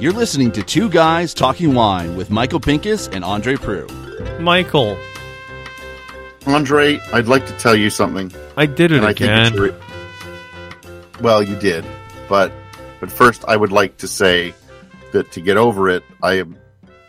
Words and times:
You're 0.00 0.12
listening 0.12 0.50
to 0.52 0.64
Two 0.64 0.88
Guys 0.88 1.32
Talking 1.32 1.74
Wine 1.74 2.16
with 2.16 2.28
Michael 2.28 2.58
Pinkus 2.58 3.08
and 3.14 3.24
Andre 3.24 3.54
Proulx. 3.54 4.40
Michael, 4.40 4.98
Andre, 6.44 6.98
I'd 7.12 7.28
like 7.28 7.46
to 7.46 7.52
tell 7.58 7.76
you 7.76 7.88
something. 7.88 8.32
I 8.56 8.66
did 8.66 8.90
it 8.90 8.96
and 8.96 9.06
I 9.06 9.12
think 9.12 9.30
it's 9.30 9.50
again. 9.50 9.62
re- 9.62 9.74
well, 11.20 11.40
you 11.40 11.54
did, 11.54 11.84
but 12.28 12.52
but 12.98 13.12
first, 13.12 13.44
I 13.46 13.56
would 13.56 13.70
like 13.70 13.98
to 13.98 14.08
say 14.08 14.52
that 15.12 15.30
to 15.32 15.40
get 15.40 15.56
over 15.56 15.88
it, 15.88 16.02
I 16.20 16.38
am 16.38 16.56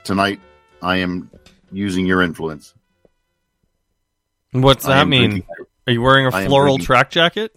tonight. 0.04 0.40
I 0.84 0.98
am 0.98 1.32
using 1.72 2.06
your 2.06 2.22
influence. 2.22 2.76
What's 4.52 4.86
that 4.86 5.08
mean? 5.08 5.32
drinking- 5.32 5.66
Are 5.88 5.94
you 5.94 6.02
wearing 6.02 6.26
a 6.26 6.34
I 6.36 6.46
floral 6.48 6.78
drinking- 6.78 6.86
track 6.86 7.12
jacket? 7.12 7.56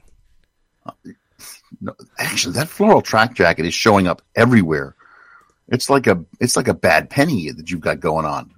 No, 1.81 1.95
actually, 2.19 2.55
that 2.55 2.69
floral 2.69 3.03
track 3.03 3.35
jacket 3.35 3.67
is 3.67 3.75
showing 3.75 4.07
up 4.07 4.23
everywhere. 4.35 4.95
It's 5.69 5.91
like 5.91 6.07
a 6.07 6.25
it's 6.41 6.57
like 6.57 6.69
a 6.69 6.75
bad 6.75 7.11
penny 7.11 7.51
that 7.51 7.71
you've 7.71 7.81
got 7.81 8.01
going 8.01 8.25
on. 8.25 8.53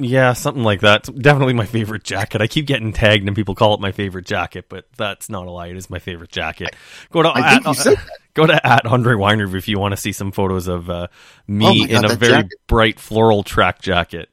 Yeah, 0.00 0.32
something 0.34 0.62
like 0.62 0.82
that. 0.82 1.08
It's 1.08 1.18
definitely 1.18 1.54
my 1.54 1.66
favorite 1.66 2.04
jacket. 2.04 2.40
I 2.40 2.46
keep 2.46 2.66
getting 2.66 2.92
tagged 2.92 3.26
and 3.26 3.34
people 3.34 3.56
call 3.56 3.74
it 3.74 3.80
my 3.80 3.90
favorite 3.90 4.26
jacket, 4.26 4.66
but 4.68 4.86
that's 4.96 5.28
not 5.28 5.48
a 5.48 5.50
lie. 5.50 5.66
It 5.68 5.76
is 5.76 5.90
my 5.90 5.98
favorite 5.98 6.30
jacket. 6.30 6.76
Go 7.10 7.22
to 7.22 7.30
I 7.30 7.54
think 7.54 7.66
at, 7.66 7.68
you 7.70 7.74
said 7.74 7.96
that. 7.96 8.08
go 8.34 8.46
to 8.46 8.64
at 8.64 8.86
Andre 8.86 9.16
Weiner 9.16 9.56
if 9.56 9.66
you 9.66 9.80
want 9.80 9.90
to 9.92 9.96
see 9.96 10.12
some 10.12 10.30
photos 10.30 10.68
of 10.68 10.88
uh, 10.88 11.08
Oh 11.10 11.52
me 11.52 11.80
my 11.80 11.86
God, 11.88 12.04
in 12.04 12.10
a 12.12 12.14
very 12.14 12.32
jacket. 12.42 12.58
bright 12.68 13.00
floral 13.00 13.42
track 13.42 13.82
jacket. 13.82 14.28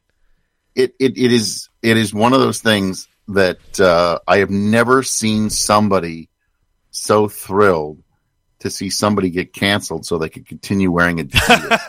It 0.76 0.94
it, 1.00 1.18
it 1.18 1.32
is 1.34 1.70
it 1.82 1.98
is 1.98 2.14
one 2.14 2.34
of 2.34 2.42
those 2.42 2.60
things 2.62 3.08
that 3.28 3.80
uh, 3.80 4.20
I 4.28 4.38
have 4.38 4.50
never 4.50 5.04
seen 5.04 5.50
somebody 5.50 6.30
so 6.92 7.28
thrilled 7.28 8.02
to 8.60 8.70
see 8.70 8.90
somebody 8.90 9.30
get 9.30 9.54
canceled 9.54 10.06
so 10.06 10.18
they 10.18 10.30
could 10.30 10.48
continue 10.48 10.92
wearing 10.92 11.18
Adidas. 11.28 11.80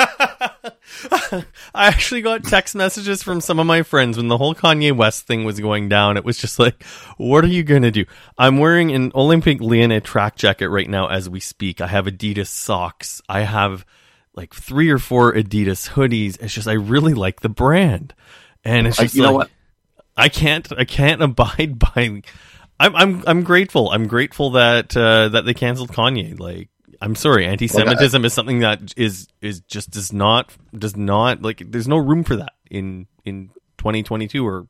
I 1.75 1.87
actually 1.89 2.23
got 2.23 2.45
text 2.45 2.75
messages 2.75 3.23
from 3.23 3.41
some 3.41 3.59
of 3.59 3.67
my 3.67 3.83
friends 3.83 4.17
when 4.17 4.29
the 4.29 4.39
whole 4.39 4.55
Kanye 4.55 4.97
West 4.97 5.27
thing 5.27 5.45
was 5.45 5.61
going 5.61 5.89
down. 5.89 6.17
It 6.17 6.25
was 6.25 6.39
just 6.39 6.59
like, 6.59 6.83
what 7.17 7.45
are 7.45 7.49
you 7.49 7.63
going 7.63 7.83
to 7.83 7.91
do? 7.91 8.05
I'm 8.39 8.59
wearing 8.59 8.93
an 8.93 9.13
Olympic 9.15 9.61
Leonid 9.61 10.05
track 10.05 10.37
jacket 10.37 10.69
right 10.69 10.89
now 10.89 11.09
as 11.09 11.29
we 11.29 11.41
speak. 11.41 11.81
I 11.81 11.87
have 11.87 12.07
Adidas 12.07 12.49
socks. 12.49 13.21
I 13.29 13.41
have 13.41 13.85
like 14.35 14.55
three 14.55 14.91
or 14.91 14.99
four 14.99 15.33
Adidas 15.35 15.91
hoodies. 15.91 16.41
It's 16.41 16.55
just, 16.55 16.69
I 16.69 16.75
really 16.75 17.15
like 17.15 17.41
the 17.41 17.49
brand. 17.49 18.15
And 18.65 18.87
it's 18.87 18.99
I- 18.99 19.05
just 19.05 19.15
you 19.15 19.23
know 19.23 19.33
like, 19.33 19.49
what? 19.49 19.51
I 20.17 20.29
can't, 20.29 20.67
I 20.79 20.85
can't 20.85 21.23
abide 21.23 21.79
by, 21.79 22.23
I'm, 22.79 22.97
I'm, 22.97 23.25
I'm 23.27 23.43
grateful. 23.43 23.91
I'm 23.91 24.07
grateful 24.07 24.51
that, 24.53 24.97
uh, 24.97 25.29
that 25.31 25.45
they 25.45 25.55
canceled 25.55 25.93
Kanye. 25.93 26.39
Like, 26.39 26.69
I'm 27.01 27.15
sorry, 27.15 27.47
anti-Semitism 27.47 28.25
is 28.25 28.33
something 28.33 28.61
that 28.61 28.95
is 28.97 29.29
is 29.41 29.61
just 29.61 29.91
does 29.91 30.13
not 30.13 30.53
does 30.77 30.97
not 30.97 31.43
like 31.43 31.63
there's 31.71 31.89
no 31.89 31.99
room 31.99 32.25
for 32.25 32.37
that 32.37 32.53
in 32.71 33.07
in 33.25 33.51
2022 33.79 34.47
or 34.47 34.67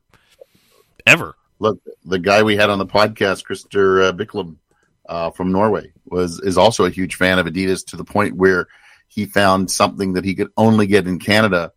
ever. 1.05 1.35
Look, 1.59 1.79
the 2.05 2.19
guy 2.19 2.43
we 2.43 2.55
had 2.55 2.69
on 2.69 2.79
the 2.79 2.85
podcast, 2.85 3.43
Christer 3.43 4.09
uh, 4.09 4.13
Bicklum 4.13 4.57
uh, 5.07 5.31
from 5.31 5.51
Norway, 5.51 5.91
was 6.05 6.39
is 6.39 6.57
also 6.57 6.85
a 6.85 6.89
huge 6.89 7.15
fan 7.15 7.39
of 7.39 7.45
Adidas 7.45 7.85
to 7.87 7.95
the 7.95 8.03
point 8.03 8.35
where 8.35 8.67
he 9.07 9.25
found 9.25 9.71
something 9.71 10.13
that 10.13 10.25
he 10.25 10.35
could 10.35 10.51
only 10.57 10.87
get 10.87 11.07
in 11.07 11.19
Canada. 11.19 11.71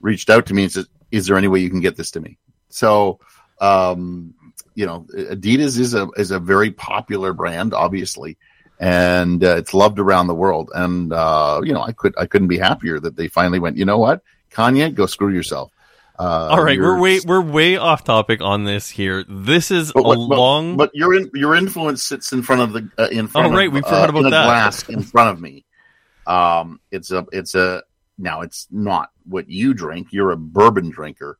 Reached 0.00 0.30
out 0.30 0.46
to 0.46 0.54
me 0.54 0.64
and 0.64 0.72
said, 0.72 0.86
"Is 1.10 1.26
there 1.26 1.36
any 1.36 1.48
way 1.48 1.60
you 1.60 1.70
can 1.70 1.80
get 1.80 1.96
this 1.96 2.10
to 2.12 2.20
me?" 2.20 2.38
So, 2.76 3.20
um, 3.58 4.34
you 4.74 4.84
know, 4.84 5.06
Adidas 5.14 5.78
is 5.78 5.94
a 5.94 6.08
is 6.18 6.30
a 6.30 6.38
very 6.38 6.70
popular 6.70 7.32
brand, 7.32 7.72
obviously, 7.72 8.36
and 8.78 9.42
uh, 9.42 9.56
it's 9.56 9.72
loved 9.72 9.98
around 9.98 10.26
the 10.26 10.34
world. 10.34 10.70
And 10.74 11.10
uh, 11.10 11.62
you 11.64 11.72
know, 11.72 11.80
I 11.80 11.92
could 11.92 12.14
I 12.18 12.26
couldn't 12.26 12.48
be 12.48 12.58
happier 12.58 13.00
that 13.00 13.16
they 13.16 13.28
finally 13.28 13.58
went. 13.58 13.78
You 13.78 13.86
know 13.86 13.96
what, 13.96 14.20
Kanye, 14.50 14.94
go 14.94 15.06
screw 15.06 15.32
yourself. 15.32 15.72
Uh, 16.18 16.48
All 16.50 16.62
right, 16.62 16.78
we're 16.78 17.00
way 17.00 17.20
we're 17.20 17.40
way 17.40 17.78
off 17.78 18.04
topic 18.04 18.42
on 18.42 18.64
this 18.64 18.90
here. 18.90 19.24
This 19.26 19.70
is 19.70 19.92
but, 19.92 20.00
a 20.00 20.02
but- 20.02 20.18
long 20.18 20.76
But 20.76 20.90
your 20.94 21.14
in, 21.14 21.30
your 21.32 21.54
influence 21.54 22.02
sits 22.02 22.32
in 22.32 22.42
front 22.42 22.60
of 22.60 22.72
the 22.74 22.90
uh, 22.98 23.08
in 23.10 23.26
front. 23.26 23.54
Oh, 23.54 23.56
right, 23.56 23.68
of, 23.68 23.72
we 23.72 23.80
forgot 23.80 24.08
uh, 24.08 24.12
about 24.12 24.24
in 24.24 24.30
that. 24.32 24.44
glass 24.44 24.88
in 24.88 25.02
front 25.02 25.30
of 25.30 25.40
me. 25.40 25.64
Um, 26.26 26.80
it's 26.90 27.10
a 27.10 27.24
it's 27.32 27.54
a 27.54 27.84
now 28.18 28.42
it's 28.42 28.66
not 28.70 29.10
what 29.24 29.48
you 29.48 29.72
drink. 29.72 30.08
You're 30.10 30.32
a 30.32 30.36
bourbon 30.36 30.90
drinker, 30.90 31.38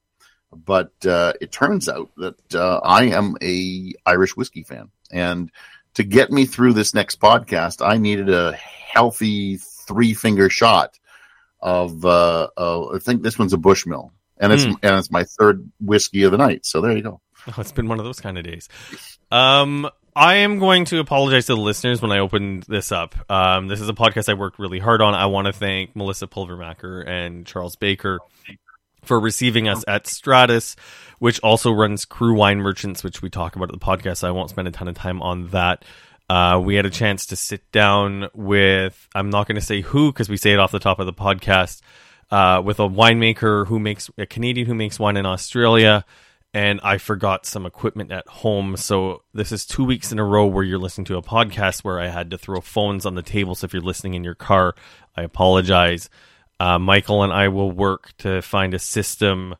but 0.55 0.93
uh, 1.07 1.33
it 1.41 1.53
turns 1.53 1.89
out 1.89 2.11
that 2.17 2.55
uh, 2.55 2.79
I 2.83 3.05
am 3.05 3.37
a 3.43 3.93
Irish 4.07 4.37
whiskey 4.37 4.63
fan, 4.63 4.91
and 5.11 5.51
to 5.95 6.05
get 6.05 6.31
me 6.31 6.45
through 6.47 6.75
this 6.75 6.95
next 6.95 7.21
podcast, 7.21 7.85
I 7.87 7.97
needed 7.97 8.29
a 8.31 8.53
healthy 8.53 9.57
three 9.59 10.15
finger 10.15 10.51
shot 10.51 10.99
of 11.61 12.05
uh, 12.05 12.49
uh, 12.57 12.89
I 12.95 12.99
think 12.99 13.23
this 13.23 13.39
one's 13.39 13.53
a 13.53 13.57
Bushmill, 13.59 14.11
and 14.39 14.53
it's 14.53 14.65
Hmm. 14.65 14.73
and 14.83 14.99
it's 14.99 15.11
my 15.11 15.25
third 15.25 15.71
whiskey 15.81 16.23
of 16.25 16.33
the 16.33 16.39
night. 16.39 16.67
So 16.67 16.81
there 16.81 16.97
you 16.97 17.03
go. 17.03 17.21
Oh, 17.49 17.55
it's 17.59 17.73
been 17.73 17.89
one 17.89 17.99
of 17.99 18.05
those 18.05 18.21
kind 18.21 18.39
of 18.39 18.45
days. 18.45 18.69
Um, 19.31 19.89
I 20.15 20.37
am 20.37 20.59
going 20.59 20.87
to 20.87 20.99
apologize 20.99 21.47
to 21.47 21.55
the 21.55 21.61
listeners 21.61 22.01
when 22.01 22.11
I 22.11 22.21
open 22.21 22.63
this 22.67 22.91
up. 22.91 23.15
Um, 23.31 23.69
this 23.69 23.81
is 23.81 23.89
a 23.89 23.93
podcast 23.93 24.31
I 24.31 24.35
worked 24.35 24.59
really 24.59 24.79
hard 24.79 25.03
on. 25.03 25.15
I 25.15 25.27
want 25.27 25.47
to 25.47 25.53
thank 25.53 25.95
Melissa 25.95 26.27
Pulvermacher 26.27 27.07
and 27.07 27.47
Charles 27.47 27.77
Baker 27.77 28.21
for 29.07 29.19
receiving 29.19 29.69
us 29.69 29.85
at 29.87 30.07
Stratus, 30.07 30.77
which 31.19 31.41
also 31.41 31.73
runs 31.73 32.05
Crew 32.05 32.35
Wine 32.35 32.59
Merchants, 32.59 33.03
which 33.03 33.23
we 33.23 33.31
talk 33.31 33.57
about 33.57 33.73
at 33.73 33.79
the 33.79 33.85
podcast. 33.85 34.19
So 34.19 34.29
I 34.29 34.33
won't 34.33 34.51
spend 34.51 34.69
a 34.69 34.71
ton 34.71 34.89
of 34.89 34.95
time 34.95 35.23
on 35.23 35.49
that. 35.49 35.85
Uh, 36.29 36.61
we 36.63 36.75
had 36.75 36.85
a 36.85 36.91
chance 36.91 37.27
to 37.27 37.37
sit 37.37 37.71
down 37.71 38.29
with, 38.35 39.09
I'm 39.15 39.31
not 39.31 39.47
going 39.47 39.61
to 39.61 39.65
say 39.65 39.81
who 39.81 40.13
because 40.13 40.29
we 40.29 40.37
say 40.37 40.53
it 40.53 40.59
off 40.59 40.73
the 40.73 40.81
top 40.81 40.99
of 40.99 41.07
the 41.07 41.13
podcast, 41.13 41.81
uh, 42.31 42.61
with 42.65 42.81
a 42.81 42.89
winemaker 42.89 43.67
who 43.69 43.79
makes, 43.79 44.11
a 44.19 44.27
Canadian 44.27 44.67
who 44.67 44.75
makes 44.75 44.99
wine 44.99 45.17
in 45.17 45.25
Australia. 45.25 46.05
And 46.53 46.81
I 46.83 46.99
forgot 46.99 47.45
some 47.45 47.67
equipment 47.67 48.11
at 48.11 48.27
home. 48.27 48.77
So 48.77 49.23
this 49.35 49.53
is 49.53 49.67
two 49.67 49.85
weeks 49.85 50.11
in 50.11 50.19
a 50.19 50.25
row 50.25 50.47
where 50.47 50.65
you're 50.65 50.79
listening 50.79 51.05
to 51.07 51.19
a 51.19 51.23
podcast 51.23 51.85
where 51.85 52.01
I 52.01 52.09
had 52.09 52.31
to 52.31 52.39
throw 52.39 52.61
phones 52.61 53.05
on 53.05 53.15
the 53.15 53.23
table. 53.23 53.55
So 53.55 53.67
if 53.67 53.75
you're 53.75 53.83
listening 53.83 54.15
in 54.15 54.25
your 54.25 54.35
car, 54.35 54.75
I 55.15 55.23
apologize. 55.23 56.09
Uh, 56.59 56.79
Michael 56.79 57.23
and 57.23 57.33
I 57.33 57.49
will 57.49 57.71
work 57.71 58.17
to 58.19 58.41
find 58.43 58.73
a 58.75 58.79
system 58.79 59.55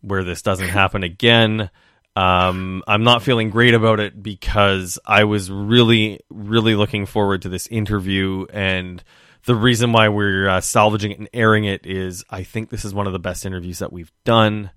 where 0.00 0.24
this 0.24 0.42
doesn't 0.42 0.68
happen 0.80 1.02
again. 1.02 1.70
Um, 2.16 2.82
I'm 2.86 3.04
not 3.04 3.22
feeling 3.22 3.50
great 3.50 3.74
about 3.74 4.00
it 4.00 4.20
because 4.22 4.98
I 5.06 5.24
was 5.24 5.50
really, 5.50 6.20
really 6.30 6.74
looking 6.74 7.06
forward 7.06 7.42
to 7.42 7.48
this 7.48 7.66
interview. 7.68 8.44
And 8.52 9.02
the 9.44 9.54
reason 9.54 9.92
why 9.92 10.08
we're 10.08 10.48
uh, 10.48 10.60
salvaging 10.60 11.12
it 11.12 11.18
and 11.18 11.28
airing 11.32 11.64
it 11.64 11.86
is 11.86 12.24
I 12.28 12.42
think 12.42 12.70
this 12.70 12.84
is 12.84 12.92
one 12.92 13.06
of 13.06 13.12
the 13.12 13.18
best 13.20 13.46
interviews 13.46 13.78
that 13.78 13.92
we've 13.92 14.12
done. 14.24 14.70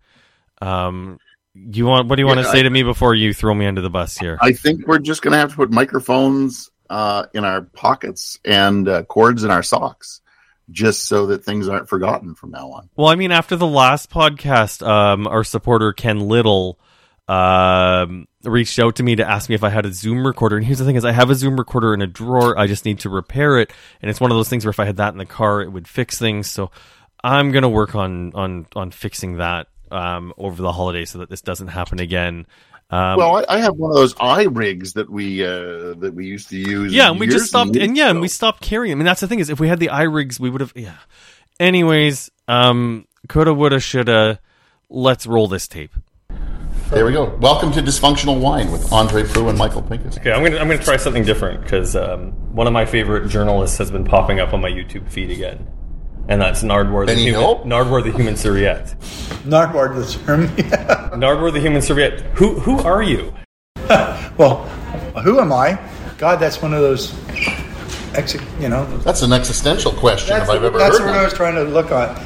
Um, 0.61 1.19
you 1.53 1.85
want 1.85 2.07
what 2.07 2.15
do 2.15 2.21
you 2.21 2.27
want 2.27 2.39
to 2.39 2.45
Yeah, 2.45 2.51
say 2.51 2.59
I- 2.59 2.63
to 2.63 2.69
me 2.69 2.83
before 2.83 3.13
you 3.15 3.33
throw 3.33 3.53
me 3.53 3.65
under 3.65 3.81
the 3.81 3.89
bus 3.89 4.17
here? 4.17 4.37
I 4.41 4.53
think 4.53 4.87
we're 4.87 4.99
just 4.99 5.21
going 5.21 5.31
to 5.33 5.37
have 5.39 5.49
to 5.49 5.55
put 5.55 5.71
microphones 5.71 6.69
uh, 6.89 7.25
in 7.33 7.43
our 7.43 7.61
pockets 7.61 8.39
and 8.45 8.87
uh, 8.87 9.03
cords 9.03 9.43
in 9.43 9.49
our 9.51 9.63
socks, 9.63 10.21
just 10.71 11.05
so 11.05 11.27
that 11.27 11.43
things 11.43 11.67
aren't 11.67 11.89
forgotten 11.89 12.35
from 12.35 12.51
now 12.51 12.71
on. 12.71 12.89
Well, 12.95 13.07
I 13.07 13.15
mean, 13.15 13.31
after 13.31 13.55
the 13.55 13.67
last 13.67 14.09
podcast, 14.09 14.85
um, 14.85 15.27
our 15.27 15.43
supporter 15.43 15.93
Ken 15.93 16.19
Little 16.19 16.79
um, 17.27 18.27
reached 18.43 18.79
out 18.79 18.95
to 18.97 19.03
me 19.03 19.15
to 19.15 19.29
ask 19.29 19.47
me 19.47 19.55
if 19.55 19.63
I 19.63 19.69
had 19.69 19.85
a 19.85 19.93
Zoom 19.93 20.25
recorder. 20.25 20.57
And 20.57 20.65
here's 20.65 20.79
the 20.79 20.85
thing: 20.85 20.95
is 20.95 21.05
I 21.05 21.11
have 21.11 21.29
a 21.29 21.35
Zoom 21.35 21.57
recorder 21.57 21.93
in 21.93 22.01
a 22.01 22.07
drawer. 22.07 22.57
I 22.57 22.67
just 22.67 22.85
need 22.85 22.99
to 22.99 23.09
repair 23.09 23.59
it, 23.59 23.71
and 24.01 24.09
it's 24.09 24.19
one 24.19 24.31
of 24.31 24.37
those 24.37 24.49
things 24.49 24.65
where 24.65 24.71
if 24.71 24.79
I 24.79 24.85
had 24.85 24.97
that 24.97 25.13
in 25.13 25.17
the 25.17 25.25
car, 25.25 25.61
it 25.61 25.69
would 25.69 25.87
fix 25.87 26.17
things. 26.17 26.49
So 26.49 26.71
I'm 27.23 27.51
gonna 27.51 27.69
work 27.69 27.95
on 27.95 28.33
on 28.33 28.67
on 28.75 28.91
fixing 28.91 29.37
that 29.37 29.67
um, 29.91 30.33
over 30.37 30.61
the 30.61 30.71
holiday 30.71 31.05
so 31.05 31.19
that 31.19 31.29
this 31.29 31.41
doesn't 31.41 31.67
happen 31.67 31.99
again. 31.99 32.47
Um, 32.91 33.17
well, 33.17 33.37
I, 33.37 33.45
I 33.55 33.59
have 33.59 33.77
one 33.77 33.91
of 33.91 33.95
those 33.95 34.13
eye 34.19 34.43
rigs 34.43 34.93
that 34.93 35.09
we 35.09 35.45
uh, 35.45 35.93
that 35.99 36.11
we 36.13 36.25
used 36.25 36.49
to 36.49 36.57
use. 36.57 36.93
yeah, 36.93 37.09
and 37.09 37.19
we 37.19 37.27
just 37.27 37.45
stopped, 37.45 37.73
years 37.75 37.87
and 37.87 37.95
yeah, 37.95 38.09
and 38.09 38.19
we 38.19 38.27
stopped 38.27 38.61
carrying. 38.61 38.91
them. 38.91 38.97
I 38.97 38.99
mean, 38.99 39.05
that's 39.05 39.21
the 39.21 39.27
thing 39.27 39.39
is, 39.39 39.49
if 39.49 39.61
we 39.61 39.69
had 39.69 39.79
the 39.79 39.89
eye 39.89 40.03
rigs, 40.03 40.39
we 40.39 40.49
would 40.49 40.59
have. 40.59 40.73
Yeah. 40.75 40.97
Anyways, 41.57 42.29
um, 42.49 43.07
coulda, 43.29 43.53
woulda, 43.53 43.79
shoulda. 43.79 44.39
Let's 44.89 45.25
roll 45.25 45.47
this 45.47 45.69
tape. 45.69 45.93
There 46.89 47.05
we 47.05 47.13
go. 47.13 47.33
Welcome 47.37 47.71
to 47.71 47.81
Dysfunctional 47.81 48.41
Wine 48.41 48.69
with 48.69 48.91
Andre 48.91 49.23
Proulx 49.23 49.49
and 49.51 49.57
Michael 49.57 49.81
Pinkus. 49.81 50.17
Okay, 50.17 50.33
I'm 50.33 50.43
gonna 50.43 50.57
I'm 50.57 50.67
gonna 50.67 50.83
try 50.83 50.97
something 50.97 51.23
different 51.23 51.61
because 51.63 51.95
um, 51.95 52.33
one 52.53 52.67
of 52.67 52.73
my 52.73 52.85
favorite 52.85 53.29
journalists 53.29 53.77
has 53.77 53.89
been 53.89 54.03
popping 54.03 54.41
up 54.41 54.53
on 54.53 54.59
my 54.59 54.69
YouTube 54.69 55.09
feed 55.09 55.31
again, 55.31 55.65
and 56.31 56.41
that's 56.41 56.63
Nardwuar 56.63 57.05
the 57.05 57.15
human, 57.15 57.41
Hill? 57.41 57.59
Nardwuar 57.65 58.01
the 58.01 58.11
human 58.13 58.37
serviette. 58.37 58.95
Nardwuar 59.43 59.93
the 59.93 60.25
term. 60.25 60.47
Nardwuar 61.19 61.51
the 61.51 61.59
human 61.59 61.81
serviette. 61.81 62.21
Who 62.37 62.57
who 62.59 62.79
are 62.79 63.03
you? 63.03 63.33
well, 64.37 64.65
who 65.23 65.41
am 65.41 65.51
I? 65.51 65.77
God, 66.17 66.37
that's 66.37 66.61
one 66.61 66.73
of 66.73 66.79
those. 66.79 67.13
Ex- 68.13 68.35
you 68.59 68.69
know, 68.69 68.85
That's 68.99 69.21
an 69.21 69.31
existential 69.33 69.91
question 69.93 70.29
that's, 70.29 70.49
if 70.49 70.55
I've 70.55 70.63
ever 70.63 70.77
that's 70.77 70.97
heard 70.97 71.05
what 71.05 71.11
one. 71.11 71.19
I 71.19 71.23
was 71.23 71.33
trying 71.33 71.55
to 71.55 71.63
look 71.63 71.91
on. 71.91 72.21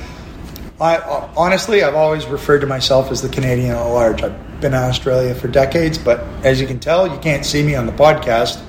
I 0.79 0.97
honestly, 1.35 1.83
I've 1.83 1.95
always 1.95 2.25
referred 2.27 2.59
to 2.59 2.67
myself 2.67 3.11
as 3.11 3.21
the 3.21 3.29
Canadian 3.29 3.71
at 3.71 3.83
large. 3.83 4.21
I've 4.21 4.61
been 4.61 4.73
in 4.73 4.79
Australia 4.79 5.33
for 5.33 5.47
decades, 5.47 5.97
but 5.97 6.19
as 6.43 6.61
you 6.61 6.67
can 6.67 6.79
tell, 6.79 7.07
you 7.07 7.17
can't 7.19 7.45
see 7.45 7.63
me 7.63 7.75
on 7.75 7.87
the 7.87 7.91
podcast. 7.91 8.63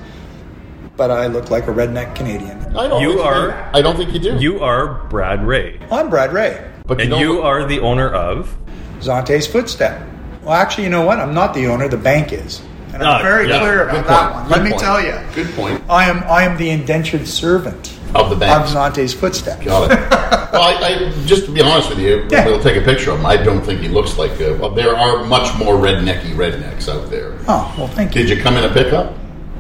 But 0.97 1.11
I 1.11 1.27
look 1.27 1.51
like 1.51 1.67
a 1.67 1.73
redneck 1.73 2.15
Canadian. 2.15 2.66
I 2.75 2.89
don't 2.89 3.01
You 3.03 3.15
think 3.15 3.25
are- 3.27 3.71
I 3.73 3.83
don't 3.83 3.97
think 3.97 4.13
you 4.13 4.19
do. 4.21 4.37
You 4.39 4.61
are 4.61 5.03
Brad 5.09 5.47
Rey, 5.47 5.79
I'm 5.91 6.11
Brad 6.11 6.33
Rey, 6.33 6.63
but 6.87 7.01
and 7.01 7.11
don't 7.11 7.21
you 7.21 7.43
are 7.43 7.65
the 7.67 7.81
owner 7.81 8.09
of. 8.13 8.55
Zonte's 9.01 9.47
Footstep. 9.47 10.01
Well, 10.43 10.55
actually, 10.55 10.85
you 10.85 10.91
know 10.91 11.05
what? 11.05 11.19
I'm 11.19 11.35
not 11.35 11.55
the 11.55 11.67
owner. 11.67 11.89
The 11.89 11.97
bank 11.97 12.33
is, 12.33 12.61
and 12.95 13.03
I'm 13.03 13.21
Ah, 13.21 13.23
very 13.23 13.49
yeah. 13.49 13.59
clear 13.59 13.89
about 13.89 14.07
that 14.07 14.35
one. 14.35 14.43
Good 14.45 14.53
Let 14.53 14.63
me 14.65 14.71
point. 14.71 14.83
tell 14.83 15.03
you, 15.05 15.15
Good 15.35 15.55
point. 15.55 15.83
I 15.89 16.09
am 16.09 16.23
I 16.29 16.43
am 16.45 16.57
the 16.57 16.71
indentured 16.71 17.27
servant 17.29 17.93
Of 18.15 18.31
the 18.31 18.37
bank. 18.37 18.65
of 18.65 18.71
Zonte's 18.71 19.13
Footsteps. 19.13 19.65
Got 19.65 19.91
it. 19.91 19.99
well, 20.53 20.63
I, 20.63 20.79
I, 20.83 21.13
just 21.27 21.45
to 21.47 21.51
be 21.53 21.61
honest 21.61 21.89
with 21.91 21.99
you, 21.99 22.27
Yeah. 22.31 22.47
we'll 22.47 22.63
take 22.63 22.77
a 22.77 22.81
picture 22.85 23.11
of 23.11 23.19
him. 23.21 23.27
I 23.27 23.37
don't 23.37 23.61
think 23.63 23.81
he 23.81 23.89
looks 23.89 24.17
like. 24.19 24.39
A, 24.41 24.55
well, 24.57 24.71
there 24.71 24.95
are 24.97 25.25
much 25.25 25.57
more 25.59 25.75
rednecky 25.75 26.33
rednecks 26.35 26.89
out 26.89 27.11
there. 27.11 27.35
Oh 27.49 27.75
well, 27.77 27.89
thank 27.89 28.15
you. 28.15 28.23
Did 28.23 28.37
you 28.37 28.43
come 28.43 28.57
in 28.57 28.65
a 28.65 28.73
pickup? 28.73 29.13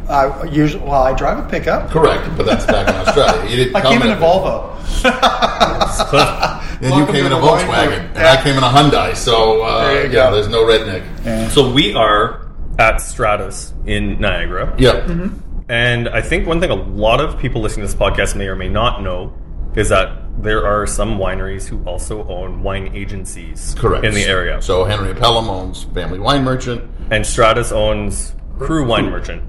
I 0.09 0.45
usually, 0.45 0.85
well, 0.85 1.03
I 1.03 1.13
drive 1.15 1.45
a 1.45 1.49
pickup. 1.49 1.91
Correct, 1.91 2.25
but 2.37 2.47
that's 2.47 2.65
back 2.67 2.89
in 2.89 2.95
Australia. 2.95 3.51
You 3.51 3.57
didn't 3.57 3.77
I 3.77 3.81
come 3.81 3.93
came 3.93 4.03
in 4.03 4.09
a 4.11 4.17
a 4.17 4.17
Volvo. 4.21 4.73
And 6.83 6.95
you 6.97 7.07
came 7.07 7.27
in 7.27 7.33
a 7.33 7.37
Volkswagen, 7.37 7.89
group. 7.89 8.01
and 8.01 8.17
Yeah. 8.17 8.37
I 8.39 8.43
came 8.43 8.57
in 8.57 8.63
a 8.63 8.69
Hyundai. 8.69 9.17
So 9.17 9.63
uh, 9.63 9.85
There 9.87 10.07
you 10.07 10.13
yeah, 10.13 10.29
go. 10.31 10.35
there's 10.35 10.49
no 10.49 10.65
redneck. 10.65 11.05
Yeah. 11.25 11.49
So 11.49 11.71
we 11.73 11.95
are 11.95 12.47
at 12.79 12.99
Stratus 13.01 13.73
in 13.87 14.21
Niagara. 14.21 14.75
Yeah, 14.79 15.01
Mm-hmm. 15.07 15.39
And 15.69 16.09
I 16.11 16.21
think 16.23 16.47
one 16.47 16.61
thing 16.61 16.71
a 16.71 16.75
lot 16.77 17.21
of 17.21 17.41
people 17.41 17.61
listening 17.61 17.85
to 17.89 17.93
this 17.93 18.01
podcast 18.01 18.37
may 18.37 18.47
or 18.47 18.55
may 18.55 18.69
not 18.69 19.03
know 19.03 19.35
is 19.75 19.89
that 19.89 20.23
there 20.41 20.65
are 20.65 20.87
some 20.87 21.19
wineries 21.19 21.67
who 21.67 21.83
also 21.85 22.25
own 22.29 22.63
wine 22.63 22.93
agencies 22.95 23.75
correct. 23.77 24.05
in 24.05 24.15
the 24.15 24.23
area. 24.25 24.63
So 24.63 24.85
Henry 24.85 25.13
Pelham 25.15 25.51
owns 25.51 25.83
Family 25.93 26.21
Wine 26.21 26.45
Merchant. 26.45 26.89
and 27.11 27.27
Stratus 27.27 27.73
owns 27.73 28.33
Crew 28.59 28.87
Wine 28.87 29.11
Merchant. 29.11 29.43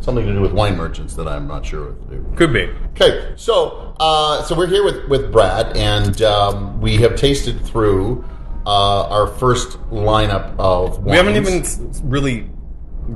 Something 0.00 0.26
to 0.26 0.32
do 0.32 0.40
with 0.40 0.52
wine 0.52 0.76
merchants 0.76 1.14
that 1.14 1.26
I'm 1.26 1.46
not 1.48 1.66
sure 1.66 1.88
of. 1.88 2.36
Could 2.36 2.52
be. 2.52 2.70
Okay, 2.92 3.32
so 3.36 3.94
uh, 3.98 4.42
so 4.44 4.54
we're 4.54 4.68
here 4.68 4.84
with, 4.84 5.08
with 5.08 5.32
Brad, 5.32 5.76
and 5.76 6.22
um, 6.22 6.80
we 6.80 6.96
have 6.98 7.16
tasted 7.16 7.60
through 7.64 8.24
uh, 8.64 9.08
our 9.08 9.26
first 9.26 9.78
lineup 9.90 10.54
of 10.58 10.98
wines. 10.98 11.06
We 11.06 11.16
haven't 11.16 11.36
even 11.36 12.08
really 12.08 12.48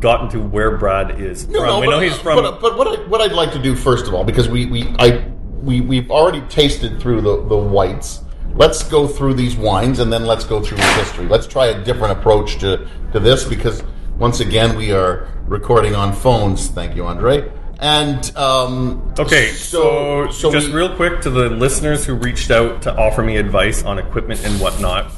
gotten 0.00 0.28
to 0.30 0.40
where 0.40 0.76
Brad 0.76 1.20
is 1.20 1.46
No, 1.48 1.60
from. 1.60 1.66
no, 1.68 1.80
we 1.80 1.86
but, 1.86 1.90
know 1.92 2.00
he's 2.00 2.18
from. 2.18 2.42
But, 2.42 2.60
but 2.60 2.76
what 2.76 2.98
I, 2.98 3.02
what 3.08 3.20
I'd 3.20 3.32
like 3.32 3.52
to 3.52 3.62
do 3.62 3.76
first 3.76 4.06
of 4.06 4.14
all, 4.14 4.24
because 4.24 4.48
we 4.48 4.66
we 4.66 4.94
I 4.98 5.24
we 5.62 5.80
we've 5.80 6.10
already 6.10 6.40
tasted 6.42 7.00
through 7.00 7.20
the 7.20 7.46
the 7.46 7.56
whites. 7.56 8.22
Let's 8.54 8.82
go 8.82 9.06
through 9.06 9.34
these 9.34 9.56
wines, 9.56 9.98
and 10.00 10.12
then 10.12 10.26
let's 10.26 10.44
go 10.44 10.60
through 10.60 10.76
the 10.76 10.92
history. 10.94 11.26
Let's 11.26 11.46
try 11.46 11.66
a 11.66 11.84
different 11.84 12.18
approach 12.18 12.58
to 12.58 12.88
to 13.12 13.20
this 13.20 13.44
because 13.44 13.82
once 14.22 14.38
again 14.38 14.76
we 14.76 14.92
are 14.92 15.26
recording 15.48 15.96
on 15.96 16.12
phones. 16.12 16.68
Thank 16.68 16.94
you, 16.94 17.04
Andre. 17.04 17.50
And 17.80 18.34
um, 18.36 19.12
okay, 19.18 19.48
so, 19.48 20.30
so 20.30 20.52
just 20.52 20.68
we- 20.68 20.74
real 20.74 20.94
quick 20.94 21.20
to 21.22 21.30
the 21.30 21.50
listeners 21.50 22.06
who 22.06 22.14
reached 22.14 22.52
out 22.52 22.82
to 22.82 22.94
offer 22.96 23.20
me 23.24 23.36
advice 23.36 23.82
on 23.82 23.98
equipment 23.98 24.44
and 24.44 24.60
whatnot. 24.60 25.10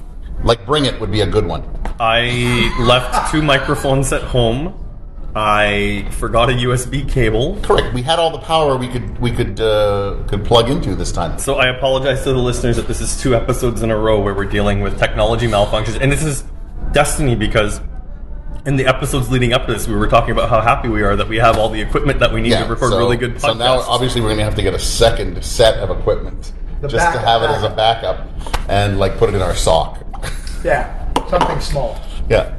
like 0.43 0.65
bring 0.65 0.87
it 0.87 0.99
would 1.01 1.13
be 1.13 1.21
a 1.21 1.27
good 1.27 1.45
one. 1.45 1.63
I 2.01 2.75
left 2.81 3.31
two 3.31 3.43
microphones 3.43 4.11
at 4.11 4.23
home. 4.23 4.81
I 5.37 6.09
forgot 6.13 6.49
a 6.49 6.55
USB 6.55 7.07
cable. 7.07 7.61
Correct. 7.61 7.93
We 7.93 8.01
had 8.01 8.19
all 8.19 8.31
the 8.31 8.39
power 8.39 8.79
we 8.79 8.89
could 8.89 9.19
we 9.21 9.33
could 9.33 9.61
uh, 9.61 10.23
could 10.29 10.47
plug 10.47 10.71
into 10.71 10.95
this 10.95 11.13
time. 11.13 11.39
So 11.39 11.57
I 11.57 11.67
apologize 11.77 12.23
to 12.25 12.33
the 12.33 12.39
listeners 12.39 12.77
that 12.77 12.89
this 12.89 13.03
is 13.03 13.21
two 13.21 13.35
episodes 13.35 13.83
in 13.83 13.91
a 13.91 13.99
row 13.99 14.19
where 14.23 14.33
we're 14.33 14.47
dealing 14.59 14.81
with 14.81 14.99
technology 14.99 15.47
malfunctions, 15.47 16.01
and 16.01 16.11
this 16.11 16.23
is 16.25 16.45
destiny 16.93 17.35
because 17.35 17.83
in 18.67 18.77
the 18.77 18.87
episodes 18.87 19.31
leading 19.31 19.53
up 19.53 19.67
to 19.67 19.73
this, 19.73 19.87
we 19.87 19.95
were 19.95 20.07
talking 20.09 20.31
about 20.31 20.49
how 20.49 20.61
happy 20.61 20.89
we 20.89 21.03
are 21.03 21.17
that 21.17 21.29
we 21.29 21.37
have 21.37 21.59
all 21.59 21.69
the 21.69 21.81
equipment 21.81 22.19
that 22.21 22.33
we 22.33 22.41
need 22.41 22.51
to 22.53 22.65
record 22.65 22.91
so, 22.93 22.99
really 22.99 23.17
good 23.17 23.35
podcasts. 23.35 23.41
So 23.41 23.55
now, 23.55 23.81
obviously, 23.81 24.21
we're 24.21 24.29
going 24.29 24.39
to 24.39 24.45
have 24.45 24.55
to 24.55 24.63
get 24.63 24.75
a 24.75 24.79
second 24.79 25.43
set 25.45 25.79
of 25.79 25.91
equipment 25.97 26.53
The 26.81 26.89
just 26.89 27.13
to 27.13 27.19
have 27.19 27.43
it 27.43 27.51
as 27.51 27.63
a 27.63 27.71
backup 27.71 28.27
and 28.69 28.99
like 28.99 29.19
put 29.19 29.29
it 29.29 29.35
in 29.35 29.43
our 29.43 29.55
sock. 29.55 30.01
Yeah, 30.65 31.13
something 31.29 31.61
small. 31.61 32.01
Yeah. 32.31 32.57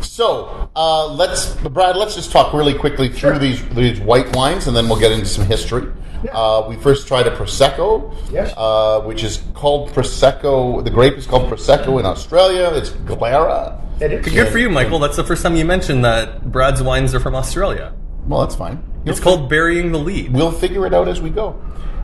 So 0.00 0.70
uh, 0.76 1.08
let's, 1.12 1.54
Brad. 1.56 1.96
Let's 1.96 2.14
just 2.14 2.30
talk 2.30 2.52
really 2.52 2.74
quickly 2.74 3.08
through 3.08 3.18
Sure. 3.32 3.38
these 3.38 3.68
these 3.70 4.00
white 4.00 4.34
wines, 4.36 4.68
and 4.68 4.76
then 4.76 4.88
we'll 4.88 5.00
get 5.00 5.10
into 5.10 5.26
some 5.26 5.44
history. 5.44 5.92
Yeah. 6.22 6.30
Uh, 6.32 6.66
we 6.68 6.76
first 6.76 7.06
tried 7.08 7.26
a 7.26 7.36
prosecco, 7.36 8.14
Yes. 8.30 8.52
uh, 8.56 9.00
which 9.00 9.24
is 9.24 9.42
called 9.54 9.90
prosecco. 9.90 10.82
The 10.84 10.90
grape 10.90 11.14
is 11.16 11.26
called 11.26 11.50
prosecco 11.50 11.98
in 11.98 12.06
Australia. 12.06 12.70
It's 12.74 12.90
Glera. 12.90 13.80
It 14.00 14.12
is. 14.12 14.32
Good 14.32 14.52
for 14.52 14.58
you, 14.58 14.70
Michael. 14.70 14.98
That's 14.98 15.16
the 15.16 15.24
first 15.24 15.42
time 15.42 15.56
you 15.56 15.64
mentioned 15.64 16.04
that 16.04 16.52
Brad's 16.52 16.82
wines 16.82 17.14
are 17.14 17.20
from 17.20 17.34
Australia. 17.34 17.94
Well, 18.26 18.40
that's 18.40 18.54
fine. 18.54 18.82
It's 19.04 19.20
called 19.20 19.48
burying 19.48 19.90
the 19.90 19.98
lead. 19.98 20.32
We'll 20.32 20.52
figure 20.52 20.86
it 20.86 20.94
out 20.94 21.08
as 21.08 21.20
we 21.20 21.30
go. 21.30 21.60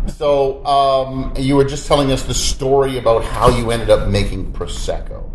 So 0.06 0.64
um, 0.67 1.32
you 1.37 1.56
were 1.56 1.64
just 1.64 1.87
telling 1.87 2.12
us 2.12 2.23
the 2.25 2.35
story 2.35 2.99
about 2.99 3.25
how 3.25 3.49
you 3.49 3.70
ended 3.70 3.91
up 3.91 4.08
making 4.08 4.52
prosecco. 4.52 5.31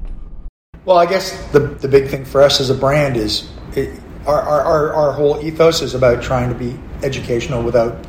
Well, 0.86 0.98
I 0.98 1.06
guess 1.06 1.50
the 1.52 1.60
the 1.60 1.88
big 1.88 2.10
thing 2.10 2.26
for 2.26 2.42
us 2.42 2.60
as 2.60 2.70
a 2.70 2.76
brand 2.76 3.18
is 3.18 3.50
it, 3.76 4.00
our, 4.26 4.42
our, 4.42 4.62
our, 4.62 4.94
our 4.94 5.12
whole 5.12 5.44
ethos 5.44 5.82
is 5.82 5.96
about 5.96 6.22
trying 6.22 6.50
to 6.50 6.56
be 6.56 6.78
educational 7.04 7.64
without 7.64 8.06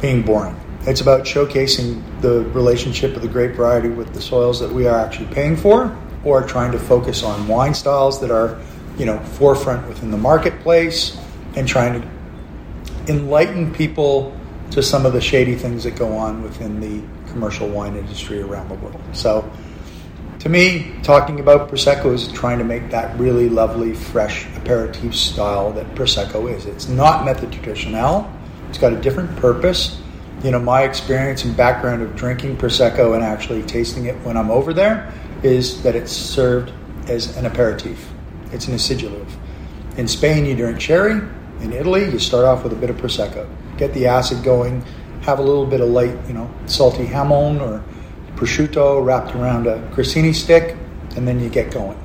being 0.00 0.22
boring. 0.22 0.58
It's 0.86 1.00
about 1.00 1.22
showcasing 1.22 2.02
the 2.20 2.42
relationship 2.50 3.16
of 3.16 3.22
the 3.22 3.28
grape 3.28 3.52
variety 3.52 3.88
with 3.88 4.12
the 4.12 4.20
soils 4.20 4.60
that 4.60 4.70
we 4.70 4.86
are 4.86 4.98
actually 4.98 5.32
paying 5.32 5.56
for, 5.56 5.96
or 6.24 6.42
trying 6.42 6.72
to 6.72 6.78
focus 6.78 7.22
on 7.22 7.46
wine 7.48 7.74
styles 7.74 8.20
that 8.20 8.30
are, 8.30 8.60
you 8.98 9.06
know, 9.06 9.18
forefront 9.20 9.86
within 9.88 10.10
the 10.10 10.16
marketplace, 10.16 11.16
and 11.56 11.68
trying 11.68 12.00
to 12.00 13.12
enlighten 13.12 13.72
people 13.74 14.36
to 14.70 14.82
some 14.82 15.06
of 15.06 15.12
the 15.12 15.20
shady 15.20 15.54
things 15.54 15.84
that 15.84 15.96
go 15.96 16.16
on 16.16 16.42
within 16.42 16.80
the 16.80 17.02
commercial 17.30 17.68
wine 17.68 17.96
industry 17.96 18.40
around 18.40 18.68
the 18.68 18.74
world. 18.74 19.00
So, 19.12 19.50
to 20.40 20.48
me, 20.48 20.92
talking 21.02 21.40
about 21.40 21.70
Prosecco 21.70 22.12
is 22.12 22.30
trying 22.32 22.58
to 22.58 22.64
make 22.64 22.90
that 22.90 23.18
really 23.18 23.48
lovely, 23.48 23.94
fresh 23.94 24.46
aperitif 24.56 25.14
style 25.14 25.72
that 25.72 25.86
Prosecco 25.94 26.54
is. 26.54 26.66
It's 26.66 26.88
not 26.88 27.24
method 27.24 27.50
traditional. 27.50 28.30
It's 28.68 28.78
got 28.78 28.92
a 28.92 29.00
different 29.00 29.34
purpose. 29.36 30.00
You 30.42 30.50
know, 30.50 30.58
my 30.58 30.82
experience 30.82 31.44
and 31.44 31.56
background 31.56 32.02
of 32.02 32.14
drinking 32.14 32.58
Prosecco 32.58 33.14
and 33.14 33.24
actually 33.24 33.62
tasting 33.62 34.04
it 34.04 34.16
when 34.16 34.36
I'm 34.36 34.50
over 34.50 34.74
there 34.74 35.14
is 35.44 35.82
that 35.82 35.94
it's 35.94 36.12
served 36.12 36.72
as 37.08 37.36
an 37.36 37.46
aperitif. 37.46 38.10
It's 38.50 38.66
an 38.66 38.74
acidulative. 38.74 39.30
In 39.98 40.08
Spain, 40.08 40.46
you 40.46 40.56
drink 40.56 40.80
sherry. 40.80 41.20
In 41.60 41.72
Italy, 41.72 42.04
you 42.04 42.18
start 42.18 42.44
off 42.44 42.64
with 42.64 42.72
a 42.72 42.76
bit 42.76 42.90
of 42.90 42.96
Prosecco. 42.96 43.48
Get 43.76 43.92
the 43.92 44.06
acid 44.06 44.42
going, 44.42 44.82
have 45.22 45.38
a 45.38 45.42
little 45.42 45.66
bit 45.66 45.80
of 45.80 45.88
light, 45.88 46.16
you 46.26 46.32
know, 46.32 46.50
salty 46.66 47.06
hamon 47.06 47.60
or 47.60 47.84
prosciutto 48.36 49.04
wrapped 49.04 49.34
around 49.34 49.66
a 49.66 49.78
grissini 49.94 50.34
stick, 50.34 50.76
and 51.16 51.28
then 51.28 51.38
you 51.38 51.48
get 51.48 51.70
going. 51.70 51.98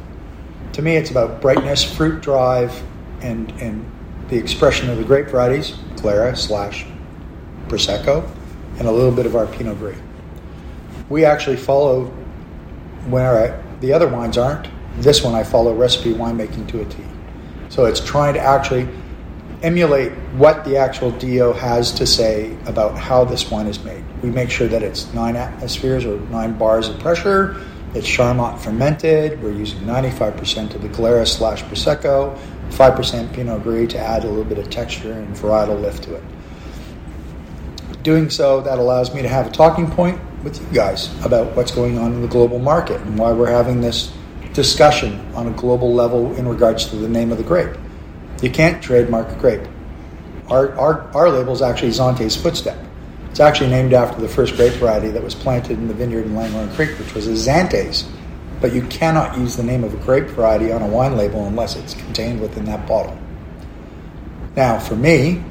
To 0.73 0.81
me, 0.81 0.95
it's 0.95 1.09
about 1.09 1.41
brightness, 1.41 1.83
fruit 1.83 2.21
drive, 2.21 2.83
and, 3.21 3.51
and 3.53 3.89
the 4.29 4.37
expression 4.37 4.89
of 4.89 4.97
the 4.97 5.03
grape 5.03 5.27
varieties, 5.27 5.71
Glera 5.95 6.37
slash 6.37 6.85
Prosecco, 7.67 8.29
and 8.77 8.87
a 8.87 8.91
little 8.91 9.11
bit 9.11 9.25
of 9.25 9.35
our 9.35 9.47
Pinot 9.47 9.79
Gris. 9.79 9.97
We 11.09 11.25
actually 11.25 11.57
follow 11.57 12.13
where 13.11 13.53
I, 13.53 13.79
the 13.79 13.93
other 13.93 14.07
wines 14.07 14.37
aren't. 14.37 14.67
This 14.97 15.23
one 15.23 15.35
I 15.35 15.43
follow 15.43 15.73
recipe 15.73 16.13
winemaking 16.13 16.67
to 16.69 16.81
a 16.81 16.85
T. 16.85 17.03
So 17.69 17.85
it's 17.85 17.99
trying 17.99 18.33
to 18.33 18.39
actually 18.39 18.87
emulate 19.61 20.11
what 20.33 20.63
the 20.65 20.77
actual 20.77 21.11
DO 21.11 21.53
has 21.53 21.91
to 21.93 22.05
say 22.05 22.57
about 22.65 22.97
how 22.97 23.23
this 23.25 23.49
wine 23.51 23.67
is 23.67 23.83
made. 23.83 24.03
We 24.21 24.29
make 24.29 24.49
sure 24.49 24.67
that 24.67 24.83
it's 24.83 25.13
nine 25.13 25.35
atmospheres 25.35 26.05
or 26.05 26.19
nine 26.29 26.57
bars 26.57 26.89
of 26.89 26.99
pressure. 26.99 27.61
It's 27.93 28.07
Charmat 28.07 28.59
fermented. 28.59 29.41
We're 29.41 29.51
using 29.51 29.79
95% 29.79 30.75
of 30.75 30.81
the 30.81 30.89
Glera 30.89 31.27
slash 31.27 31.63
Prosecco, 31.63 32.37
5% 32.69 33.33
Pinot 33.33 33.63
Gris 33.63 33.91
to 33.91 33.99
add 33.99 34.23
a 34.23 34.27
little 34.27 34.43
bit 34.43 34.59
of 34.59 34.69
texture 34.69 35.11
and 35.11 35.35
varietal 35.35 35.81
lift 35.81 36.03
to 36.03 36.15
it. 36.15 36.23
Doing 38.03 38.29
so, 38.29 38.61
that 38.61 38.79
allows 38.79 39.13
me 39.13 39.21
to 39.21 39.27
have 39.27 39.47
a 39.47 39.49
talking 39.49 39.89
point 39.89 40.21
with 40.43 40.61
you 40.61 40.67
guys 40.73 41.09
about 41.25 41.55
what's 41.55 41.71
going 41.71 41.97
on 41.97 42.13
in 42.13 42.21
the 42.21 42.27
global 42.27 42.59
market 42.59 43.01
and 43.01 43.17
why 43.17 43.31
we're 43.31 43.51
having 43.51 43.81
this 43.81 44.13
discussion 44.53 45.19
on 45.35 45.47
a 45.47 45.51
global 45.51 45.93
level 45.93 46.35
in 46.35 46.47
regards 46.47 46.85
to 46.85 46.95
the 46.95 47.07
name 47.07 47.31
of 47.31 47.37
the 47.37 47.43
grape. 47.43 47.75
You 48.41 48.49
can't 48.49 48.81
trademark 48.81 49.29
a 49.29 49.35
grape. 49.35 49.67
Our, 50.47 50.73
our, 50.77 51.01
our 51.15 51.29
label 51.29 51.53
is 51.53 51.61
actually 51.61 51.91
Zonte's 51.91 52.35
Footstep. 52.35 52.77
It's 53.29 53.39
actually 53.39 53.69
named 53.69 53.93
after 53.93 54.19
the 54.19 54.27
first 54.27 54.55
grape 54.55 54.73
variety 54.73 55.09
that 55.09 55.23
was 55.23 55.35
planted 55.35 55.77
in 55.77 55.87
the 55.87 55.93
vineyard 55.93 56.25
in 56.25 56.35
Langhorne 56.35 56.71
Creek, 56.73 56.97
which 56.97 57.13
was 57.13 57.27
a 57.27 57.31
Zantes. 57.31 58.09
But 58.59 58.73
you 58.73 58.81
cannot 58.87 59.37
use 59.37 59.55
the 59.55 59.63
name 59.63 59.83
of 59.83 59.93
a 59.93 59.97
grape 59.97 60.25
variety 60.25 60.71
on 60.71 60.81
a 60.81 60.87
wine 60.87 61.15
label 61.15 61.45
unless 61.45 61.75
it's 61.75 61.93
contained 61.93 62.41
within 62.41 62.65
that 62.65 62.87
bottle. 62.87 63.17
Now, 64.55 64.79
for 64.79 64.95
me, 64.95 65.43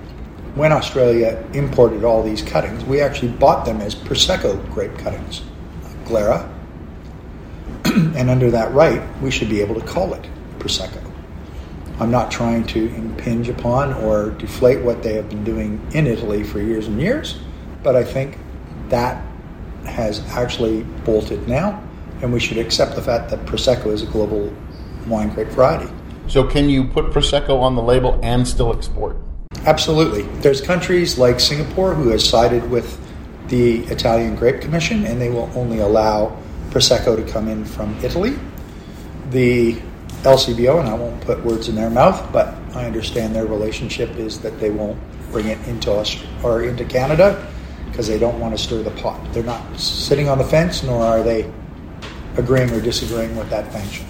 when 0.55 0.73
Australia 0.73 1.45
imported 1.53 2.05
all 2.05 2.23
these 2.23 2.43
cuttings, 2.43 2.85
we 2.85 3.01
actually 3.01 3.33
bought 3.33 3.65
them 3.65 3.81
as 3.81 3.95
Prosecco 3.95 4.59
grape 4.73 4.97
cuttings. 4.99 5.43
Glera, 6.05 6.49
and 7.85 8.31
under 8.31 8.51
that 8.51 8.73
right, 8.73 9.03
we 9.21 9.31
should 9.31 9.49
be 9.49 9.61
able 9.61 9.75
to 9.75 9.87
call 9.87 10.15
it 10.15 10.29
Prosecco. 10.59 11.05
I'm 12.01 12.11
not 12.11 12.31
trying 12.31 12.65
to 12.69 12.95
impinge 12.95 13.49
upon 13.49 13.93
or 13.93 14.31
deflate 14.31 14.83
what 14.85 15.03
they 15.03 15.15
have 15.15 15.29
been 15.29 15.45
doing 15.45 15.85
in 15.93 16.07
Italy 16.07 16.45
for 16.45 16.61
years 16.61 16.87
and 16.87 17.01
years, 17.01 17.39
but 17.83 17.97
I 17.97 18.05
think 18.05 18.39
that 18.89 19.25
has 19.85 20.21
actually 20.31 20.85
bolted 21.05 21.49
now, 21.49 21.83
and 22.23 22.33
we 22.33 22.41
should 22.41 22.59
accept 22.59 22.95
the 22.95 23.03
fact 23.03 23.31
that 23.31 23.45
Prosecco 23.47 23.93
is 23.93 24.03
a 24.03 24.07
global 24.07 24.53
wine 25.07 25.31
grape 25.31 25.49
variety. 25.49 25.91
So, 26.29 26.45
can 26.45 26.69
you 26.69 26.85
put 26.85 27.07
Prosecco 27.07 27.61
on 27.61 27.75
the 27.75 27.83
label 27.83 28.21
and 28.23 28.47
still 28.47 28.75
export? 28.75 29.17
Absolutely. 29.69 30.23
There's 30.41 30.63
countries 30.63 31.19
like 31.19 31.39
Singapore 31.39 31.93
who 31.93 32.09
has 32.09 32.27
sided 32.27 32.71
with 32.71 32.99
the 33.49 33.81
Italian 33.89 34.35
Grape 34.35 34.63
Commission, 34.63 35.05
and 35.05 35.21
they 35.21 35.29
will 35.29 35.51
only 35.55 35.81
allow 35.81 36.35
Prosecco 36.71 37.17
to 37.17 37.31
come 37.31 37.49
in 37.49 37.67
from 37.67 37.95
Italy. 38.03 38.39
The 39.29 39.75
LCBO, 40.23 40.81
and 40.81 40.89
I 40.89 40.95
won't 40.95 41.21
put 41.21 41.45
words 41.45 41.69
in 41.69 41.75
their 41.75 41.91
mouth, 41.91 42.33
but 42.33 42.55
I 42.75 42.87
understand 42.87 43.35
their 43.35 43.45
relationship 43.45 44.09
is 44.17 44.41
that 44.41 44.59
they 44.59 44.71
won't 44.71 44.99
bring 45.33 45.49
it 45.49 45.59
into 45.69 45.91
Aust- 45.93 46.25
or 46.43 46.63
into 46.63 46.87
Canada 46.87 47.47
because 47.91 48.09
they 48.09 48.19
don't 48.19 48.41
want 48.41 48.57
to 48.57 48.63
stir 48.63 48.83
the 48.83 48.91
pot. 48.93 49.21
They're 49.35 49.43
not 49.43 49.63
sitting 49.79 50.31
on 50.31 50.39
the 50.39 50.45
fence, 50.45 50.83
nor 50.83 51.05
are 51.05 51.23
they 51.23 51.51
agreeing 52.39 52.71
or 52.71 52.81
disagreeing 52.81 53.37
with 53.37 53.51
that 53.51 53.71
function. 53.71 54.07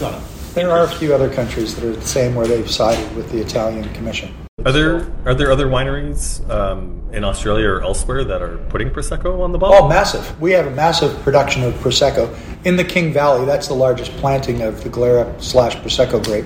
It. 0.00 0.22
There 0.54 0.70
are 0.70 0.84
a 0.84 0.88
few 0.88 1.14
other 1.14 1.28
countries 1.28 1.74
that 1.74 1.84
are 1.84 1.92
the 1.92 2.06
same 2.06 2.34
where 2.34 2.46
they've 2.46 2.70
sided 2.70 3.14
with 3.14 3.30
the 3.30 3.40
Italian 3.40 3.92
Commission. 3.92 4.34
Are 4.64 4.70
there 4.70 5.10
are 5.24 5.34
there 5.34 5.50
other 5.50 5.66
wineries 5.66 6.48
um, 6.48 7.02
in 7.12 7.24
Australia 7.24 7.68
or 7.68 7.82
elsewhere 7.82 8.22
that 8.24 8.40
are 8.42 8.58
putting 8.68 8.90
prosecco 8.90 9.40
on 9.40 9.50
the 9.50 9.58
bottle? 9.58 9.86
Oh, 9.86 9.88
massive. 9.88 10.40
We 10.40 10.52
have 10.52 10.66
a 10.66 10.70
massive 10.70 11.20
production 11.22 11.64
of 11.64 11.74
Prosecco. 11.74 12.36
In 12.64 12.76
the 12.76 12.84
King 12.84 13.12
Valley, 13.12 13.44
that's 13.44 13.66
the 13.66 13.74
largest 13.74 14.12
planting 14.18 14.62
of 14.62 14.84
the 14.84 14.90
Glera 14.90 15.40
slash 15.42 15.74
Prosecco 15.76 16.24
grape 16.24 16.44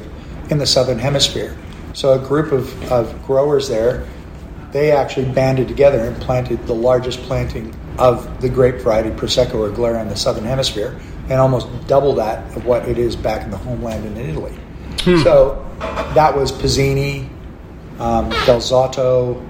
in 0.49 0.56
the 0.56 0.66
southern 0.66 0.99
hemisphere. 0.99 1.56
So 1.92 2.14
a 2.14 2.18
group 2.18 2.52
of, 2.52 2.92
of 2.92 3.23
growers 3.26 3.68
there, 3.68 4.06
they 4.73 4.92
actually 4.92 5.30
banded 5.32 5.68
together 5.68 5.99
and 5.99 6.16
planted 6.23 6.66
the 6.66 6.75
largest 6.75 7.20
planting 7.23 7.75
of 7.99 8.40
the 8.40 8.49
grape 8.49 8.76
variety 8.76 9.11
Prosecco 9.11 9.56
or 9.56 9.70
Glera 9.70 10.00
in 10.00 10.08
the 10.08 10.16
southern 10.16 10.44
hemisphere, 10.44 10.99
and 11.28 11.35
almost 11.35 11.68
double 11.87 12.14
that 12.14 12.56
of 12.56 12.64
what 12.64 12.88
it 12.88 12.96
is 12.96 13.14
back 13.14 13.42
in 13.42 13.50
the 13.50 13.58
homeland 13.58 14.06
in 14.06 14.16
Italy. 14.16 14.56
So 15.23 15.64
that 16.14 16.35
was 16.37 16.50
Pizzini, 16.50 17.28
um, 17.98 18.28
Dal 18.30 18.60
Zotto, 18.60 19.44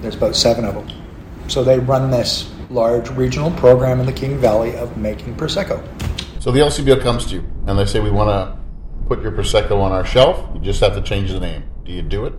there's 0.00 0.14
about 0.14 0.36
seven 0.36 0.64
of 0.64 0.74
them. 0.74 0.88
So 1.48 1.64
they 1.64 1.78
run 1.78 2.10
this 2.10 2.52
large 2.70 3.08
regional 3.10 3.50
program 3.52 4.00
in 4.00 4.06
the 4.06 4.12
King 4.12 4.38
Valley 4.38 4.76
of 4.76 4.96
making 4.96 5.36
Prosecco. 5.36 5.82
So 6.40 6.50
the 6.50 6.60
LCBO 6.60 7.00
comes 7.00 7.26
to 7.26 7.36
you 7.36 7.44
and 7.66 7.78
they 7.78 7.84
say, 7.84 8.00
We 8.00 8.10
want 8.10 8.28
to 8.30 8.58
put 9.06 9.22
your 9.22 9.32
Prosecco 9.32 9.80
on 9.80 9.92
our 9.92 10.04
shelf. 10.04 10.48
You 10.54 10.60
just 10.60 10.80
have 10.80 10.94
to 10.94 11.02
change 11.02 11.32
the 11.32 11.40
name. 11.40 11.64
Do 11.84 11.92
you 11.92 12.02
do 12.02 12.26
it? 12.26 12.34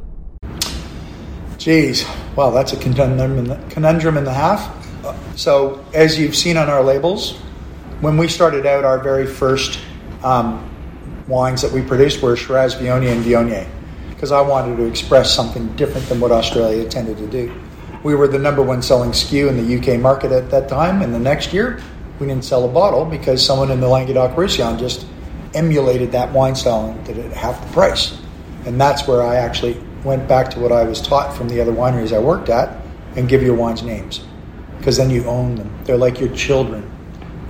Geez, 1.57 2.05
well, 2.35 2.51
that's 2.51 2.71
a 2.71 2.77
conundrum 2.77 3.37
in 3.37 3.43
the, 3.45 3.55
conundrum 3.69 4.17
and 4.17 4.27
a 4.27 4.33
half. 4.33 5.05
Uh, 5.05 5.13
So, 5.35 5.83
as 5.93 6.17
you've 6.17 6.35
seen 6.35 6.55
on 6.55 6.69
our 6.69 6.81
labels, 6.81 7.37
when 7.99 8.15
we 8.17 8.29
started 8.29 8.65
out, 8.65 8.85
our 8.85 8.99
very 8.99 9.25
first 9.25 9.79
um, 10.23 10.63
wines 11.27 11.61
that 11.61 11.71
we 11.71 11.81
produced 11.81 12.21
were 12.21 12.37
Shiraz, 12.37 12.75
Viognier, 12.75 13.11
and 13.11 13.25
Viognier, 13.25 13.67
because 14.19 14.33
I 14.33 14.41
wanted 14.41 14.75
to 14.75 14.83
express 14.83 15.33
something 15.33 15.73
different 15.77 16.05
than 16.09 16.19
what 16.19 16.29
Australia 16.29 16.83
tended 16.89 17.15
to 17.19 17.27
do. 17.27 17.53
We 18.03 18.15
were 18.15 18.27
the 18.27 18.37
number 18.37 18.61
one 18.61 18.81
selling 18.81 19.11
SKU 19.11 19.47
in 19.47 19.55
the 19.65 19.77
UK 19.93 19.97
market 19.97 20.33
at 20.33 20.51
that 20.51 20.67
time, 20.67 21.01
and 21.01 21.15
the 21.15 21.19
next 21.19 21.53
year 21.53 21.79
we 22.19 22.27
didn't 22.27 22.43
sell 22.43 22.65
a 22.65 22.67
bottle 22.67 23.05
because 23.05 23.41
someone 23.45 23.71
in 23.71 23.79
the 23.79 23.87
Languedoc 23.87 24.35
Roussillon 24.35 24.77
just 24.77 25.05
emulated 25.53 26.11
that 26.11 26.33
wine 26.33 26.53
style 26.53 26.87
and 26.89 27.05
did 27.05 27.17
it 27.17 27.27
at 27.27 27.31
half 27.37 27.65
the 27.65 27.71
price. 27.71 28.19
And 28.65 28.79
that's 28.79 29.07
where 29.07 29.23
I 29.23 29.37
actually 29.37 29.81
went 30.03 30.27
back 30.27 30.49
to 30.51 30.59
what 30.59 30.73
I 30.73 30.83
was 30.83 31.01
taught 31.01 31.33
from 31.37 31.47
the 31.47 31.61
other 31.61 31.71
wineries 31.71 32.13
I 32.13 32.19
worked 32.19 32.49
at 32.49 32.75
and 33.15 33.29
give 33.29 33.41
your 33.41 33.55
wines 33.55 33.83
names 33.83 34.19
because 34.79 34.97
then 34.97 35.09
you 35.09 35.23
own 35.23 35.55
them. 35.55 35.73
They're 35.85 35.97
like 35.97 36.19
your 36.19 36.35
children. 36.35 36.91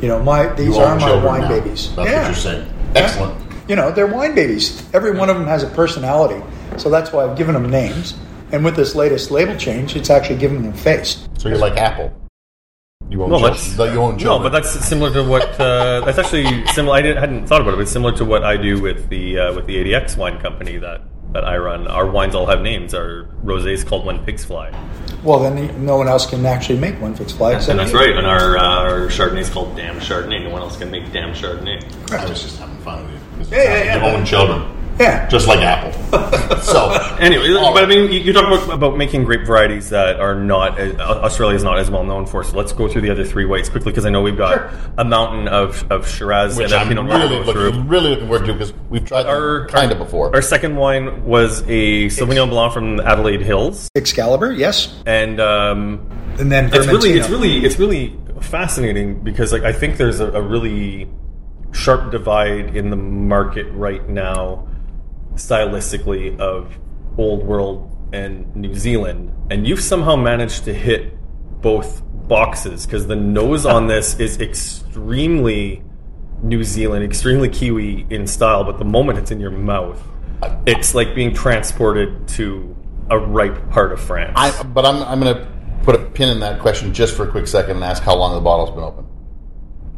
You 0.01 0.07
know, 0.07 0.21
my 0.21 0.53
these 0.53 0.77
are 0.77 0.99
my 0.99 1.25
wine 1.25 1.41
now. 1.41 1.49
babies. 1.49 1.95
That's 1.95 2.09
Yeah. 2.11 2.17
what 2.19 2.25
you're 2.27 2.35
saying. 2.35 2.67
Excellent. 2.93 3.41
You 3.67 3.75
know, 3.75 3.91
they're 3.91 4.07
wine 4.07 4.35
babies. 4.35 4.83
Every 4.93 5.17
one 5.17 5.31
of 5.31 5.35
them 5.38 5.47
has 5.47 5.63
a 5.63 5.67
personality. 5.67 6.41
So 6.79 6.89
that's 6.89 7.12
why 7.12 7.24
I've 7.25 7.38
given 7.38 7.53
them 7.53 7.69
names. 7.69 8.15
And 8.51 8.65
with 8.65 8.75
this 8.75 8.95
latest 8.95 9.29
label 9.31 9.55
change, 9.57 9.95
it's 9.95 10.09
actually 10.09 10.38
giving 10.39 10.63
them 10.63 10.74
face. 10.74 11.27
So 11.38 11.50
you're 11.50 11.57
like 11.59 11.77
Apple. 11.77 12.12
You 13.09 13.24
own 13.24 13.29
No, 13.29 13.38
children. 13.39 13.53
that's 13.53 13.75
That 13.77 13.93
you 13.93 14.00
own 14.01 14.17
no, 14.17 14.39
but 14.39 14.51
that's 14.51 14.69
similar 14.88 15.12
to 15.13 15.24
what 15.24 15.59
uh, 15.59 16.01
that's 16.05 16.17
actually 16.19 16.65
similar. 16.67 16.95
I 16.95 17.01
didn't, 17.01 17.17
hadn't 17.17 17.48
thought 17.48 17.62
about 17.62 17.74
it, 17.74 17.77
but 17.77 17.81
it's 17.83 17.91
similar 17.91 18.15
to 18.17 18.25
what 18.25 18.43
I 18.43 18.55
do 18.57 18.79
with 18.81 19.09
the 19.09 19.39
uh, 19.39 19.53
with 19.55 19.65
the 19.67 19.75
ADX 19.83 20.15
wine 20.17 20.39
company 20.39 20.77
that 20.77 21.01
that 21.33 21.43
I 21.43 21.57
run. 21.57 21.88
Our 21.88 22.09
wines 22.09 22.36
all 22.36 22.45
have 22.48 22.62
names. 22.62 22.93
Our 22.93 23.24
rosé 23.43 23.71
is 23.74 23.83
called 23.83 24.05
When 24.05 24.24
Pigs 24.25 24.43
Fly, 24.45 24.71
Well, 25.24 25.39
then 25.39 25.86
no 25.86 25.98
one 25.98 26.07
else 26.07 26.25
can 26.29 26.45
actually 26.45 26.79
make 26.79 27.00
one 27.01 27.13
fixed 27.15 27.38
fly. 27.38 27.53
except 27.53 27.69
and 27.71 27.79
that's 27.79 27.93
you. 27.93 28.00
right. 28.00 28.15
And 28.15 28.27
our 28.27 28.57
uh, 28.57 28.63
our 28.63 29.00
Chardonnay 29.07 29.39
is 29.39 29.50
called 29.50 29.75
Damn 29.75 30.00
Chardonnay. 30.00 30.43
No 30.43 30.50
one 30.51 30.62
else 30.62 30.77
can 30.77 30.89
make 30.91 31.12
Damn 31.12 31.33
Chardonnay. 31.33 31.81
I 32.12 32.25
was 32.29 32.41
just 32.43 32.59
having 32.59 32.77
fun 32.79 33.03
with 33.05 33.13
you. 33.13 33.19
'Cause 33.38 33.51
Yeah, 33.51 33.63
yeah, 33.63 33.95
You 33.95 34.01
yeah. 34.05 34.15
own 34.17 34.25
children. 34.25 34.75
Yeah. 35.00 35.27
Just 35.27 35.48
like 35.48 35.60
Apple. 35.60 35.94
so, 36.62 36.89
Anyway, 37.20 37.53
All 37.53 37.74
but 37.74 37.84
I 37.84 37.88
mean, 37.88 38.12
you, 38.12 38.20
you 38.20 38.34
talk 38.34 38.46
about, 38.48 38.74
about 38.74 38.98
making 38.98 39.24
grape 39.24 39.46
varieties 39.46 39.89
that 39.89 40.20
are 40.20 40.36
not 40.36 40.79
uh, 40.79 40.94
Australia 41.24 41.56
is 41.56 41.63
not 41.63 41.77
as 41.79 41.89
well 41.89 42.03
known 42.03 42.25
for. 42.25 42.44
So 42.44 42.58
let's 42.58 42.72
go 42.74 42.88
through 42.88 43.01
the 43.01 43.10
other 43.10 43.24
three 43.25 43.46
whites 43.46 43.70
quickly 43.70 43.91
because 43.91 44.06
I 44.06 44.10
know 44.10 44.22
we've 44.22 44.38
got 44.38 44.50
Sure. 44.72 44.72
a 44.98 45.06
mountain 45.06 45.48
of, 45.48 45.89
of 45.91 46.08
Shiraz 46.08 46.58
which 46.58 46.65
and 46.65 46.74
a 46.74 46.77
I'm 46.77 46.88
Pinot 46.89 47.06
Noir 47.06 47.20
to 47.20 47.24
really 47.27 47.46
go 47.46 47.51
through. 47.51 47.62
looking, 47.72 47.88
really 47.88 48.10
looking 48.10 48.27
forward 48.27 48.46
to 48.48 48.53
because 48.53 48.74
we've 48.89 49.06
tried 49.06 49.25
Our- 49.25 49.60
them 49.62 49.68
kind 49.70 49.91
of 49.91 49.98
before. 50.00 50.34
Our 50.36 50.41
second 50.41 50.75
wine 50.75 51.24
was 51.25 51.62
a 51.68 52.08
Sauvignon 52.08 52.50
Blanc 52.50 52.74
from 52.74 52.98
the 52.98 53.06
Adelaide 53.08 53.41
Hills, 53.41 53.89
Excalibur, 53.96 54.51
yes. 54.51 55.01
and 55.06 55.39
um, 55.39 56.10
And 56.39 56.51
then 56.51 56.70
it's 56.74 56.88
really, 56.88 57.12
it's 57.13 57.29
really, 57.29 57.65
it's 57.65 57.79
really 57.79 58.18
fascinating 58.41 59.22
because 59.24 59.51
like 59.53 59.63
I 59.63 59.72
think 59.74 59.98
there's 59.98 60.20
a, 60.20 60.32
a 60.32 60.41
really 60.41 61.10
sharp 61.72 62.12
divide 62.12 62.75
in 62.75 62.89
the 62.89 62.96
market 62.96 63.68
right 63.74 64.08
now, 64.10 64.68
stylistically, 65.39 66.39
of 66.39 66.77
old 67.17 67.43
world 67.43 67.96
and 68.13 68.55
New 68.55 68.75
Zealand, 68.75 69.34
and 69.50 69.67
you've 69.67 69.81
somehow 69.81 70.15
managed 70.15 70.65
to 70.65 70.74
hit 70.74 71.13
both 71.62 72.01
boxes 72.27 72.86
because 72.86 73.08
the 73.08 73.15
nose 73.15 73.65
on 73.65 73.88
this 73.88 74.19
is 74.19 74.39
extremely 74.39 75.84
New 76.41 76.63
Zealand, 76.63 77.03
extremely 77.03 77.50
Kiwi 77.50 78.05
in 78.10 78.25
style, 78.27 78.63
but 78.63 78.77
the 78.79 78.86
moment 78.86 79.19
it's 79.19 79.31
in 79.31 79.39
your 79.39 79.51
mouth, 79.51 80.01
it's 80.65 80.96
like 80.96 81.13
being 81.13 81.34
transported 81.34 82.27
to 82.29 82.75
a 83.10 83.17
ripe 83.17 83.69
part 83.69 83.91
of 83.91 84.00
France. 84.00 84.34
I, 84.36 84.63
but 84.63 84.86
I'm, 84.86 85.03
I'm 85.03 85.19
going 85.19 85.36
to 85.36 85.48
put 85.84 85.96
a 85.96 86.00
pin 86.00 86.29
in 86.29 86.39
that 86.39 86.60
question 86.62 86.93
just 86.93 87.15
for 87.15 87.27
a 87.27 87.31
quick 87.31 87.48
second 87.48 87.77
and 87.77 87.84
ask 87.84 88.03
how 88.03 88.15
long 88.15 88.36
the 88.36 88.41
bottle's 88.41 88.72
been 88.72 88.84
open. 88.84 89.05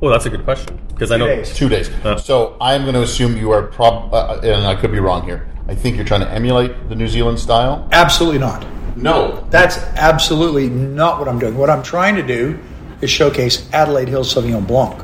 Well, 0.01 0.11
that's 0.11 0.25
a 0.25 0.29
good 0.29 0.43
question 0.43 0.79
because 0.89 1.11
I 1.11 1.17
know 1.17 1.27
days. 1.27 1.53
Two 1.53 1.69
days. 1.69 1.89
Uh. 2.03 2.17
so 2.17 2.57
I'm 2.59 2.81
going 2.81 2.95
to 2.95 3.03
assume 3.03 3.37
you 3.37 3.51
are 3.51 3.63
prob, 3.63 4.13
uh, 4.13 4.39
and 4.43 4.65
I 4.65 4.75
could 4.75 4.91
be 4.91 4.99
wrong 4.99 5.23
here. 5.23 5.47
I 5.67 5.75
think 5.75 5.95
you're 5.95 6.05
trying 6.05 6.21
to 6.21 6.29
emulate 6.29 6.89
the 6.89 6.95
New 6.95 7.07
Zealand 7.07 7.39
style. 7.39 7.87
Absolutely 7.91 8.39
not. 8.39 8.65
No, 8.97 9.47
That's 9.49 9.77
absolutely 9.77 10.69
not 10.69 11.19
what 11.19 11.29
I'm 11.29 11.39
doing. 11.39 11.57
What 11.57 11.69
I'm 11.69 11.81
trying 11.81 12.15
to 12.15 12.23
do 12.23 12.59
is 12.99 13.09
showcase 13.09 13.67
Adelaide 13.71 14.09
Hills 14.09 14.33
Sauvignon 14.33 14.67
Blanc. 14.67 15.01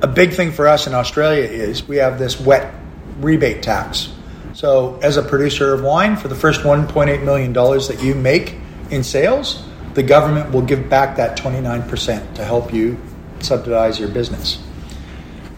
A 0.00 0.06
big 0.06 0.32
thing 0.32 0.50
for 0.50 0.66
us 0.66 0.86
in 0.86 0.94
Australia 0.94 1.44
is 1.44 1.86
we 1.86 1.96
have 1.96 2.18
this 2.18 2.40
wet 2.40 2.74
rebate 3.18 3.62
tax. 3.62 4.12
So, 4.54 4.98
as 5.02 5.16
a 5.16 5.22
producer 5.22 5.74
of 5.74 5.82
wine, 5.82 6.16
for 6.16 6.28
the 6.28 6.34
first 6.34 6.62
$1.8 6.62 7.22
million 7.22 7.52
that 7.52 7.98
you 8.02 8.14
make 8.14 8.56
in 8.90 9.04
sales, 9.04 9.64
the 9.94 10.02
government 10.02 10.52
will 10.52 10.62
give 10.62 10.88
back 10.88 11.16
that 11.16 11.38
29% 11.38 12.34
to 12.34 12.44
help 12.44 12.72
you 12.72 12.98
subsidize 13.42 13.98
your 13.98 14.08
business. 14.08 14.62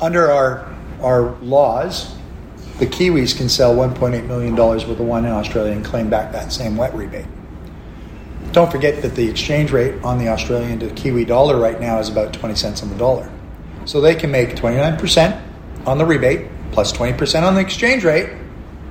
Under 0.01 0.31
our, 0.31 0.75
our 1.01 1.35
laws, 1.41 2.15
the 2.79 2.87
Kiwis 2.87 3.37
can 3.37 3.49
sell 3.49 3.75
$1.8 3.75 4.27
million 4.27 4.57
worth 4.57 4.89
of 4.89 4.99
wine 5.01 5.25
in 5.25 5.31
Australia 5.31 5.73
and 5.73 5.85
claim 5.85 6.11
back 6.11 6.33
that 6.33 6.53
same 6.53 6.77
wet 6.77 6.95
rebate. 6.95 7.27
Don't 8.53 8.71
forget 8.71 9.03
that 9.03 9.15
the 9.15 9.29
exchange 9.29 9.73
rate 9.73 10.03
on 10.03 10.19
the 10.19 10.29
Australian 10.29 10.79
to 10.81 10.91
Kiwi 10.91 11.25
dollar 11.25 11.59
right 11.59 11.81
now 11.81 11.99
is 11.99 12.09
about 12.09 12.33
20 12.33 12.55
cents 12.55 12.83
on 12.83 12.89
the 12.89 12.97
dollar. 12.97 13.31
So 13.85 14.01
they 14.01 14.15
can 14.15 14.31
make 14.31 14.51
29% 14.51 15.41
on 15.87 15.99
the 15.99 16.05
rebate 16.05 16.49
plus 16.73 16.93
20% 16.93 17.43
on 17.43 17.55
the 17.55 17.61
exchange 17.61 18.05
rate 18.05 18.31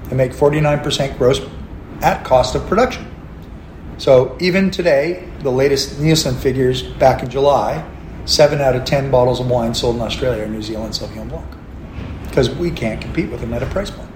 and 0.10 0.18
make 0.18 0.32
49% 0.32 1.18
gross 1.18 1.42
at 2.02 2.24
cost 2.24 2.56
of 2.56 2.66
production. 2.68 3.10
So 3.98 4.38
even 4.40 4.72
today, 4.72 5.30
the 5.40 5.52
latest 5.52 6.00
Nielsen 6.00 6.36
figures 6.36 6.84
back 6.84 7.24
in 7.24 7.30
July, 7.30 7.86
7 8.25 8.62
out 8.62 8.75
of 8.75 8.86
10 8.86 9.12
bottles 9.12 9.39
of 9.39 9.50
wine 9.50 9.74
sold 9.74 9.96
in 9.98 10.01
Australia 10.01 10.44
are 10.44 10.48
New 10.48 10.62
Zealand 10.62 10.94
Sauvignon 10.94 11.30
Blanc 11.30 11.48
because 12.27 12.50
we 12.50 12.72
can't 12.72 13.01
compete 13.01 13.30
with 13.30 13.42
them 13.42 13.53
at 13.53 13.62
a 13.62 13.65
price 13.68 13.92
point. 13.92 14.10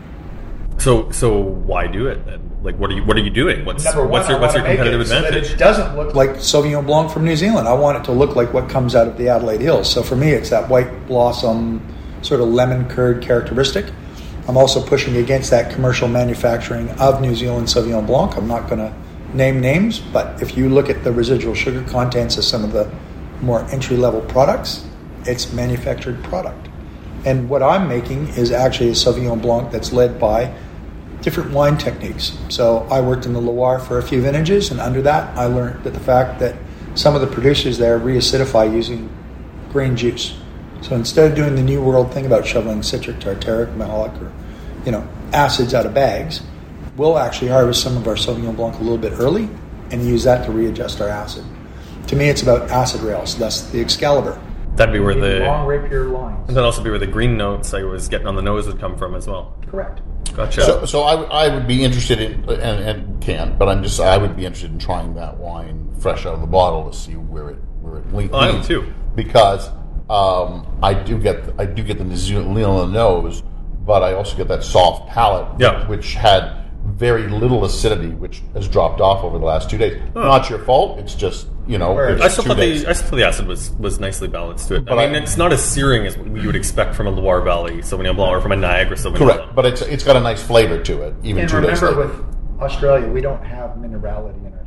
So, 0.78 1.12
so 1.12 1.38
why 1.40 1.88
do 1.88 2.08
it 2.08 2.26
then? 2.26 2.42
Like, 2.64 2.78
what 2.78 2.90
are 2.90 2.94
you 2.94 3.04
what 3.04 3.18
are 3.18 3.22
you 3.22 3.30
doing? 3.30 3.66
What's 3.66 3.86
one, 3.96 4.10
what's 4.10 4.30
your 4.30 4.40
what's 4.40 4.56
your 4.56 4.64
competitive 4.64 5.02
it 5.02 5.06
so 5.06 5.18
advantage? 5.18 5.52
it 5.52 5.58
doesn't 5.58 5.96
look 5.96 6.16
like 6.16 6.32
Sauvignon 6.32 6.86
Blanc 6.86 7.12
from 7.12 7.26
New 7.26 7.36
Zealand. 7.36 7.68
I 7.68 7.74
want 7.74 7.98
it 7.98 8.04
to 8.06 8.12
look 8.12 8.36
like 8.36 8.54
what 8.54 8.70
comes 8.70 8.96
out 8.96 9.08
of 9.08 9.18
the 9.18 9.30
Adelaide 9.30 9.62
Hills. 9.62 9.92
So 9.92 10.04
for 10.04 10.16
me, 10.16 10.32
it's 10.32 10.50
that 10.50 10.70
white 10.70 11.08
blossom, 11.08 11.82
sort 12.22 12.42
of 12.42 12.48
lemon 12.50 12.88
curd 12.90 13.22
characteristic. 13.22 13.86
I'm 14.48 14.58
also 14.58 14.84
pushing 14.84 15.18
against 15.18 15.52
that 15.52 15.74
commercial 15.74 16.08
manufacturing 16.08 16.90
of 16.92 17.22
New 17.22 17.36
Zealand 17.36 17.68
Sauvignon 17.68 18.08
Blanc. 18.08 18.38
I'm 18.38 18.48
not 18.48 18.70
going 18.70 18.80
to 18.80 18.94
name 19.36 19.60
names, 19.60 20.00
but 20.00 20.42
if 20.42 20.56
you 20.56 20.70
look 20.70 20.90
at 20.90 21.04
the 21.04 21.12
residual 21.12 21.54
sugar 21.54 21.84
contents 21.84 22.38
of 22.38 22.44
some 22.44 22.64
of 22.64 22.72
the 22.72 22.90
more 23.41 23.63
entry 23.72 23.98
level 23.98 24.22
products, 24.22 24.86
it's 25.25 25.51
manufactured 25.53 26.24
product. 26.24 26.67
And 27.25 27.50
what 27.50 27.62
I'm 27.62 27.88
making 27.88 28.29
is 28.29 28.51
actually 28.51 28.89
a 28.89 28.94
Sauvignon 28.94 29.41
Blanc 29.41 29.72
that's 29.72 29.91
led 29.91 30.20
by 30.20 30.53
different 31.22 31.51
wine 31.51 31.77
techniques. 31.77 32.38
So 32.50 32.88
I 32.89 33.01
worked 33.01 33.25
in 33.25 33.34
the 33.34 33.41
Loire 33.41 33.79
for 33.79 33.98
a 33.98 34.03
few 34.03 34.22
vintages, 34.22 34.72
and 34.72 34.79
under 34.79 35.01
that, 35.01 35.36
I 35.38 35.46
learned 35.46 35.84
that 35.84 35.94
the 35.94 36.00
fact 36.00 36.39
that 36.39 36.56
some 36.96 37.15
of 37.15 37.22
the 37.22 37.27
producers 37.27 37.77
there 37.77 38.00
reacidify 38.00 38.72
using 38.74 39.10
grain 39.72 39.96
juice. 39.96 40.38
So 40.82 40.96
instead 40.96 41.29
of 41.29 41.36
doing 41.36 41.56
the 41.56 41.63
New 41.63 41.82
World 41.82 42.13
thing 42.13 42.25
about 42.25 42.46
shoveling 42.46 42.84
citric, 42.84 43.17
tartaric, 43.17 43.75
malic, 43.75 44.13
or 44.22 44.32
you 44.86 44.91
know 44.91 45.08
acids 45.34 45.74
out 45.74 45.86
of 45.86 45.94
bags, 45.94 46.41
we'll 46.96 47.17
actually 47.17 47.50
harvest 47.50 47.84
some 47.84 47.98
of 47.98 48.08
our 48.08 48.15
Sauvignon 48.15 48.56
Blanc 48.56 48.75
a 48.75 48.84
little 48.84 48.98
bit 48.98 49.13
early 49.13 49.50
and 49.91 50.06
use 50.06 50.24
that 50.24 50.46
to 50.46 50.51
readjust 50.51 51.01
our 51.01 51.10
acid. 51.10 51.44
To 52.08 52.16
me, 52.16 52.30
it's 52.30 52.42
about 52.42 52.70
acid 52.72 53.02
rails. 53.02 53.38
That's 53.38 53.62
the 53.70 53.82
Excalibur. 53.82 54.40
That'd 54.76 54.94
be 54.94 55.00
where 55.00 55.16
the 55.16 55.44
long 55.46 55.66
rapier 55.66 56.06
lines. 56.06 56.48
And 56.48 56.56
that'd 56.56 56.64
also 56.66 56.84
be 56.84 56.90
where 56.90 57.00
the 57.00 57.08
green 57.08 57.36
notes 57.36 57.74
I 57.74 57.84
was 57.84 58.08
getting 58.08 58.28
on 58.28 58.36
the 58.36 58.42
nose 58.42 58.68
would 58.68 58.80
come 58.80 58.96
from 58.98 59.16
as 59.16 59.28
well. 59.28 59.56
Correct. 59.68 60.02
Gotcha. 60.36 60.62
So, 60.62 60.86
so 60.86 61.02
I, 61.02 61.16
would- 61.16 61.30
I 61.32 61.48
would 61.54 61.68
be 61.68 61.84
interested 61.84 62.22
in, 62.22 62.48
and, 62.48 62.62
and 62.62 63.22
can't, 63.22 63.58
but 63.58 63.68
I'm 63.70 63.82
just, 63.82 64.00
I 64.00 64.18
would 64.18 64.36
be 64.36 64.46
interested 64.46 64.72
in 64.72 64.78
trying 64.78 65.16
that 65.16 65.38
wine 65.38 65.90
fresh 66.00 66.26
out 66.28 66.36
of 66.36 66.42
the 66.42 66.48
bottle 66.48 66.90
to 66.90 66.96
see 66.96 67.14
where 67.14 67.50
it, 67.50 67.56
where 67.82 67.98
it 68.00 68.14
leads. 68.14 68.34
I 68.34 68.50
am 68.50 68.62
too. 68.64 68.94
Because 69.16 69.68
um, 70.12 70.78
I 70.84 70.94
do 70.94 71.18
get, 71.18 71.44
I 71.60 71.66
do 71.66 71.82
get 71.84 71.98
the 71.98 72.04
New 72.04 72.16
Zealand 72.16 72.54
nose, 72.94 73.42
but 73.84 74.04
I 74.04 74.14
also 74.14 74.38
get 74.38 74.48
that 74.50 74.64
soft 74.64 75.10
palate, 75.10 75.60
Yeah. 75.60 75.88
which 75.88 76.14
had 76.14 76.67
very 76.88 77.27
little 77.27 77.65
acidity, 77.65 78.10
which 78.10 78.41
has 78.53 78.67
dropped 78.67 79.01
off 79.01 79.24
over 79.24 79.38
the 79.38 79.46
last 79.46 79.70
two 79.70 79.77
days. 79.77 80.01
Not 80.15 80.50
your 80.50 80.60
fault. 80.60 81.00
It's 81.00 81.13
just, 81.15 81.48
you 81.67 81.77
know, 81.77 81.96
Right. 81.96 82.13
it's 82.13 82.24
I 82.24 82.27
still 82.29 82.44
two 82.46 82.50
thought 82.51 82.58
days. 82.58 82.84
the 82.84 82.89
I 82.89 82.94
still 82.94 83.10
thought 83.10 83.15
the 83.17 83.27
acid 83.27 83.48
was, 83.48 83.72
was 83.79 84.00
nicely 84.00 84.27
balanced 84.27 84.67
to 84.70 84.75
it. 84.75 84.86
But 84.86 84.98
I 84.98 85.06
mean, 85.08 85.15
I- 85.15 85.20
it's 85.20 85.38
not 85.38 85.51
as 85.53 85.63
searing 85.63 86.06
as 86.06 86.15
you 86.17 86.48
would 86.48 86.56
expect 86.56 86.96
from 86.96 87.08
a 87.08 87.12
Loire 87.12 87.41
Valley 87.41 87.77
Sauvignon 87.77 88.15
Blanc 88.15 88.32
or 88.38 88.41
from 88.41 88.51
a 88.53 88.56
Niagara 88.56 88.96
Sauvignon 88.96 89.17
Correct, 89.17 89.39
Blanc. 89.39 89.56
but 89.56 89.65
it's 89.65 89.82
it's 89.82 90.03
got 90.03 90.15
a 90.15 90.22
nice 90.22 90.41
flavor 90.41 90.82
to 90.84 91.01
it, 91.03 91.13
even 91.24 91.41
And 91.41 91.50
two 91.50 91.62
days 91.62 91.82
remember, 91.82 92.03
later. 92.06 92.24
with 92.24 92.62
Australia, 92.62 93.08
we 93.08 93.22
don't 93.22 93.44
have 93.44 93.72
minerality 93.72 94.46
in 94.46 94.53
our. 94.53 94.65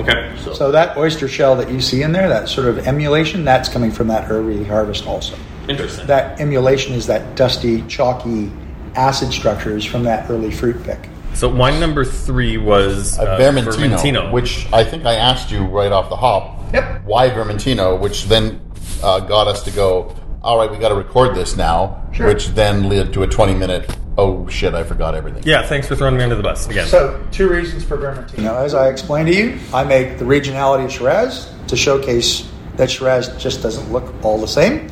Okay. 0.00 0.32
So 0.52 0.70
that 0.72 0.96
oyster 0.98 1.26
shell 1.28 1.56
that 1.56 1.70
you 1.70 1.80
see 1.80 2.02
in 2.02 2.12
there, 2.12 2.28
that 2.28 2.48
sort 2.48 2.66
of 2.66 2.86
emulation, 2.86 3.44
that's 3.44 3.68
coming 3.68 3.90
from 3.90 4.08
that 4.08 4.30
early 4.30 4.62
harvest 4.64 5.06
also. 5.06 5.34
Interesting. 5.68 6.06
That 6.06 6.38
emulation 6.40 6.92
is 6.94 7.06
that 7.06 7.34
dusty, 7.34 7.82
chalky 7.88 8.50
acid 8.94 9.32
structures 9.32 9.84
from 9.84 10.02
that 10.04 10.28
early 10.30 10.50
fruit 10.50 10.82
pick. 10.84 11.08
So 11.36 11.50
wine 11.50 11.78
number 11.78 12.02
three 12.02 12.56
was 12.56 13.18
uh, 13.18 13.38
Vermentino, 13.38 13.98
Vermentino. 13.98 14.32
which 14.32 14.66
I 14.72 14.82
think 14.82 15.04
I 15.04 15.16
asked 15.16 15.50
you 15.50 15.66
right 15.66 15.92
off 15.92 16.08
the 16.08 16.16
hop. 16.16 16.72
Yep. 16.72 17.04
Why 17.04 17.28
Vermentino? 17.28 18.00
Which 18.00 18.24
then 18.24 18.62
uh, 19.02 19.20
got 19.20 19.46
us 19.46 19.62
to 19.64 19.70
go. 19.70 20.16
All 20.42 20.56
right, 20.56 20.70
we 20.70 20.78
got 20.78 20.88
to 20.88 20.94
record 20.94 21.36
this 21.36 21.54
now. 21.54 22.08
Sure. 22.14 22.26
Which 22.28 22.48
then 22.48 22.88
led 22.88 23.12
to 23.12 23.22
a 23.22 23.26
twenty-minute. 23.26 23.94
Oh 24.16 24.48
shit! 24.48 24.72
I 24.72 24.82
forgot 24.82 25.14
everything. 25.14 25.42
yeah, 25.44 25.60
thanks 25.66 25.86
for 25.86 25.94
throwing 25.94 26.16
me 26.16 26.22
under 26.22 26.36
the 26.36 26.42
bus 26.42 26.66
again. 26.68 26.86
So, 26.86 27.22
two 27.32 27.50
reasons 27.50 27.84
for 27.84 27.98
Vermentino. 27.98 28.54
As 28.54 28.72
I 28.72 28.88
explained 28.88 29.28
to 29.28 29.34
you, 29.36 29.58
I 29.74 29.84
make 29.84 30.16
the 30.18 30.24
regionality 30.24 30.86
of 30.86 30.92
Shiraz 30.92 31.52
to 31.66 31.76
showcase 31.76 32.50
that 32.76 32.90
Shiraz 32.90 33.28
just 33.36 33.60
doesn't 33.60 33.92
look 33.92 34.14
all 34.24 34.40
the 34.40 34.48
same. 34.48 34.90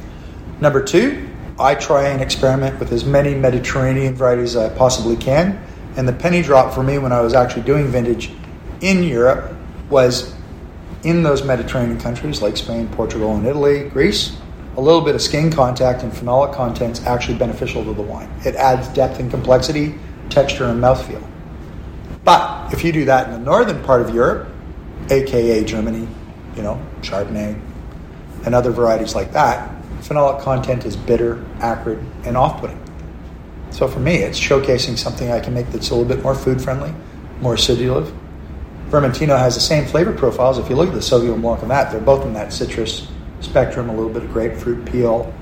Number 0.60 0.84
two, 0.84 1.26
I 1.58 1.74
try 1.74 2.08
and 2.08 2.20
experiment 2.20 2.78
with 2.78 2.92
as 2.92 3.06
many 3.06 3.34
Mediterranean 3.34 4.14
varieties 4.14 4.56
as 4.56 4.70
I 4.70 4.76
possibly 4.76 5.16
can. 5.16 5.58
And 5.96 6.08
the 6.08 6.12
penny 6.12 6.42
drop 6.42 6.74
for 6.74 6.82
me 6.82 6.98
when 6.98 7.12
I 7.12 7.20
was 7.20 7.34
actually 7.34 7.62
doing 7.62 7.86
vintage 7.86 8.32
in 8.80 9.02
Europe 9.02 9.54
was 9.90 10.34
in 11.04 11.22
those 11.22 11.44
Mediterranean 11.44 12.00
countries 12.00 12.42
like 12.42 12.56
Spain, 12.56 12.88
Portugal, 12.88 13.36
and 13.36 13.46
Italy, 13.46 13.88
Greece, 13.90 14.36
a 14.76 14.80
little 14.80 15.02
bit 15.02 15.14
of 15.14 15.22
skin 15.22 15.52
contact 15.52 16.02
and 16.02 16.12
phenolic 16.12 16.52
content 16.54 16.98
is 16.98 17.06
actually 17.06 17.38
beneficial 17.38 17.84
to 17.84 17.92
the 17.92 18.02
wine. 18.02 18.28
It 18.44 18.56
adds 18.56 18.88
depth 18.88 19.20
and 19.20 19.30
complexity, 19.30 19.94
texture, 20.30 20.64
and 20.64 20.82
mouthfeel. 20.82 21.24
But 22.24 22.72
if 22.72 22.82
you 22.82 22.90
do 22.90 23.04
that 23.04 23.28
in 23.28 23.34
the 23.34 23.38
northern 23.38 23.82
part 23.84 24.00
of 24.00 24.14
Europe, 24.14 24.48
aka 25.10 25.62
Germany, 25.64 26.08
you 26.56 26.62
know, 26.62 26.80
Chardonnay, 27.02 27.60
and 28.44 28.54
other 28.54 28.70
varieties 28.70 29.14
like 29.14 29.32
that, 29.32 29.70
phenolic 30.00 30.40
content 30.40 30.84
is 30.84 30.96
bitter, 30.96 31.44
acrid, 31.60 32.04
and 32.24 32.36
off 32.36 32.60
putting. 32.60 32.80
So 33.74 33.88
for 33.88 33.98
me, 33.98 34.18
it's 34.18 34.38
showcasing 34.38 34.96
something 34.96 35.32
I 35.32 35.40
can 35.40 35.52
make 35.52 35.68
that's 35.72 35.90
a 35.90 35.96
little 35.96 36.08
bit 36.08 36.22
more 36.22 36.36
food 36.36 36.62
friendly, 36.62 36.94
more 37.40 37.56
acidulative. 37.56 38.16
Vermentino 38.88 39.36
has 39.36 39.56
the 39.56 39.60
same 39.60 39.84
flavor 39.84 40.12
profiles. 40.12 40.58
If 40.58 40.70
you 40.70 40.76
look 40.76 40.90
at 40.90 40.94
the 40.94 41.00
Sauvignon 41.00 41.42
Blanc 41.42 41.60
and 41.60 41.72
that, 41.72 41.90
they're 41.90 42.00
both 42.00 42.24
in 42.24 42.34
that 42.34 42.52
citrus 42.52 43.08
spectrum, 43.40 43.88
a 43.88 43.92
little 43.92 44.12
bit 44.12 44.22
of 44.22 44.32
grapefruit 44.32 44.86
peel. 44.86 45.34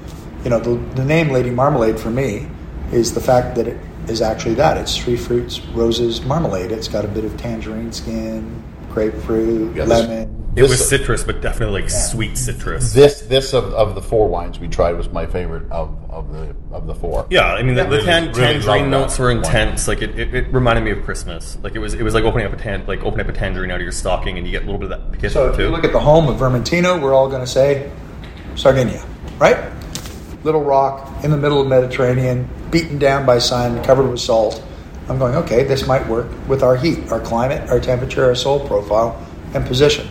You 0.44 0.48
know, 0.48 0.60
the, 0.60 0.76
the 0.94 1.04
name 1.04 1.28
Lady 1.28 1.50
Marmalade 1.50 2.00
for 2.00 2.08
me 2.08 2.48
is 2.90 3.12
the 3.12 3.20
fact 3.20 3.54
that 3.56 3.68
it 3.68 3.78
is 4.08 4.22
actually 4.22 4.54
that. 4.54 4.78
It's 4.78 4.96
three 4.96 5.16
fruits, 5.16 5.60
roses, 5.66 6.22
marmalade. 6.22 6.72
It's 6.72 6.88
got 6.88 7.04
a 7.04 7.08
bit 7.08 7.26
of 7.26 7.36
tangerine 7.36 7.92
skin, 7.92 8.62
grapefruit, 8.92 9.74
this- 9.74 9.86
lemon. 9.86 10.41
It 10.54 10.60
this- 10.62 10.70
was 10.70 10.88
citrus, 10.88 11.24
but 11.24 11.40
definitely 11.40 11.80
like 11.82 11.90
sweet 11.90 12.36
citrus. 12.36 12.92
This 12.92 13.22
this 13.22 13.54
of, 13.54 13.72
of 13.72 13.94
the 13.94 14.02
four 14.02 14.28
wines 14.28 14.58
we 14.58 14.68
tried 14.68 14.92
was 14.96 15.08
my 15.08 15.24
favorite 15.26 15.70
of, 15.70 15.96
of 16.10 16.30
the 16.32 16.54
of 16.72 16.86
the 16.86 16.94
four. 16.94 17.26
Yeah, 17.30 17.46
I 17.54 17.62
mean 17.62 17.74
the, 17.74 17.84
the 17.84 17.90
Really- 17.90 18.04
tan- 18.04 18.32
really 18.32 18.52
tangerine 18.60 18.90
notes 18.90 19.18
were 19.18 19.28
one. 19.28 19.38
intense. 19.38 19.88
Like 19.88 20.02
it, 20.02 20.18
it, 20.18 20.34
it 20.34 20.52
reminded 20.52 20.84
me 20.84 20.90
of 20.90 21.02
Christmas. 21.04 21.56
Like 21.62 21.74
it 21.74 21.78
was 21.78 21.94
it 21.94 22.02
was 22.02 22.12
like 22.14 22.24
opening 22.24 22.46
up 22.46 22.52
a 22.52 22.56
tan 22.56 22.84
like 22.86 23.02
opening 23.02 23.26
up 23.26 23.34
a 23.34 23.38
tangerine 23.38 23.70
out 23.70 23.76
of 23.76 23.82
your 23.82 23.92
stocking, 23.92 24.36
and 24.38 24.46
you 24.46 24.52
get 24.52 24.62
a 24.62 24.66
little 24.66 24.78
bit 24.80 24.90
of 24.92 25.00
that 25.00 25.12
piquant 25.12 25.32
So 25.32 25.48
if 25.48 25.56
too. 25.56 25.62
you 25.64 25.68
look 25.70 25.84
at 25.84 25.92
the 25.92 26.00
home 26.00 26.28
of 26.28 26.36
Vermentino, 26.38 27.00
we're 27.00 27.14
all 27.14 27.28
going 27.28 27.40
to 27.42 27.46
say 27.50 27.90
Sardinia, 28.54 29.04
right? 29.38 29.72
Little 30.44 30.62
rock 30.62 31.24
in 31.24 31.30
the 31.30 31.36
middle 31.36 31.60
of 31.60 31.66
the 31.66 31.70
Mediterranean, 31.70 32.48
beaten 32.70 32.98
down 32.98 33.24
by 33.24 33.38
sun, 33.38 33.82
covered 33.84 34.10
with 34.10 34.20
salt. 34.20 34.62
I'm 35.08 35.18
going, 35.18 35.34
okay, 35.36 35.64
this 35.64 35.86
might 35.86 36.06
work 36.08 36.26
with 36.48 36.62
our 36.62 36.76
heat, 36.76 37.10
our 37.10 37.20
climate, 37.20 37.68
our 37.70 37.80
temperature, 37.80 38.24
our 38.24 38.34
soil 38.34 38.60
profile, 38.66 39.24
and 39.54 39.64
position. 39.66 40.08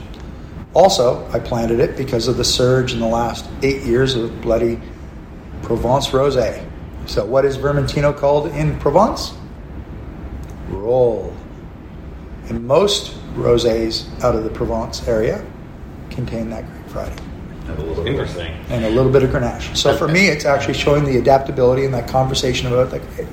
Also, 0.74 1.30
I 1.32 1.40
planted 1.40 1.80
it 1.80 1.98
because 1.98 2.28
of 2.28 2.38
the 2.38 2.46
surge 2.46 2.94
in 2.94 3.00
the 3.00 3.08
last 3.08 3.50
eight 3.62 3.84
years 3.84 4.16
of 4.16 4.42
bloody 4.42 4.80
Provence 5.64 6.08
rosé. 6.08 6.66
So, 7.06 7.26
what 7.26 7.46
is 7.46 7.58
Vermentino 7.58 8.16
called 8.16 8.48
in 8.54 8.80
Provence? 8.80 9.34
Rolle. 10.70 11.36
And 12.50 12.66
most 12.66 13.16
rosés 13.36 14.08
out 14.24 14.36
of 14.36 14.44
the 14.44 14.50
Provence 14.50 15.08
area 15.08 15.46
contain 16.10 16.50
that 16.50 16.66
grape 16.66 16.86
variety 16.88 17.24
Interesting. 18.10 18.52
and 18.70 18.86
a 18.86 18.90
little 18.90 19.12
bit 19.12 19.24
of 19.24 19.30
Grenache. 19.30 19.76
So 19.76 19.96
for 19.96 20.08
me, 20.08 20.28
it's 20.28 20.46
actually 20.46 20.74
showing 20.74 21.06
the 21.06 21.18
adaptability 21.18 21.86
in 21.86 21.92
that 21.92 22.10
conversation 22.10 22.68
about 22.68 22.92
that 22.92 23.02
grape. 23.16 23.28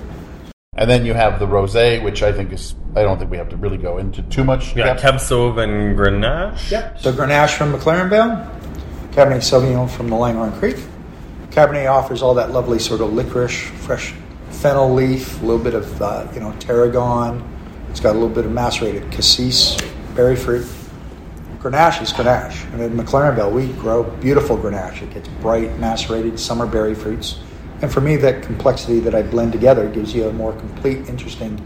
And 0.79 0.88
then 0.88 1.05
you 1.05 1.12
have 1.12 1.41
the 1.41 1.47
rosé, 1.47 2.01
which 2.03 2.23
I 2.23 2.33
think 2.33 2.53
is 2.53 2.77
I 2.95 3.03
don't 3.03 3.19
think 3.19 3.33
we 3.33 3.37
have 3.37 3.49
to 3.49 3.57
really 3.57 3.79
go 3.79 3.99
into 3.99 4.23
too 4.23 4.45
much. 4.45 4.77
Yeah, 4.77 4.87
depth. 4.87 5.01
Cab 5.03 5.14
Sauv 5.17 5.62
and 5.62 5.99
Grenache. 5.99 6.71
Yep. 6.71 7.01
So 7.01 7.12
Grenache 7.12 7.57
from 7.57 7.73
McLaren 7.73 8.09
Vale, 8.09 8.49
Cabernet 9.11 9.43
Sauvignon 9.43 9.91
from 9.91 10.09
the 10.09 10.14
Langhorne 10.14 10.53
Creek. 10.53 10.77
Cabernet 11.51 11.91
offers 11.91 12.23
all 12.23 12.35
that 12.35 12.53
lovely 12.53 12.79
sort 12.79 13.01
of 13.01 13.12
licorice, 13.12 13.71
fresh 13.81 14.14
fennel 14.51 14.95
leaf, 14.95 15.43
a 15.43 15.45
little 15.45 15.62
bit 15.62 15.75
of 15.75 16.01
uh, 16.01 16.29
you 16.33 16.38
know 16.38 16.53
tarragon. 16.61 17.43
It's 17.91 17.99
got 17.99 18.12
a 18.12 18.19
little 18.19 18.35
bit 18.35 18.45
of 18.45 18.53
macerated 18.53 19.11
cassis, 19.11 19.77
berry 20.14 20.37
fruit. 20.37 20.67
Grenache 21.59 22.03
is 22.03 22.12
Grenache, 22.12 22.73
and 22.73 22.81
in 22.81 22.93
McLaren 22.93 23.35
Vale 23.35 23.51
we 23.51 23.67
grow 23.73 24.05
beautiful 24.05 24.57
Grenache. 24.57 25.03
It 25.03 25.12
gets 25.12 25.29
bright, 25.41 25.77
macerated 25.81 26.38
summer 26.38 26.67
berry 26.67 26.95
fruits, 26.95 27.41
and 27.81 27.93
for 27.93 28.01
me, 28.01 28.17
that 28.17 28.43
complexity 28.43 28.99
that 29.01 29.14
I 29.14 29.23
blend 29.23 29.53
together 29.53 29.88
gives 29.88 30.14
you 30.14 30.29
a 30.29 30.33
more 30.33 30.53
complete, 30.53 31.09
interesting 31.09 31.64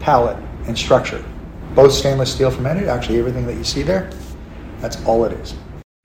palette 0.00 0.38
and 0.66 0.76
structure. 0.78 1.22
Both 1.74 1.92
stainless 1.92 2.32
steel 2.32 2.50
fermented. 2.50 2.88
Actually, 2.88 3.18
everything 3.18 3.46
that 3.46 3.54
you 3.54 3.64
see 3.64 3.82
there, 3.82 4.10
that's 4.80 5.02
all 5.04 5.24
it 5.24 5.32
is. 5.32 5.54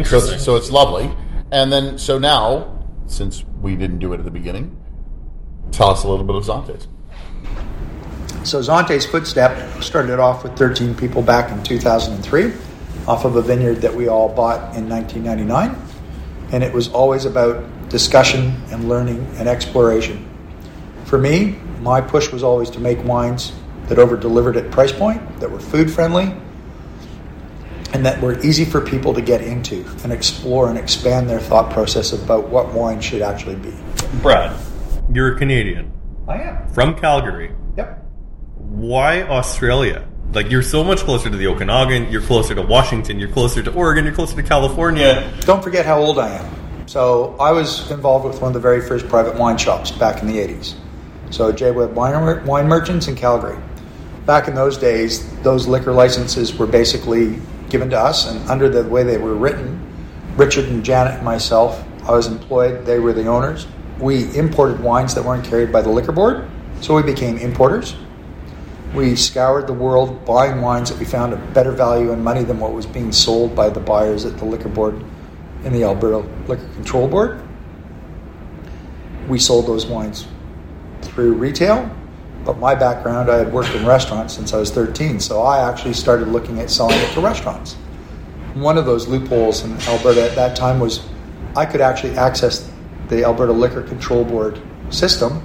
So, 0.04 0.20
so 0.20 0.56
it's 0.58 0.70
lovely. 0.70 1.10
And 1.52 1.72
then 1.72 1.98
so 1.98 2.20
now, 2.20 2.86
since 3.08 3.46
we 3.62 3.76
didn't 3.76 4.00
do 4.00 4.12
it 4.14 4.20
at 4.20 4.26
the 4.26 4.32
beginning, 4.32 4.78
tell 5.72 5.90
us 5.90 6.04
a 6.04 6.10
little 6.10 6.26
bit 6.26 6.36
of 6.36 6.44
Zontes. 6.44 6.88
So 8.46 8.60
Zonte's 8.60 9.06
Footstep 9.06 9.82
started 9.82 10.20
off 10.20 10.44
with 10.44 10.58
13 10.58 10.96
people 10.96 11.22
back 11.22 11.52
in 11.52 11.64
2003 11.64 12.52
off 13.08 13.24
of 13.24 13.36
a 13.36 13.42
vineyard 13.42 13.76
that 13.76 13.94
we 13.94 14.08
all 14.08 14.30
bought 14.30 14.76
in 14.76 14.90
1999. 14.90 15.80
And 16.52 16.64
it 16.64 16.74
was 16.74 16.90
always 16.90 17.26
about 17.26 17.64
discussion 17.92 18.56
and 18.72 18.88
learning 18.88 19.20
and 19.38 19.48
exploration. 19.48 20.28
For 21.06 21.18
me, 21.18 21.60
my 21.82 22.00
push 22.00 22.32
was 22.32 22.42
always 22.42 22.70
to 22.72 22.80
make 22.80 23.04
wines 23.04 23.52
that 23.88 24.00
over 24.00 24.16
delivered 24.16 24.56
at 24.56 24.72
price 24.72 24.94
point, 24.94 25.40
that 25.40 25.52
were 25.52 25.60
food 25.60 25.92
friendly, 25.92 26.34
and 27.94 28.06
that 28.06 28.22
were 28.22 28.40
easy 28.40 28.64
for 28.64 28.80
people 28.80 29.14
to 29.14 29.22
get 29.22 29.42
into 29.42 29.86
and 30.04 30.14
explore 30.14 30.70
and 30.70 30.78
expand 30.78 31.30
their 31.30 31.42
thought 31.42 31.72
process 31.74 32.14
about 32.14 32.48
what 32.48 32.74
wine 32.74 33.02
should 33.02 33.22
actually 33.22 33.58
be. 33.58 33.74
Brad, 34.22 34.58
you're 35.12 35.36
a 35.36 35.38
Canadian 35.38 35.92
I 36.30 36.38
am. 36.38 36.70
from 36.70 36.98
Calgary. 36.98 37.54
Yep. 37.76 38.06
Why 38.56 39.24
Australia? 39.24 40.08
Like 40.34 40.50
you're 40.50 40.62
so 40.62 40.82
much 40.86 41.00
closer 41.00 41.30
to 41.30 41.36
the 41.36 41.48
Okanagan, 41.48 42.10
you're 42.10 42.22
closer 42.22 42.56
to 42.56 42.62
Washington, 42.62 43.20
you're 43.20 43.28
closer 43.28 43.62
to 43.62 43.74
Oregon, 43.74 44.06
you're 44.06 44.14
closer 44.14 44.38
to 44.38 44.44
California. 44.44 45.30
Don't 45.42 45.62
forget 45.62 45.86
how 45.86 46.00
old 46.00 46.20
I 46.20 46.30
am. 46.30 46.61
So 46.92 47.38
I 47.40 47.54
was 47.54 47.90
involved 47.90 48.26
with 48.26 48.42
one 48.42 48.50
of 48.50 48.54
the 48.54 48.60
very 48.60 48.82
first 48.82 49.08
private 49.08 49.38
wine 49.38 49.58
shops 49.58 49.92
back 49.92 50.22
in 50.22 50.28
the 50.28 50.40
80s. 50.40 50.76
So 51.30 51.50
J. 51.54 51.72
Webb 51.72 51.96
Wine, 51.96 52.46
wine 52.46 52.68
Merchants 52.68 53.08
in 53.08 53.16
Calgary. 53.16 53.58
Back 54.26 54.50
in 54.50 54.56
those 54.56 54.78
days, 54.78 55.26
those 55.42 55.70
liquor 55.70 55.94
licenses 55.94 56.54
were 56.54 56.68
basically 56.68 57.40
given 57.70 57.90
to 57.92 57.98
us, 57.98 58.30
and 58.30 58.42
under 58.50 58.68
the 58.68 58.84
way 58.84 59.04
they 59.04 59.18
were 59.18 59.36
written, 59.36 59.80
Richard 60.36 60.66
and 60.66 60.84
Janet 60.84 61.14
and 61.14 61.24
myself, 61.24 61.82
I 62.04 62.12
was 62.12 62.28
employed, 62.28 62.86
they 62.86 63.00
were 63.00 63.14
the 63.14 63.26
owners. 63.26 63.68
We 63.98 64.26
imported 64.36 64.82
wines 64.82 65.16
that 65.16 65.24
weren't 65.24 65.46
carried 65.46 65.72
by 65.72 65.84
the 65.84 65.90
liquor 65.90 66.12
board, 66.12 66.46
so 66.82 66.94
we 66.94 67.04
became 67.04 67.38
importers. 67.38 67.96
We 68.94 69.16
scoured 69.16 69.66
the 69.66 69.74
world 69.74 70.26
buying 70.26 70.60
wines 70.60 70.90
that 70.90 71.00
we 71.00 71.06
found 71.06 71.32
at 71.32 71.54
better 71.54 71.72
value 71.72 72.12
and 72.12 72.22
money 72.22 72.44
than 72.44 72.60
what 72.60 72.74
was 72.74 72.86
being 72.86 73.14
sold 73.14 73.56
by 73.56 73.70
the 73.70 73.80
buyers 73.80 74.26
at 74.26 74.38
the 74.38 74.44
liquor 74.44 74.68
board 74.68 75.02
in 75.64 75.74
the 75.74 75.84
Alberta 75.84 76.18
Liquor 76.48 76.68
Control 76.76 77.08
Board. 77.08 77.42
We 79.28 79.40
sold 79.40 79.68
those 79.68 79.86
wines 79.86 80.28
through 81.02 81.34
retail, 81.34 81.90
but 82.46 82.58
my 82.58 82.74
background, 82.76 83.30
I 83.30 83.38
had 83.38 83.54
worked 83.54 83.74
in 83.76 83.86
restaurants 83.86 84.34
since 84.34 84.54
I 84.54 84.58
was 84.58 84.72
13, 84.72 85.20
so 85.20 85.42
I 85.42 85.70
actually 85.70 85.94
started 85.94 86.28
looking 86.28 86.60
at 86.60 86.70
selling 86.70 86.98
it 86.98 87.12
to 87.14 87.22
restaurants. 87.22 87.74
One 88.54 88.78
of 88.78 88.86
those 88.86 89.08
loopholes 89.08 89.64
in 89.64 89.74
Alberta 89.82 90.24
at 90.24 90.36
that 90.36 90.56
time 90.56 90.80
was 90.80 91.08
I 91.56 91.66
could 91.66 91.82
actually 91.82 92.18
access 92.18 92.70
the 93.08 93.24
Alberta 93.24 93.54
Liquor 93.54 93.84
Control 93.84 94.26
Board 94.26 94.62
system 94.90 95.42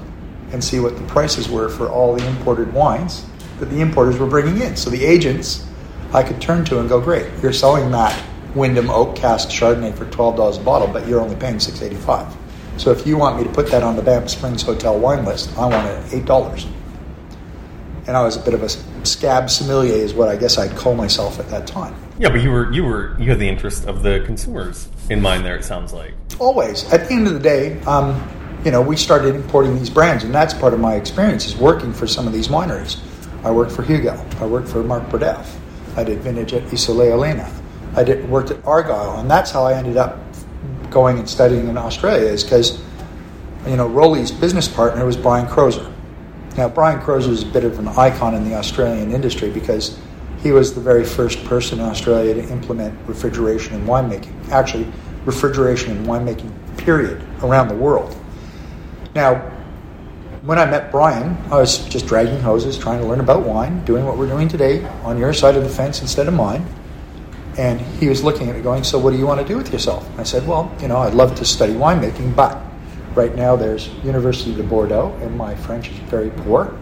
and 0.52 0.62
see 0.62 0.80
what 0.80 0.96
the 0.96 1.04
prices 1.04 1.48
were 1.48 1.68
for 1.68 1.88
all 1.88 2.14
the 2.14 2.26
imported 2.26 2.72
wines 2.72 3.26
that 3.58 3.66
the 3.66 3.80
importers 3.80 4.18
were 4.18 4.26
bringing 4.26 4.60
in. 4.60 4.76
So 4.76 4.90
the 4.90 5.04
agents 5.04 5.66
I 6.12 6.22
could 6.22 6.40
turn 6.40 6.64
to 6.66 6.80
and 6.80 6.88
go, 6.88 7.00
great, 7.00 7.26
you're 7.42 7.52
selling 7.52 7.90
that 7.90 8.22
Wyndham 8.54 8.90
Oak 8.90 9.16
Cask 9.16 9.48
Chardonnay 9.48 9.96
for 9.96 10.06
$12 10.06 10.60
a 10.60 10.64
bottle, 10.64 10.88
but 10.88 11.06
you're 11.06 11.20
only 11.20 11.36
paying 11.36 11.56
$6.85. 11.56 12.34
So 12.78 12.90
if 12.90 13.06
you 13.06 13.16
want 13.16 13.38
me 13.38 13.44
to 13.44 13.50
put 13.50 13.70
that 13.70 13.82
on 13.82 13.96
the 13.96 14.02
Banff 14.02 14.28
Springs 14.30 14.62
Hotel 14.62 14.98
wine 14.98 15.24
list, 15.24 15.56
I 15.56 15.66
want 15.66 15.86
it 15.86 16.14
at 16.14 16.24
$8 16.24 16.66
and 18.06 18.16
I 18.16 18.22
was 18.22 18.36
a 18.36 18.40
bit 18.40 18.54
of 18.54 18.62
a 18.62 18.68
scab 19.06 19.50
sommelier, 19.50 19.94
is 19.94 20.14
what 20.14 20.28
I 20.28 20.36
guess 20.36 20.58
I'd 20.58 20.76
call 20.76 20.94
myself 20.94 21.40
at 21.40 21.48
that 21.50 21.66
time. 21.66 21.94
Yeah, 22.18 22.30
but 22.30 22.40
you 22.40 22.50
were 22.50 22.72
you 22.72 22.84
were 22.84 23.16
you 23.18 23.30
had 23.30 23.38
the 23.38 23.48
interest 23.48 23.86
of 23.86 24.02
the 24.02 24.22
consumers 24.24 24.88
in 25.10 25.20
mind. 25.20 25.44
There, 25.44 25.56
it 25.56 25.64
sounds 25.64 25.92
like. 25.92 26.14
Always, 26.38 26.90
at 26.92 27.08
the 27.08 27.14
end 27.14 27.26
of 27.26 27.34
the 27.34 27.40
day, 27.40 27.80
um, 27.82 28.28
you 28.64 28.70
know, 28.70 28.80
we 28.80 28.96
started 28.96 29.34
importing 29.34 29.76
these 29.76 29.90
brands, 29.90 30.24
and 30.24 30.34
that's 30.34 30.54
part 30.54 30.72
of 30.72 30.80
my 30.80 30.94
experience 30.94 31.46
is 31.46 31.56
working 31.56 31.92
for 31.92 32.06
some 32.06 32.26
of 32.26 32.32
these 32.32 32.48
wineries. 32.48 32.98
I 33.44 33.50
worked 33.50 33.72
for 33.72 33.82
Hugo. 33.82 34.24
I 34.40 34.46
worked 34.46 34.68
for 34.68 34.82
Mark 34.82 35.08
Burdett. 35.10 35.44
I 35.96 36.04
did 36.04 36.20
vintage 36.20 36.52
at 36.52 36.72
Isola 36.72 37.10
Elena. 37.10 37.50
I 37.96 38.04
did 38.04 38.28
worked 38.28 38.50
at 38.50 38.64
Argyle, 38.64 39.18
and 39.18 39.30
that's 39.30 39.50
how 39.50 39.64
I 39.64 39.74
ended 39.74 39.96
up 39.96 40.18
going 40.90 41.18
and 41.18 41.28
studying 41.28 41.68
in 41.68 41.76
Australia. 41.76 42.26
Is 42.26 42.44
because 42.44 42.80
you 43.66 43.76
know 43.76 43.88
Rowley's 43.88 44.30
business 44.30 44.68
partner 44.68 45.04
was 45.04 45.16
Brian 45.16 45.48
Croser 45.48 45.92
now, 46.56 46.70
Brian 46.70 47.00
Croser 47.02 47.32
is 47.32 47.42
a 47.42 47.46
bit 47.46 47.64
of 47.64 47.78
an 47.78 47.88
icon 47.88 48.34
in 48.34 48.48
the 48.48 48.54
Australian 48.54 49.12
industry 49.12 49.50
because 49.50 49.98
he 50.42 50.52
was 50.52 50.74
the 50.74 50.80
very 50.80 51.04
first 51.04 51.44
person 51.44 51.80
in 51.80 51.84
Australia 51.84 52.32
to 52.32 52.48
implement 52.50 52.98
refrigeration 53.06 53.74
in 53.74 53.84
winemaking. 53.86 54.48
Actually, 54.48 54.86
refrigeration 55.26 55.94
in 55.94 56.04
winemaking, 56.04 56.50
period, 56.78 57.22
around 57.42 57.68
the 57.68 57.74
world. 57.74 58.16
Now, 59.14 59.52
when 60.42 60.58
I 60.58 60.64
met 60.64 60.90
Brian, 60.90 61.36
I 61.50 61.56
was 61.56 61.78
just 61.88 62.06
dragging 62.06 62.40
hoses, 62.40 62.78
trying 62.78 63.00
to 63.02 63.06
learn 63.06 63.20
about 63.20 63.44
wine, 63.44 63.84
doing 63.84 64.06
what 64.06 64.16
we're 64.16 64.28
doing 64.28 64.48
today 64.48 64.86
on 65.02 65.18
your 65.18 65.34
side 65.34 65.56
of 65.56 65.62
the 65.62 65.68
fence 65.68 66.00
instead 66.00 66.26
of 66.26 66.32
mine. 66.32 66.64
And 67.58 67.80
he 67.80 68.08
was 68.08 68.22
looking 68.22 68.48
at 68.50 68.56
me 68.56 68.62
going, 68.62 68.84
So, 68.84 68.98
what 68.98 69.12
do 69.12 69.18
you 69.18 69.26
want 69.26 69.40
to 69.40 69.46
do 69.46 69.56
with 69.56 69.72
yourself? 69.72 70.06
I 70.18 70.24
said, 70.24 70.46
Well, 70.46 70.74
you 70.80 70.88
know, 70.88 70.98
I'd 70.98 71.14
love 71.14 71.34
to 71.36 71.44
study 71.44 71.72
winemaking, 71.72 72.36
but 72.36 72.60
Right 73.16 73.34
now, 73.34 73.56
there's 73.56 73.88
University 74.04 74.54
de 74.54 74.62
Bordeaux, 74.62 75.18
and 75.22 75.38
my 75.38 75.54
French 75.54 75.88
is 75.88 75.96
very 76.00 76.28
poor, 76.28 76.76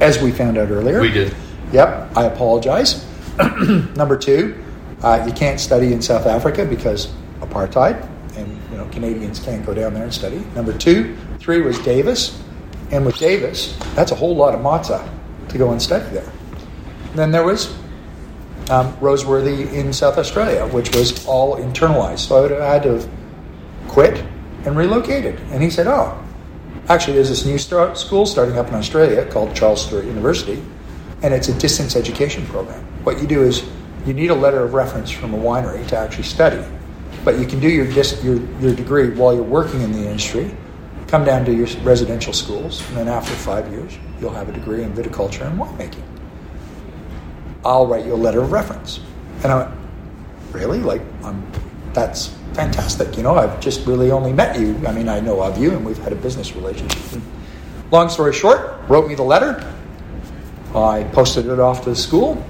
as 0.00 0.22
we 0.22 0.30
found 0.30 0.56
out 0.56 0.70
earlier. 0.70 1.00
We 1.00 1.10
did. 1.10 1.34
Yep, 1.72 2.16
I 2.16 2.26
apologize. 2.26 3.04
Number 3.96 4.16
two, 4.16 4.62
uh, 5.02 5.24
you 5.26 5.32
can't 5.32 5.58
study 5.58 5.92
in 5.92 6.00
South 6.00 6.26
Africa 6.26 6.64
because 6.64 7.12
apartheid, 7.40 8.08
and 8.36 8.56
you 8.70 8.76
know 8.76 8.88
Canadians 8.92 9.40
can't 9.40 9.66
go 9.66 9.74
down 9.74 9.92
there 9.92 10.04
and 10.04 10.14
study. 10.14 10.38
Number 10.54 10.72
two, 10.78 11.16
three 11.40 11.60
was 11.60 11.76
Davis, 11.80 12.40
and 12.92 13.04
with 13.04 13.18
Davis, 13.18 13.76
that's 13.96 14.12
a 14.12 14.14
whole 14.14 14.36
lot 14.36 14.54
of 14.54 14.60
matzah 14.60 15.04
to 15.48 15.58
go 15.58 15.72
and 15.72 15.82
study 15.82 16.08
there. 16.10 16.32
Then 17.16 17.32
there 17.32 17.42
was 17.42 17.76
um, 18.70 18.92
Roseworthy 18.98 19.72
in 19.72 19.92
South 19.92 20.16
Australia, 20.16 20.66
which 20.68 20.94
was 20.94 21.26
all 21.26 21.56
internalized. 21.56 22.20
So 22.20 22.36
I 22.36 22.40
would 22.42 22.50
have 22.52 22.60
had 22.60 22.82
to 22.84 22.92
have 22.94 23.08
quit 23.88 24.24
and 24.64 24.76
relocated. 24.76 25.40
And 25.50 25.62
he 25.62 25.70
said, 25.70 25.86
Oh, 25.86 26.16
actually, 26.88 27.14
there's 27.14 27.28
this 27.28 27.44
new 27.44 27.58
start, 27.58 27.98
school 27.98 28.26
starting 28.26 28.58
up 28.58 28.68
in 28.68 28.74
Australia 28.74 29.26
called 29.26 29.54
Charles 29.54 29.84
Sturt 29.84 30.04
University, 30.04 30.62
and 31.22 31.34
it's 31.34 31.48
a 31.48 31.58
distance 31.58 31.96
education 31.96 32.46
program. 32.46 32.82
What 33.04 33.20
you 33.20 33.26
do 33.26 33.42
is 33.42 33.68
you 34.06 34.14
need 34.14 34.30
a 34.30 34.34
letter 34.34 34.62
of 34.62 34.72
reference 34.72 35.10
from 35.10 35.34
a 35.34 35.38
winery 35.38 35.86
to 35.88 35.96
actually 35.96 36.24
study, 36.24 36.64
but 37.24 37.38
you 37.38 37.46
can 37.46 37.60
do 37.60 37.68
your, 37.68 37.86
dis- 37.86 38.22
your, 38.24 38.36
your 38.60 38.74
degree 38.74 39.10
while 39.10 39.34
you're 39.34 39.42
working 39.42 39.82
in 39.82 39.92
the 39.92 40.06
industry. 40.06 40.54
Come 41.08 41.24
down 41.24 41.44
to 41.44 41.52
your 41.52 41.66
residential 41.82 42.32
schools, 42.32 42.86
and 42.88 42.96
then 42.96 43.08
after 43.08 43.32
five 43.32 43.68
years, 43.72 43.98
you'll 44.20 44.32
have 44.32 44.48
a 44.48 44.52
degree 44.52 44.84
in 44.84 44.92
viticulture 44.92 45.44
and 45.44 45.58
winemaking. 45.58 46.04
I'll 47.64 47.86
write 47.86 48.06
you 48.06 48.14
a 48.14 48.16
letter 48.16 48.40
of 48.40 48.52
reference. 48.52 49.00
And 49.42 49.52
I 49.52 49.56
went, 49.56 49.80
Really? 50.52 50.80
Like, 50.80 51.02
I'm, 51.22 51.46
that's 51.92 52.28
fantastic. 52.54 53.16
You 53.16 53.22
know, 53.22 53.36
I've 53.36 53.60
just 53.60 53.86
really 53.86 54.10
only 54.10 54.32
met 54.32 54.58
you. 54.58 54.76
I 54.86 54.92
mean, 54.92 55.08
I 55.08 55.20
know 55.20 55.42
of 55.42 55.58
you, 55.58 55.70
and 55.70 55.84
we've 55.84 55.98
had 55.98 56.12
a 56.12 56.16
business 56.16 56.54
relationship. 56.56 57.22
Long 57.90 58.08
story 58.08 58.32
short, 58.32 58.80
wrote 58.88 59.08
me 59.08 59.14
the 59.14 59.22
letter. 59.22 59.72
I 60.74 61.04
posted 61.12 61.46
it 61.46 61.58
off 61.58 61.82
to 61.84 61.90
the 61.90 61.96
school, 61.96 62.44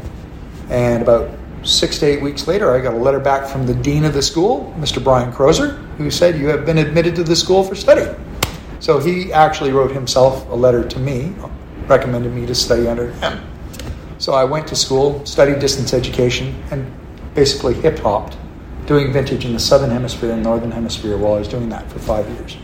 and 0.68 1.02
about 1.02 1.30
six 1.62 1.98
to 1.98 2.06
eight 2.06 2.22
weeks 2.22 2.46
later, 2.46 2.74
I 2.74 2.80
got 2.80 2.94
a 2.94 2.98
letter 2.98 3.20
back 3.20 3.46
from 3.46 3.66
the 3.66 3.74
dean 3.74 4.04
of 4.04 4.14
the 4.14 4.22
school, 4.22 4.74
Mr. 4.78 5.02
Brian 5.02 5.32
Croser, 5.32 5.72
who 5.98 6.10
said, 6.10 6.38
You 6.38 6.48
have 6.48 6.64
been 6.64 6.78
admitted 6.78 7.16
to 7.16 7.24
the 7.24 7.36
school 7.36 7.62
for 7.62 7.74
study. 7.74 8.06
So 8.78 8.98
he 8.98 9.32
actually 9.32 9.72
wrote 9.72 9.90
himself 9.90 10.48
a 10.48 10.54
letter 10.54 10.86
to 10.88 10.98
me, 10.98 11.34
recommended 11.86 12.32
me 12.32 12.46
to 12.46 12.54
study 12.54 12.88
under 12.88 13.10
him. 13.12 13.49
So 14.20 14.34
I 14.34 14.44
went 14.44 14.68
to 14.68 14.76
school, 14.76 15.24
studied 15.24 15.60
distance 15.60 15.94
education, 15.94 16.54
and 16.70 16.86
basically 17.34 17.72
hip 17.72 17.98
hopped 17.98 18.36
doing 18.84 19.12
vintage 19.12 19.46
in 19.46 19.54
the 19.54 19.58
southern 19.58 19.90
hemisphere 19.90 20.32
and 20.32 20.42
northern 20.42 20.70
hemisphere 20.70 21.16
while 21.16 21.34
I 21.34 21.38
was 21.38 21.48
doing 21.48 21.70
that 21.70 21.90
for 21.90 22.00
five 22.00 22.28
years. 22.28 22.56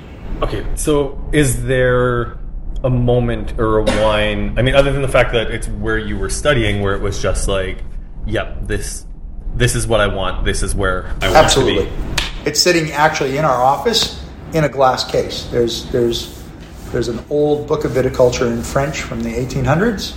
Okay, 0.42 0.66
so 0.74 1.18
is 1.32 1.64
there 1.64 2.38
a 2.84 2.90
moment 2.90 3.58
or 3.58 3.78
a 3.78 3.82
wine? 3.84 4.58
I 4.58 4.62
mean, 4.62 4.74
other 4.74 4.92
than 4.92 5.00
the 5.00 5.08
fact 5.08 5.32
that 5.32 5.50
it's 5.50 5.66
where 5.68 5.96
you 5.96 6.18
were 6.18 6.28
studying, 6.28 6.82
where 6.82 6.94
it 6.94 7.00
was 7.00 7.22
just 7.22 7.48
like, 7.48 7.82
yep, 8.26 8.58
this 8.66 9.06
this 9.54 9.74
is 9.74 9.86
what 9.86 10.00
I 10.00 10.08
want. 10.08 10.44
This 10.44 10.62
is 10.62 10.74
where 10.74 11.06
I 11.22 11.32
want 11.32 11.36
Absolutely. 11.36 11.86
to 11.86 11.90
be. 11.90 12.50
It's 12.50 12.60
sitting 12.60 12.92
actually 12.92 13.38
in 13.38 13.46
our 13.46 13.62
office 13.62 14.22
in 14.52 14.64
a 14.64 14.68
glass 14.68 15.10
case. 15.10 15.44
There's 15.46 15.90
there's 15.90 16.44
there's 16.92 17.08
an 17.08 17.24
old 17.30 17.66
book 17.66 17.84
of 17.84 17.92
viticulture 17.92 18.52
in 18.52 18.62
French 18.62 19.00
from 19.00 19.22
the 19.22 19.30
1800s, 19.30 20.14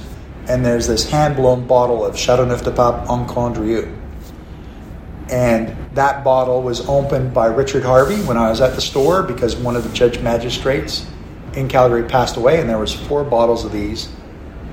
and 0.50 0.66
there's 0.66 0.88
this 0.88 1.08
hand 1.08 1.36
blown 1.36 1.68
bottle 1.68 2.04
of 2.04 2.18
Chateauneuf 2.18 2.64
de 2.64 2.72
Pape 2.72 3.08
Encondrieux. 3.08 3.96
And 5.30 5.76
that 5.94 6.24
bottle 6.24 6.64
was 6.64 6.88
opened 6.90 7.36
by 7.36 7.46
Richard 7.46 7.84
Harvey 7.84 8.20
when 8.24 8.36
I 8.36 8.50
was 8.50 8.60
at 8.60 8.74
the 8.74 8.82
store 8.82 9.22
because 9.22 9.56
one 9.56 9.76
of 9.76 9.84
the 9.84 9.94
judge 9.94 10.20
magistrates 10.22 11.08
in 11.54 11.68
Calgary 11.68 12.04
passed 12.04 12.36
away, 12.36 12.60
and 12.60 12.68
there 12.68 12.80
was 12.80 12.94
four 12.94 13.24
bottles 13.24 13.64
of 13.64 13.72
these 13.72 14.10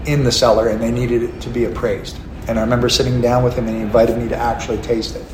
in 0.06 0.24
the 0.24 0.32
cellar, 0.32 0.68
and 0.68 0.80
they 0.80 0.90
needed 0.90 1.22
it 1.22 1.40
to 1.42 1.50
be 1.50 1.66
appraised. 1.66 2.18
And 2.48 2.58
I 2.58 2.62
remember 2.62 2.88
sitting 2.88 3.20
down 3.20 3.44
with 3.44 3.54
him, 3.54 3.66
and 3.66 3.76
he 3.76 3.82
invited 3.82 4.16
me 4.16 4.28
to 4.28 4.36
actually 4.36 4.78
taste 4.78 5.14
it, 5.14 5.24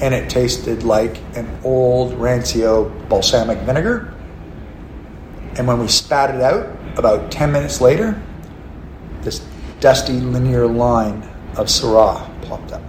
and 0.00 0.12
it 0.12 0.28
tasted 0.28 0.82
like 0.82 1.18
an 1.36 1.48
old 1.62 2.14
rancio 2.14 3.08
balsamic 3.08 3.58
vinegar. 3.58 4.12
And 5.56 5.68
when 5.68 5.78
we 5.78 5.86
spat 5.86 6.34
it 6.34 6.40
out, 6.40 6.66
about 6.96 7.30
ten 7.30 7.52
minutes 7.52 7.80
later, 7.80 8.20
dusty 9.84 10.14
linear 10.14 10.66
line 10.66 11.22
of 11.58 11.66
Syrah 11.66 12.26
popped 12.48 12.72
up. 12.72 12.80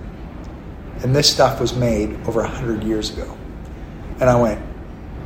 And 1.03 1.13
this 1.13 1.29
stuff 1.29 1.59
was 1.59 1.75
made 1.75 2.11
over 2.25 2.39
100 2.39 2.85
years 2.85 3.09
ago. 3.09 3.37
And 4.21 4.29
I 4.29 4.39
went, 4.39 4.61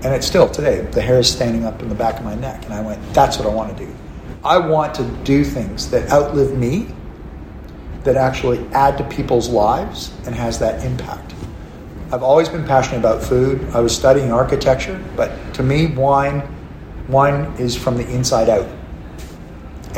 and 0.04 0.12
it's 0.12 0.26
still 0.26 0.50
today, 0.50 0.82
the 0.82 1.02
hair 1.04 1.20
is 1.20 1.32
standing 1.32 1.66
up 1.66 1.80
in 1.84 1.88
the 1.88 1.94
back 1.94 2.18
of 2.18 2.26
my 2.26 2.34
neck. 2.34 2.66
And 2.66 2.74
I 2.74 2.82
went, 2.82 3.00
that's 3.14 3.38
what 3.38 3.46
I 3.46 3.52
want 3.52 3.78
to 3.78 3.86
do. 3.86 3.96
I 4.44 4.58
want 4.58 4.96
to 4.96 5.04
do 5.24 5.46
things 5.46 5.92
that 5.92 6.12
outlive 6.12 6.58
me 6.58 6.88
that 8.04 8.16
actually 8.16 8.66
add 8.70 8.98
to 8.98 9.04
people's 9.04 9.48
lives 9.48 10.12
and 10.26 10.34
has 10.34 10.58
that 10.58 10.84
impact. 10.84 11.36
I've 12.12 12.24
always 12.24 12.50
been 12.50 12.66
passionate 12.66 12.98
about 12.98 13.22
food. 13.22 13.64
I 13.76 13.80
was 13.80 13.96
studying 13.96 14.32
architecture, 14.32 15.00
but 15.16 15.54
to 15.54 15.62
me, 15.62 15.86
wine, 15.86 16.42
wine 17.08 17.54
is 17.60 17.78
from 17.78 17.96
the 17.96 18.10
inside 18.10 18.50
out. 18.50 18.68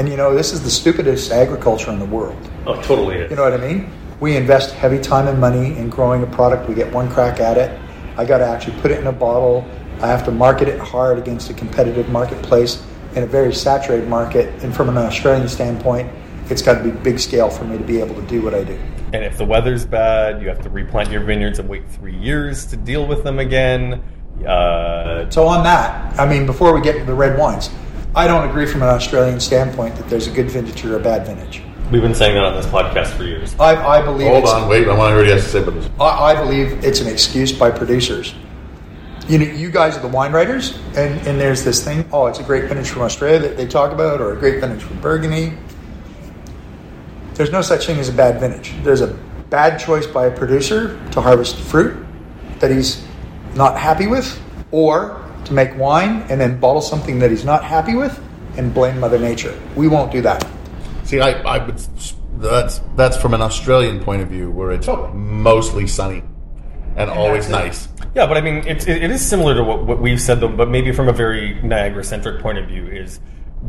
And 0.02 0.10
you 0.10 0.18
know, 0.18 0.34
this 0.34 0.52
is 0.52 0.64
the 0.64 0.70
stupidest 0.72 1.32
agriculture 1.32 1.92
in 1.92 2.00
the 2.00 2.06
world. 2.06 2.36
Oh, 2.66 2.82
totally. 2.82 3.18
Is. 3.18 3.30
You 3.30 3.36
know 3.36 3.44
what 3.44 3.54
I 3.54 3.58
mean? 3.58 3.88
We 4.20 4.36
invest 4.36 4.74
heavy 4.74 5.00
time 5.00 5.28
and 5.28 5.40
money 5.40 5.78
in 5.78 5.92
growing 5.92 6.24
a 6.24 6.26
product. 6.26 6.68
We 6.68 6.74
get 6.74 6.92
one 6.92 7.08
crack 7.08 7.40
at 7.40 7.56
it. 7.56 7.80
I 8.18 8.26
got 8.26 8.40
to 8.40 8.48
actually 8.48 8.82
put 8.82 8.90
it 8.90 9.00
in 9.00 9.06
a 9.06 9.12
bottle. 9.12 9.64
I 10.02 10.08
have 10.08 10.26
to 10.26 10.32
market 10.32 10.68
it 10.68 10.80
hard 10.80 11.20
against 11.20 11.52
a 11.52 11.54
competitive 11.54 12.10
marketplace 12.10 12.84
in 13.14 13.22
a 13.22 13.28
very 13.28 13.54
saturated 13.54 14.10
market. 14.10 14.48
And 14.64 14.76
from 14.76 14.90
an 14.90 14.98
Australian 14.98 15.48
standpoint, 15.48 16.12
it's 16.50 16.64
got 16.64 16.80
to 16.80 16.84
be 16.84 16.90
big 16.90 17.20
scale 17.20 17.52
for 17.52 17.66
me 17.66 17.78
to 17.78 17.84
be 17.84 18.00
able 18.00 18.16
to 18.16 18.24
do 18.24 18.42
what 18.42 18.56
I 18.56 18.64
do. 18.64 18.80
And 19.14 19.24
if 19.24 19.38
the 19.38 19.46
weather's 19.46 19.86
bad, 19.86 20.42
you 20.42 20.48
have 20.48 20.64
to 20.64 20.70
replant 20.72 21.12
your 21.12 21.24
vineyards 21.24 21.60
and 21.60 21.70
wait 21.70 21.88
three 21.88 22.18
years 22.18 22.66
to 22.66 22.76
deal 22.76 23.06
with 23.06 23.24
them 23.24 23.38
again. 23.38 24.04
Uh, 24.48 25.30
so 25.30 25.46
on 25.46 25.64
that, 25.64 26.20
I 26.20 26.28
mean, 26.28 26.48
before 26.48 26.74
we 26.74 26.82
get 26.82 26.98
to 26.98 27.06
the 27.06 27.14
red 27.14 27.38
wines, 27.38 27.70
I 28.14 28.28
don't 28.28 28.50
agree 28.50 28.66
from 28.66 28.82
an 28.82 28.90
Australian 28.90 29.40
standpoint 29.40 29.96
that 29.96 30.10
there's 30.10 30.28
a 30.28 30.32
good 30.32 30.52
vintage 30.52 30.84
or 30.84 30.98
a 30.98 31.00
bad 31.00 31.26
vintage. 31.26 31.64
We've 31.92 32.02
been 32.02 32.16
saying 32.16 32.36
that 32.36 32.44
on 32.44 32.56
this 32.56 32.66
podcast 32.66 33.08
for 33.08 33.24
years. 33.24 33.56
I, 33.58 33.76
I 33.76 34.02
believe. 34.02 34.28
Hold 34.28 34.46
on, 34.46 34.68
wait. 34.68 34.88
I 34.88 34.98
want 34.98 35.12
to 35.12 35.16
hear 35.16 35.18
what 35.18 35.26
he 35.26 35.32
has 35.32 35.44
to 35.44 35.50
say 35.50 35.62
about 35.62 35.76
this. 35.76 35.90
I, 36.00 36.06
I 36.06 36.36
believe 36.36 36.84
it's 36.84 37.00
an 37.00 37.08
excuse 37.08 37.54
by 37.54 37.72
producers. 37.72 38.36
You 39.30 39.38
know, 39.38 39.46
you 39.46 39.72
guys 39.72 39.96
are 39.96 40.02
the 40.02 40.10
wine 40.10 40.34
writers, 40.34 40.78
and, 40.96 41.26
and 41.26 41.40
there's 41.40 41.64
this 41.64 41.84
thing. 41.84 42.08
Oh, 42.12 42.28
it's 42.28 42.40
a 42.40 42.44
great 42.44 42.66
vintage 42.66 42.90
from 42.90 43.04
Australia 43.04 43.40
that 43.40 43.56
they 43.56 43.68
talk 43.68 43.94
about, 43.94 44.20
or 44.20 44.34
a 44.34 44.38
great 44.38 44.60
vintage 44.60 44.84
from 44.84 45.00
Burgundy. 45.00 45.58
There's 47.36 47.52
no 47.52 47.62
such 47.62 47.86
thing 47.86 47.98
as 47.98 48.10
a 48.10 48.14
bad 48.14 48.42
vintage. 48.42 48.74
There's 48.84 49.02
a 49.02 49.08
bad 49.50 49.80
choice 49.80 50.06
by 50.06 50.26
a 50.26 50.38
producer 50.38 51.00
to 51.12 51.22
harvest 51.22 51.56
fruit 51.56 52.06
that 52.60 52.72
he's 52.72 53.06
not 53.56 53.78
happy 53.78 54.08
with, 54.08 54.42
or 54.72 55.21
to 55.46 55.54
make 55.54 55.76
wine 55.78 56.22
and 56.30 56.40
then 56.40 56.60
bottle 56.60 56.82
something 56.82 57.20
that 57.20 57.32
he's 57.32 57.46
not 57.46 57.64
happy 57.64 57.96
with 57.96 58.20
and 58.58 58.74
blame 58.74 59.00
Mother 59.00 59.20
Nature. 59.20 59.58
We 59.76 59.88
won't 59.88 60.12
do 60.12 60.22
that. 60.22 60.46
See, 61.04 61.20
I, 61.20 61.32
I 61.42 61.66
would. 61.66 61.78
That's 62.38 62.82
that's 62.96 63.18
from 63.18 63.34
an 63.34 63.42
Australian 63.42 64.00
point 64.04 64.22
of 64.22 64.30
view, 64.30 64.50
where 64.50 64.72
it's 64.72 64.86
Totally. 64.86 65.14
mostly 65.14 65.86
sunny 65.86 66.24
and, 66.96 67.10
always 67.10 67.50
nice. 67.50 67.88
Yeah, 68.16 68.28
but 68.28 68.38
I 68.38 68.42
mean, 68.42 68.68
it's, 68.68 68.88
it, 68.88 69.04
it 69.04 69.12
is 69.12 69.26
similar 69.26 69.56
to 69.56 69.64
what, 69.64 69.86
what 69.86 70.02
we've 70.02 70.20
said, 70.20 70.40
though, 70.42 70.50
but 70.50 70.70
maybe 70.70 70.92
from 70.92 71.08
a 71.08 71.14
very 71.14 71.62
Niagara 71.62 72.04
centric 72.04 72.42
point 72.42 72.58
of 72.58 72.68
view, 72.68 72.88
is 72.88 73.20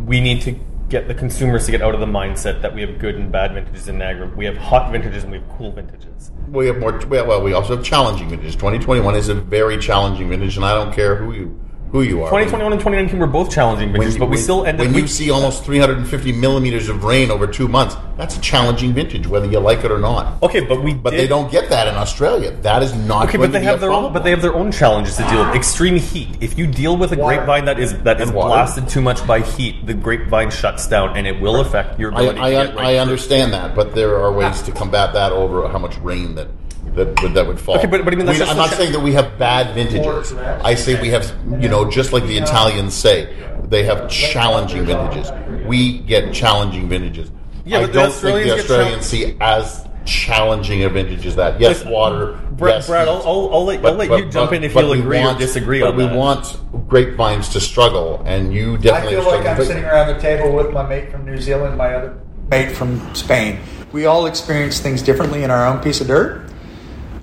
we 0.06 0.20
need 0.20 0.40
to 0.42 0.58
get 0.88 1.08
the 1.08 1.14
consumers 1.14 1.66
to 1.66 1.70
get 1.70 1.82
out 1.82 1.94
of 1.94 2.00
the 2.00 2.06
mindset 2.06 2.62
that 2.62 2.74
we 2.74 2.80
have 2.82 2.98
good 2.98 3.14
and 3.14 3.32
bad 3.32 3.54
vintages 3.54 3.88
in 3.88 3.98
Niagara. 3.98 4.28
We 4.36 4.44
have 4.44 4.56
hot 4.56 4.92
vintages 4.92 5.22
and 5.22 5.32
we 5.32 5.38
have 5.38 5.48
cool 5.50 5.72
vintages. 5.72 6.30
We 6.48 6.66
have 6.66 6.78
more. 6.78 7.00
Well, 7.06 7.42
we 7.42 7.52
also 7.52 7.76
have 7.76 7.84
challenging 7.84 8.28
vintages. 8.28 8.56
Twenty 8.56 8.78
twenty 8.78 9.00
one 9.00 9.14
is 9.14 9.28
a 9.28 9.34
very 9.34 9.78
challenging 9.78 10.28
vintage, 10.28 10.56
and 10.56 10.64
I 10.64 10.74
don't 10.74 10.94
care 10.94 11.16
who 11.16 11.32
you 11.32 11.60
who 11.92 12.00
you 12.00 12.22
are. 12.22 12.30
2021 12.30 12.72
and 12.72 12.80
2019 12.80 13.20
were 13.20 13.26
both 13.26 13.50
challenging 13.50 13.92
vintages, 13.92 14.16
but 14.16 14.30
we 14.30 14.38
still 14.38 14.64
ended 14.64 14.86
when 14.86 14.94
you 14.94 15.06
see 15.06 15.30
almost 15.30 15.62
350 15.62 16.32
millimeters 16.32 16.88
of 16.88 17.04
rain 17.04 17.30
over 17.30 17.46
two 17.46 17.68
months. 17.68 17.96
That's 18.16 18.36
a 18.36 18.40
challenging 18.40 18.94
vintage, 18.94 19.26
whether 19.26 19.46
you 19.46 19.58
like 19.58 19.84
it 19.84 19.90
or 19.90 19.98
not. 19.98 20.42
Okay, 20.42 20.60
but 20.60 20.82
we 20.82 20.94
But 20.94 21.10
did- 21.10 21.20
they 21.20 21.26
don't 21.28 21.52
get 21.52 21.68
that 21.68 21.88
in 21.88 21.94
Australia. 21.94 22.50
That 22.62 22.82
is 22.82 22.94
not. 22.94 23.24
Okay, 23.28 23.36
going 23.36 23.50
but 23.50 23.52
they 23.52 23.58
to 23.58 23.62
be 23.62 23.66
have 23.66 23.76
a 23.76 23.80
their 23.80 23.92
own, 23.92 24.12
but 24.12 24.24
they 24.24 24.30
have 24.30 24.40
their 24.40 24.54
own 24.54 24.72
challenges 24.72 25.16
to 25.16 25.22
deal 25.24 25.44
with. 25.44 25.54
Extreme 25.54 25.96
heat. 25.96 26.28
If 26.40 26.56
you 26.58 26.66
deal 26.66 26.96
with 26.96 27.12
a 27.12 27.16
Water. 27.16 27.36
grapevine 27.36 27.66
that 27.66 27.78
is 27.78 27.92
that 28.02 28.20
is 28.22 28.32
water. 28.32 28.48
blasted 28.48 28.88
too 28.88 29.02
much 29.02 29.26
by 29.26 29.40
heat, 29.40 29.86
the 29.86 29.94
grapevine 29.94 30.50
shuts 30.50 30.86
down, 30.86 31.16
and 31.16 31.26
it 31.26 31.40
will 31.40 31.60
affect 31.60 32.00
your 32.00 32.14
I, 32.14 32.22
ability. 32.22 32.40
I, 32.40 32.50
get 32.66 32.78
I 32.78 32.96
understand 32.96 33.52
that, 33.52 33.74
but 33.74 33.94
there 33.94 34.16
are 34.18 34.32
ways 34.32 34.62
to 34.62 34.72
ah. 34.72 34.76
combat 34.76 35.12
that 35.12 35.32
over 35.32 35.68
how 35.68 35.78
much 35.78 35.98
rain 35.98 36.36
that 36.36 36.48
that 36.94 37.22
would, 37.22 37.34
that 37.34 37.46
would 37.46 37.58
fall. 37.60 37.78
Okay, 37.78 37.86
but- 37.86 38.04
but 38.04 38.12
I 38.12 38.16
mean, 38.16 38.26
we, 38.26 38.32
I'm 38.42 38.56
not 38.56 38.70
cha- 38.70 38.76
saying 38.76 38.92
that 38.92 39.00
we 39.00 39.12
have 39.14 39.38
bad 39.38 39.74
vintages. 39.74 40.32
I 40.34 40.74
say 40.74 41.00
we 41.00 41.08
have, 41.08 41.24
you 41.60 41.68
know, 41.68 41.90
just 41.90 42.12
like 42.12 42.24
the 42.24 42.36
Italians 42.38 42.94
say, 42.94 43.34
they 43.64 43.84
have 43.84 44.10
challenging 44.10 44.84
vintages. 44.84 45.30
We 45.66 45.98
get 46.00 46.32
challenging 46.34 46.88
vintages. 46.88 47.30
Yeah, 47.64 47.78
I 47.78 47.80
but 47.82 47.92
the 47.92 47.98
don't 48.00 48.12
think 48.12 48.44
the 48.44 48.58
Australians 48.58 49.06
see 49.06 49.36
as 49.40 49.86
challenging 50.04 50.82
a 50.82 50.88
vintage 50.88 51.24
as 51.26 51.36
that. 51.36 51.60
Yes, 51.60 51.78
Listen, 51.78 51.92
water. 51.92 52.32
Brad, 52.50 52.74
yes, 52.74 52.86
Brad. 52.88 53.06
I'll, 53.08 53.22
I'll, 53.24 53.50
I'll 53.54 53.64
let, 53.64 53.84
I'll 53.84 53.92
let 53.94 54.08
but- 54.08 54.18
you 54.24 54.30
jump 54.30 54.50
but- 54.50 54.56
in 54.56 54.64
if 54.64 54.74
you'll 54.74 54.92
agree 54.92 55.20
want- 55.20 55.36
or 55.36 55.40
disagree 55.40 55.80
but 55.80 55.90
on 55.90 55.96
we 55.96 56.04
that. 56.04 56.16
want 56.16 56.58
grapevines 56.88 57.48
to 57.50 57.60
struggle, 57.60 58.20
and 58.26 58.52
you 58.52 58.76
definitely. 58.78 59.16
I 59.16 59.20
feel 59.20 59.30
like. 59.30 59.46
I'm 59.46 59.56
But- 59.56 59.66
sitting 59.66 59.84
around 59.84 60.14
the 60.14 60.20
table 60.20 60.52
with 60.52 60.72
my 60.72 60.86
mate 60.86 61.10
from 61.10 61.24
New 61.24 61.38
Zealand, 61.38 61.78
my 61.78 61.94
other 61.94 62.14
mate 62.50 62.72
from 62.72 63.14
Spain. 63.14 63.60
We 63.92 64.06
all 64.06 64.26
experience 64.26 64.80
things 64.80 65.00
differently 65.02 65.44
in 65.44 65.50
our 65.50 65.66
own 65.66 65.78
piece 65.80 66.00
of 66.00 66.08
dirt. 66.08 66.42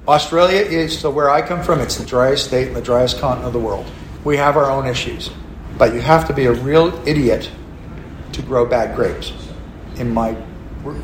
Australia 0.10 0.62
is, 0.62 0.98
so 0.98 1.12
where 1.12 1.30
I 1.30 1.44
come 1.44 1.62
from, 1.62 1.80
it's 1.80 1.98
the 1.98 2.06
driest 2.06 2.46
state 2.48 2.66
and 2.66 2.76
the 2.76 2.82
driest 2.82 3.20
continent 3.20 3.46
of 3.46 3.54
the 3.54 3.60
world. 3.60 3.86
We 4.24 4.38
have 4.38 4.58
our 4.58 4.72
own 4.72 4.88
issues. 4.88 5.30
But 5.78 5.94
you 5.94 6.02
have 6.02 6.28
to 6.28 6.34
be 6.34 6.46
a 6.46 6.52
real 6.52 6.88
idiot 7.08 7.52
to 8.32 8.42
grow 8.42 8.66
bad 8.66 8.96
grapes 8.96 9.32
in 9.98 10.12
my 10.12 10.36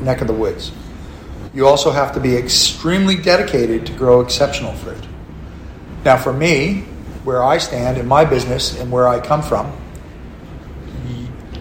neck 0.00 0.22
of 0.22 0.26
the 0.26 0.32
woods. 0.32 0.72
You 1.54 1.68
also 1.68 1.92
have 1.92 2.12
to 2.14 2.20
be 2.20 2.36
extremely 2.36 3.14
dedicated 3.14 3.86
to 3.86 3.92
grow 3.92 4.22
exceptional 4.22 4.72
fruit. 4.72 5.06
Now, 6.04 6.16
for 6.16 6.32
me, 6.32 6.80
where 7.22 7.44
I 7.44 7.58
stand 7.58 7.98
in 7.98 8.08
my 8.08 8.24
business 8.24 8.78
and 8.80 8.90
where 8.90 9.06
I 9.06 9.20
come 9.20 9.40
from, 9.40 9.72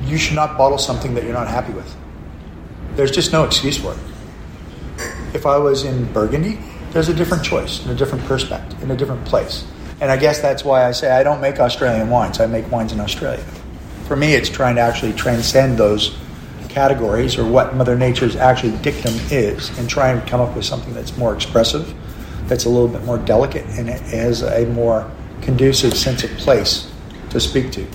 you 0.02 0.18
should 0.18 0.36
not 0.36 0.58
bottle 0.58 0.80
something 0.80 1.14
that 1.14 1.24
you're 1.24 1.34
not 1.34 1.48
happy 1.48 1.74
with. 1.74 1.96
There's 2.96 3.12
just 3.12 3.32
no 3.32 3.44
excuse 3.44 3.78
for 3.78 3.94
it. 3.94 4.00
If 5.36 5.46
I 5.46 5.58
was 5.58 5.84
in 5.84 6.12
Burgundy, 6.12 6.60
there's 6.96 7.10
a 7.10 7.14
different 7.14 7.44
choice 7.44 7.82
and 7.82 7.92
a 7.92 7.94
different 7.94 8.24
perspective 8.24 8.82
in 8.82 8.90
a 8.90 8.96
different 8.96 9.26
place. 9.26 9.66
And 10.00 10.10
I 10.10 10.16
guess 10.16 10.40
that's 10.40 10.64
why 10.64 10.86
I 10.88 10.92
say 10.92 11.12
I 11.12 11.24
don't 11.24 11.42
make 11.42 11.60
Australian 11.60 12.10
wines. 12.10 12.40
I 12.40 12.46
make 12.46 12.72
wines 12.72 12.94
in 12.94 13.02
Australia. 13.02 13.44
For 14.08 14.16
me, 14.16 14.34
it's 14.34 14.48
trying 14.48 14.76
to 14.76 14.82
actually 14.82 15.12
transcend 15.12 15.78
those 15.78 16.18
categories 16.70 17.38
or 17.38 17.44
what 17.46 17.76
Mother 17.76 17.98
Nature's 17.98 18.38
actually 18.38 18.78
dictum 18.78 19.14
is 19.30 19.78
and 19.78 19.90
try 19.90 20.12
and 20.12 20.26
come 20.26 20.40
up 20.40 20.56
with 20.56 20.64
something 20.64 20.94
that's 20.94 21.18
more 21.18 21.36
expressive, 21.36 21.94
that's 22.48 22.64
a 22.64 22.70
little 22.70 22.88
bit 22.88 23.04
more 23.04 23.18
delicate, 23.18 23.66
and 23.72 23.90
it 23.90 24.00
has 24.04 24.42
a 24.44 24.66
more 24.68 25.12
conducive 25.42 25.98
sense 25.98 26.24
of 26.24 26.30
place 26.38 26.90
to 27.30 27.42
speak 27.42 27.74
to. 27.74 27.86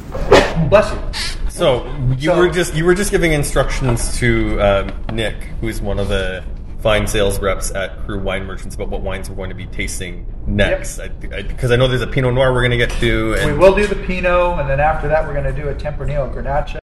Bless 0.69 0.93
you. 0.93 1.49
So 1.49 1.87
you 2.19 2.33
So- 2.33 2.37
were 2.37 2.51
just 2.51 2.75
you 2.75 2.85
were 2.85 2.95
just 2.95 3.11
giving 3.11 3.33
instructions 3.33 4.15
to 4.19 4.61
um, 4.61 4.93
Nick, 5.15 5.37
who's 5.63 5.81
one 5.81 5.99
of 5.99 6.09
the 6.11 6.45
fine 6.81 7.07
sales 7.07 7.39
reps 7.41 7.71
at 7.73 7.99
Crew 8.05 8.21
Wine 8.21 8.45
Merchants, 8.45 8.75
about 8.75 8.89
what 8.89 9.03
wines 9.03 9.29
we're 9.29 9.37
going 9.37 9.51
to 9.51 9.55
be 9.55 9.67
tasting 9.67 10.27
next. 10.47 10.99
Because 10.99 11.33
I, 11.33 11.43
because 11.43 11.71
I, 11.71 11.77
know 11.77 11.89
there's 11.89 12.01
a 12.03 12.07
Pinot 12.07 12.35
Noir 12.35 12.53
we're 12.53 12.61
going 12.61 12.71
to 12.71 12.77
get 12.77 12.91
to, 13.01 13.35
and 13.39 13.53
We 13.53 13.59
will 13.59 13.75
do 13.75 13.87
the 13.87 13.97
Pinot, 13.97 14.59
and 14.59 14.69
then 14.69 14.81
after 14.81 15.09
that, 15.09 15.27
we're 15.27 15.35
going 15.35 15.55
to 15.55 15.63
do 15.63 15.69
a 15.69 15.75
Tempranillo 15.75 16.33
Grenache. 16.35 16.79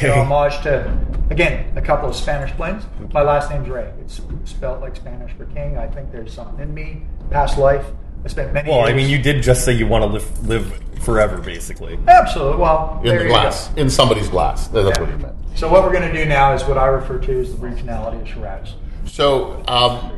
okay. 0.00 0.12
Pay 0.12 0.18
homage 0.18 0.60
to, 0.62 1.06
again, 1.30 1.76
a 1.76 1.82
couple 1.82 2.08
of 2.08 2.16
Spanish 2.16 2.52
blends. 2.52 2.84
My 3.12 3.22
last 3.22 3.50
name's 3.50 3.68
Rey. 3.68 3.92
It's 4.00 4.20
spelled 4.44 4.80
like 4.80 4.96
Spanish 4.96 5.32
for 5.32 5.44
king. 5.46 5.76
I 5.76 5.86
think 5.86 6.10
there's 6.10 6.32
something 6.32 6.60
in 6.60 6.72
me, 6.72 7.02
past 7.30 7.58
life. 7.58 7.84
I 8.24 8.28
spent 8.28 8.52
many 8.52 8.68
Well, 8.68 8.80
years. 8.80 8.90
I 8.90 8.92
mean, 8.94 9.08
you 9.08 9.18
did 9.18 9.42
just 9.42 9.64
say 9.64 9.72
you 9.72 9.86
want 9.86 10.02
to 10.02 10.06
live 10.08 10.46
live 10.48 10.80
forever, 11.00 11.38
basically. 11.38 11.98
Absolutely. 12.06 12.58
Well, 12.58 13.00
in 13.04 13.16
the 13.18 13.24
glass, 13.24 13.68
go. 13.68 13.80
in 13.82 13.88
somebody's 13.90 14.28
glass. 14.28 14.68
That's 14.68 14.88
Yeah. 14.88 15.00
what 15.00 15.10
he 15.10 15.16
meant. 15.16 15.34
So 15.54 15.68
what 15.70 15.82
we're 15.82 15.92
going 15.92 16.10
to 16.10 16.12
do 16.12 16.26
now 16.28 16.52
is 16.52 16.62
what 16.64 16.76
I 16.78 16.86
refer 16.86 17.18
to 17.18 17.40
as 17.40 17.52
the 17.54 17.66
regionality 17.66 18.20
of 18.22 18.28
Shiraz. 18.28 18.74
So 19.06 19.62
um, 19.66 20.12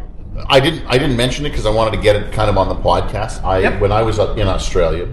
I 0.49 0.59
didn't 0.61 0.85
I 0.89 0.99
didn't 0.99 1.17
mention 1.17 1.47
it 1.47 1.51
because 1.51 1.67
I 1.67 1.71
wanted 1.71 1.93
to 1.97 2.03
get 2.03 2.17
it 2.17 2.33
kind 2.33 2.51
of 2.51 2.59
on 2.59 2.69
the 2.69 2.75
podcast. 2.75 3.43
I 3.45 3.59
Yep. 3.61 3.81
when 3.81 3.93
I 3.93 4.03
was 4.03 4.19
up 4.19 4.37
in 4.37 4.49
Australia, 4.49 5.07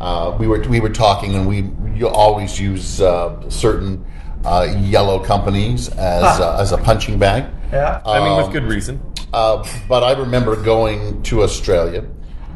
uh, 0.00 0.34
we 0.38 0.46
were 0.48 0.60
we 0.68 0.80
were 0.80 0.90
talking 0.90 1.34
and 1.36 1.46
we 1.46 1.70
you 1.94 2.08
always 2.08 2.60
use 2.60 3.00
uh, 3.00 3.48
certain 3.48 4.04
uh, 4.44 4.66
yellow 4.80 5.18
companies 5.20 5.88
as 5.90 6.22
Huh. 6.38 6.44
uh, 6.56 6.60
as 6.60 6.72
a 6.72 6.76
punching 6.78 7.18
bag. 7.18 7.44
Yeah. 7.72 8.00
I 8.04 8.18
mean, 8.22 8.36
with 8.36 8.46
Um, 8.46 8.52
good 8.52 8.64
reason. 8.64 9.00
Uh, 9.32 9.64
but 9.88 10.02
I 10.04 10.12
remember 10.12 10.54
going 10.56 11.22
to 11.24 11.42
Australia 11.42 12.04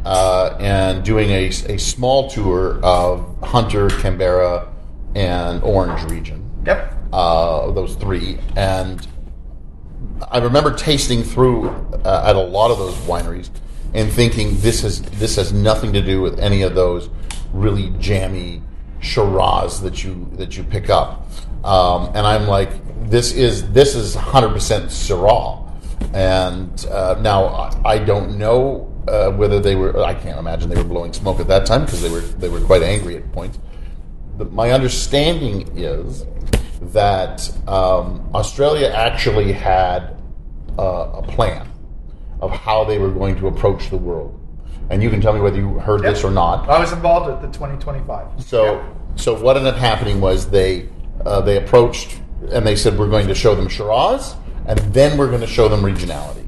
uh, 0.08 0.56
and 0.58 1.04
doing 1.04 1.28
a, 1.28 1.48
a 1.48 1.78
small 1.78 2.30
tour 2.30 2.82
of 2.82 3.38
Hunter, 3.42 3.90
Canberra, 3.90 4.72
and 5.14 5.62
Orange 5.62 6.02
region. 6.10 6.50
Yep. 6.64 6.94
uh, 7.12 7.70
those 7.72 7.94
three, 7.96 8.38
and 8.56 9.06
I 10.30 10.38
remember 10.38 10.74
tasting 10.74 11.22
through 11.22 11.68
uh, 12.04 12.24
at 12.26 12.36
a 12.36 12.40
lot 12.40 12.70
of 12.70 12.78
those 12.78 12.94
wineries 13.06 13.50
and 13.94 14.10
thinking 14.10 14.58
this 14.60 14.80
has 14.80 15.02
this 15.02 15.36
has 15.36 15.52
nothing 15.52 15.92
to 15.92 16.02
do 16.02 16.22
with 16.22 16.38
any 16.40 16.62
of 16.62 16.74
those 16.74 17.10
really 17.52 17.90
jammy 17.98 18.62
Shiraz 19.00 19.80
that 19.82 20.02
you 20.04 20.28
that 20.32 20.56
you 20.56 20.64
pick 20.64 20.88
up, 20.88 21.28
um, 21.64 22.06
and 22.14 22.26
I'm 22.26 22.46
like, 22.46 22.70
this 23.10 23.32
is 23.32 23.70
this 23.72 23.94
is 23.94 24.16
100 24.16 24.48
percent 24.54 24.86
Syrah, 24.86 25.70
and 26.14 26.86
uh, 26.86 27.18
now 27.20 27.44
I, 27.44 27.80
I 27.84 27.98
don't 27.98 28.38
know 28.38 28.92
uh, 29.08 29.30
whether 29.32 29.60
they 29.60 29.74
were. 29.74 30.02
I 30.02 30.14
can't 30.14 30.38
imagine 30.38 30.68
they 30.68 30.76
were 30.76 30.84
blowing 30.84 31.12
smoke 31.12 31.40
at 31.40 31.48
that 31.48 31.66
time 31.66 31.84
because 31.84 32.02
they 32.02 32.10
were 32.10 32.20
they 32.20 32.48
were 32.48 32.60
quite 32.60 32.82
angry 32.82 33.16
at 33.16 33.30
points. 33.32 33.58
But 34.36 34.52
my 34.52 34.70
understanding 34.70 35.76
is 35.76 36.24
that 36.92 37.50
um, 37.66 38.30
Australia 38.34 38.88
actually 38.88 39.52
had 39.52 40.16
uh, 40.78 41.10
a 41.14 41.22
plan 41.22 41.68
of 42.40 42.52
how 42.52 42.84
they 42.84 42.98
were 42.98 43.10
going 43.10 43.36
to 43.36 43.48
approach 43.48 43.90
the 43.90 43.96
world. 43.96 44.38
And 44.90 45.02
you 45.02 45.10
can 45.10 45.20
tell 45.20 45.32
me 45.32 45.40
whether 45.40 45.58
you 45.58 45.78
heard 45.80 46.02
this 46.02 46.24
or 46.24 46.30
not. 46.30 46.68
I 46.68 46.78
was 46.78 46.92
involved 46.92 47.28
at 47.30 47.42
the 47.42 47.48
2025. 47.48 48.42
So, 48.42 48.96
so 49.16 49.38
what 49.38 49.56
ended 49.56 49.74
up 49.74 49.80
happening 49.80 50.20
was 50.20 50.48
they 50.48 50.88
uh, 51.26 51.40
they 51.40 51.56
approached 51.56 52.20
and 52.52 52.66
they 52.66 52.76
said 52.76 52.96
we're 52.96 53.08
going 53.08 53.26
to 53.26 53.34
show 53.34 53.54
them 53.54 53.68
Shiraz, 53.68 54.36
and 54.66 54.78
then 54.94 55.18
we're 55.18 55.28
going 55.28 55.40
to 55.40 55.46
show 55.46 55.68
them 55.68 55.82
regionality, 55.82 56.46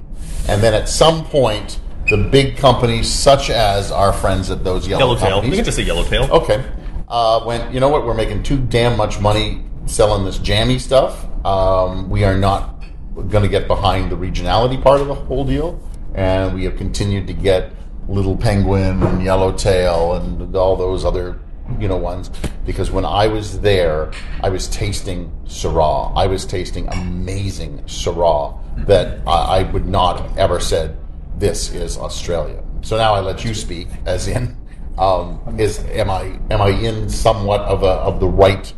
and 0.48 0.62
then 0.62 0.74
at 0.74 0.88
some 0.88 1.24
point 1.24 1.80
the 2.10 2.16
big 2.16 2.56
companies 2.56 3.08
such 3.08 3.50
as 3.50 3.92
our 3.92 4.12
friends 4.12 4.50
at 4.50 4.64
those 4.64 4.86
yellow 4.86 5.14
Yellowtail. 5.14 5.30
companies, 5.30 5.50
We 5.50 5.56
can 5.56 5.64
just 5.64 5.76
say 5.76 5.84
Yellowtail. 5.84 6.24
okay, 6.30 6.64
uh, 7.08 7.42
went 7.46 7.72
you 7.72 7.78
know 7.80 7.88
what 7.88 8.04
we're 8.04 8.14
making 8.14 8.42
too 8.42 8.58
damn 8.58 8.96
much 8.96 9.20
money 9.20 9.64
selling 9.86 10.24
this 10.24 10.38
jammy 10.38 10.78
stuff. 10.78 11.24
Um, 11.46 12.10
we 12.10 12.24
are 12.24 12.36
not 12.36 12.82
going 13.14 13.42
to 13.44 13.48
get 13.48 13.66
behind 13.68 14.10
the 14.10 14.16
regionality 14.16 14.80
part 14.82 15.00
of 15.00 15.06
the 15.06 15.14
whole 15.14 15.44
deal, 15.44 15.80
and 16.14 16.52
we 16.54 16.64
have 16.64 16.76
continued 16.76 17.28
to 17.28 17.32
get 17.32 17.72
Little 18.08 18.36
Penguin 18.36 19.02
and 19.02 19.22
Yellowtail 19.22 20.14
and 20.14 20.56
all 20.56 20.74
those 20.76 21.04
other 21.04 21.38
you 21.78 21.86
know 21.86 21.96
ones 21.96 22.30
because 22.66 22.90
when 22.90 23.04
I 23.04 23.28
was 23.28 23.60
there, 23.60 24.10
I 24.42 24.48
was 24.48 24.66
tasting 24.66 25.30
Syrah. 25.44 26.12
I 26.16 26.26
was 26.26 26.44
tasting 26.44 26.88
amazing 26.88 27.78
Syrah 27.86 28.58
that 28.86 29.20
I, 29.28 29.58
I 29.58 29.62
would 29.70 29.86
not 29.86 30.20
have 30.20 30.38
ever 30.38 30.58
said 30.58 30.96
this 31.40 31.72
is 31.72 31.96
Australia. 31.98 32.62
So 32.82 32.96
now 32.96 33.14
I 33.14 33.20
let 33.20 33.44
you 33.44 33.54
speak, 33.54 33.88
as 34.06 34.28
in, 34.28 34.56
um, 34.98 35.40
is 35.58 35.80
am 35.86 36.10
I 36.10 36.38
am 36.50 36.60
I 36.62 36.68
in 36.68 37.08
somewhat 37.08 37.62
of 37.62 37.82
a 37.82 37.94
of 38.08 38.20
the 38.20 38.28
right 38.28 38.72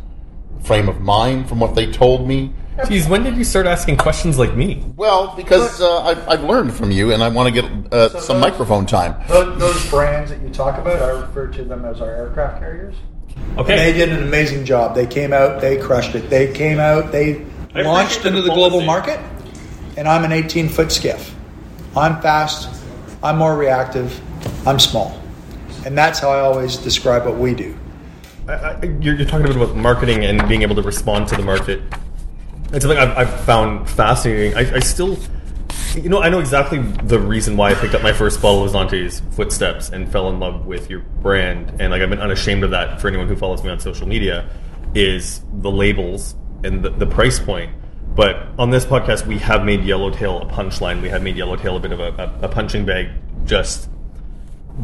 frame 0.63 0.89
of 0.89 1.01
mind 1.01 1.47
from 1.49 1.59
what 1.59 1.75
they 1.75 1.91
told 1.91 2.27
me? 2.27 2.53
Geez, 2.87 3.07
when 3.07 3.21
did 3.23 3.37
you 3.37 3.43
start 3.43 3.67
asking 3.67 3.97
questions 3.97 4.39
like 4.39 4.55
me? 4.55 4.83
Well, 4.95 5.35
because 5.35 5.79
uh, 5.79 6.01
I've, 6.01 6.27
I've 6.27 6.43
learned 6.43 6.73
from 6.73 6.89
you, 6.89 7.13
and 7.13 7.21
I 7.21 7.29
want 7.29 7.53
to 7.53 7.61
get 7.61 7.65
uh, 7.93 8.09
So 8.09 8.19
some 8.19 8.41
those- 8.41 8.49
microphone 8.51 8.87
time. 8.87 9.13
Those, 9.27 9.59
those 9.59 9.89
brands 9.91 10.31
that 10.31 10.41
you 10.41 10.49
talk 10.49 10.79
about, 10.79 10.99
I 10.99 11.09
refer 11.09 11.47
to 11.49 11.63
them 11.63 11.85
as 11.85 12.01
our 12.01 12.09
aircraft 12.09 12.59
carriers. 12.59 12.95
Okay. 13.59 13.73
And 13.73 13.79
they 13.79 13.93
did 13.93 14.09
an 14.09 14.23
amazing 14.23 14.65
job. 14.65 14.95
They 14.95 15.05
came 15.05 15.33
out, 15.33 15.61
they 15.61 15.77
crushed 15.77 16.15
it. 16.15 16.31
They 16.31 16.51
came 16.51 16.79
out, 16.79 17.11
they 17.11 17.45
I 17.75 17.81
launched 17.83 18.25
into 18.25 18.41
the 18.41 18.47
the 18.47 18.55
global 18.55 18.81
market. 18.81 19.19
And 19.97 20.07
I'm 20.07 20.23
an 20.23 20.31
18 20.31 20.69
foot 20.69 20.91
skiff. 20.91 21.35
I'm 21.95 22.21
fast. 22.21 22.83
I'm 23.21 23.37
more 23.37 23.55
reactive. 23.55 24.19
I'm 24.67 24.79
small. 24.79 25.19
And 25.85 25.97
that's 25.97 26.19
how 26.19 26.29
I 26.29 26.39
always 26.39 26.77
describe 26.77 27.25
what 27.25 27.37
we 27.37 27.53
do. 27.53 27.77
I, 28.47 28.53
I, 28.53 28.83
you're, 28.99 29.15
you're 29.15 29.25
talking 29.25 29.45
a 29.45 29.47
bit 29.47 29.55
about 29.55 29.75
marketing 29.75 30.25
and 30.25 30.47
being 30.47 30.61
able 30.61 30.75
to 30.75 30.81
respond 30.81 31.27
to 31.29 31.35
the 31.35 31.43
market. 31.43 31.81
It's 32.71 32.83
something 32.83 32.97
I've, 32.97 33.17
I've 33.17 33.39
found 33.41 33.89
fascinating. 33.89 34.57
I, 34.57 34.75
I 34.75 34.79
still, 34.79 35.17
you 35.95 36.09
know, 36.09 36.21
I 36.21 36.29
know 36.29 36.39
exactly 36.39 36.79
the 36.79 37.19
reason 37.19 37.55
why 37.55 37.71
I 37.71 37.75
picked 37.75 37.93
up 37.93 38.01
my 38.01 38.13
first 38.13 38.41
bottle 38.41 38.63
of 38.63 38.71
Zonte's 38.71 39.21
Footsteps 39.35 39.89
and 39.89 40.11
fell 40.11 40.29
in 40.29 40.39
love 40.39 40.65
with 40.65 40.89
your 40.89 41.01
brand, 41.21 41.69
and 41.79 41.91
like 41.91 42.01
I've 42.01 42.09
been 42.09 42.19
unashamed 42.19 42.63
of 42.63 42.71
that 42.71 42.99
for 42.99 43.07
anyone 43.07 43.27
who 43.27 43.35
follows 43.35 43.63
me 43.63 43.69
on 43.69 43.79
social 43.79 44.07
media, 44.07 44.49
is 44.95 45.41
the 45.53 45.69
labels 45.69 46.35
and 46.63 46.83
the, 46.83 46.89
the 46.89 47.05
price 47.05 47.39
point. 47.39 47.71
But 48.15 48.47
on 48.59 48.69
this 48.69 48.85
podcast, 48.85 49.25
we 49.25 49.39
have 49.39 49.65
made 49.65 49.83
Yellowtail 49.83 50.41
a 50.41 50.45
punchline. 50.45 51.01
We 51.01 51.09
have 51.09 51.23
made 51.23 51.35
Yellowtail 51.35 51.77
a 51.77 51.79
bit 51.79 51.91
of 51.91 51.99
a, 51.99 52.37
a, 52.41 52.45
a 52.45 52.47
punching 52.47 52.85
bag, 52.85 53.09
just 53.45 53.89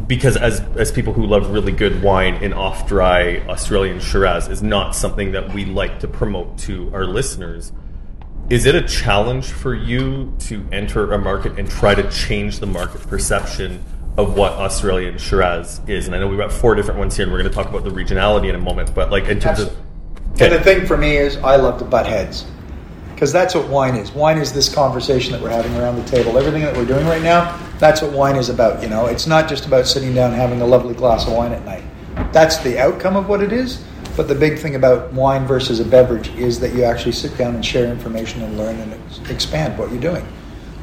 because 0.06 0.36
as 0.36 0.60
as 0.76 0.90
people 0.92 1.12
who 1.12 1.26
love 1.26 1.50
really 1.50 1.72
good 1.72 2.02
wine, 2.02 2.34
an 2.42 2.52
off 2.52 2.88
dry 2.88 3.38
Australian 3.48 4.00
Shiraz 4.00 4.48
is 4.48 4.62
not 4.62 4.94
something 4.94 5.32
that 5.32 5.52
we 5.52 5.64
like 5.64 6.00
to 6.00 6.08
promote 6.08 6.58
to 6.58 6.90
our 6.92 7.04
listeners. 7.04 7.72
Is 8.48 8.66
it 8.66 8.74
a 8.74 8.82
challenge 8.82 9.46
for 9.46 9.74
you 9.74 10.34
to 10.40 10.66
enter 10.72 11.12
a 11.12 11.18
market 11.18 11.56
and 11.56 11.70
try 11.70 11.94
to 11.94 12.08
change 12.10 12.58
the 12.58 12.66
market 12.66 13.00
perception 13.02 13.84
of 14.16 14.36
what 14.36 14.52
Australian 14.54 15.18
Shiraz 15.18 15.80
is? 15.86 16.06
And 16.06 16.16
I 16.16 16.18
know 16.18 16.26
we've 16.26 16.38
got 16.38 16.52
four 16.52 16.74
different 16.74 16.98
ones 16.98 17.16
here, 17.16 17.24
and 17.24 17.32
we're 17.32 17.38
going 17.38 17.50
to 17.50 17.54
talk 17.54 17.68
about 17.68 17.84
the 17.84 17.90
regionality 17.90 18.48
in 18.48 18.56
a 18.56 18.60
moment. 18.60 18.92
But 18.92 19.12
like 19.12 19.26
in 19.26 19.38
terms 19.38 19.60
of 19.60 19.76
And 20.40 20.52
the 20.52 20.60
thing 20.60 20.84
for 20.84 20.96
me 20.96 21.16
is, 21.16 21.36
I 21.36 21.54
love 21.56 21.78
to 21.78 21.84
butt 21.84 22.06
heads. 22.06 22.44
Because 23.20 23.34
that's 23.34 23.54
what 23.54 23.68
wine 23.68 23.96
is. 23.96 24.12
Wine 24.12 24.38
is 24.38 24.50
this 24.50 24.74
conversation 24.74 25.32
that 25.32 25.42
we're 25.42 25.50
having 25.50 25.76
around 25.76 25.96
the 25.96 26.04
table. 26.04 26.38
Everything 26.38 26.62
that 26.62 26.74
we're 26.74 26.86
doing 26.86 27.06
right 27.06 27.20
now, 27.20 27.54
that's 27.78 28.00
what 28.00 28.12
wine 28.12 28.34
is 28.34 28.48
about. 28.48 28.82
You 28.82 28.88
know, 28.88 29.08
it's 29.08 29.26
not 29.26 29.46
just 29.46 29.66
about 29.66 29.86
sitting 29.86 30.14
down 30.14 30.32
having 30.32 30.62
a 30.62 30.66
lovely 30.66 30.94
glass 30.94 31.26
of 31.26 31.34
wine 31.34 31.52
at 31.52 31.62
night. 31.66 31.84
That's 32.32 32.56
the 32.60 32.78
outcome 32.78 33.16
of 33.16 33.28
what 33.28 33.42
it 33.42 33.52
is. 33.52 33.84
But 34.16 34.28
the 34.28 34.34
big 34.34 34.58
thing 34.58 34.74
about 34.74 35.12
wine 35.12 35.46
versus 35.46 35.80
a 35.80 35.84
beverage 35.84 36.28
is 36.28 36.60
that 36.60 36.72
you 36.72 36.82
actually 36.82 37.12
sit 37.12 37.36
down 37.36 37.54
and 37.54 37.62
share 37.62 37.92
information 37.92 38.40
and 38.40 38.56
learn 38.56 38.76
and 38.80 38.94
ex- 38.94 39.20
expand 39.28 39.78
what 39.78 39.90
you're 39.90 40.00
doing. 40.00 40.26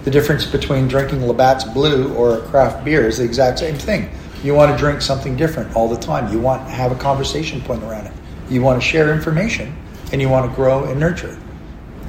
The 0.03 0.11
difference 0.11 0.45
between 0.45 0.87
drinking 0.87 1.25
Labatt's 1.25 1.63
Blue 1.63 2.13
or 2.13 2.37
a 2.37 2.41
craft 2.41 2.85
beer 2.85 3.07
is 3.07 3.17
the 3.17 3.23
exact 3.23 3.57
same 3.57 3.77
thing. 3.77 4.11
You 4.43 4.53
want 4.53 4.71
to 4.71 4.77
drink 4.77 5.01
something 5.01 5.35
different 5.35 5.75
all 5.75 5.89
the 5.89 5.99
time. 5.99 6.31
You 6.31 6.39
want 6.39 6.67
to 6.67 6.71
have 6.71 6.91
a 6.91 6.95
conversation 6.97 7.61
point 7.61 7.81
around 7.81 8.05
it. 8.05 8.13
You 8.47 8.61
want 8.61 8.79
to 8.79 8.87
share 8.87 9.11
information 9.11 9.75
and 10.11 10.21
you 10.21 10.29
want 10.29 10.47
to 10.47 10.55
grow 10.55 10.83
and 10.83 10.99
nurture. 10.99 11.35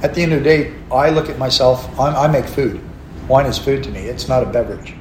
At 0.01 0.13
the 0.13 0.21
end 0.21 0.31
of 0.31 0.43
the 0.43 0.45
day, 0.45 0.73
I 0.91 1.09
look 1.09 1.29
at 1.29 1.37
myself, 1.37 1.87
I'm, 1.99 2.15
I 2.15 2.27
make 2.27 2.45
food. 2.45 2.79
Wine 3.27 3.45
is 3.45 3.57
food 3.57 3.83
to 3.83 3.91
me, 3.91 3.99
it's 3.99 4.29
not 4.29 4.43
a 4.43 4.45
beverage. 4.45 4.93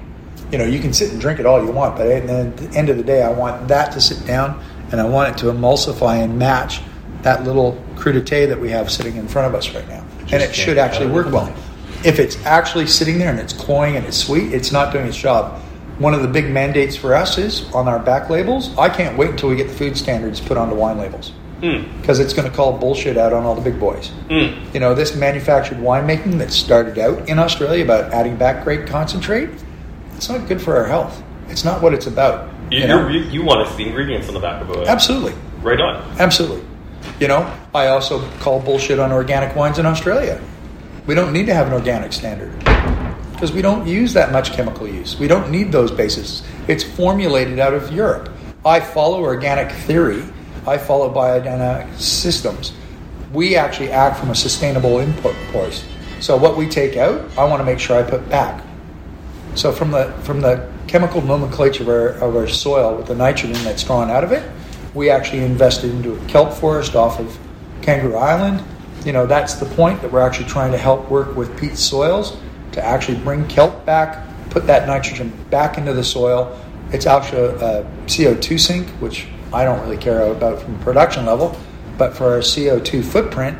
You 0.50 0.58
know, 0.58 0.64
you 0.64 0.80
can 0.80 0.92
sit 0.92 1.12
and 1.12 1.20
drink 1.20 1.38
it 1.38 1.46
all 1.46 1.64
you 1.64 1.70
want, 1.70 1.96
but 1.96 2.08
at 2.08 2.26
the 2.26 2.76
end 2.76 2.88
of 2.88 2.96
the 2.96 3.02
day, 3.04 3.22
I 3.22 3.30
want 3.30 3.68
that 3.68 3.92
to 3.92 4.00
sit 4.00 4.26
down 4.26 4.62
and 4.90 5.00
I 5.00 5.04
want 5.04 5.30
it 5.30 5.38
to 5.38 5.46
emulsify 5.52 6.22
and 6.22 6.37
match 6.38 6.80
that 7.22 7.44
little 7.44 7.82
crudité 7.94 8.48
that 8.48 8.58
we 8.58 8.70
have 8.70 8.90
sitting 8.90 9.16
in 9.16 9.28
front 9.28 9.46
of 9.46 9.54
us 9.54 9.72
right 9.72 9.87
now. 9.88 10.04
And 10.32 10.42
it 10.42 10.54
should 10.54 10.78
actually 10.78 11.12
work 11.12 11.30
well. 11.30 11.54
If 12.04 12.18
it's 12.18 12.44
actually 12.44 12.87
sitting 12.87 13.18
there 13.18 13.30
and 13.30 13.38
it's 13.38 13.52
cloying 13.52 13.96
and 13.96 14.06
it's 14.06 14.16
sweet, 14.16 14.52
it's 14.52 14.72
not 14.72 14.92
doing 14.92 15.06
its 15.06 15.16
job. 15.16 15.61
One 15.98 16.14
of 16.14 16.22
the 16.22 16.28
big 16.28 16.50
mandates 16.50 16.96
for 16.96 17.14
us 17.14 17.38
is 17.38 17.72
on 17.72 17.88
our 17.88 17.98
back 17.98 18.30
labels. 18.30 18.76
I 18.78 18.88
can't 18.88 19.16
wait 19.16 19.30
until 19.30 19.48
we 19.48 19.56
get 19.56 19.68
the 19.68 19.74
food 19.74 19.96
standards 19.96 20.40
put 20.40 20.56
onto 20.56 20.74
wine 20.74 20.98
labels 20.98 21.32
Mm. 21.60 22.00
because 22.00 22.20
it's 22.20 22.32
going 22.32 22.48
to 22.48 22.56
call 22.56 22.78
bullshit 22.78 23.16
out 23.16 23.32
on 23.32 23.44
all 23.44 23.54
the 23.56 23.60
big 23.60 23.80
boys. 23.80 24.10
Mm. 24.28 24.72
You 24.72 24.80
know, 24.80 24.94
this 24.94 25.16
manufactured 25.16 25.78
winemaking 25.78 26.38
that 26.38 26.52
started 26.52 26.98
out 26.98 27.28
in 27.28 27.38
Australia 27.38 27.84
about 27.84 28.12
adding 28.12 28.36
back 28.36 28.62
grape 28.62 28.86
concentrate, 28.86 29.50
it's 30.14 30.28
not 30.28 30.46
good 30.46 30.62
for 30.62 30.76
our 30.76 30.86
health. 30.86 31.22
It's 31.48 31.64
not 31.64 31.82
what 31.82 31.94
it's 31.94 32.06
about. 32.06 32.48
you, 32.70 32.80
you 32.80 32.86
know? 32.86 33.08
you, 33.08 33.42
want 33.42 33.66
to 33.66 33.74
see 33.74 33.84
the 33.84 33.88
ingredients 33.90 34.28
on 34.28 34.34
the 34.34 34.40
back 34.40 34.62
of 34.62 34.70
a 34.70 34.86
Absolutely. 34.86 35.34
right 35.60 35.80
on. 35.80 35.96
Absolutely. 36.20 36.64
You 37.18 37.28
know, 37.28 37.52
I 37.74 37.88
also 37.88 38.28
call 38.38 38.60
bullshit 38.60 38.98
on 38.98 39.12
organic 39.12 39.56
wines 39.56 39.78
in 39.78 39.86
Australia. 39.86 40.40
We 41.06 41.14
don't 41.14 41.32
need 41.32 41.46
to 41.46 41.54
have 41.54 41.66
an 41.66 41.72
organic 41.72 42.12
standard 42.12 42.52
because 43.32 43.52
we 43.52 43.62
don't 43.62 43.86
use 43.86 44.12
that 44.14 44.30
much 44.30 44.52
chemical 44.52 44.86
use. 44.86 45.18
We 45.18 45.28
don't 45.28 45.50
need 45.50 45.72
those 45.72 45.90
bases. 45.90 46.42
It's 46.66 46.84
formulated 46.84 47.58
out 47.58 47.72
of 47.72 47.92
Europe. 47.92 48.30
I 48.64 48.80
follow 48.80 49.22
organic 49.22 49.70
theory. 49.72 50.24
I 50.68 50.78
follow 50.78 51.12
biodynamic 51.12 51.87
uh, 51.87 51.98
systems. 51.98 52.72
We 53.33 53.57
actually 53.57 53.90
act 53.90 54.18
from 54.18 54.31
a 54.31 54.35
sustainable 54.35 54.98
input 54.98 55.35
point. 55.52 55.85
So 56.20 56.37
what 56.37 56.57
we 56.57 56.68
take 56.68 56.96
out, 56.96 57.28
I 57.38 57.44
want 57.44 57.61
to 57.61 57.64
make 57.64 57.78
sure 57.78 57.96
I 57.98 58.09
put 58.09 58.28
back. 58.28 58.64
So 59.54 59.72
from 59.72 59.90
the 59.90 60.12
from 60.22 60.40
the 60.40 60.70
chemical 60.87 61.20
nomenclature 61.20 61.83
of 61.83 61.88
our, 61.88 62.09
of 62.28 62.37
our 62.37 62.48
soil 62.48 62.96
with 62.96 63.07
the 63.07 63.14
nitrogen 63.14 63.62
that's 63.64 63.83
drawn 63.83 64.11
out 64.11 64.24
of 64.24 64.33
it, 64.33 64.48
we 64.94 65.11
actually 65.11 65.42
invested 65.42 65.90
into 65.90 66.14
a 66.14 66.26
kelp 66.26 66.52
forest 66.52 66.94
off 66.94 67.18
of 67.20 67.38
Kangaroo 67.83 68.16
Island. 68.16 68.62
You 69.04 69.12
know, 69.12 69.26
that's 69.26 69.54
the 69.54 69.66
point 69.66 70.00
that 70.02 70.11
we're 70.11 70.26
actually 70.26 70.48
trying 70.48 70.72
to 70.72 70.78
help 70.78 71.11
work 71.11 71.37
with 71.37 71.59
peat 71.59 71.76
soils 71.76 72.37
to 72.72 72.85
actually 72.85 73.18
bring 73.18 73.46
kelp 73.48 73.85
back, 73.85 74.26
put 74.50 74.66
that 74.66 74.87
nitrogen 74.87 75.33
back 75.50 75.78
into 75.78 75.92
the 75.92 76.04
soil. 76.04 76.59
It's 76.92 77.07
actually 77.07 77.42
a 77.42 77.85
CO2 78.07 78.59
sink, 78.59 78.88
which 79.00 79.28
I 79.52 79.64
don't 79.64 79.80
really 79.80 79.96
care 79.96 80.30
about 80.30 80.61
from 80.61 80.78
production 80.80 81.26
level, 81.26 81.56
but 81.96 82.16
for 82.16 82.32
our 82.32 82.38
CO2 82.38 83.04
footprint, 83.04 83.58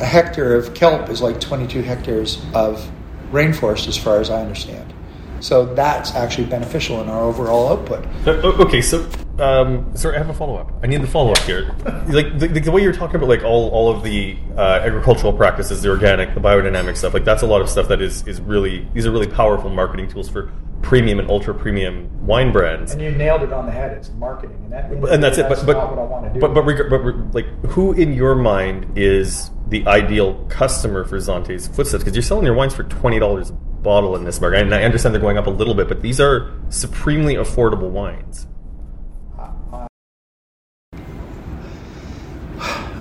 a 0.00 0.04
hectare 0.04 0.56
of 0.56 0.74
kelp 0.74 1.10
is 1.10 1.20
like 1.20 1.40
22 1.40 1.82
hectares 1.82 2.42
of 2.54 2.90
rainforest, 3.32 3.88
as 3.88 3.96
far 3.96 4.20
as 4.20 4.30
I 4.30 4.40
understand. 4.40 4.92
So 5.40 5.74
that's 5.74 6.14
actually 6.14 6.46
beneficial 6.46 7.00
in 7.00 7.08
our 7.08 7.22
overall 7.22 7.72
output. 7.72 8.06
Uh, 8.26 8.32
Okay, 8.60 8.82
so 8.82 9.08
um, 9.38 9.96
sorry, 9.96 10.16
I 10.16 10.18
have 10.18 10.28
a 10.28 10.34
follow 10.34 10.56
up. 10.56 10.70
I 10.82 10.86
need 10.86 11.00
the 11.00 11.06
follow 11.06 11.32
up 11.32 11.38
here. 11.38 11.74
Like 12.08 12.38
the, 12.38 12.48
the 12.48 12.70
way 12.70 12.82
you're 12.82 12.92
talking 12.92 13.16
about, 13.16 13.28
like 13.28 13.42
all, 13.42 13.70
all 13.70 13.90
of 13.90 14.02
the 14.02 14.36
uh, 14.56 14.80
agricultural 14.82 15.32
practices, 15.32 15.80
the 15.80 15.88
organic, 15.88 16.34
the 16.34 16.40
biodynamic 16.40 16.96
stuff. 16.96 17.14
Like 17.14 17.24
that's 17.24 17.42
a 17.42 17.46
lot 17.46 17.60
of 17.60 17.70
stuff 17.70 17.88
that 17.88 18.02
is 18.02 18.26
is 18.26 18.40
really 18.40 18.86
these 18.92 19.06
are 19.06 19.10
really 19.10 19.28
powerful 19.28 19.70
marketing 19.70 20.08
tools 20.08 20.28
for 20.28 20.50
premium 20.82 21.18
and 21.18 21.30
ultra 21.30 21.54
premium 21.54 22.08
wine 22.26 22.52
brands. 22.52 22.92
And 22.92 23.02
you 23.02 23.10
nailed 23.10 23.42
it 23.42 23.52
on 23.52 23.66
the 23.66 23.72
head. 23.72 23.92
It's 23.92 24.10
marketing, 24.12 24.56
and, 24.64 24.72
that, 24.72 25.12
and 25.12 25.22
that's 25.22 25.38
it. 25.38 25.48
But 25.48 25.64
but 25.66 25.72
not 25.74 25.90
what 25.90 25.98
I 25.98 26.04
want 26.04 26.26
to 26.26 26.34
do. 26.34 26.40
but 26.40 26.54
but, 26.54 26.62
reg- 26.62 26.90
but 26.90 26.98
re- 26.98 27.14
like 27.32 27.46
who 27.70 27.92
in 27.92 28.12
your 28.12 28.34
mind 28.34 28.96
is 28.96 29.50
the 29.68 29.86
ideal 29.86 30.44
customer 30.48 31.04
for 31.04 31.18
Zonte's 31.18 31.68
Footsteps? 31.68 32.02
Because 32.02 32.14
you're 32.16 32.22
selling 32.22 32.44
your 32.44 32.54
wines 32.54 32.74
for 32.74 32.84
twenty 32.84 33.18
dollars 33.18 33.50
a 33.50 33.52
bottle 33.52 34.16
in 34.16 34.24
this 34.24 34.40
market, 34.40 34.62
and 34.62 34.74
I 34.74 34.82
understand 34.82 35.14
they're 35.14 35.22
going 35.22 35.38
up 35.38 35.46
a 35.46 35.50
little 35.50 35.74
bit, 35.74 35.88
but 35.88 36.02
these 36.02 36.20
are 36.20 36.52
supremely 36.68 37.34
affordable 37.34 37.90
wines. 37.90 38.46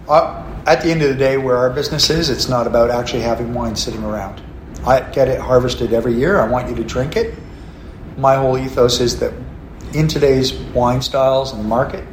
I, 0.10 0.46
at 0.66 0.82
the 0.82 0.90
end 0.90 1.02
of 1.02 1.10
the 1.10 1.16
day, 1.16 1.38
where 1.38 1.58
our 1.58 1.70
business 1.70 2.10
is, 2.10 2.30
it's 2.30 2.50
not 2.50 2.66
about 2.68 2.90
actually 2.90 3.22
having 3.22 3.54
wine 3.54 3.76
sitting 3.76 4.04
around. 4.04 4.42
I 4.86 5.02
get 5.02 5.28
it 5.28 5.40
harvested 5.40 5.94
every 5.94 6.14
year. 6.14 6.40
I 6.40 6.48
want 6.48 6.70
you 6.70 6.76
to 6.76 6.84
drink 6.84 7.16
it. 7.16 7.36
My 8.20 8.36
whole 8.36 8.58
ethos 8.58 9.00
is 9.00 9.18
that 9.20 9.34
in 9.94 10.10
today's 10.10 10.54
wine 10.54 11.02
styles 11.02 11.54
and 11.54 11.64
market, 11.66 12.04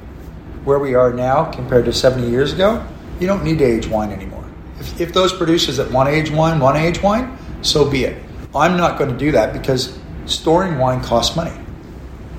where 0.65 0.79
we 0.79 0.95
are 0.95 1.13
now 1.13 1.51
compared 1.51 1.85
to 1.87 1.93
70 1.93 2.31
years 2.31 2.53
ago, 2.53 2.87
you 3.19 3.27
don't 3.27 3.43
need 3.43 3.59
to 3.59 3.65
age 3.65 3.89
wine 3.89 4.13
anymore. 4.13 4.45
If, 4.79 5.01
if 5.01 5.13
those 5.13 5.33
producers 5.33 5.79
that 5.79 5.91
want 5.91 6.09
to 6.09 6.15
age 6.15 6.31
wine 6.31 6.61
want 6.61 6.77
to 6.77 6.83
age 6.83 7.03
wine, 7.03 7.37
so 7.63 7.91
be 7.91 8.05
it. 8.05 8.23
I'm 8.55 8.77
not 8.77 8.99
going 8.99 9.11
to 9.11 9.17
do 9.17 9.33
that 9.33 9.53
because 9.53 9.99
storing 10.27 10.79
wine 10.79 11.03
costs 11.03 11.35
money. 11.35 11.53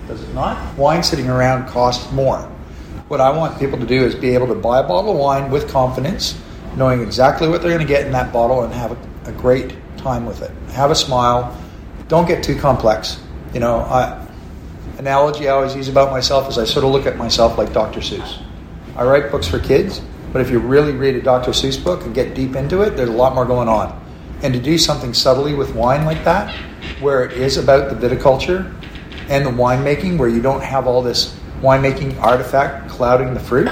Does 0.07 0.23
it 0.23 0.33
not? 0.33 0.77
Wine 0.77 1.03
sitting 1.03 1.27
around 1.27 1.67
costs 1.67 2.09
more. 2.13 2.39
What 3.09 3.19
I 3.19 3.31
want 3.31 3.59
people 3.59 3.77
to 3.79 3.85
do 3.85 4.05
is 4.05 4.15
be 4.15 4.33
able 4.33 4.47
to 4.47 4.55
buy 4.55 4.79
a 4.79 4.87
bottle 4.87 5.11
of 5.11 5.17
wine 5.17 5.51
with 5.51 5.69
confidence, 5.69 6.39
knowing 6.77 7.01
exactly 7.01 7.49
what 7.49 7.61
they're 7.61 7.71
going 7.71 7.85
to 7.85 7.87
get 7.87 8.05
in 8.05 8.13
that 8.13 8.31
bottle 8.31 8.63
and 8.63 8.73
have 8.73 8.91
a, 8.93 9.29
a 9.29 9.33
great 9.33 9.75
time 9.97 10.25
with 10.25 10.41
it. 10.41 10.51
Have 10.71 10.89
a 10.89 10.95
smile. 10.95 11.57
Don't 12.07 12.27
get 12.27 12.43
too 12.43 12.55
complex. 12.55 13.19
You 13.53 13.59
know, 13.59 13.79
I, 13.79 14.27
analogy 14.97 15.47
I 15.47 15.53
always 15.53 15.75
use 15.75 15.87
about 15.87 16.11
myself 16.11 16.49
is 16.49 16.57
I 16.57 16.65
sort 16.65 16.85
of 16.85 16.91
look 16.91 17.05
at 17.05 17.17
myself 17.17 17.57
like 17.57 17.73
Dr. 17.73 17.99
Seuss. 17.99 18.41
I 18.95 19.03
write 19.03 19.31
books 19.31 19.47
for 19.47 19.59
kids, 19.59 20.01
but 20.33 20.41
if 20.41 20.49
you 20.49 20.59
really 20.59 20.93
read 20.93 21.15
a 21.15 21.21
Dr. 21.21 21.51
Seuss 21.51 21.81
book 21.81 22.03
and 22.03 22.13
get 22.13 22.33
deep 22.33 22.55
into 22.55 22.81
it, 22.81 22.91
there's 22.97 23.09
a 23.09 23.13
lot 23.13 23.35
more 23.35 23.45
going 23.45 23.67
on. 23.67 24.03
And 24.43 24.53
to 24.53 24.59
do 24.59 24.77
something 24.77 25.13
subtly 25.13 25.53
with 25.53 25.73
wine 25.73 26.05
like 26.05 26.23
that, 26.25 26.53
where 26.99 27.25
it 27.25 27.33
is 27.33 27.57
about 27.57 27.89
the 27.89 28.07
viticulture 28.07 28.73
and 29.29 29.45
the 29.45 29.49
winemaking, 29.49 30.17
where 30.17 30.29
you 30.29 30.41
don't 30.41 30.61
have 30.61 30.87
all 30.87 31.01
this 31.01 31.37
winemaking 31.61 32.19
artifact 32.21 32.89
clouding 32.89 33.33
the 33.33 33.39
fruit, 33.39 33.69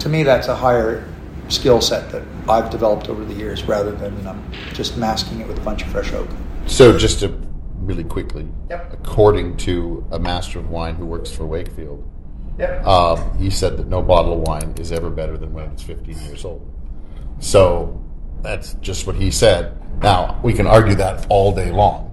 to 0.00 0.08
me 0.08 0.22
that's 0.22 0.48
a 0.48 0.54
higher 0.54 1.06
skill 1.48 1.80
set 1.80 2.10
that 2.10 2.22
I've 2.48 2.70
developed 2.70 3.08
over 3.08 3.24
the 3.24 3.34
years 3.34 3.64
rather 3.64 3.92
than 3.92 4.26
um, 4.26 4.50
just 4.72 4.96
masking 4.96 5.40
it 5.40 5.48
with 5.48 5.58
a 5.58 5.62
bunch 5.62 5.82
of 5.82 5.88
fresh 5.88 6.12
oak. 6.12 6.28
So 6.66 6.96
just 6.96 7.20
to 7.20 7.43
really 7.86 8.04
quickly, 8.04 8.48
Yep. 8.70 8.92
according 8.94 9.56
to 9.58 10.04
a 10.10 10.18
master 10.18 10.58
of 10.58 10.70
wine 10.70 10.94
who 10.96 11.04
works 11.06 11.30
for 11.30 11.44
Wakefield, 11.46 12.02
Yep. 12.58 12.86
um, 12.86 13.18
he 13.38 13.50
said 13.50 13.76
that 13.76 13.88
no 13.88 14.00
bottle 14.02 14.32
of 14.34 14.40
wine 14.48 14.72
is 14.78 14.90
ever 14.92 15.10
better 15.10 15.36
than 15.36 15.52
when 15.52 15.66
it's 15.66 15.82
15 15.82 16.16
years 16.26 16.44
old. 16.44 16.62
So 17.40 18.00
that's 18.42 18.74
just 18.74 19.06
what 19.06 19.16
he 19.16 19.30
said. 19.30 19.72
Now 20.02 20.38
we 20.42 20.52
can 20.52 20.66
argue 20.66 20.94
that 20.96 21.26
all 21.28 21.52
day 21.52 21.70
long, 21.70 22.10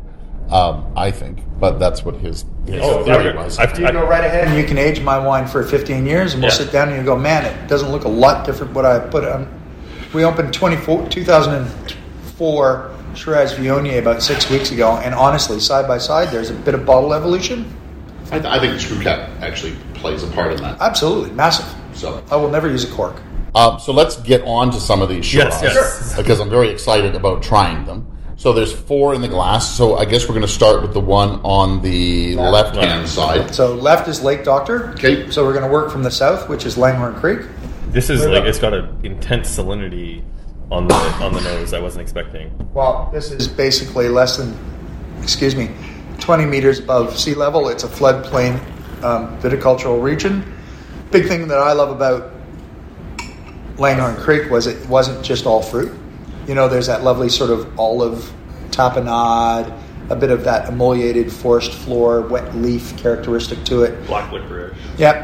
um, 0.52 0.86
I 0.96 1.12
think, 1.12 1.40
but 1.60 1.80
that's 1.80 2.04
what 2.04 2.16
his, 2.16 2.46
his 2.66 2.82
Oh, 2.84 3.04
theory 3.04 3.30
I've- 3.30 3.38
was. 3.38 3.58
I've- 3.60 3.82
You 3.82 3.92
go 3.92 4.06
right 4.06 4.24
ahead 4.24 4.48
and 4.48 4.58
you 4.58 4.64
can 4.66 4.78
age 4.78 5.02
my 5.02 5.18
wine 5.18 5.48
for 5.48 5.64
15 5.64 6.06
years, 6.06 6.34
and 6.34 6.42
we'll 6.44 6.52
Yeah. 6.52 6.58
sit 6.58 6.72
down 6.72 6.90
and 6.90 6.98
you 6.98 7.04
go, 7.04 7.16
man, 7.16 7.46
it 7.46 7.68
doesn't 7.68 7.92
look 7.92 8.04
a 8.06 8.10
lot 8.10 8.46
different 8.46 8.74
what 8.74 8.86
I 8.86 9.00
put 9.00 9.24
on. 9.26 9.48
We 10.14 10.26
opened 10.26 10.54
24, 10.54 11.08
2004 11.10 12.92
Shiraz 13.16 13.54
Viognier 13.54 14.00
about 14.00 14.22
six 14.24 14.50
weeks 14.50 14.72
ago, 14.72 14.98
and 14.98 15.14
honestly, 15.14 15.60
side 15.60 15.88
by 15.88 15.98
side, 15.98 16.30
there's 16.30 16.50
a 16.50 16.54
bit 16.54 16.74
of 16.74 16.86
bottle 16.86 17.14
evolution. 17.14 17.66
I, 18.28 18.40
th- 18.40 18.46
I 18.46 18.60
think 18.60 18.74
the 18.74 18.80
screw 18.80 19.02
cap 19.02 19.30
actually 19.42 19.76
plays 19.96 20.24
a 20.24 20.28
part 20.28 20.54
in 20.54 20.62
that. 20.62 20.80
Absolutely, 20.80 21.32
massive. 21.32 21.66
So, 21.94 22.24
I 22.32 22.36
will 22.38 22.50
never 22.50 22.70
use 22.70 22.90
a 22.90 22.94
cork. 22.94 23.18
um, 23.56 23.80
so 23.80 23.92
let's 23.92 24.16
get 24.22 24.42
on 24.44 24.72
to 24.72 24.80
some 24.80 25.02
of 25.02 25.10
these 25.10 25.34
Yes, 25.34 25.60
Shiraz 25.60 25.76
yes. 25.76 26.18
because 26.18 26.40
I'm 26.40 26.50
very 26.50 26.70
excited 26.70 27.16
about 27.16 27.44
trying 27.44 27.86
them. 27.86 28.08
So 28.38 28.54
there's 28.54 28.74
four 28.74 29.14
in 29.14 29.22
the 29.22 29.28
glass. 29.28 29.76
So 29.76 29.98
I 29.98 30.06
guess 30.06 30.24
we're 30.24 30.34
going 30.34 30.42
to 30.42 30.48
start 30.52 30.82
with 30.82 30.94
the 30.94 31.00
one 31.00 31.42
on 31.44 31.80
the 31.84 32.36
left 32.38 32.76
hand 32.76 33.08
side. 33.08 33.54
So 33.54 33.76
left 33.76 34.08
is 34.08 34.24
Lake 34.24 34.44
Doctor. 34.44 34.94
Okay. 34.94 35.30
So 35.30 35.46
we're 35.46 35.54
going 35.54 35.66
to 35.66 35.72
work 35.72 35.92
from 35.92 36.02
the 36.02 36.10
south, 36.10 36.50
which 36.50 36.66
is 36.66 36.76
Langhorne 36.76 37.14
Creek. 37.16 37.42
This 37.90 38.10
is 38.10 38.22
Wait 38.22 38.30
like 38.40 38.44
it's 38.46 38.58
got 38.58 38.74
an 38.74 38.98
intense 39.04 39.56
salinity 39.58 40.24
on 40.72 40.88
the 40.88 40.96
on 40.96 41.34
the 41.34 41.42
nose. 41.42 41.74
I 41.74 41.80
wasn't 41.80 42.04
expecting. 42.04 42.52
Well, 42.74 43.10
this 43.14 43.32
is 43.32 43.48
basically 43.48 44.08
less 44.08 44.38
than, 44.38 44.58
excuse 45.22 45.56
me, 45.56 45.70
20 46.20 46.46
meters 46.46 46.80
above 46.80 47.18
sea 47.20 47.36
level. 47.36 47.68
It's 47.68 47.84
a 47.84 47.88
floodplain 47.88 48.56
um, 49.04 49.38
viticultural 49.42 50.02
region. 50.02 50.44
Big 51.12 51.28
thing 51.28 51.48
that 51.50 51.58
I 51.58 51.74
love 51.74 51.90
about 51.90 52.32
Langhorne 53.78 54.16
Creek 54.16 54.50
was 54.50 54.68
it 54.68 54.88
wasn't 54.88 55.24
just 55.26 55.46
all 55.46 55.62
fruit. 55.62 55.92
You 56.48 56.56
know, 56.56 56.68
there's 56.68 56.88
that 56.88 57.04
lovely 57.04 57.30
sort 57.30 57.50
of 57.50 57.78
olive 57.80 58.32
tapenade, 58.70 59.78
a 60.10 60.16
bit 60.16 60.32
of 60.32 60.44
that 60.46 60.70
emoliated 60.70 61.32
forest 61.32 61.72
floor, 61.72 62.22
wet 62.22 62.56
leaf 62.56 62.96
characteristic 62.98 63.64
to 63.66 63.84
it. 63.84 64.08
Black 64.08 64.32
licorice. 64.32 64.76
Yep. 64.98 65.21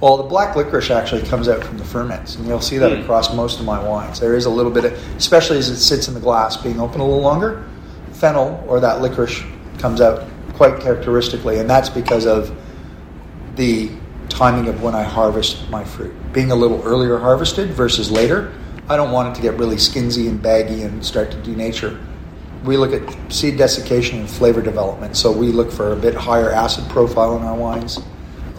Well, 0.00 0.16
the 0.16 0.22
black 0.22 0.56
licorice 0.56 0.90
actually 0.90 1.22
comes 1.22 1.46
out 1.46 1.62
from 1.62 1.76
the 1.76 1.84
ferments, 1.84 2.36
and 2.36 2.46
you'll 2.46 2.62
see 2.62 2.78
that 2.78 2.92
hmm. 2.92 3.02
across 3.02 3.34
most 3.34 3.60
of 3.60 3.66
my 3.66 3.82
wines. 3.82 4.18
There 4.18 4.34
is 4.34 4.46
a 4.46 4.50
little 4.50 4.72
bit 4.72 4.86
of, 4.86 5.16
especially 5.16 5.58
as 5.58 5.68
it 5.68 5.76
sits 5.76 6.08
in 6.08 6.14
the 6.14 6.20
glass, 6.20 6.56
being 6.56 6.80
open 6.80 7.00
a 7.00 7.04
little 7.04 7.20
longer, 7.20 7.68
fennel 8.12 8.62
or 8.66 8.80
that 8.80 9.00
licorice 9.00 9.42
comes 9.78 10.00
out 10.00 10.26
quite 10.54 10.80
characteristically, 10.80 11.58
and 11.58 11.68
that's 11.68 11.88
because 11.88 12.26
of 12.26 12.56
the 13.56 13.90
timing 14.28 14.68
of 14.68 14.82
when 14.82 14.94
I 14.94 15.02
harvest 15.02 15.68
my 15.70 15.84
fruit. 15.84 16.14
Being 16.32 16.50
a 16.50 16.54
little 16.54 16.82
earlier 16.82 17.18
harvested 17.18 17.70
versus 17.70 18.10
later, 18.10 18.52
I 18.88 18.96
don't 18.96 19.10
want 19.12 19.28
it 19.28 19.34
to 19.36 19.42
get 19.42 19.58
really 19.58 19.76
skinsy 19.76 20.28
and 20.28 20.40
baggy 20.40 20.82
and 20.82 21.04
start 21.04 21.30
to 21.32 21.36
denature. 21.38 22.00
We 22.64 22.76
look 22.76 22.92
at 22.92 23.32
seed 23.32 23.56
desiccation 23.56 24.20
and 24.20 24.28
flavor 24.28 24.60
development, 24.62 25.16
so 25.16 25.32
we 25.32 25.48
look 25.48 25.70
for 25.70 25.92
a 25.92 25.96
bit 25.96 26.14
higher 26.14 26.50
acid 26.50 26.88
profile 26.88 27.36
in 27.36 27.42
our 27.42 27.54
wines, 27.54 27.98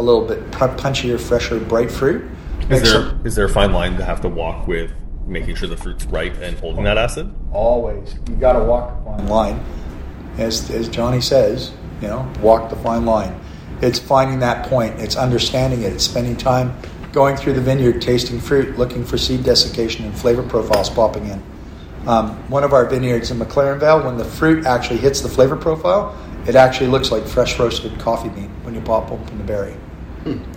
a 0.02 0.04
little 0.04 0.26
bit 0.26 0.52
punchier, 0.52 1.20
fresher, 1.20 1.60
bright 1.60 1.92
fruit. 1.92 2.30
Is 2.70 2.82
there 2.82 3.02
them- 3.02 3.22
is 3.24 3.36
there 3.36 3.46
a 3.46 3.50
fine 3.50 3.72
line 3.72 3.98
to 3.98 4.04
have 4.04 4.22
to 4.22 4.28
walk 4.30 4.68
with 4.68 4.92
making 5.28 5.56
sure 5.56 5.70
the 5.70 5.78
fruit's 5.78 6.06
ripe 6.06 6.36
and 6.42 6.58
holding 6.60 6.84
that 6.86 6.98
acid? 6.98 7.32
always. 7.54 8.16
You 8.30 8.36
got 8.36 8.54
to 8.54 8.64
walk 8.64 8.98
the 8.98 9.12
fine 9.12 9.28
line. 9.28 9.60
As, 10.38 10.72
as 10.72 10.88
johnny 10.88 11.20
says 11.22 11.72
you 12.02 12.08
know 12.08 12.28
walk 12.42 12.70
the 12.70 12.76
fine 12.78 13.06
line. 13.06 13.40
It's 13.82 14.00
finding 14.00 14.40
that 14.40 14.68
point. 14.68 15.00
It's 15.00 15.16
understanding 15.16 15.82
it. 15.84 15.94
It's 15.94 16.04
spending 16.06 16.36
time 16.36 16.74
going 17.12 17.36
through 17.36 17.54
the 17.54 17.62
vineyard 17.62 18.02
tasting 18.02 18.40
fruit 18.40 18.78
looking 18.78 19.04
for 19.04 19.18
seed 19.18 19.44
desiccation 19.44 20.06
and 20.06 20.18
flavor 20.18 20.44
profiles 20.44 20.90
popping 20.90 21.28
in. 21.28 21.44
Um, 22.08 22.30
one 22.50 22.64
of 22.64 22.74
our 22.74 22.86
vineyards 22.86 23.30
in 23.30 23.38
mclaren 23.38 23.80
vale 23.80 24.04
when 24.04 24.18
the 24.18 24.26
fruit 24.26 24.66
actually 24.66 24.98
hits 24.98 25.22
the 25.22 25.30
flavor 25.30 25.56
profile 25.56 26.18
it 26.48 26.56
actually 26.56 26.88
looks 26.88 27.12
like 27.12 27.28
fresh 27.28 27.60
roasted 27.60 28.00
coffee 28.00 28.30
bean 28.30 28.50
when 28.64 28.74
you 28.74 28.82
pop 28.82 29.12
open 29.12 29.38
the 29.38 29.44
berry 29.44 29.76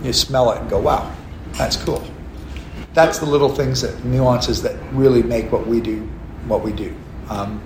you 0.03 0.13
smell 0.13 0.51
it 0.51 0.61
and 0.61 0.69
go 0.69 0.79
wow 0.79 1.13
that's 1.53 1.75
cool 1.77 2.03
that's 2.93 3.19
the 3.19 3.25
little 3.25 3.49
things 3.49 3.81
that 3.81 4.03
nuances 4.05 4.61
that 4.61 4.75
really 4.93 5.21
make 5.21 5.51
what 5.51 5.67
we 5.67 5.81
do 5.81 6.07
what 6.47 6.63
we 6.63 6.71
do. 6.71 6.95
Um, 7.29 7.61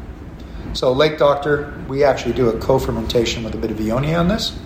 so 0.73 0.91
Lake 0.91 1.17
Doctor, 1.17 1.73
we 1.87 2.03
actually 2.03 2.33
do 2.33 2.49
a 2.49 2.59
co-fermentation 2.59 3.43
with 3.43 3.55
a 3.55 3.57
bit 3.57 3.71
of 3.71 3.77
Viognier 3.77 4.19
on 4.19 4.27
this. 4.27 4.57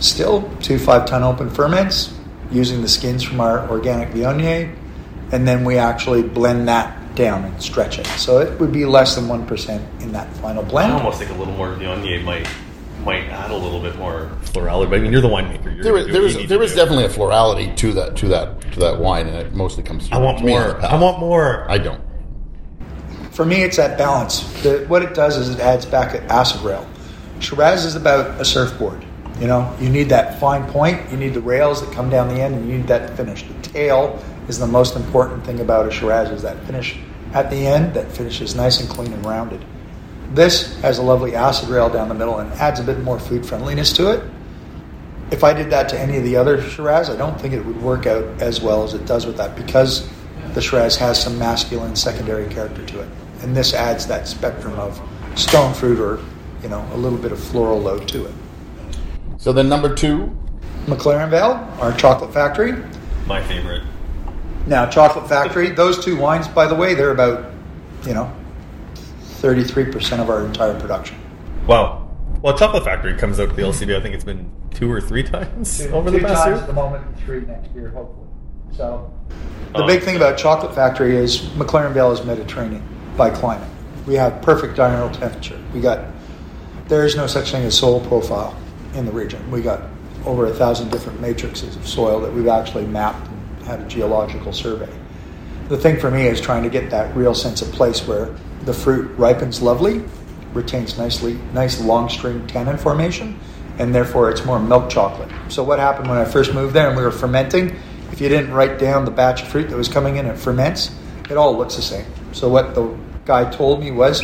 Still 0.00 0.50
two 0.60 0.78
five-ton 0.78 1.22
open 1.22 1.50
ferments 1.50 2.14
using 2.50 2.82
the 2.82 2.88
skins 2.88 3.22
from 3.22 3.40
our 3.40 3.68
organic 3.68 4.10
Viognier, 4.10 4.74
and 5.32 5.46
then 5.46 5.64
we 5.64 5.76
actually 5.76 6.22
blend 6.22 6.68
that 6.68 7.14
down 7.14 7.44
and 7.44 7.62
stretch 7.62 7.98
it. 7.98 8.06
So 8.06 8.38
it 8.38 8.58
would 8.60 8.72
be 8.72 8.84
less 8.84 9.16
than 9.16 9.28
one 9.28 9.46
percent 9.46 9.84
in 10.00 10.12
that 10.12 10.32
final 10.34 10.64
I 10.64 10.68
blend. 10.68 10.92
almost 10.92 11.18
think 11.18 11.30
a 11.30 11.34
little 11.34 11.54
more 11.54 11.74
Viognier 11.74 12.22
might 12.22 12.48
might 13.08 13.24
add 13.30 13.50
a 13.50 13.56
little 13.56 13.80
bit 13.80 13.96
more 13.96 14.30
florality. 14.42 14.90
But 14.90 14.98
I 14.98 15.02
mean, 15.02 15.12
you're 15.12 15.22
the 15.22 15.28
winemaker. 15.28 15.64
You're 15.76 15.82
There 15.82 15.92
gonna 15.92 16.04
is, 16.04 16.06
do 16.06 16.12
there 16.12 16.20
what 16.22 16.26
is, 16.28 16.34
you 16.34 16.40
need 16.40 16.48
there 16.50 16.58
to 16.58 16.64
is 16.64 16.70
do. 16.72 16.76
definitely 16.76 17.04
a 17.04 17.08
florality 17.08 17.74
to 17.76 17.92
that 17.94 18.16
to 18.16 18.28
that 18.28 18.60
to 18.72 18.80
that 18.80 18.98
wine, 18.98 19.26
and 19.26 19.36
it 19.36 19.54
mostly 19.54 19.82
comes 19.82 20.06
through. 20.08 20.18
I 20.18 20.20
want 20.20 20.38
to 20.38 20.44
me 20.44 20.52
more. 20.52 20.80
I 20.84 20.96
want 21.00 21.18
more. 21.18 21.70
I 21.70 21.78
don't. 21.78 22.02
For 23.32 23.44
me, 23.46 23.62
it's 23.62 23.76
that 23.76 23.96
balance. 23.96 24.42
The, 24.62 24.84
what 24.88 25.02
it 25.02 25.14
does 25.14 25.36
is 25.36 25.48
it 25.48 25.60
adds 25.60 25.86
back 25.86 26.14
an 26.14 26.24
acid 26.24 26.60
rail. 26.62 26.86
Shiraz 27.40 27.84
is 27.84 27.94
about 27.94 28.40
a 28.40 28.44
surfboard. 28.44 29.04
You 29.40 29.46
know, 29.46 29.72
you 29.80 29.88
need 29.88 30.08
that 30.08 30.40
fine 30.40 30.68
point, 30.70 31.08
you 31.12 31.16
need 31.16 31.32
the 31.32 31.40
rails 31.40 31.80
that 31.80 31.94
come 31.94 32.10
down 32.10 32.26
the 32.28 32.40
end, 32.40 32.56
and 32.56 32.68
you 32.68 32.78
need 32.78 32.88
that 32.88 33.16
finish. 33.16 33.44
The 33.44 33.54
tail 33.62 34.20
is 34.48 34.58
the 34.58 34.66
most 34.66 34.96
important 34.96 35.44
thing 35.46 35.60
about 35.60 35.86
a 35.86 35.92
Shiraz 35.92 36.30
is 36.30 36.42
that 36.42 36.58
finish 36.64 36.98
at 37.32 37.48
the 37.48 37.64
end 37.64 37.94
that 37.94 38.10
finishes 38.10 38.56
nice 38.56 38.80
and 38.80 38.88
clean 38.88 39.12
and 39.12 39.24
rounded. 39.24 39.64
This 40.30 40.78
has 40.80 40.98
a 40.98 41.02
lovely 41.02 41.34
acid 41.34 41.68
rail 41.68 41.88
down 41.88 42.08
the 42.08 42.14
middle 42.14 42.38
and 42.38 42.52
adds 42.54 42.80
a 42.80 42.82
bit 42.82 43.00
more 43.00 43.18
food 43.18 43.46
friendliness 43.46 43.92
to 43.94 44.12
it. 44.12 44.22
If 45.30 45.44
I 45.44 45.52
did 45.52 45.70
that 45.70 45.88
to 45.90 45.98
any 45.98 46.16
of 46.16 46.24
the 46.24 46.36
other 46.36 46.60
Shiraz, 46.60 47.10
I 47.10 47.16
don't 47.16 47.38
think 47.40 47.54
it 47.54 47.64
would 47.64 47.80
work 47.82 48.06
out 48.06 48.24
as 48.40 48.60
well 48.60 48.84
as 48.84 48.94
it 48.94 49.06
does 49.06 49.26
with 49.26 49.36
that 49.36 49.56
because 49.56 50.08
the 50.54 50.60
Shiraz 50.60 50.96
has 50.96 51.22
some 51.22 51.38
masculine 51.38 51.96
secondary 51.96 52.48
character 52.48 52.84
to 52.86 53.00
it. 53.00 53.08
And 53.42 53.56
this 53.56 53.74
adds 53.74 54.06
that 54.06 54.26
spectrum 54.26 54.74
of 54.78 55.00
stone 55.34 55.74
fruit 55.74 56.00
or, 56.00 56.20
you 56.62 56.68
know, 56.68 56.86
a 56.92 56.96
little 56.96 57.18
bit 57.18 57.32
of 57.32 57.42
floral 57.42 57.78
load 57.78 58.08
to 58.08 58.26
it. 58.26 58.34
So 59.38 59.52
then 59.52 59.68
number 59.68 59.94
two, 59.94 60.36
McLaren 60.86 61.30
Vale, 61.30 61.52
our 61.80 61.92
chocolate 61.96 62.32
factory. 62.32 62.74
My 63.26 63.42
favorite. 63.42 63.82
Now, 64.66 64.84
Chocolate 64.84 65.28
Factory, 65.28 65.70
those 65.70 66.04
two 66.04 66.16
wines, 66.16 66.46
by 66.46 66.66
the 66.66 66.74
way, 66.74 66.92
they're 66.92 67.10
about, 67.10 67.52
you 68.04 68.12
know, 68.12 68.30
33% 69.40 70.20
of 70.20 70.30
our 70.30 70.44
entire 70.44 70.78
production. 70.78 71.16
Wow. 71.66 72.08
Well, 72.42 72.56
Chocolate 72.56 72.84
Factory 72.84 73.14
comes 73.14 73.40
out 73.40 73.50
to 73.50 73.54
the 73.54 73.62
LCB. 73.62 73.96
I 73.96 74.00
think 74.00 74.14
it's 74.14 74.24
been 74.24 74.50
two 74.70 74.90
or 74.90 75.00
three 75.00 75.22
times 75.22 75.80
over 75.86 76.10
the 76.10 76.18
Two 76.18 76.24
past 76.24 76.44
times 76.44 76.54
year. 76.54 76.60
at 76.60 76.66
the 76.66 76.72
moment, 76.72 77.04
and 77.04 77.18
three 77.20 77.40
next 77.40 77.74
year, 77.74 77.88
hopefully. 77.90 78.26
So 78.72 79.12
the 79.74 79.84
big 79.84 80.02
thing 80.02 80.16
about 80.16 80.38
Chocolate 80.38 80.74
Factory 80.74 81.16
is 81.16 81.40
McLaren 81.56 81.92
Vale 81.92 82.12
is 82.12 82.24
Mediterranean 82.24 82.82
by 83.16 83.30
climate. 83.30 83.68
We 84.06 84.14
have 84.14 84.40
perfect 84.40 84.76
diurnal 84.76 85.10
temperature. 85.10 85.60
We 85.74 85.80
got 85.80 86.06
there 86.86 87.04
is 87.04 87.16
no 87.16 87.26
such 87.26 87.50
thing 87.50 87.64
as 87.64 87.76
soil 87.76 88.00
profile 88.00 88.56
in 88.94 89.04
the 89.04 89.12
region. 89.12 89.50
We 89.50 89.60
got 89.60 89.82
over 90.24 90.46
a 90.46 90.54
thousand 90.54 90.90
different 90.90 91.20
matrices 91.20 91.76
of 91.76 91.86
soil 91.86 92.20
that 92.20 92.32
we've 92.32 92.48
actually 92.48 92.86
mapped 92.86 93.26
and 93.28 93.62
had 93.66 93.80
a 93.80 93.88
geological 93.88 94.52
survey. 94.52 94.88
The 95.68 95.76
thing 95.76 95.98
for 95.98 96.10
me 96.10 96.26
is 96.26 96.40
trying 96.40 96.62
to 96.62 96.70
get 96.70 96.88
that 96.90 97.14
real 97.16 97.34
sense 97.34 97.62
of 97.62 97.70
place 97.72 98.06
where 98.06 98.34
the 98.68 98.74
fruit 98.74 99.10
ripens 99.16 99.62
lovely, 99.62 100.04
retains 100.52 100.98
nicely, 100.98 101.38
nice 101.54 101.80
long 101.80 102.06
string 102.10 102.46
tannin 102.46 102.76
formation, 102.76 103.40
and 103.78 103.94
therefore 103.94 104.30
it's 104.30 104.44
more 104.44 104.60
milk 104.60 104.90
chocolate. 104.90 105.30
So 105.48 105.64
what 105.64 105.78
happened 105.78 106.10
when 106.10 106.18
I 106.18 106.26
first 106.26 106.52
moved 106.52 106.74
there 106.74 106.86
and 106.88 106.96
we 106.96 107.02
were 107.02 107.10
fermenting? 107.10 107.74
If 108.12 108.20
you 108.20 108.28
didn't 108.28 108.52
write 108.52 108.78
down 108.78 109.06
the 109.06 109.10
batch 109.10 109.40
of 109.40 109.48
fruit 109.48 109.70
that 109.70 109.76
was 109.76 109.88
coming 109.88 110.16
in, 110.16 110.26
it 110.26 110.36
ferments. 110.36 110.94
It 111.30 111.38
all 111.38 111.56
looks 111.56 111.76
the 111.76 111.82
same. 111.82 112.04
So 112.32 112.50
what 112.50 112.74
the 112.74 112.94
guy 113.24 113.50
told 113.50 113.80
me 113.80 113.90
was, 113.90 114.22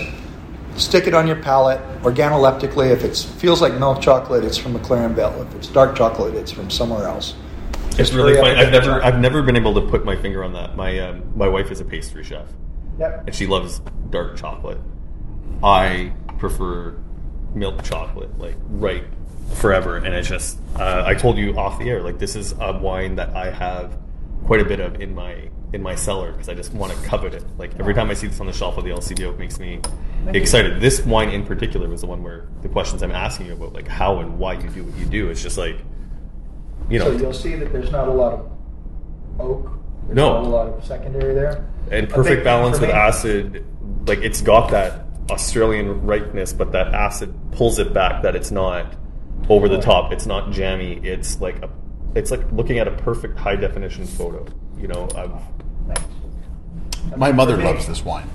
stick 0.77 1.07
it 1.07 1.15
on 1.15 1.27
your 1.27 1.37
palate 1.37 1.81
organoleptically. 2.03 2.91
If 2.91 3.03
it 3.03 3.17
feels 3.17 3.63
like 3.63 3.73
milk 3.79 4.03
chocolate, 4.03 4.45
it's 4.45 4.59
from 4.59 4.75
McLaren 4.75 5.15
Vale. 5.15 5.41
If 5.41 5.55
it's 5.55 5.69
dark 5.69 5.97
chocolate, 5.97 6.35
it's 6.35 6.53
from 6.53 6.69
somewhere 6.69 7.07
else. 7.07 7.35
It's 7.97 8.13
really 8.13 8.35
funny. 8.35 8.61
I've 8.61 8.73
never, 8.73 8.87
chocolate. 8.87 9.05
I've 9.05 9.21
never 9.21 9.43
been 9.43 9.57
able 9.57 9.73
to 9.75 9.89
put 9.89 10.05
my 10.05 10.17
finger 10.17 10.45
on 10.45 10.53
that. 10.53 10.77
My, 10.77 10.99
um, 10.99 11.23
my 11.35 11.49
wife 11.49 11.71
is 11.71 11.81
a 11.81 11.85
pastry 11.85 12.25
chef, 12.25 12.47
Yep. 12.99 13.25
and 13.27 13.35
she 13.35 13.47
loves 13.47 13.81
dark 14.11 14.37
chocolate. 14.37 14.79
I 15.63 16.13
prefer 16.39 16.97
milk 17.55 17.83
chocolate, 17.83 18.39
like 18.39 18.57
right 18.69 19.05
forever. 19.55 19.97
And 19.97 20.15
it's 20.15 20.29
just, 20.29 20.59
uh, 20.79 21.03
I 21.07 21.15
told 21.15 21.39
you 21.39 21.57
off 21.57 21.79
the 21.79 21.89
air, 21.91 22.03
like 22.03 22.19
this 22.19 22.37
is 22.37 22.53
a 22.61 22.73
wine 22.79 23.17
that 23.17 23.31
I 23.37 23.51
have 23.51 23.97
quite 24.47 24.61
a 24.61 24.65
bit 24.65 24.81
of 24.81 25.01
in 25.01 25.15
my 25.15 25.49
in 25.73 25.83
my 25.83 25.95
cellar 25.97 26.31
because 26.31 26.49
I 26.49 26.55
just 26.55 26.73
want 26.73 26.93
to 26.93 26.99
covet 27.05 27.35
it. 27.35 27.43
Like 27.59 27.73
every 27.81 27.95
time 27.95 28.09
I 28.09 28.15
see 28.15 28.29
this 28.29 28.39
on 28.39 28.47
the 28.47 28.53
shelf 28.53 28.79
of 28.79 28.85
the 28.85 28.91
LCBO, 28.91 29.33
it 29.33 29.39
makes 29.41 29.59
me 29.59 29.81
excited. 30.29 30.81
This 30.81 31.05
wine 31.05 31.31
in 31.31 31.45
particular 31.45 31.89
was 31.89 32.03
the 32.03 32.07
one 32.07 32.23
where 32.23 32.47
the 32.63 32.69
questions 32.69 33.03
I'm 33.03 33.11
asking 33.11 33.47
you 33.47 33.55
about, 33.55 33.73
like 33.73 33.89
how 33.89 34.21
and 34.21 34.39
why 34.39 34.53
you 34.53 34.69
do 34.69 34.85
what 34.85 34.97
you 34.97 35.05
do, 35.07 35.31
it's 35.31 35.43
just 35.43 35.59
like, 35.59 35.79
you 36.89 37.01
know, 37.01 37.07
So 37.07 37.13
you'll 37.21 37.33
see 37.33 37.57
that 37.57 37.73
there's 37.73 37.91
not 37.91 38.07
a 38.07 38.13
lot 38.13 38.35
of 38.35 38.53
oak. 39.41 39.71
There's 40.07 40.17
No. 40.17 40.35
not 40.35 40.45
a 40.45 40.49
lot 40.49 40.67
of 40.69 40.85
secondary 40.85 41.35
there. 41.35 41.67
And 41.91 42.09
perfect 42.09 42.37
thing 42.37 42.45
balance 42.45 42.81
with 42.81 42.91
me- 42.91 42.95
acid. 42.95 43.65
Like 44.07 44.19
it's 44.19 44.43
got 44.43 44.71
that 44.71 45.07
Australian 45.31 46.07
ripeness, 46.07 46.53
but 46.53 46.73
that 46.73 46.95
acid 46.95 47.35
pulls 47.53 47.79
it 47.79 47.93
back. 47.95 48.23
That 48.23 48.37
it's 48.37 48.51
not 48.51 48.95
over 49.49 49.69
the 49.69 49.81
top. 49.81 50.13
It's 50.13 50.27
not 50.27 50.51
jammy. 50.51 51.01
It's 51.03 51.41
like 51.41 51.63
a, 51.63 51.71
it's 52.15 52.31
like 52.31 52.41
looking 52.53 52.79
at 52.79 52.89
a 52.89 52.93
perfect 52.93 53.39
high 53.39 53.57
definition 53.57 54.07
photo. 54.07 54.47
You 54.79 54.89
know, 54.89 55.09
of, 55.15 55.43
Thanks. 55.87 56.03
My 57.17 57.33
mother 57.33 57.57
loves 57.57 57.87
this 57.87 58.05
wine. 58.05 58.29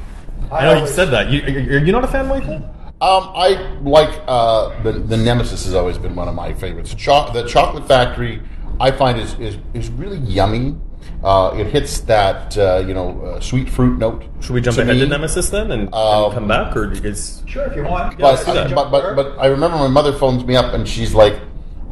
I 0.51 0.65
know 0.65 0.81
you 0.81 0.87
said 0.87 1.05
that. 1.11 1.29
You, 1.29 1.41
are 1.41 1.83
you 1.83 1.91
not 1.91 2.03
a 2.03 2.07
fan, 2.07 2.27
Michael? 2.27 2.55
Um, 3.01 3.31
I 3.33 3.77
like 3.81 4.21
uh, 4.27 4.81
the 4.83 4.91
the 4.91 5.15
Nemesis 5.15 5.63
has 5.65 5.73
always 5.73 5.97
been 5.97 6.15
one 6.15 6.27
of 6.27 6.35
my 6.35 6.53
favorites. 6.53 6.93
Cho- 6.93 7.31
the 7.31 7.47
Chocolate 7.47 7.87
Factory, 7.87 8.41
I 8.79 8.91
find 8.91 9.17
is 9.19 9.33
is, 9.39 9.57
is 9.73 9.89
really 9.89 10.17
yummy. 10.17 10.75
Uh, 11.23 11.53
it 11.57 11.67
hits 11.67 11.99
that 12.01 12.57
uh, 12.57 12.83
you 12.87 12.93
know 12.93 13.19
uh, 13.21 13.39
sweet 13.41 13.69
fruit 13.69 13.97
note. 13.99 14.23
Should 14.39 14.53
we 14.53 14.61
jump 14.61 14.75
to 14.77 14.83
ahead 14.83 14.95
me. 14.95 15.01
to 15.01 15.07
Nemesis 15.07 15.49
then 15.49 15.71
and, 15.71 15.83
and 15.83 15.93
Um, 15.93 16.31
come 16.31 16.47
back, 16.47 16.75
or 16.77 16.91
is 16.93 17.43
Sure, 17.45 17.65
if 17.65 17.75
you 17.75 17.83
want. 17.83 18.17
Yeah, 18.19 18.27
let's 18.27 18.43
But, 18.45 18.63
do 18.63 18.69
that. 18.69 18.75
but, 18.75 18.89
but, 18.91 19.15
but 19.15 19.37
I 19.39 19.47
remember 19.47 19.77
my 19.77 19.87
mother 19.89 20.13
phones 20.13 20.45
me 20.45 20.55
up 20.55 20.73
and 20.73 20.87
she's 20.87 21.13
like, 21.13 21.35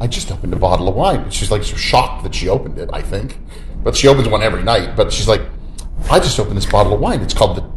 I 0.00 0.06
just 0.06 0.30
opened 0.32 0.52
a 0.52 0.56
bottle 0.56 0.88
of 0.88 0.94
wine. 0.94 1.28
She's 1.30 1.50
like 1.50 1.62
shocked 1.62 2.22
that 2.22 2.34
she 2.34 2.48
opened 2.48 2.78
it, 2.78 2.88
I 2.92 3.02
think. 3.02 3.38
But 3.82 3.96
she 3.96 4.08
opens 4.08 4.28
one 4.28 4.42
every 4.42 4.62
night. 4.62 4.96
But 4.96 5.12
she's 5.12 5.28
like, 5.28 5.42
I 6.10 6.20
just 6.20 6.38
opened 6.40 6.56
this 6.56 6.66
bottle 6.66 6.94
of 6.94 7.00
wine. 7.00 7.20
It's 7.20 7.34
called 7.34 7.56
the, 7.56 7.70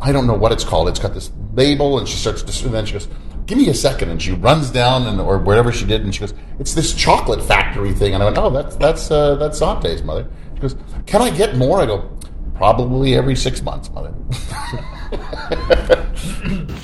I 0.00 0.12
don't 0.12 0.26
know 0.26 0.34
what 0.34 0.52
it's 0.52 0.64
called. 0.64 0.88
It's 0.88 1.00
got 1.00 1.12
this 1.14 1.32
label 1.54 1.98
and 1.98 2.06
she 2.06 2.16
starts 2.16 2.42
to, 2.42 2.64
and 2.66 2.74
then 2.74 2.86
she 2.86 2.92
goes, 2.92 3.08
give 3.46 3.58
me 3.58 3.68
a 3.68 3.74
second. 3.74 4.10
And 4.10 4.20
she 4.22 4.32
runs 4.32 4.70
down 4.70 5.06
and, 5.06 5.20
or 5.20 5.38
wherever 5.38 5.72
she 5.72 5.86
did. 5.86 6.02
And 6.02 6.14
she 6.14 6.20
goes, 6.20 6.34
it's 6.60 6.74
this 6.74 6.92
chocolate 6.94 7.42
factory 7.42 7.92
thing. 7.92 8.14
And 8.14 8.22
I 8.22 8.26
went, 8.26 8.38
oh, 8.38 8.50
that's, 8.50 8.76
that's, 8.76 9.10
uh, 9.10 9.34
that's 9.36 9.58
Zonte's 9.60 10.02
mother. 10.02 10.26
She 10.54 10.60
goes, 10.60 10.76
can 11.06 11.22
I 11.22 11.30
get 11.30 11.56
more? 11.56 11.80
I 11.80 11.86
go, 11.86 12.10
probably 12.54 13.14
every 13.14 13.36
six 13.36 13.62
months, 13.62 13.90
mother. 13.90 14.14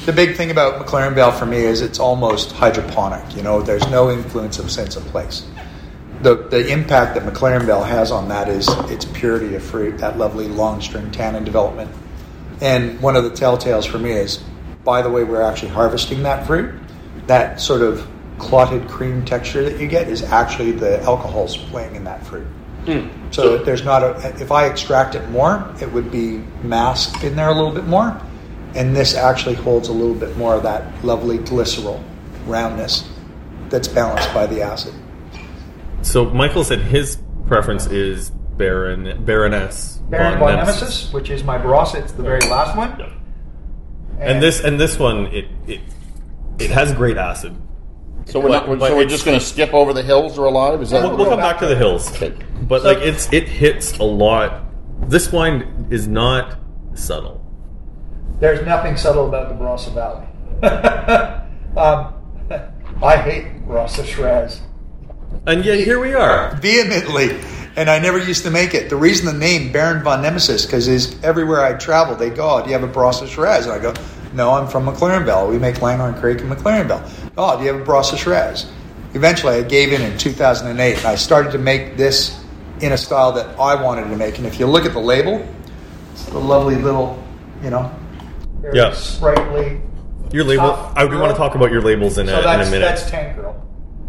The 0.07 0.17
big 0.17 0.35
thing 0.35 0.51
about 0.51 0.85
McLaren 0.85 1.15
Vale 1.15 1.31
for 1.31 1.45
me 1.45 1.59
is 1.59 1.83
it's 1.83 1.99
almost 1.99 2.53
hydroponic. 2.53 3.37
You 3.37 3.43
know, 3.43 3.61
there's 3.61 3.87
no 3.91 4.11
influence 4.11 4.59
of 4.59 4.71
sense 4.71 4.97
of 4.97 5.05
place. 5.05 5.47
The, 6.23 6.49
the 6.49 6.69
impact 6.69 7.15
that 7.15 7.23
McLaren 7.31 7.67
Vale 7.67 7.83
has 7.83 8.11
on 8.11 8.27
that 8.29 8.49
is 8.49 8.67
its 8.91 9.05
purity 9.05 9.55
of 9.57 9.63
fruit, 9.63 9.99
that 9.99 10.17
lovely 10.17 10.49
long 10.49 10.81
string 10.81 11.11
tannin 11.11 11.45
development. 11.45 11.91
And 12.63 12.99
one 13.01 13.15
of 13.15 13.25
the 13.25 13.31
telltales 13.31 13.87
for 13.87 13.99
me 13.99 14.13
is, 14.13 14.43
by 14.85 15.03
the 15.03 15.11
way, 15.11 15.23
we're 15.23 15.43
actually 15.43 15.69
harvesting 15.71 16.23
that 16.23 16.47
fruit. 16.47 16.75
That 17.27 17.61
sort 17.61 17.83
of 17.83 18.09
clotted 18.39 18.89
cream 18.89 19.23
texture 19.27 19.63
that 19.63 19.79
you 19.79 19.87
get 19.87 20.09
is 20.09 20.23
actually 20.23 20.73
the 20.73 21.01
alcohols 21.03 21.59
playing 21.59 21.95
in 21.95 22.05
that 22.05 22.27
fruit. 22.27 22.47
Hmm. 22.87 23.09
So 23.31 23.59
there's 23.59 23.85
not 23.85 24.03
a. 24.03 24.35
If 24.41 24.51
I 24.51 24.67
extract 24.67 25.15
it 25.15 25.29
more, 25.31 25.73
it 25.81 25.91
would 25.93 26.11
be 26.11 26.39
masked 26.63 27.23
in 27.23 27.37
there 27.37 27.49
a 27.49 27.55
little 27.55 27.73
bit 27.73 27.87
more, 27.87 28.21
and 28.75 28.95
this 28.95 29.15
actually 29.15 29.55
holds 29.55 29.89
a 29.89 29.93
little 29.93 30.15
bit 30.15 30.37
more 30.37 30.55
of 30.55 30.63
that 30.65 31.05
lovely 31.05 31.39
glycerol 31.39 32.03
roundness 32.47 33.09
that's 33.69 33.87
balanced 33.89 34.33
by 34.35 34.47
the 34.47 34.63
acid. 34.63 34.93
so? 36.03 36.25
Michael 36.31 36.65
said 36.65 36.81
his 36.81 37.19
preference 37.47 37.87
is 37.87 38.31
Baron 38.31 39.25
Baroness 39.25 40.01
Baron 40.11 40.39
von 40.39 40.57
Nemesis, 40.57 41.13
which 41.13 41.31
is 41.31 41.45
my 41.45 41.57
Barossa, 41.57 41.97
it's 42.03 42.13
the 42.13 42.23
very 42.23 42.41
last 42.41 42.77
one. 42.77 42.99
Yeah. 42.99 43.13
And 44.19 44.43
this 44.43 44.63
and 44.63 44.79
this 44.79 44.99
one, 44.99 45.27
it 45.27 45.47
it 45.67 45.81
it 46.59 46.71
has 46.71 46.93
great 46.93 47.17
acid. 47.17 47.57
So 48.27 48.41
we're, 48.41 48.49
not, 48.51 48.69
we're, 48.69 48.79
so 48.79 48.97
we're 48.97 49.07
just 49.07 49.25
going 49.25 49.39
to 49.39 49.45
skip 49.45 49.73
over 49.75 49.93
the 49.93 50.03
hills 50.03 50.39
or 50.39 50.47
alive? 50.47 50.81
Is 50.83 50.91
that 50.91 51.03
We'll, 51.03 51.17
we'll 51.17 51.29
come 51.29 51.39
back 51.41 51.59
to 51.61 51.67
the 51.67 51.77
hills, 51.77 52.11
Okay. 52.15 52.35
but 52.63 52.85
like 52.85 52.99
it's 52.99 53.33
it 53.33 53.49
hits 53.49 53.99
a 53.99 54.05
lot. 54.05 54.63
This 55.09 55.33
wine 55.33 55.87
is 55.91 56.07
not 56.07 56.59
subtle. 56.95 57.45
There's 58.39 58.65
nothing 58.67 58.97
subtle 58.97 59.29
about 59.29 59.49
the 59.49 59.55
Barossa 59.55 59.93
Valley. 59.95 60.27
um, 61.77 62.15
I 63.03 63.17
hate 63.17 63.67
Barossa 63.67 64.05
Shiraz. 64.05 64.61
And 65.47 65.65
yet 65.65 65.79
here 65.81 66.01
we 66.01 66.13
are. 66.15 66.55
vehemently, 66.57 67.39
and 67.77 67.89
I 67.89 67.99
never 67.99 68.19
used 68.19 68.43
to 68.45 68.51
make 68.51 68.75
it. 68.75 68.91
The 68.91 68.97
reason 68.97 69.27
the 69.27 69.33
name 69.33 69.73
Baron 69.73 70.03
von 70.03 70.23
Nemesis 70.23 70.67
because 70.67 70.89
is 70.89 71.17
everywhere 71.23 71.65
I 71.65 71.75
travel, 71.75 72.17
they 72.17 72.31
go, 72.31 72.59
oh, 72.59 72.63
"Do 72.63 72.71
you 72.71 72.79
have 72.79 72.83
a 72.89 72.93
Barossa 72.93 73.29
Shiraz?" 73.29 73.67
And 73.67 73.75
I 73.75 73.79
go, 73.79 73.95
"No, 74.35 74.53
I'm 74.53 74.67
from 74.67 74.87
McLaren 74.87 75.25
Vale. 75.25 75.49
We 75.49 75.59
make 75.59 75.81
Langhorne 75.83 76.15
Creek 76.15 76.41
and 76.41 76.51
McLaren 76.51 76.87
Vale." 76.87 77.03
Oh, 77.39 77.57
do 77.59 77.65
you 77.65 77.73
have 77.73 77.81
a 77.81 77.85
Barossa 77.85 78.17
Shiraz? 78.17 78.67
Eventually, 79.15 79.57
I 79.57 79.63
gave 79.63 79.93
in 79.93 80.03
in 80.03 80.17
2008, 80.19 80.99
and 80.99 81.07
I 81.07 81.15
started 81.17 81.51
to 81.53 81.59
make 81.59 81.97
this 81.97 82.39
in 82.81 82.93
a 82.93 82.97
style 82.97 83.33
that 83.33 83.59
I 83.59 83.75
wanted 83.83 84.09
to 84.09 84.17
make. 84.17 84.39
And 84.39 84.47
if 84.47 84.59
you 84.61 84.67
look 84.67 84.87
at 84.87 84.93
the 84.93 85.01
label, 85.01 85.45
it's 86.13 86.25
the 86.27 86.39
lovely 86.39 86.77
little, 86.77 87.23
you 87.63 87.71
know, 87.71 87.91
very 88.61 88.77
Yeah. 88.79 88.93
sprightly. 88.93 89.81
Your 90.33 90.45
label. 90.45 90.79
I 90.95 91.07
do 91.09 91.19
want 91.19 91.33
to 91.33 91.37
talk 91.37 91.57
about 91.57 91.73
your 91.73 91.83
labels 91.83 92.17
in 92.19 92.29
a, 92.29 92.33
So 92.33 92.39
in 92.39 92.45
that's 92.45 92.69
a 92.69 92.71
minute. 92.71 92.85
that's 92.87 93.11
Tank 93.11 93.37
Girl. 93.37 93.57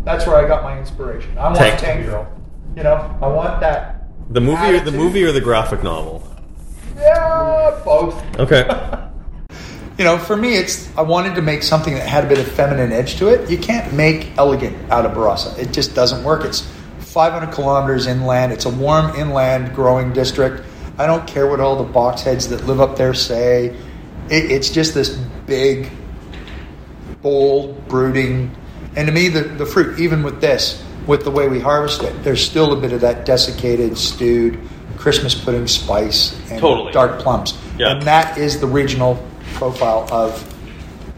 That's 0.05 0.25
where 0.27 0.37
I 0.37 0.47
got 0.47 0.63
my 0.63 0.77
inspiration. 0.77 1.31
I 1.37 1.43
want 1.45 1.55
Tank- 1.55 1.79
Tank, 1.79 2.05
Girl. 2.05 2.27
You 2.77 2.83
know, 2.83 3.09
I 3.21 3.27
want 3.27 3.59
that. 3.61 3.97
the 4.29 4.39
movie, 4.39 4.75
or 4.75 4.79
the 4.81 4.91
movie, 4.91 5.23
or 5.23 5.31
the 5.31 5.41
graphic 5.41 5.83
novel. 5.83 6.23
Yeah, 6.97 7.71
both. 7.83 8.23
Okay. 8.39 8.69
You 10.01 10.07
know, 10.07 10.17
for 10.17 10.35
me, 10.35 10.55
it's 10.55 10.89
I 10.97 11.03
wanted 11.03 11.35
to 11.35 11.43
make 11.43 11.61
something 11.61 11.93
that 11.93 12.07
had 12.07 12.23
a 12.23 12.27
bit 12.27 12.39
of 12.39 12.51
feminine 12.53 12.91
edge 12.91 13.17
to 13.17 13.27
it. 13.27 13.51
You 13.51 13.57
can't 13.59 13.93
make 13.93 14.35
elegant 14.35 14.75
out 14.89 15.05
of 15.05 15.11
Barossa. 15.11 15.55
It 15.59 15.71
just 15.71 15.93
doesn't 15.93 16.23
work. 16.23 16.43
It's 16.43 16.67
500 17.01 17.53
kilometers 17.53 18.07
inland. 18.07 18.51
It's 18.51 18.65
a 18.65 18.71
warm 18.71 19.15
inland 19.15 19.75
growing 19.75 20.11
district. 20.11 20.63
I 20.97 21.05
don't 21.05 21.27
care 21.27 21.45
what 21.47 21.59
all 21.59 21.75
the 21.75 21.83
box 21.83 22.23
heads 22.23 22.47
that 22.47 22.65
live 22.65 22.81
up 22.81 22.97
there 22.97 23.13
say. 23.13 23.77
It, 24.31 24.49
it's 24.49 24.71
just 24.71 24.95
this 24.95 25.11
big, 25.45 25.91
bold, 27.21 27.87
brooding. 27.87 28.55
And 28.95 29.05
to 29.05 29.13
me, 29.13 29.27
the, 29.27 29.41
the 29.41 29.67
fruit, 29.67 29.99
even 29.99 30.23
with 30.23 30.41
this, 30.41 30.83
with 31.05 31.23
the 31.23 31.29
way 31.29 31.47
we 31.47 31.59
harvest 31.59 32.01
it, 32.01 32.23
there's 32.23 32.43
still 32.43 32.75
a 32.75 32.81
bit 32.81 32.91
of 32.91 33.01
that 33.01 33.23
desiccated, 33.23 33.95
stewed 33.99 34.59
Christmas 34.97 35.35
pudding 35.35 35.67
spice 35.67 36.33
and 36.49 36.59
Totally. 36.59 36.91
dark 36.91 37.19
plums. 37.19 37.55
Yeah. 37.77 37.91
And 37.91 38.01
that 38.01 38.39
is 38.39 38.59
the 38.59 38.65
regional 38.65 39.23
profile 39.61 40.07
of 40.11 40.31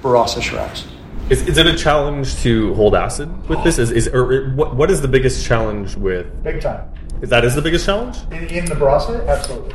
Barossa 0.02 0.42
Shiraz. 0.42 0.86
Is, 1.30 1.48
is 1.48 1.58
it 1.58 1.66
a 1.66 1.78
challenge 1.78 2.36
to 2.44 2.74
hold 2.74 2.94
acid 2.94 3.30
with 3.48 3.64
this? 3.64 3.80
Is, 3.80 3.90
is 3.90 4.10
or 4.10 4.50
what, 4.50 4.76
what 4.76 4.92
is 4.92 5.00
the 5.02 5.08
biggest 5.08 5.46
challenge 5.46 5.96
with? 5.96 6.28
Big 6.44 6.60
time. 6.60 6.92
Is 7.22 7.30
that 7.30 7.46
is 7.46 7.56
the 7.56 7.62
biggest 7.62 7.86
challenge? 7.86 8.18
In, 8.32 8.44
in 8.50 8.66
the 8.66 8.76
Barossa, 8.76 9.26
absolutely. 9.30 9.74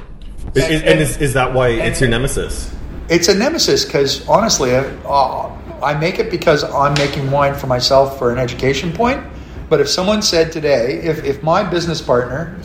Is, 0.54 0.64
And- 0.64 0.74
is, 0.74 0.82
and 0.82 1.00
is, 1.00 1.16
is 1.16 1.32
that 1.32 1.54
why 1.54 1.68
it's 1.68 1.98
your 2.02 2.10
nemesis? 2.10 2.70
It's 3.08 3.28
a 3.28 3.34
nemesis 3.34 3.86
because 3.86 4.28
honestly, 4.28 4.76
I, 4.76 4.80
uh, 5.06 5.50
I 5.82 5.94
make 5.98 6.18
it 6.18 6.30
because 6.30 6.62
I'm 6.62 6.92
making 6.92 7.30
wine 7.30 7.54
for 7.54 7.68
myself 7.68 8.18
for 8.18 8.30
an 8.30 8.38
education 8.38 8.92
point. 8.92 9.24
But 9.70 9.80
if 9.80 9.88
someone 9.88 10.20
said 10.20 10.52
today, 10.52 11.00
if, 11.00 11.24
if 11.24 11.42
my 11.42 11.62
business 11.62 12.02
partner 12.02 12.60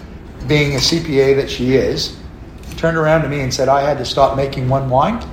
being 0.50 0.76
a 0.76 0.80
CPA 0.80 1.38
that 1.38 1.50
she 1.50 1.76
is, 1.76 2.18
turned 2.76 2.98
around 2.98 3.22
to 3.22 3.30
me 3.30 3.40
and 3.40 3.54
said 3.54 3.70
I 3.70 3.84
had 3.84 3.98
to 4.00 4.06
stop 4.06 4.36
making 4.36 4.68
one 4.68 4.90
wine. 4.90 5.26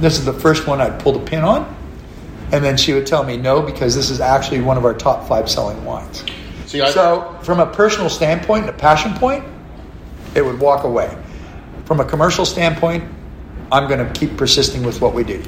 This 0.00 0.18
is 0.18 0.24
the 0.24 0.32
first 0.32 0.66
one 0.66 0.80
I'd 0.80 1.00
pull 1.00 1.12
the 1.12 1.24
pin 1.24 1.42
on. 1.44 1.74
And 2.52 2.64
then 2.64 2.76
she 2.76 2.92
would 2.92 3.06
tell 3.06 3.24
me 3.24 3.36
no, 3.36 3.60
because 3.60 3.94
this 3.94 4.10
is 4.10 4.20
actually 4.20 4.60
one 4.60 4.76
of 4.76 4.84
our 4.84 4.94
top 4.94 5.26
five 5.26 5.50
selling 5.50 5.84
wines. 5.84 6.24
See, 6.66 6.80
I, 6.80 6.90
So, 6.90 7.36
from 7.42 7.60
a 7.60 7.66
personal 7.66 8.08
standpoint, 8.08 8.62
and 8.62 8.70
a 8.70 8.78
passion 8.78 9.14
point, 9.14 9.44
it 10.34 10.44
would 10.44 10.60
walk 10.60 10.84
away. 10.84 11.16
From 11.86 12.00
a 12.00 12.04
commercial 12.04 12.44
standpoint, 12.44 13.04
I'm 13.72 13.88
going 13.88 14.04
to 14.04 14.12
keep 14.18 14.36
persisting 14.36 14.84
with 14.84 15.00
what 15.00 15.14
we 15.14 15.24
do. 15.24 15.42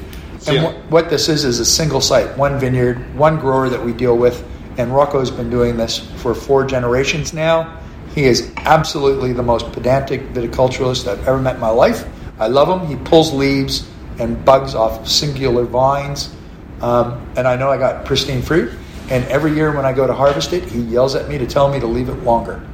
And 0.47 0.65
wh- 0.65 0.91
what 0.91 1.09
this 1.09 1.29
is 1.29 1.45
is 1.45 1.59
a 1.59 1.65
single 1.65 2.01
site, 2.01 2.37
one 2.37 2.59
vineyard, 2.59 3.15
one 3.15 3.37
grower 3.39 3.69
that 3.69 3.83
we 3.83 3.93
deal 3.93 4.17
with. 4.17 4.45
And 4.77 4.93
Rocco's 4.93 5.31
been 5.31 5.49
doing 5.49 5.77
this 5.77 5.99
for 6.21 6.33
four 6.33 6.65
generations 6.65 7.33
now. 7.33 7.79
He 8.15 8.23
is 8.23 8.51
absolutely 8.57 9.33
the 9.33 9.43
most 9.43 9.71
pedantic 9.71 10.21
viticulturalist 10.33 11.07
I've 11.07 11.27
ever 11.27 11.39
met 11.39 11.55
in 11.55 11.61
my 11.61 11.69
life. 11.69 12.05
I 12.39 12.47
love 12.47 12.69
him. 12.69 12.87
He 12.87 12.95
pulls 13.03 13.33
leaves 13.33 13.87
and 14.19 14.43
bugs 14.45 14.75
off 14.75 15.07
singular 15.07 15.63
vines. 15.63 16.35
Um, 16.81 17.27
and 17.35 17.47
I 17.47 17.55
know 17.55 17.69
I 17.69 17.77
got 17.77 18.05
pristine 18.05 18.41
fruit. 18.41 18.73
And 19.09 19.25
every 19.25 19.53
year 19.53 19.75
when 19.75 19.85
I 19.85 19.93
go 19.93 20.05
to 20.05 20.13
harvest 20.13 20.53
it, 20.53 20.63
he 20.63 20.81
yells 20.81 21.15
at 21.15 21.27
me 21.27 21.37
to 21.37 21.47
tell 21.47 21.71
me 21.71 21.79
to 21.79 21.87
leave 21.87 22.09
it 22.09 22.23
longer. 22.23 22.65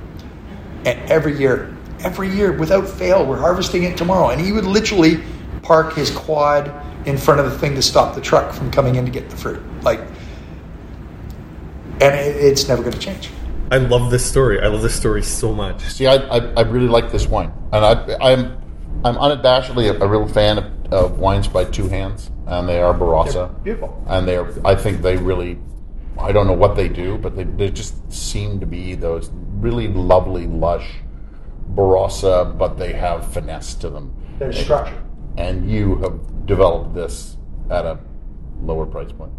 And 0.86 1.00
every 1.10 1.38
year, 1.38 1.76
every 2.02 2.30
year, 2.30 2.52
without 2.52 2.88
fail, 2.88 3.26
we're 3.26 3.40
harvesting 3.40 3.84
it 3.84 3.98
tomorrow. 3.98 4.30
And 4.30 4.42
he 4.42 4.52
would 4.52 4.66
literally 4.66 5.24
park 5.62 5.94
his 5.94 6.12
quad 6.12 6.72
in 7.08 7.18
front 7.18 7.40
of 7.40 7.52
the 7.52 7.58
thing 7.58 7.74
to 7.76 7.82
stop 7.82 8.16
the 8.16 8.22
truck 8.22 8.54
from 8.54 8.70
coming 8.72 8.96
in 8.96 9.06
to 9.06 9.12
get 9.12 9.30
the 9.30 9.38
fruit. 9.38 9.62
Like, 9.82 10.02
and 12.02 12.14
it, 12.14 12.36
it's 12.36 12.68
never 12.68 12.82
going 12.82 12.94
to 12.94 13.00
change. 13.00 13.30
I 13.72 13.78
love 13.78 14.12
this 14.12 14.26
story. 14.26 14.62
I 14.62 14.68
love 14.68 14.82
this 14.82 14.96
story 14.96 15.24
so 15.24 15.54
much. 15.54 15.82
See, 15.82 16.06
I, 16.06 16.16
I, 16.16 16.38
I 16.54 16.62
really 16.62 16.88
like 16.88 17.12
this 17.12 17.26
wine, 17.28 17.52
and 17.72 17.84
I, 17.84 18.18
I'm 18.22 18.62
I'm 19.04 19.16
unabashedly 19.16 19.90
a, 19.90 20.04
a 20.04 20.08
real 20.08 20.28
fan 20.28 20.58
of, 20.60 20.66
of 20.92 21.20
wines 21.20 21.48
by 21.48 21.66
two 21.66 21.88
hands, 21.88 22.32
and 22.48 22.68
they 22.68 22.82
are 22.82 22.94
Barossa, 22.94 23.64
Beautiful. 23.64 24.04
and 24.08 24.28
they're 24.28 24.48
I 24.66 24.76
think 24.76 25.02
they 25.02 25.18
really 25.18 25.60
I 26.20 26.32
don't 26.32 26.48
know 26.48 26.54
what 26.54 26.76
they 26.76 26.88
do, 26.88 27.18
but 27.18 27.36
they, 27.36 27.44
they 27.44 27.70
just 27.70 28.12
seem 28.12 28.60
to 28.62 28.66
be 28.66 28.96
those 28.96 29.30
really 29.60 29.88
lovely, 29.88 30.48
lush 30.48 30.90
Barossa, 31.74 32.58
but 32.58 32.78
they 32.78 32.94
have 32.94 33.32
finesse 33.34 33.74
to 33.76 33.90
them. 33.90 34.16
Their 34.40 34.54
structure. 34.54 35.02
And 35.38 35.70
you 35.70 35.96
have 35.98 36.46
developed 36.46 36.94
this 36.94 37.38
at 37.70 37.86
a 37.86 38.00
lower 38.62 38.86
price 38.86 39.12
point. 39.12 39.32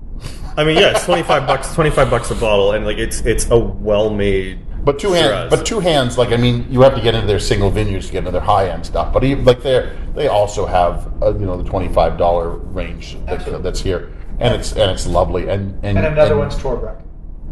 I 0.57 0.65
mean, 0.65 0.77
yeah, 0.79 0.91
it's 0.91 1.05
twenty 1.05 1.23
five 1.23 1.47
bucks. 1.47 1.75
Twenty 1.75 1.91
five 1.91 2.11
bucks 2.11 2.31
a 2.31 2.35
bottle, 2.35 2.73
and 2.73 2.85
like 2.85 2.99
it's 2.99 3.21
it's 3.21 3.51
a 3.51 3.59
well 3.59 4.11
made. 4.11 4.66
But 4.87 5.01
two 5.01 5.11
hands, 5.11 5.51
but 5.51 5.67
two 5.67 5.81
hands. 5.81 6.17
Like 6.17 6.31
I 6.31 6.37
mean, 6.37 6.65
you 6.71 6.81
have 6.83 6.95
to 6.95 7.01
get 7.01 7.17
into 7.17 7.27
their 7.27 7.41
single 7.41 7.71
vineyards 7.71 8.07
to 8.07 8.13
get 8.13 8.19
into 8.21 8.31
their 8.31 8.41
high 8.41 8.71
end 8.71 8.87
stuff. 8.87 9.13
But 9.13 9.25
even, 9.25 9.45
like 9.45 9.61
they 9.61 9.93
they 10.15 10.29
also 10.29 10.65
have 10.65 11.13
uh, 11.21 11.35
you 11.35 11.45
know 11.45 11.61
the 11.61 11.69
twenty 11.69 11.93
five 11.93 12.17
dollar 12.17 12.51
range 12.51 13.15
that, 13.27 13.41
Absolutely. 13.41 13.63
that's 13.65 13.81
here, 13.81 14.13
and 14.39 14.55
it's 14.55 14.71
and 14.75 14.89
it's 14.89 15.05
lovely. 15.05 15.49
And 15.49 15.75
and, 15.85 15.99
And 15.99 16.07
another 16.07 16.31
and 16.35 16.39
one's 16.39 16.55
Torbreck. 16.55 17.03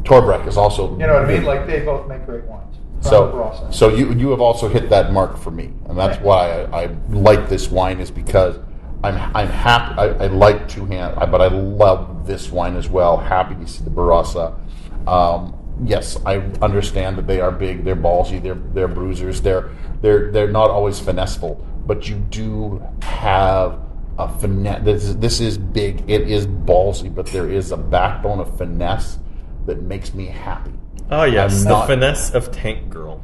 Torbreck 0.04 0.46
is 0.46 0.56
also 0.56 0.92
You 0.92 1.06
know 1.08 1.14
what 1.14 1.24
I 1.24 1.26
mean? 1.26 1.42
Like, 1.44 1.66
they 1.66 1.80
both 1.80 2.06
make 2.06 2.24
great 2.24 2.44
wines. 2.44 2.76
So 3.00 3.68
so 3.72 3.88
you 3.88 4.12
you 4.12 4.30
have 4.30 4.40
also 4.40 4.68
hit 4.68 4.88
that 4.90 5.12
mark 5.12 5.36
for 5.36 5.50
me, 5.50 5.72
and 5.88 5.98
that's 5.98 6.18
Right. 6.18 6.24
why 6.24 6.62
I, 6.72 6.82
I 6.84 6.90
like 7.10 7.48
this 7.48 7.68
wine 7.68 7.98
is 8.00 8.12
because 8.12 8.58
I'm 9.02 9.16
I'm 9.34 9.48
happy. 9.48 9.98
I, 9.98 10.04
I 10.24 10.26
like 10.28 10.68
two 10.68 10.86
hand, 10.86 11.18
I- 11.18 11.26
but 11.26 11.40
I 11.42 11.48
love 11.48 12.28
this 12.28 12.52
wine 12.52 12.76
as 12.76 12.88
well. 12.88 13.16
Happy 13.16 13.56
to 13.56 13.66
see 13.66 13.82
the 13.82 13.90
Barossa. 13.90 14.54
Um, 15.08 15.54
yes, 15.82 16.18
I 16.24 16.36
understand 16.62 17.18
that 17.18 17.26
they 17.26 17.40
are 17.40 17.50
big, 17.50 17.84
they're 17.84 17.96
ballsy, 17.96 18.42
they're 18.42 18.54
they're 18.54 18.88
bruisers, 18.88 19.40
they're 19.40 19.70
they're 20.00 20.30
they're 20.30 20.50
not 20.50 20.70
always 20.70 21.00
finesseful, 21.00 21.64
but 21.86 22.08
you 22.08 22.16
do 22.16 22.82
have 23.02 23.78
a 24.18 24.28
finesse. 24.38 24.84
This 24.84 25.04
is, 25.04 25.16
this 25.18 25.40
is 25.40 25.58
big. 25.58 26.08
It 26.08 26.28
is 26.30 26.46
ballsy, 26.46 27.12
but 27.12 27.26
there 27.26 27.50
is 27.50 27.72
a 27.72 27.76
backbone 27.76 28.40
of 28.40 28.56
finesse 28.56 29.18
that 29.66 29.82
makes 29.82 30.14
me 30.14 30.26
happy. 30.26 30.72
Oh 31.10 31.24
yes, 31.24 31.58
I'm 31.58 31.64
the 31.64 31.70
not- 31.70 31.86
finesse 31.86 32.30
of 32.34 32.52
Tank 32.52 32.88
Girl. 32.90 33.20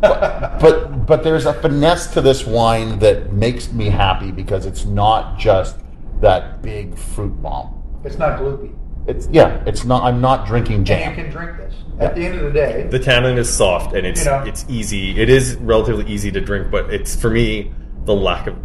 but 0.00 1.06
but 1.06 1.22
there's 1.22 1.44
a 1.46 1.52
finesse 1.54 2.06
to 2.14 2.20
this 2.22 2.46
wine 2.46 2.98
that 3.00 3.32
makes 3.32 3.70
me 3.72 3.86
happy 3.90 4.30
because 4.30 4.64
it's 4.64 4.84
not 4.86 5.38
just 5.38 5.76
that 6.20 6.62
big 6.62 6.96
fruit 6.96 7.42
bomb. 7.42 7.82
It's 8.04 8.16
not 8.16 8.38
gloopy. 8.38 8.74
It's 9.10 9.28
yeah, 9.32 9.62
it's 9.66 9.84
not. 9.84 10.04
I'm 10.04 10.20
not 10.20 10.46
drinking 10.46 10.76
And 10.76 10.86
jam. 10.86 11.10
you 11.16 11.22
can 11.22 11.32
drink 11.32 11.56
this. 11.56 11.74
At 11.98 12.14
the 12.14 12.24
end 12.24 12.38
of 12.38 12.44
the 12.44 12.50
day, 12.52 12.86
The 12.90 12.98
tannin 12.98 13.36
is 13.36 13.52
soft 13.52 13.94
and 13.94 14.06
it's 14.06 14.24
You 14.24 14.30
know. 14.30 14.42
it's 14.46 14.64
easy. 14.68 15.20
It 15.20 15.28
is 15.28 15.56
relatively 15.56 16.06
easy 16.06 16.30
to 16.30 16.40
drink, 16.40 16.70
but 16.70 16.92
it's 16.94 17.14
for 17.20 17.28
me 17.30 17.72
the 18.04 18.14
lack 18.14 18.46
of 18.46 18.56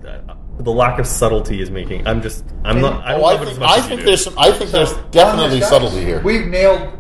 the 0.59 0.71
lack 0.71 0.99
of 0.99 1.07
subtlety 1.07 1.61
is 1.61 1.69
making. 1.69 2.07
I'm 2.07 2.21
just 2.21 2.45
I'm 2.63 2.79
not. 2.79 3.03
I 3.03 3.11
don't 3.13 3.21
Oh, 3.21 3.25
I 3.25 3.33
love 3.33 3.41
it 3.41 3.47
as 3.49 3.49
think, 3.49 3.59
much 3.59 3.69
I 3.69 3.75
as 3.77 3.83
you 3.83 3.89
think 3.89 3.99
do. 4.01 4.05
there's 4.05 4.23
some, 4.23 4.35
I 4.37 4.51
think 4.51 4.71
there's 4.71 4.93
definitely 5.11 5.55
on 5.55 5.59
guys, 5.59 5.69
subtlety 5.69 6.05
here. 6.05 6.21
We've 6.21 6.45
nailed 6.47 6.93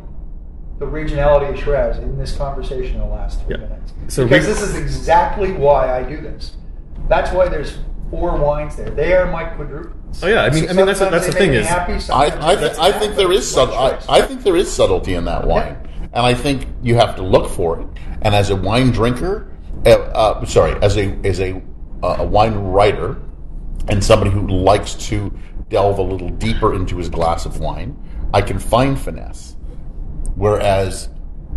the 0.79 0.85
regionality 0.85 1.53
of 1.53 1.57
Shiraz 1.63 1.99
in 1.99 2.17
this 2.17 2.35
conversation 2.35 2.95
in 2.95 3.01
the 3.01 3.05
last 3.07 3.41
three 3.45 3.55
Yeah. 3.55 3.61
minutes. 3.61 3.93
So 4.09 4.25
because 4.25 4.45
re- 4.45 4.51
this 4.53 4.61
is 4.61 4.75
exactly 4.75 5.53
why 5.53 5.97
I 5.97 6.03
do 6.03 6.19
this. 6.19 6.57
That's 7.07 7.31
why 7.31 7.47
there's 7.47 7.77
four 8.09 8.37
wines 8.37 8.75
there. 8.75 8.89
They 8.89 9.13
are 9.13 9.29
my 9.31 9.45
quadruples. 9.45 10.23
Oh 10.23 10.27
yeah, 10.27 10.43
I 10.43 10.49
mean 10.49 10.69
I 10.69 10.73
mean 10.73 10.85
that's 10.85 10.99
Sometimes 10.99 11.23
that's 11.23 11.33
the 11.33 11.39
thing 11.39 11.53
is 11.53 11.67
happy, 11.67 11.93
I, 11.93 11.97
sometimes 11.99 12.43
I, 12.43 12.55
th- 12.55 12.77
I 12.79 12.91
think 12.91 13.11
mad, 13.11 13.19
there 13.19 13.27
but 13.27 13.37
is 13.37 13.51
sub- 13.51 13.69
I. 13.71 13.99
I 14.09 14.21
think 14.21 14.43
there 14.43 14.55
is 14.55 14.71
subtlety 14.71 15.15
in 15.15 15.25
that 15.25 15.45
wine, 15.45 15.77
and 16.13 16.25
I 16.25 16.33
think 16.33 16.67
you 16.81 16.95
have 16.95 17.15
to 17.17 17.23
look 17.23 17.49
for 17.49 17.79
it. 17.81 17.87
And 18.21 18.33
as 18.33 18.49
a 18.49 18.55
wine 18.55 18.91
drinker, 18.91 19.51
uh, 19.85 19.89
uh, 19.89 20.45
sorry, 20.45 20.79
as 20.81 20.97
a 20.97 21.17
as 21.23 21.39
a 21.39 21.61
uh, 22.03 22.17
a 22.19 22.25
wine 22.25 22.55
writer, 22.55 23.21
and 23.87 24.03
somebody 24.03 24.31
who 24.31 24.47
likes 24.47 24.93
to 25.09 25.37
delve 25.69 25.99
a 25.99 26.01
little 26.03 26.29
deeper 26.29 26.73
into 26.75 26.97
his 26.97 27.09
glass 27.09 27.45
of 27.45 27.59
wine, 27.59 27.97
I 28.33 28.41
can 28.41 28.59
find 28.59 28.99
finesse. 28.99 29.55
Whereas, 30.35 31.09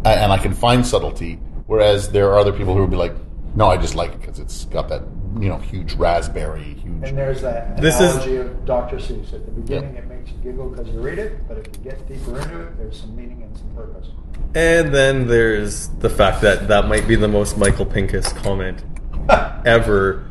and 0.05 0.33
I 0.33 0.39
can 0.39 0.55
find 0.55 0.87
subtlety. 0.87 1.35
Whereas 1.67 2.11
there 2.11 2.31
are 2.33 2.39
other 2.39 2.53
people 2.53 2.75
who 2.75 2.81
would 2.81 2.91
be 2.91 2.97
like, 2.97 3.15
"No, 3.55 3.69
I 3.69 3.77
just 3.77 3.95
like 3.95 4.13
it 4.13 4.21
because 4.21 4.39
it's 4.39 4.65
got 4.67 4.89
that 4.89 5.03
you 5.41 5.49
know 5.49 5.59
huge 5.59 5.95
raspberry, 5.95 6.63
huge." 6.83 7.09
And 7.09 7.17
there's 7.19 7.43
that 7.43 7.81
This 7.81 7.95
is- 8.01 8.15
analogy 8.15 8.37
of 8.37 8.65
Dr. 8.65 8.97
Seuss. 8.97 9.33
At 9.35 9.45
the 9.45 9.53
beginning, 9.53 9.97
it 9.97 10.09
makes 10.09 10.31
you 10.31 10.37
giggle 10.43 10.69
because 10.71 10.89
you 10.89 11.01
read 11.01 11.19
it, 11.19 11.47
but 11.49 11.59
if 11.59 11.67
you 11.67 11.91
get 11.91 12.09
deeper 12.09 12.39
into 12.41 12.61
it, 12.61 12.79
there's 12.79 13.01
some 13.01 13.15
meaning 13.17 13.43
and 13.43 13.57
some 13.57 13.69
purpose. 13.77 14.09
And 14.55 14.95
then 14.95 15.27
there's 15.29 15.89
the 16.01 16.09
fact 16.11 16.41
that 16.43 16.69
that 16.69 16.89
might 16.89 17.07
be 17.07 17.15
the 17.17 17.29
most 17.29 17.59
Michael 17.59 17.85
Pinkus 17.87 18.35
comment 18.43 18.83
ever 19.67 20.25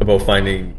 about 0.00 0.22
finding. 0.22 0.76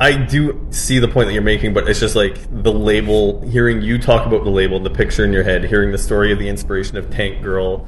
I 0.00 0.16
do 0.16 0.66
see 0.70 0.98
the 0.98 1.06
point 1.06 1.28
that 1.28 1.32
you're 1.32 1.42
making, 1.42 1.74
but 1.74 1.88
it's 1.88 2.00
just 2.00 2.16
like 2.16 2.38
the 2.50 2.72
label. 2.72 3.40
Hearing 3.42 3.82
you 3.82 3.98
talk 3.98 4.26
about 4.26 4.42
the 4.42 4.50
label, 4.50 4.80
the 4.80 4.90
picture 4.90 5.24
in 5.24 5.32
your 5.32 5.44
head, 5.44 5.64
hearing 5.64 5.92
the 5.92 5.98
story 5.98 6.32
of 6.32 6.38
the 6.40 6.48
inspiration 6.48 6.96
of 6.96 7.08
Tank 7.10 7.42
Girl, 7.42 7.86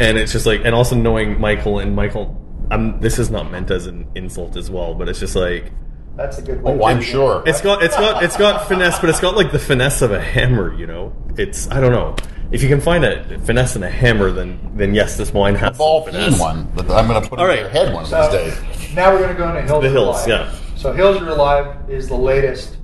and 0.00 0.18
it's 0.18 0.32
just 0.32 0.46
like, 0.46 0.62
and 0.64 0.74
also 0.74 0.96
knowing 0.96 1.40
Michael 1.40 1.78
and 1.78 1.94
Michael. 1.94 2.36
I'm. 2.70 3.00
This 3.00 3.18
is 3.18 3.30
not 3.30 3.50
meant 3.50 3.70
as 3.70 3.86
an 3.86 4.06
insult 4.14 4.56
as 4.56 4.70
well, 4.70 4.94
but 4.94 5.08
it's 5.08 5.20
just 5.20 5.34
like 5.36 5.72
That's 6.16 6.38
a 6.38 6.42
good 6.42 6.62
way. 6.62 6.72
Oh, 6.72 6.78
to 6.78 6.84
I'm 6.84 6.96
do 6.98 7.02
it. 7.02 7.06
sure. 7.06 7.42
it's 7.46 7.60
got 7.60 7.82
it's 7.82 7.96
got 7.96 8.22
it's 8.22 8.36
got 8.36 8.68
finesse, 8.68 8.98
but 8.98 9.08
it's 9.10 9.20
got 9.20 9.36
like 9.36 9.52
the 9.52 9.58
finesse 9.58 10.02
of 10.02 10.12
a 10.12 10.20
hammer. 10.20 10.74
You 10.74 10.86
know, 10.86 11.12
it's 11.36 11.70
I 11.70 11.80
don't 11.80 11.92
know. 11.92 12.16
If 12.50 12.62
you 12.62 12.68
can 12.70 12.80
find 12.80 13.04
a 13.04 13.38
finesse 13.40 13.76
in 13.76 13.82
a 13.82 13.90
hammer, 13.90 14.30
then 14.30 14.58
then 14.74 14.94
yes, 14.94 15.16
this 15.16 15.32
wine 15.32 15.54
has 15.56 15.68
some 15.76 15.78
ball 15.78 16.04
finesse. 16.04 16.40
one 16.40 16.70
that 16.76 16.90
I'm 16.90 17.06
going 17.06 17.22
to 17.22 17.28
put 17.28 17.38
All 17.38 17.44
in 17.44 17.50
right. 17.50 17.60
your 17.60 17.68
head 17.68 17.92
one 17.92 18.04
of 18.04 18.10
these 18.10 18.54
days. 18.56 18.94
now 18.94 19.12
we're 19.12 19.18
going 19.18 19.30
to 19.30 19.34
go 19.36 19.48
into 19.48 19.62
Hills 19.66 19.82
The 19.82 19.90
Hills, 19.90 20.26
Alive. 20.26 20.28
yeah. 20.28 20.54
So 20.76 20.92
Hills 20.92 21.20
Are 21.20 21.28
Alive 21.28 21.90
is 21.90 22.08
the 22.08 22.16
latest 22.16 22.76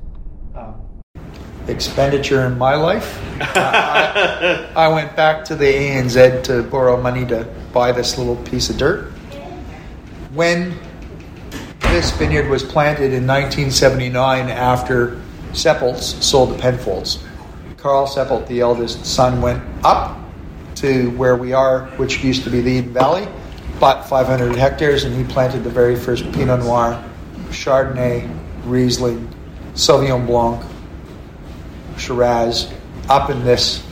um, 0.55 0.75
expenditure 1.69 2.45
in 2.47 2.59
my 2.59 2.75
life. 2.75 3.19
I, 3.41 4.71
I 4.77 4.89
went 4.89 5.17
back 5.17 5.45
to 5.47 5.55
the 5.57 5.65
ANZ 5.65 6.43
to 6.45 6.63
borrow 6.65 7.01
money 7.01 7.25
to 7.27 7.45
buy 7.73 7.91
this 7.93 8.19
little 8.19 8.37
piece 8.37 8.69
of 8.69 8.77
dirt. 8.77 9.13
When 10.35 10.77
this 11.79 12.11
vineyard 12.11 12.49
was 12.49 12.65
planted 12.65 13.13
in 13.13 13.25
1979 13.25 14.49
after 14.49 15.23
Seppelts 15.53 16.21
sold 16.25 16.51
the 16.51 16.59
Penfolds, 16.59 17.23
Carl 17.77 18.09
Seppelt, 18.09 18.49
the 18.49 18.59
eldest 18.59 19.07
son, 19.07 19.41
went 19.41 19.63
up 19.85 20.19
to 20.77 21.11
where 21.11 21.37
we 21.37 21.53
are, 21.53 21.87
which 21.99 22.25
used 22.25 22.43
to 22.43 22.51
be 22.51 22.61
the 22.61 22.71
Eden 22.73 22.93
Valley, 22.93 23.29
bought 23.79 24.09
500 24.09 24.57
hectares, 24.57 25.05
and 25.05 25.15
he 25.15 25.23
planted 25.33 25.63
the 25.63 25.71
very 25.71 25.95
first 25.95 26.25
Pinot 26.33 26.59
Noir, 26.65 27.01
Chardonnay, 27.51 28.29
Riesling, 28.65 29.33
Sauvignon 29.75 30.27
Blanc, 30.27 30.65
Shiraz, 31.97 32.73
up 33.09 33.31
in 33.31 33.45
this 33.45 33.87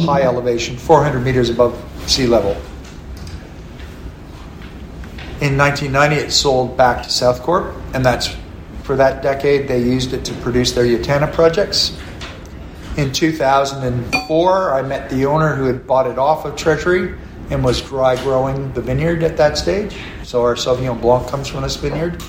high 0.00 0.24
elevation, 0.24 0.76
400 0.76 1.20
meters 1.20 1.48
above 1.48 1.82
sea 2.06 2.26
level. 2.26 2.54
In 5.40 5.56
1990, 5.56 6.16
it 6.16 6.32
sold 6.32 6.76
back 6.76 7.02
to 7.02 7.08
Southcorp, 7.08 7.74
and 7.94 8.04
that's 8.04 8.36
for 8.82 8.94
that 8.96 9.22
decade 9.22 9.68
they 9.68 9.82
used 9.82 10.12
it 10.12 10.22
to 10.26 10.34
produce 10.34 10.72
their 10.72 10.84
Yattarna 10.84 11.32
projects. 11.32 11.98
In 12.98 13.10
2004, 13.10 14.74
I 14.74 14.82
met 14.82 15.08
the 15.08 15.24
owner 15.24 15.54
who 15.54 15.64
had 15.64 15.86
bought 15.86 16.06
it 16.06 16.18
off 16.18 16.44
of 16.44 16.56
Treasury 16.56 17.16
and 17.48 17.64
was 17.64 17.80
dry 17.80 18.22
growing 18.22 18.70
the 18.74 18.82
vineyard 18.82 19.22
at 19.22 19.38
that 19.38 19.56
stage. 19.56 19.96
So 20.24 20.42
our 20.42 20.56
Sauvignon 20.56 21.00
Blanc 21.00 21.26
comes 21.28 21.48
from 21.48 21.62
this 21.62 21.76
vineyard. 21.76 22.22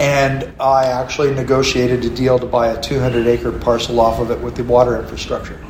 And 0.00 0.50
I 0.58 0.86
actually 0.86 1.34
negotiated 1.34 2.06
a 2.06 2.10
deal 2.10 2.38
to 2.38 2.46
buy 2.46 2.68
a 2.68 2.80
200 2.80 3.26
acre 3.26 3.52
parcel 3.52 4.00
off 4.00 4.18
of 4.18 4.30
it 4.30 4.40
with 4.40 4.54
the 4.54 4.64
water 4.64 4.98
infrastructure. 4.98 5.60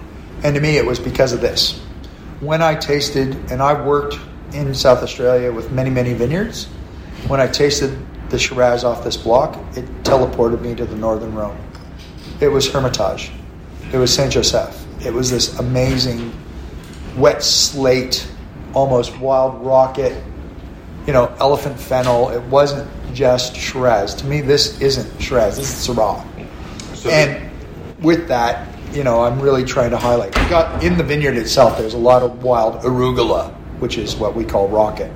And 0.44 0.54
to 0.54 0.60
me, 0.60 0.76
it 0.76 0.86
was 0.86 1.00
because 1.00 1.32
of 1.32 1.40
this. 1.40 1.80
When 2.38 2.62
I 2.62 2.76
tasted, 2.76 3.34
and 3.50 3.60
I 3.60 3.84
worked 3.84 4.18
in 4.52 4.74
South 4.74 5.02
Australia 5.02 5.52
with 5.52 5.70
many, 5.72 5.90
many 5.90 6.12
vineyards, 6.12 6.66
when 7.26 7.40
I 7.40 7.46
tasted 7.46 7.98
the 8.30 8.38
Shiraz 8.38 8.84
off 8.84 9.04
this 9.04 9.16
block, 9.16 9.56
it 9.76 9.84
teleported 10.02 10.60
me 10.60 10.74
to 10.74 10.84
the 10.84 10.96
Northern 10.96 11.34
Rhone. 11.34 11.58
It 12.40 12.48
was 12.48 12.70
Hermitage. 12.70 13.30
It 13.92 13.96
was 13.98 14.14
Saint 14.14 14.32
Joseph. 14.32 14.84
It 15.04 15.12
was 15.12 15.30
this 15.30 15.58
amazing 15.58 16.32
wet 17.16 17.42
slate, 17.42 18.30
almost 18.74 19.18
wild 19.18 19.64
rocket, 19.64 20.22
you 21.06 21.12
know, 21.12 21.34
elephant 21.40 21.78
fennel. 21.78 22.30
It 22.30 22.42
wasn't 22.44 22.88
just 23.14 23.56
Shiraz. 23.56 24.14
To 24.16 24.26
me, 24.26 24.40
this 24.40 24.80
isn't 24.80 25.20
Shiraz. 25.20 25.56
This 25.56 25.88
is 25.88 25.96
Syrah. 25.96 26.24
and 27.10 27.50
with 28.04 28.28
that, 28.28 28.68
you 28.92 29.04
know, 29.04 29.22
I'm 29.22 29.40
really 29.40 29.64
trying 29.64 29.90
to 29.90 29.96
highlight. 29.96 30.38
We 30.38 30.48
got 30.48 30.82
in 30.82 30.96
the 30.96 31.04
vineyard 31.04 31.36
itself. 31.36 31.78
There's 31.78 31.94
a 31.94 31.98
lot 31.98 32.22
of 32.22 32.42
wild 32.42 32.82
arugula, 32.82 33.54
which 33.80 33.98
is 33.98 34.16
what 34.16 34.34
we 34.34 34.44
call 34.44 34.68
rocket. 34.68 35.10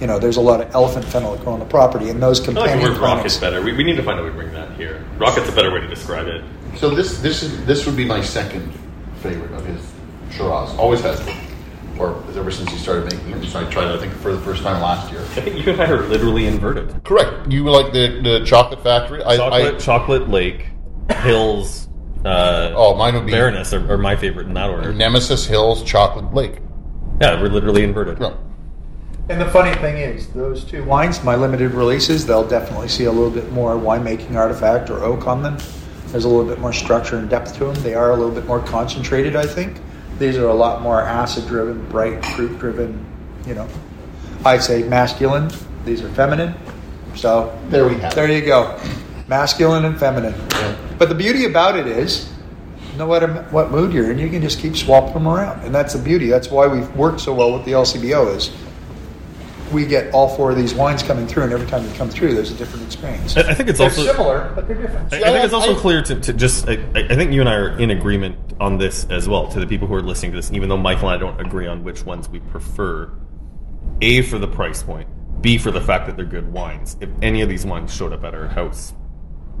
You 0.00 0.06
know, 0.06 0.18
there's 0.18 0.36
a 0.36 0.40
lot 0.40 0.60
of 0.60 0.74
elephant 0.74 1.04
fennel 1.04 1.36
that 1.36 1.44
grow 1.44 1.52
on 1.52 1.60
the 1.60 1.64
property, 1.64 2.10
and 2.10 2.20
those 2.20 2.40
I 2.40 2.52
like 2.52 2.54
the 2.54 2.70
companion 2.70 3.00
rocket's 3.00 3.36
better. 3.36 3.62
We, 3.62 3.72
we 3.72 3.84
need 3.84 3.96
to 3.96 4.02
find 4.02 4.18
a 4.18 4.22
way 4.22 4.30
to 4.30 4.34
bring 4.34 4.52
that 4.52 4.72
here. 4.76 5.04
Rocket's 5.16 5.48
a 5.48 5.52
better 5.52 5.72
way 5.72 5.80
to 5.80 5.86
describe 5.86 6.26
it. 6.26 6.44
So 6.76 6.90
this 6.90 7.20
this 7.20 7.42
is 7.42 7.64
this 7.66 7.86
would 7.86 7.96
be 7.96 8.04
my 8.04 8.20
second 8.20 8.72
favorite 9.16 9.52
of 9.52 9.64
his 9.64 9.80
Shiraz. 10.30 10.76
Always 10.76 11.00
has 11.02 11.20
been, 11.24 11.38
or 11.98 12.16
ever 12.34 12.50
since 12.50 12.70
he 12.70 12.78
started 12.78 13.04
making 13.12 13.32
it. 13.32 13.48
So 13.48 13.60
I 13.60 13.70
tried 13.70 13.92
it, 13.92 13.96
I 13.96 13.98
think, 13.98 14.12
for 14.14 14.32
the 14.32 14.40
first 14.40 14.62
time 14.62 14.82
last 14.82 15.12
year. 15.12 15.20
I 15.20 15.24
think 15.24 15.64
you 15.64 15.72
and 15.72 15.80
I 15.80 15.88
are 15.90 16.02
literally 16.08 16.46
inverted. 16.46 17.04
Correct. 17.04 17.50
You 17.52 17.68
like 17.68 17.92
the 17.92 18.20
the 18.22 18.44
chocolate 18.44 18.82
factory? 18.82 19.22
I, 19.22 19.36
Chocolate, 19.36 19.74
I 19.74 19.78
Chocolate 19.78 20.28
Lake, 20.28 20.66
Hills, 21.18 21.88
uh, 22.24 22.72
oh, 22.76 22.94
mine 22.94 23.14
would 23.14 23.26
be 23.26 23.32
Baroness 23.32 23.72
are, 23.72 23.92
are 23.92 23.98
my 23.98 24.14
favorite 24.14 24.46
in 24.46 24.54
that 24.54 24.70
order. 24.70 24.92
Nemesis 24.92 25.44
Hills 25.46 25.82
Chocolate 25.82 26.32
Lake. 26.32 26.58
Yeah, 27.22 27.40
we're 27.40 27.50
literally 27.50 27.84
inverted. 27.84 28.18
No. 28.18 28.36
And 29.28 29.40
the 29.40 29.48
funny 29.50 29.72
thing 29.76 29.96
is, 29.98 30.26
those 30.30 30.64
two 30.64 30.82
wines, 30.82 31.22
my 31.22 31.36
limited 31.36 31.70
releases, 31.70 32.26
they'll 32.26 32.46
definitely 32.46 32.88
see 32.88 33.04
a 33.04 33.12
little 33.12 33.30
bit 33.30 33.52
more 33.52 33.76
winemaking 33.76 34.34
artifact 34.34 34.90
or 34.90 35.04
oak 35.04 35.28
on 35.28 35.40
them. 35.40 35.56
There's 36.08 36.24
a 36.24 36.28
little 36.28 36.44
bit 36.44 36.58
more 36.58 36.72
structure 36.72 37.18
and 37.18 37.30
depth 37.30 37.54
to 37.58 37.66
them. 37.66 37.74
They 37.84 37.94
are 37.94 38.10
a 38.10 38.16
little 38.16 38.34
bit 38.34 38.44
more 38.46 38.58
concentrated, 38.58 39.36
I 39.36 39.46
think. 39.46 39.80
These 40.18 40.36
are 40.36 40.48
a 40.48 40.52
lot 40.54 40.82
more 40.82 41.00
acid 41.00 41.46
driven, 41.46 41.88
bright, 41.90 42.24
fruit 42.34 42.58
driven, 42.58 43.06
you 43.46 43.54
know. 43.54 43.68
I'd 44.44 44.64
say 44.64 44.82
masculine. 44.82 45.48
These 45.84 46.02
are 46.02 46.08
feminine. 46.14 46.56
So 47.14 47.56
There 47.68 47.88
we 47.88 47.94
have 48.00 48.12
it. 48.12 48.16
there 48.16 48.28
you 48.32 48.44
go. 48.44 48.80
Masculine 49.28 49.84
and 49.84 49.96
feminine. 49.96 50.34
But 50.98 51.08
the 51.08 51.14
beauty 51.14 51.44
about 51.44 51.76
it 51.76 51.86
is, 51.86 52.32
no 52.96 53.06
matter 53.06 53.28
what 53.50 53.70
mood 53.70 53.92
you're 53.92 54.10
in, 54.10 54.18
you 54.18 54.28
can 54.28 54.42
just 54.42 54.58
keep 54.58 54.76
swapping 54.76 55.14
them 55.14 55.28
around. 55.28 55.64
And 55.64 55.74
that's 55.74 55.94
the 55.94 56.02
beauty. 56.02 56.26
That's 56.26 56.50
why 56.50 56.66
we've 56.66 56.88
worked 56.96 57.20
so 57.20 57.32
well 57.34 57.52
with 57.52 57.64
the 57.64 57.72
LCBO 57.72 58.36
is 58.36 58.50
we 59.72 59.86
get 59.86 60.12
all 60.12 60.28
four 60.36 60.50
of 60.50 60.56
these 60.56 60.74
wines 60.74 61.02
coming 61.02 61.26
through, 61.26 61.44
and 61.44 61.52
every 61.52 61.66
time 61.66 61.84
you 61.84 61.92
come 61.94 62.10
through, 62.10 62.34
there's 62.34 62.50
a 62.50 62.54
different 62.54 62.84
experience. 62.84 63.36
I, 63.36 63.50
I 63.50 63.54
think 63.54 63.70
it's 63.70 63.78
They're 63.78 63.88
also 63.88 64.04
similar, 64.04 64.52
but 64.54 64.68
they're 64.68 64.76
different. 64.76 65.12
I, 65.12 65.18
I 65.18 65.32
think 65.32 65.44
it's 65.44 65.54
also 65.54 65.74
I- 65.74 65.80
clear 65.80 66.02
to, 66.02 66.20
to 66.20 66.32
just. 66.32 66.68
I, 66.68 66.74
I 66.94 67.14
think 67.16 67.32
you 67.32 67.40
and 67.40 67.48
I 67.48 67.54
are 67.54 67.78
in 67.78 67.90
agreement 67.90 68.36
on 68.60 68.78
this 68.78 69.06
as 69.10 69.28
well. 69.28 69.48
To 69.48 69.60
the 69.60 69.66
people 69.66 69.88
who 69.88 69.94
are 69.94 70.02
listening 70.02 70.32
to 70.32 70.36
this, 70.36 70.52
even 70.52 70.68
though 70.68 70.76
Michael 70.76 71.08
and 71.08 71.16
I 71.16 71.18
don't 71.18 71.40
agree 71.40 71.66
on 71.66 71.84
which 71.84 72.04
ones 72.04 72.28
we 72.28 72.40
prefer. 72.40 73.10
A 74.00 74.22
for 74.22 74.38
the 74.38 74.48
price 74.48 74.82
point. 74.82 75.08
B 75.42 75.58
for 75.58 75.70
the 75.70 75.80
fact 75.80 76.06
that 76.06 76.16
they're 76.16 76.24
good 76.24 76.52
wines. 76.52 76.96
If 77.00 77.08
any 77.20 77.40
of 77.40 77.48
these 77.48 77.64
wines 77.64 77.94
showed 77.94 78.12
up 78.12 78.24
at 78.24 78.34
our 78.34 78.48
house, 78.48 78.94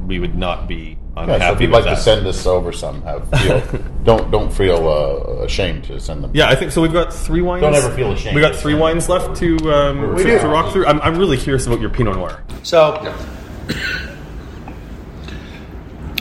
we 0.06 0.18
would 0.18 0.34
not 0.36 0.66
be 0.68 0.98
Yeah, 1.16 1.22
unhappy 1.22 1.44
so 1.44 1.52
if 1.52 1.60
you'd 1.60 1.66
with 1.70 1.74
like 1.74 1.84
that. 1.84 1.94
to 1.96 2.00
send 2.02 2.26
us 2.26 2.46
over 2.46 2.72
some, 2.72 3.02
have 3.02 3.28
feel, 3.40 3.60
don't 4.04 4.30
don't 4.30 4.52
feel 4.52 4.88
uh, 4.88 5.44
ashamed 5.44 5.84
to 5.84 6.00
send 6.00 6.22
them. 6.24 6.30
Yeah, 6.34 6.48
I 6.48 6.54
think 6.54 6.72
so. 6.72 6.82
We've 6.82 6.92
got 6.92 7.12
three 7.12 7.40
wines. 7.42 7.62
Don't 7.62 7.74
ever 7.74 7.94
feel 7.94 8.12
ashamed. 8.12 8.34
We 8.36 8.40
got 8.42 8.56
three 8.56 8.74
wines 8.74 9.08
left 9.08 9.36
to 9.40 9.56
um, 9.72 10.14
We 10.14 10.22
to, 10.24 10.30
do. 10.30 10.38
to 10.40 10.48
rock 10.48 10.72
through. 10.72 10.86
I'm, 10.86 11.00
I'm 11.02 11.16
really 11.18 11.36
curious 11.36 11.66
about 11.66 11.80
your 11.80 11.90
Pinot 11.90 12.16
Noir. 12.16 12.42
So 12.62 13.14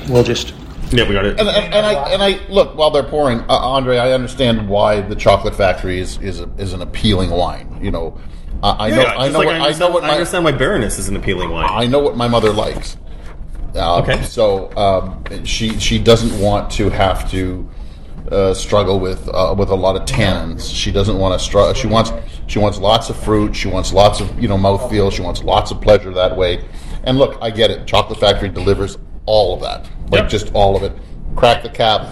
we'll 0.10 0.24
just 0.24 0.54
Yeah, 0.92 1.08
we 1.08 1.14
got 1.14 1.26
it. 1.26 1.40
And, 1.40 1.48
and, 1.50 1.74
and 1.74 1.86
I 1.86 1.94
and 2.14 2.22
I 2.24 2.46
look 2.50 2.76
while 2.76 2.92
they're 2.92 3.04
pouring, 3.04 3.40
uh, 3.42 3.46
Andre. 3.58 3.98
I 3.98 4.12
understand 4.14 4.68
why 4.68 5.02
the 5.02 5.16
Chocolate 5.16 5.56
Factory 5.56 6.00
is 6.00 6.18
is, 6.20 6.40
a, 6.40 6.50
is 6.58 6.74
an 6.74 6.82
appealing 6.82 7.30
wine. 7.30 7.80
You 7.82 7.92
know, 7.92 8.20
I, 8.62 8.88
I 8.88 8.90
know 8.90 9.02
Yeah, 9.02 9.14
I 9.16 9.30
know 9.30 9.40
like 9.40 9.46
what, 9.48 9.56
I, 9.56 9.58
know 9.60 9.64
understand- 9.66 9.94
what 9.94 10.04
I 10.04 10.10
understand 10.12 10.44
why 10.46 10.52
Baroness 10.52 11.00
is 11.00 11.08
an 11.10 11.16
appealing 11.16 11.50
wine. 11.50 11.70
I 11.72 11.86
know 11.88 12.00
what 12.00 12.18
my 12.18 12.28
mother 12.28 12.52
likes. 12.52 12.98
Uh, 13.76 14.00
Okay. 14.02 14.22
So 14.24 14.70
um, 14.78 15.24
she 15.46 15.80
she 15.80 15.98
doesn't 16.00 16.38
want 16.42 16.70
to 16.72 16.90
have 16.90 17.30
to 17.32 17.68
uh, 18.32 18.54
struggle 18.54 19.00
with 19.00 19.28
uh, 19.30 19.56
with 19.58 19.70
a 19.70 19.76
lot 19.76 19.96
of 19.96 20.04
tannins. 20.04 20.74
She 20.74 20.92
doesn't 20.92 21.18
want 21.18 21.40
to 21.40 21.44
struggle. 21.44 21.74
She 21.74 21.88
wants 21.88 22.12
she 22.48 22.60
wants 22.60 22.78
lots 22.80 23.10
of 23.10 23.16
fruit. 23.24 23.56
She 23.56 23.68
wants 23.68 23.94
lots 23.94 24.20
of 24.20 24.40
you 24.42 24.48
know 24.48 24.58
mouthfeel. 24.58 25.12
She 25.12 25.22
wants 25.22 25.44
lots 25.44 25.72
of 25.72 25.80
pleasure 25.82 26.12
that 26.14 26.36
way. 26.36 26.64
And 27.04 27.18
look, 27.18 27.38
I 27.42 27.50
get 27.50 27.72
it. 27.72 27.88
Chocolate 27.88 28.20
Factory 28.20 28.50
delivers 28.50 28.98
all 29.26 29.54
of 29.56 29.62
that, 29.62 29.90
like 30.12 30.22
Yep. 30.24 30.30
just 30.30 30.52
all 30.54 30.76
of 30.76 30.84
it. 30.84 30.92
Crack 31.36 31.64
the 31.64 31.70
cap. 31.70 32.06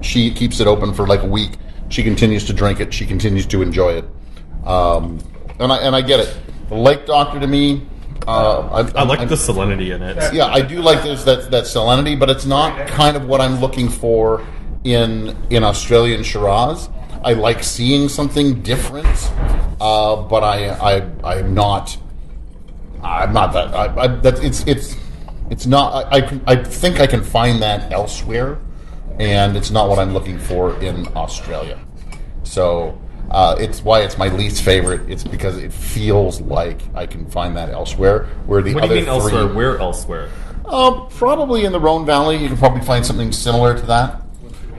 She 0.00 0.30
keeps 0.32 0.58
it 0.60 0.66
open 0.66 0.92
for 0.94 1.06
like 1.06 1.22
a 1.22 1.26
week. 1.26 1.52
She 1.88 2.02
continues 2.02 2.44
to 2.46 2.52
drink 2.52 2.80
it. 2.80 2.92
She 2.92 3.06
continues 3.06 3.46
to 3.46 3.62
enjoy 3.62 3.92
it. 3.98 4.04
Um, 4.66 5.18
and 5.60 5.70
I 5.72 5.76
and 5.78 5.94
I 5.94 6.00
get 6.00 6.20
it. 6.20 6.34
The 6.68 6.74
Lake 6.76 7.04
Doctor 7.06 7.38
to 7.40 7.46
me. 7.46 7.86
Uh, 8.26 8.60
I, 8.94 9.00
I 9.00 9.04
like 9.04 9.18
I'm- 9.20 9.28
the 9.28 9.34
salinity 9.34 9.94
in 9.94 10.02
it. 10.02 10.32
yeah, 10.32 10.46
I 10.46 10.60
do 10.62 10.80
like 10.80 11.02
this 11.02 11.24
that 11.24 11.50
that 11.50 11.64
salinity, 11.64 12.18
but 12.18 12.30
it's 12.30 12.46
not 12.46 12.86
kind 12.88 13.16
of 13.16 13.26
what 13.26 13.40
I'm 13.40 13.60
looking 13.60 13.88
for 13.88 14.44
in 14.84 15.36
in 15.50 15.62
Australian 15.64 16.22
Shiraz. 16.22 16.88
I 17.22 17.32
like 17.34 17.62
seeing 17.62 18.08
something 18.08 18.62
different, 18.62 19.06
uh, 19.80 20.16
but 20.16 20.42
I 20.42 20.68
I 20.70 21.36
I'm 21.36 21.54
not 21.54 21.96
I'm 23.02 23.32
not 23.32 23.52
that 23.52 23.74
I, 23.74 24.02
I 24.04 24.06
that 24.08 24.42
it's 24.42 24.64
it's 24.66 24.96
it's 25.50 25.66
not 25.66 26.06
I, 26.12 26.18
I 26.20 26.40
I 26.46 26.56
think 26.62 27.00
I 27.00 27.06
can 27.06 27.22
find 27.22 27.60
that 27.62 27.92
elsewhere, 27.92 28.58
and 29.18 29.56
it's 29.56 29.70
not 29.70 29.88
what 29.90 29.98
I'm 29.98 30.12
looking 30.14 30.38
for 30.38 30.80
in 30.82 31.06
Australia. 31.14 31.78
So 32.42 32.98
uh, 33.30 33.56
it's 33.58 33.82
why 33.82 34.00
it's 34.02 34.16
my 34.18 34.28
least 34.28 34.62
favorite. 34.62 35.08
It's 35.10 35.24
because 35.24 35.56
it 35.58 35.72
feels 35.72 36.40
like 36.40 36.80
I 36.94 37.06
can 37.06 37.26
find 37.26 37.56
that 37.56 37.70
elsewhere. 37.70 38.26
Where 38.46 38.62
the 38.62 38.74
What 38.74 38.80
do 38.82 38.86
other 38.86 38.94
you 38.96 39.06
mean 39.06 39.20
three, 39.20 39.36
elsewhere? 39.38 39.54
Where 39.54 39.78
elsewhere? 39.78 40.28
um, 40.66 41.06
probably 41.10 41.64
in 41.64 41.72
the 41.72 41.80
Rhone 41.80 42.06
Valley, 42.06 42.36
you 42.36 42.48
can 42.48 42.56
probably 42.56 42.80
find 42.82 43.04
something 43.04 43.32
similar 43.32 43.76
to 43.78 43.86
that. 43.86 44.20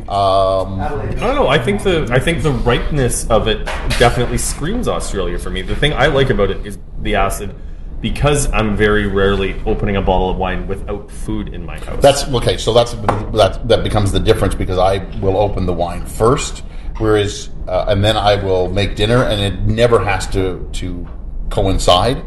Um, 0.10 0.80
I 0.82 0.90
don't 1.20 1.36
know. 1.36 1.48
I 1.48 1.58
think 1.58 1.82
the 1.84 2.08
I 2.12 2.20
think 2.20 2.44
the 2.44 2.52
ripeness 2.52 3.28
of 3.30 3.48
it 3.48 3.66
definitely 3.98 4.38
screams 4.38 4.88
Australia 4.88 5.40
for 5.40 5.50
me. 5.50 5.64
The 5.64 5.76
thing 5.76 5.94
I 5.94 6.08
like 6.08 6.30
about 6.30 6.52
it 6.52 6.64
is 6.66 6.78
the 7.02 7.16
acid, 7.16 7.56
because 8.02 8.52
I'm 8.52 8.76
very 8.78 9.08
rarely 9.08 9.60
opening 9.66 9.96
a 9.96 10.02
bottle 10.04 10.30
of 10.30 10.38
wine 10.38 10.68
without 10.68 11.10
food 11.10 11.56
in 11.56 11.66
my 11.66 11.80
house. 11.80 12.04
that's 12.04 12.24
okay. 12.28 12.58
So 12.58 12.72
that's 12.72 12.94
that 12.94 13.62
that 13.68 13.84
becomes 13.84 14.12
the 14.12 14.20
difference 14.20 14.54
because 14.54 14.78
I 14.78 15.00
will 15.22 15.38
open 15.38 15.66
the 15.66 15.74
wine 15.74 16.06
first, 16.06 16.64
whereas 16.98 17.50
uh, 17.68 17.86
and 17.88 18.04
then 18.04 18.16
I 18.18 18.36
will 18.36 18.70
make 18.70 18.96
dinner, 18.96 19.24
and 19.24 19.42
it 19.42 19.62
never 19.62 20.04
has 20.04 20.28
to 20.28 20.68
to 20.74 21.08
coincide. 21.50 22.24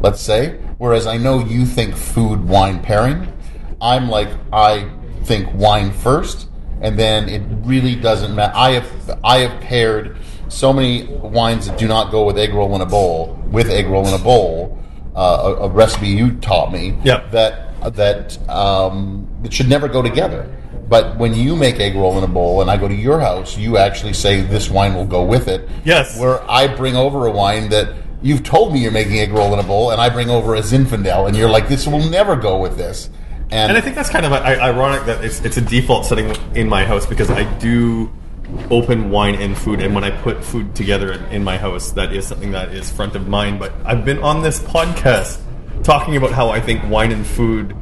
Let's 0.00 0.20
say. 0.20 0.58
Whereas 0.78 1.06
I 1.06 1.16
know 1.16 1.38
you 1.44 1.64
think 1.64 1.94
food 1.94 2.42
wine 2.48 2.80
pairing, 2.82 3.32
I'm 3.80 4.08
like 4.08 4.28
I 4.52 4.90
think 5.24 5.48
wine 5.54 5.92
first, 5.92 6.48
and 6.80 6.98
then 6.98 7.28
it 7.28 7.42
really 7.64 7.94
doesn't 7.94 8.34
matter. 8.34 8.52
I 8.56 8.70
have 8.72 9.20
I 9.22 9.38
have 9.38 9.60
paired 9.60 10.16
so 10.48 10.72
many 10.72 11.04
wines 11.06 11.66
that 11.66 11.78
do 11.78 11.86
not 11.86 12.10
go 12.10 12.24
with 12.24 12.36
egg 12.36 12.52
roll 12.52 12.74
in 12.74 12.80
a 12.80 12.86
bowl 12.86 13.40
with 13.50 13.70
egg 13.70 13.86
roll 13.86 14.06
in 14.08 14.14
a 14.14 14.22
bowl. 14.22 14.78
Uh, 15.14 15.54
a, 15.60 15.64
a 15.64 15.68
recipe 15.68 16.08
you 16.08 16.32
taught 16.40 16.72
me 16.72 16.96
Yep. 17.04 17.32
that 17.32 17.94
that 17.94 18.48
um, 18.48 19.28
it 19.44 19.52
should 19.52 19.68
never 19.68 19.86
go 19.86 20.00
together. 20.00 20.50
But 20.92 21.16
when 21.16 21.32
you 21.32 21.56
make 21.56 21.80
egg 21.80 21.94
roll 21.94 22.18
in 22.18 22.22
a 22.22 22.28
bowl 22.28 22.60
and 22.60 22.70
I 22.70 22.76
go 22.76 22.86
to 22.86 22.94
your 22.94 23.18
house, 23.18 23.56
you 23.56 23.78
actually 23.78 24.12
say 24.12 24.42
this 24.42 24.68
wine 24.68 24.94
will 24.94 25.06
go 25.06 25.24
with 25.24 25.48
it. 25.48 25.66
Yes. 25.86 26.20
Where 26.20 26.42
I 26.50 26.66
bring 26.66 26.96
over 26.96 27.24
a 27.24 27.30
wine 27.30 27.70
that 27.70 27.94
you've 28.20 28.42
told 28.42 28.74
me 28.74 28.80
you're 28.80 28.92
making 28.92 29.18
egg 29.18 29.32
roll 29.32 29.54
in 29.54 29.58
a 29.58 29.62
bowl, 29.62 29.90
and 29.90 30.02
I 30.02 30.10
bring 30.10 30.28
over 30.28 30.54
a 30.54 30.60
Zinfandel, 30.60 31.28
and 31.28 31.34
you're 31.34 31.48
like, 31.48 31.66
this 31.66 31.86
will 31.86 32.06
never 32.10 32.36
go 32.36 32.58
with 32.58 32.76
this. 32.76 33.08
And, 33.50 33.70
And 33.70 33.78
I 33.78 33.80
think 33.80 33.96
that's 33.96 34.10
kind 34.10 34.26
of 34.26 34.34
ironic 34.34 35.06
that 35.06 35.24
it's, 35.24 35.42
it's 35.46 35.56
a 35.56 35.62
default 35.62 36.04
setting 36.04 36.36
in 36.54 36.68
my 36.68 36.84
house 36.84 37.06
because 37.06 37.30
I 37.30 37.44
do 37.58 38.12
open 38.70 39.08
wine 39.08 39.36
and 39.36 39.56
food, 39.56 39.80
and 39.80 39.94
when 39.94 40.04
I 40.04 40.10
put 40.10 40.44
food 40.44 40.74
together 40.74 41.12
in, 41.12 41.24
in 41.36 41.42
my 41.42 41.56
house, 41.56 41.92
that 41.92 42.12
is 42.12 42.26
something 42.26 42.50
that 42.50 42.74
is 42.74 42.90
front 42.92 43.16
of 43.16 43.26
mind. 43.26 43.58
But 43.60 43.72
I've 43.86 44.04
been 44.04 44.18
on 44.18 44.42
this 44.42 44.58
podcast 44.58 45.40
talking 45.84 46.18
about 46.18 46.32
how 46.32 46.50
I 46.50 46.60
think 46.60 46.84
wine 46.90 47.12
and 47.12 47.26
food 47.26 47.74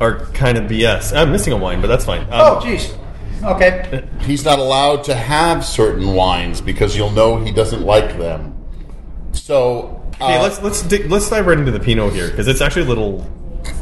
are 0.00 0.20
kind 0.26 0.56
of 0.58 0.64
BS. 0.64 1.16
I'm 1.16 1.32
missing 1.32 1.52
a 1.52 1.56
wine, 1.56 1.80
but 1.80 1.86
that's 1.88 2.04
fine. 2.04 2.22
Um, 2.22 2.28
Oh, 2.32 2.60
jeez. 2.62 2.96
Okay. 3.42 4.04
He's 4.22 4.44
not 4.44 4.58
allowed 4.58 5.04
to 5.04 5.14
have 5.14 5.64
certain 5.64 6.14
wines 6.14 6.60
because 6.60 6.96
you'll 6.96 7.10
know 7.12 7.36
he 7.36 7.52
doesn't 7.52 7.82
like 7.82 8.18
them. 8.18 8.54
So, 9.32 10.02
uh, 10.20 10.26
Hey, 10.28 10.42
let's 10.42 10.60
let's 10.62 10.82
dig, 10.82 11.10
let's 11.10 11.28
dive 11.30 11.46
right 11.46 11.58
into 11.58 11.70
the 11.70 11.80
Pinot 11.80 12.12
here 12.12 12.28
because 12.30 12.48
it's 12.48 12.60
actually 12.60 12.82
a 12.82 12.88
little 12.88 13.30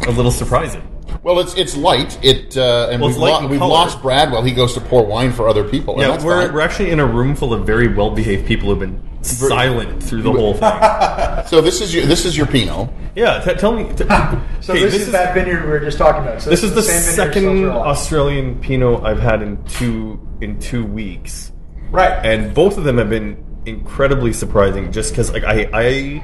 a 0.06 0.10
little 0.10 0.30
surprising. 0.30 0.82
Well, 1.26 1.40
it's 1.40 1.54
it's 1.54 1.76
light. 1.76 2.16
It 2.24 2.56
uh, 2.56 2.88
and 2.92 3.00
Well, 3.02 3.10
we've, 3.10 3.18
light 3.18 3.32
lo- 3.32 3.44
in 3.44 3.48
we've 3.50 3.58
color. 3.58 3.72
lost 3.72 4.00
Bradwell. 4.00 4.42
He 4.46 4.52
goes 4.52 4.74
to 4.74 4.80
pour 4.80 5.04
wine 5.04 5.32
for 5.32 5.48
other 5.48 5.64
people. 5.64 5.96
Yeah, 5.98 6.22
we're 6.24 6.42
fine. 6.46 6.54
we're 6.54 6.60
actually 6.60 6.90
in 6.92 7.00
a 7.00 7.06
room 7.06 7.34
full 7.34 7.52
of 7.52 7.66
very 7.66 7.88
well 7.92 8.10
behaved 8.12 8.46
people 8.46 8.68
who've 8.68 8.78
been 8.78 9.02
silent 9.24 10.00
through 10.00 10.22
the 10.22 10.30
whole 10.30 10.54
thing. 10.62 11.46
so 11.48 11.60
this 11.60 11.80
is 11.80 11.92
your 11.92 12.06
this 12.06 12.24
is 12.24 12.36
your 12.36 12.46
Pinot. 12.46 12.88
Yeah, 13.16 13.40
t- 13.40 13.54
tell 13.54 13.72
me. 13.72 13.92
T- 13.94 14.04
So 14.60 14.72
okay, 14.72 14.84
this, 14.84 14.94
is, 15.02 15.12
that 15.12 15.32
vineyard 15.34 15.64
we 15.64 15.70
were 15.70 15.80
just 15.80 15.96
talking 15.98 16.22
about. 16.22 16.42
So 16.42 16.50
This 16.50 16.62
is 16.64 16.74
the 16.74 16.82
same 16.82 17.00
vineyard 17.16 17.34
second 17.34 17.64
Australian 17.70 18.60
Pinot 18.60 19.04
I've 19.04 19.20
had 19.20 19.42
in 19.42 19.62
two 19.64 20.20
in 20.40 20.58
two 20.60 20.84
weeks, 20.84 21.52
Right. 21.90 22.24
and 22.24 22.54
both 22.54 22.78
of 22.78 22.84
them 22.84 22.98
have 22.98 23.10
been 23.10 23.36
incredibly 23.64 24.32
surprising. 24.32 24.92
Just 24.92 25.10
because, 25.10 25.32
like, 25.32 25.44
I 25.44 25.68
I 25.72 26.22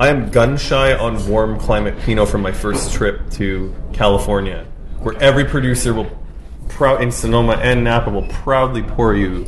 I 0.00 0.08
am 0.08 0.30
gun 0.30 0.56
shy 0.56 0.94
on 0.94 1.26
warm 1.28 1.58
climate 1.58 1.98
Pinot 2.00 2.28
from 2.28 2.42
my 2.42 2.52
first 2.52 2.92
trip 2.92 3.30
to 3.32 3.74
California, 3.92 4.64
where 5.00 5.20
every 5.20 5.44
producer 5.44 5.92
will 5.92 6.06
proud 6.68 7.02
in 7.02 7.10
Sonoma 7.10 7.54
and 7.54 7.82
Napa 7.82 8.10
will 8.10 8.26
proudly 8.28 8.82
pour 8.82 9.14
you 9.16 9.46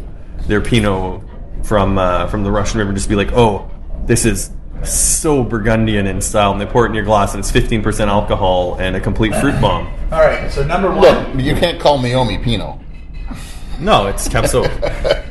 their 0.49 0.61
Pinot 0.61 1.23
from 1.63 1.99
uh, 1.99 2.27
from 2.27 2.43
the 2.43 2.51
Russian 2.51 2.79
River, 2.81 2.93
just 2.93 3.09
be 3.09 3.15
like, 3.15 3.33
oh, 3.33 3.71
this 4.07 4.25
is 4.25 4.51
so 4.83 5.45
Burgundian 5.45 6.07
in 6.07 6.21
style, 6.21 6.53
and 6.53 6.61
they 6.61 6.67
pour 6.67 6.87
it 6.87 6.89
in 6.89 6.95
your 6.95 7.05
glass, 7.05 7.35
and 7.35 7.41
it's 7.41 7.51
fifteen 7.51 7.83
percent 7.83 8.11
alcohol 8.11 8.75
and 8.81 8.97
a 8.97 9.01
complete 9.01 9.35
fruit 9.37 9.61
bomb. 9.61 9.87
All 10.11 10.21
right. 10.21 10.51
So 10.51 10.65
number 10.67 10.89
one. 10.91 11.01
Look, 11.37 11.45
you 11.45 11.55
can't 11.55 11.79
call 11.79 11.99
Meiomi 11.99 12.43
Pinot. 12.43 12.77
No, 13.79 14.09
it's 14.09 14.29
Capso. 14.29 14.67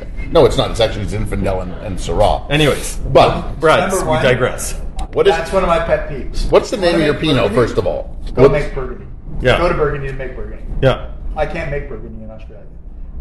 No, 0.32 0.46
it's 0.46 0.58
not. 0.58 0.70
It's 0.70 0.80
actually 0.80 1.06
Zinfandel 1.08 1.64
and, 1.64 1.74
and 1.84 1.98
Syrah. 1.98 2.48
Anyways, 2.52 2.98
But 2.98 3.54
Brad, 3.60 3.90
Number 3.90 4.04
we 4.04 4.10
one. 4.10 4.24
digress. 4.24 4.80
What 5.14 5.28
is 5.28 5.34
That's 5.36 5.51
one 5.51 5.64
of 5.64 5.68
my 5.70 5.80
pet 5.80 6.10
peeves. 6.10 6.51
what's 6.51 6.70
the 6.70 6.78
name 6.78 6.95
of 6.95 7.01
your 7.01 7.14
Pinot 7.16 7.36
Burgundy? 7.38 7.55
first 7.55 7.78
of 7.78 7.88
all? 7.88 8.18
Go 8.34 8.43
What- 8.43 8.51
make 8.51 8.74
Burgundy. 8.76 9.05
Yeah. 9.41 9.57
Go 9.57 9.70
to 9.70 9.76
Burgundy 9.76 10.07
and 10.10 10.18
make 10.18 10.36
Burgundy. 10.36 10.64
Yeah. 10.82 11.12
I 11.38 11.45
can't 11.45 11.72
make 11.72 11.88
Burgundy 11.89 12.24
in 12.24 12.30
Australia. 12.32 12.66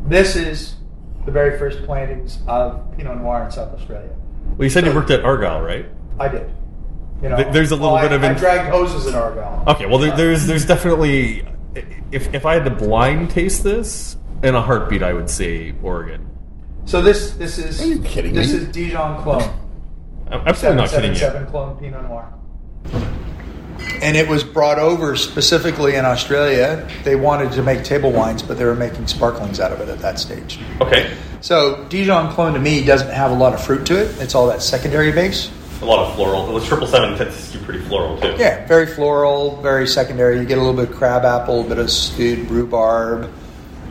This 0.06 0.34
is 0.36 0.74
the 1.24 1.30
very 1.30 1.58
first 1.58 1.84
plantings 1.84 2.38
of 2.46 2.80
Pinot 2.96 3.18
Noir 3.18 3.44
in 3.44 3.50
South 3.50 3.72
Australia. 3.74 4.10
Well, 4.56 4.64
you 4.64 4.70
said 4.70 4.84
you 4.86 4.94
worked 4.94 5.10
at 5.10 5.24
Argyle, 5.24 5.60
right? 5.60 5.86
I 6.18 6.28
did. 6.28 6.50
You 7.22 7.28
know, 7.28 7.36
Th- 7.36 7.48
there's 7.52 7.70
a 7.72 7.76
little 7.76 7.92
well, 7.94 8.02
bit 8.02 8.12
I, 8.12 8.14
of 8.16 8.24
I 8.24 8.30
inf- 8.30 8.38
dragged 8.38 8.70
hoses 8.70 9.06
in 9.06 9.14
Argyle. 9.14 9.64
Okay. 9.68 9.86
Well, 9.86 9.98
there, 9.98 10.16
there's 10.16 10.46
there's 10.46 10.64
definitely 10.64 11.46
if 12.12 12.32
if 12.34 12.46
I 12.46 12.54
had 12.54 12.64
to 12.64 12.70
blind 12.70 13.30
taste 13.30 13.62
this 13.64 14.16
in 14.42 14.54
a 14.54 14.62
heartbeat, 14.62 15.02
I 15.02 15.12
would 15.12 15.28
say 15.28 15.74
Oregon. 15.82 16.26
So 16.84 17.02
this 17.02 17.32
this 17.32 17.58
is 17.58 17.82
Are 17.82 17.86
you 17.86 18.00
kidding 18.02 18.34
this 18.34 18.52
me? 18.52 18.58
is 18.60 18.68
Dijon 18.68 19.22
clone. 19.22 19.57
I'm 20.30 20.46
absolutely 20.46 20.82
not 20.82 20.90
kidding 20.90 21.12
you. 21.12 21.18
777 21.18 21.46
clone 21.50 21.78
Pinot 21.78 22.02
Noir. 22.04 22.34
And 24.00 24.16
it 24.16 24.28
was 24.28 24.44
brought 24.44 24.78
over 24.78 25.16
specifically 25.16 25.96
in 25.96 26.04
Australia. 26.04 26.88
They 27.02 27.16
wanted 27.16 27.52
to 27.52 27.62
make 27.62 27.82
table 27.84 28.12
wines, 28.12 28.42
but 28.42 28.58
they 28.58 28.64
were 28.64 28.76
making 28.76 29.06
sparklings 29.08 29.58
out 29.58 29.72
of 29.72 29.80
it 29.80 29.88
at 29.88 29.98
that 30.00 30.18
stage. 30.18 30.60
Okay. 30.80 31.16
So 31.40 31.84
Dijon 31.88 32.32
clone 32.32 32.54
to 32.54 32.60
me 32.60 32.84
doesn't 32.84 33.10
have 33.12 33.30
a 33.30 33.34
lot 33.34 33.54
of 33.54 33.64
fruit 33.64 33.86
to 33.86 33.98
it. 33.98 34.20
It's 34.20 34.34
all 34.34 34.46
that 34.48 34.62
secondary 34.62 35.12
base. 35.12 35.50
A 35.80 35.84
lot 35.84 36.00
of 36.00 36.14
floral. 36.16 36.52
The 36.52 36.66
triple 36.66 36.88
seven 36.88 37.16
tends 37.16 37.52
to 37.52 37.58
be 37.58 37.64
pretty 37.64 37.84
floral 37.84 38.20
too. 38.20 38.34
Yeah, 38.36 38.66
very 38.66 38.86
floral, 38.86 39.60
very 39.62 39.86
secondary. 39.86 40.38
You 40.40 40.44
get 40.44 40.58
a 40.58 40.60
little 40.60 40.74
bit 40.74 40.90
of 40.90 40.96
crab 40.96 41.24
apple, 41.24 41.64
a 41.64 41.68
bit 41.68 41.78
of 41.78 41.90
stewed 41.90 42.50
rhubarb. 42.50 43.32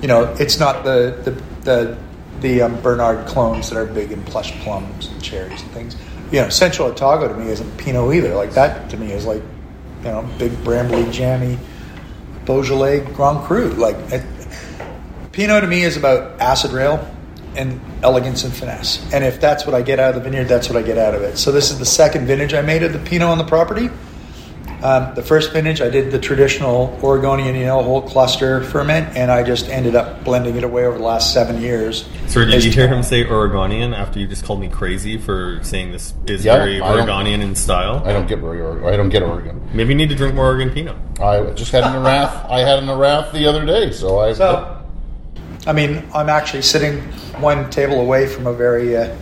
You 0.01 0.09
know, 0.09 0.33
it's 0.38 0.59
not 0.59 0.83
the 0.83 1.17
the 1.23 1.31
the, 1.63 1.97
the 2.41 2.61
um, 2.63 2.81
Bernard 2.81 3.25
clones 3.25 3.69
that 3.69 3.77
are 3.77 3.85
big 3.85 4.11
and 4.11 4.25
plush 4.25 4.51
plums 4.63 5.07
and 5.07 5.23
cherries 5.23 5.61
and 5.61 5.71
things. 5.71 5.95
You 6.32 6.41
know, 6.41 6.49
Central 6.49 6.89
Otago 6.89 7.28
to 7.28 7.34
me 7.34 7.49
isn't 7.49 7.78
Pinot 7.78 8.13
either. 8.13 8.36
Like 8.36 8.51
that 8.51 8.89
to 8.89 8.97
me 8.97 9.11
is 9.11 9.25
like, 9.25 9.41
you 10.03 10.09
know, 10.09 10.30
big 10.38 10.51
brambly, 10.63 11.11
jammy 11.11 11.57
Beaujolais 12.45 13.01
Grand 13.01 13.45
Cru. 13.45 13.69
Like 13.71 13.95
it, 14.11 14.25
Pinot 15.32 15.61
to 15.61 15.67
me 15.67 15.84
is 15.84 15.97
about 15.97 16.41
acid 16.41 16.71
rail 16.71 17.13
and 17.55 17.80
elegance 18.03 18.43
and 18.43 18.53
finesse. 18.53 19.01
And 19.13 19.23
if 19.23 19.39
that's 19.39 19.65
what 19.65 19.75
I 19.75 19.82
get 19.82 19.99
out 19.99 20.09
of 20.09 20.15
the 20.15 20.21
vineyard, 20.21 20.45
that's 20.45 20.69
what 20.69 20.78
I 20.78 20.82
get 20.82 20.97
out 20.97 21.13
of 21.13 21.21
it. 21.21 21.38
So 21.38 21.51
this 21.51 21.71
is 21.71 21.80
the 21.80 21.86
second 21.86 22.25
vintage 22.25 22.53
I 22.53 22.61
made 22.61 22.84
of 22.84 22.93
the 22.93 22.99
Pinot 22.99 23.28
on 23.28 23.38
the 23.38 23.43
property. 23.43 23.89
Um, 24.84 25.15
the 25.15 25.23
first 25.23 25.53
vintage, 25.53 25.82
I 25.82 25.89
did 25.89 26.11
the 26.11 26.19
traditional 26.19 26.95
Oregonian 27.01 27.55
yellow 27.55 27.82
whole 27.82 28.01
cluster 28.03 28.63
ferment, 28.63 29.17
and 29.17 29.32
I 29.32 29.41
just 29.41 29.69
ended 29.69 29.95
up 29.95 30.23
blending 30.23 30.55
it 30.55 30.63
away 30.63 30.86
over 30.86 30.99
the 30.99 31.03
last 31.03 31.34
seven 31.34 31.59
years. 31.59 32.07
So 32.28 32.45
did 32.45 32.53
As- 32.53 32.65
you 32.65 32.71
hear 32.71 32.88
him 32.88 33.01
say 33.01 33.25
Oregonian 33.25 33.95
after 33.95 34.19
you 34.19 34.28
just 34.28 34.43
called 34.45 34.59
me 34.59 34.67
crazy 34.67 35.17
for 35.17 35.59
saying 35.63 35.93
this 35.93 36.13
is 36.28 36.45
Yeah, 36.45 36.57
very 36.57 36.80
I 36.80 36.93
Oregonian 36.93 37.41
in 37.41 37.55
style? 37.55 38.03
I 38.05 38.13
don't 38.13 38.28
get 38.28 38.39
Oregon. 38.43 38.86
I 38.88 38.95
don't 38.95 39.09
get 39.09 39.23
Oregon. 39.23 39.59
Maybe 39.73 39.89
you 39.93 39.95
need 39.95 40.09
to 40.09 40.15
drink 40.15 40.36
more 40.36 40.45
Oregon 40.45 40.69
Pinot. 40.69 40.95
I 41.19 41.41
just 41.55 41.71
had 41.71 41.84
an 41.84 41.93
Arath. 42.03 42.47
I 42.47 42.59
had 42.59 42.78
an 42.78 42.86
Arath 42.86 43.32
the 43.32 43.47
other 43.47 43.65
day, 43.65 43.91
so 43.91 44.19
I. 44.19 44.34
So, 44.34 44.80
I 45.65 45.73
mean, 45.73 46.03
I'm 46.13 46.30
actually 46.30 46.61
sitting 46.61 46.99
one 47.41 47.69
table 47.71 47.99
away 47.99 48.28
from 48.28 48.45
a 48.45 48.53
very 48.53 48.95
uh, 48.95 49.15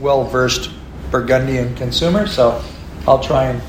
well 0.00 0.24
versed 0.24 0.70
Burgundian 1.12 1.76
consumer, 1.76 2.26
so 2.26 2.60
I'll 3.06 3.20
try 3.22 3.44
and 3.44 3.62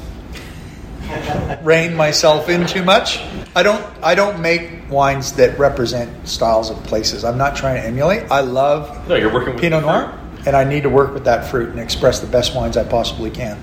rein 1.64 1.96
myself 1.96 2.50
in 2.50 2.66
too 2.66 2.84
much. 2.84 3.20
I 3.56 3.64
don't. 3.64 3.84
I 4.04 4.16
don't 4.16 4.42
make 4.42 4.90
wines 4.90 5.34
that 5.34 5.58
represent 5.58 6.28
styles 6.28 6.70
of 6.70 6.82
places. 6.84 7.24
I'm 7.24 7.38
not 7.38 7.56
trying 7.56 7.82
to 7.82 7.88
emulate. 7.88 8.30
I 8.32 8.42
love 8.42 9.08
No, 9.08 9.16
you're 9.16 9.34
working 9.34 9.54
with 9.54 9.62
Pinot 9.62 9.84
Noir, 9.84 10.18
and 10.46 10.56
I 10.56 10.64
need 10.64 10.84
to 10.84 10.90
work 10.90 11.14
with 11.14 11.26
that 11.26 11.46
fruit 11.50 11.70
and 11.70 11.80
express 11.80 12.20
the 12.20 12.28
best 12.28 12.56
wines 12.56 12.78
I 12.78 12.84
possibly 12.84 13.32
can. 13.32 13.58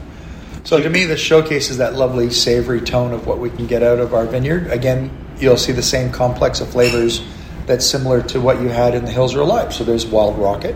So 0.64 0.80
to 0.80 0.88
me, 0.88 1.05
this 1.05 1.20
showcases 1.20 1.76
that 1.76 1.95
lovely 1.95 2.30
savory 2.30 2.80
tone 2.80 3.12
of 3.12 3.26
what 3.26 3.38
we 3.38 3.51
can 3.51 3.66
get 3.66 3.82
out 3.82 3.99
of 3.99 4.14
our 4.14 4.24
vineyard. 4.24 4.70
Again, 4.70 5.11
you'll 5.38 5.59
see 5.59 5.72
the 5.72 5.82
same 5.82 6.11
complex 6.11 6.61
of 6.61 6.70
flavors 6.70 7.22
that's 7.66 7.84
similar 7.84 8.22
to 8.22 8.40
what 8.40 8.61
you 8.61 8.68
had 8.68 8.95
in 8.95 9.05
the 9.05 9.11
Hills 9.11 9.34
Are 9.34 9.40
Alive. 9.40 9.74
So 9.74 9.84
there's 9.84 10.07
wild 10.07 10.38
rocket, 10.38 10.74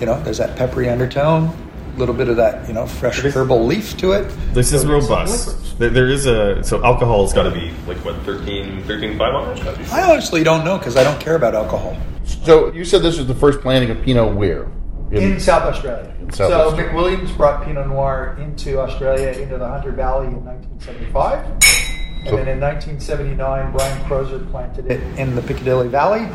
you 0.00 0.06
know, 0.06 0.22
there's 0.22 0.38
that 0.38 0.56
peppery 0.56 0.88
undertone, 0.88 1.50
little 1.96 2.14
bit 2.14 2.28
of 2.28 2.36
that, 2.36 2.66
you 2.68 2.74
know, 2.74 2.86
fresh 2.86 3.20
herbal 3.20 3.66
leaf 3.66 3.96
to 3.98 4.12
it. 4.12 4.24
This 4.52 4.72
is 4.72 4.82
So 4.82 4.88
there's 4.88 5.04
robust. 5.08 5.78
There 5.78 5.90
there 5.90 6.08
is 6.08 6.26
a 6.26 6.62
so 6.62 6.82
alcohol's 6.84 7.32
got 7.32 7.44
to 7.44 7.50
be 7.50 7.70
like 7.86 7.98
what 8.04 8.16
13, 8.22 8.82
13 8.84 9.18
5 9.18 9.34
on 9.34 9.56
it. 9.58 9.92
I 9.92 10.10
honestly 10.10 10.44
don't 10.44 10.64
know 10.64 10.78
because 10.78 10.96
I 10.96 11.04
don't 11.04 11.20
care 11.20 11.36
about 11.36 11.54
alcohol. 11.54 11.96
so 12.24 12.72
you 12.72 12.84
said 12.84 13.02
this 13.02 13.18
was 13.18 13.26
the 13.26 13.34
first 13.34 13.60
planting 13.60 13.90
of 13.90 14.02
Pinot 14.02 14.34
where? 14.34 14.70
in 15.10 15.38
South 15.38 15.62
Australia. 15.62 16.12
South 16.32 16.48
so 16.48 16.68
Australia. 16.70 16.92
McWilliams 16.92 17.36
brought 17.36 17.64
Pinot 17.64 17.86
Noir 17.86 18.36
into 18.40 18.80
Australia, 18.80 19.28
into 19.40 19.58
the 19.58 19.68
Hunter 19.68 19.92
Valley 19.92 20.26
in 20.26 20.44
1975. 20.44 21.44
And 21.44 22.28
So- 22.30 22.36
then 22.36 22.48
in 22.48 22.58
1979, 22.58 23.70
Brian 23.72 24.04
Croser 24.06 24.38
planted 24.50 24.90
it 24.90 25.00
in 25.18 25.36
the 25.36 25.42
Piccadilly 25.42 25.88
Valley. 25.88 26.26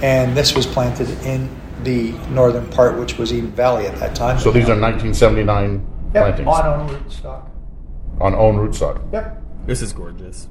And 0.00 0.34
this 0.36 0.54
was 0.54 0.64
planted 0.66 1.08
in 1.24 1.48
the 1.84 2.12
northern 2.30 2.68
part, 2.70 2.98
which 2.98 3.18
was 3.18 3.32
Eden 3.32 3.52
Valley 3.52 3.86
at 3.86 3.98
that 4.00 4.14
time. 4.14 4.38
So 4.38 4.50
these 4.50 4.68
are 4.68 4.78
1979 4.78 5.86
yep, 6.14 6.24
plantings 6.24 6.48
on 6.48 6.66
own 6.66 6.88
rootstock. 6.88 7.50
on 8.20 8.34
own 8.34 8.56
rootstock. 8.56 9.12
Yep. 9.12 9.42
This 9.66 9.82
is 9.82 9.92
gorgeous. 9.92 10.48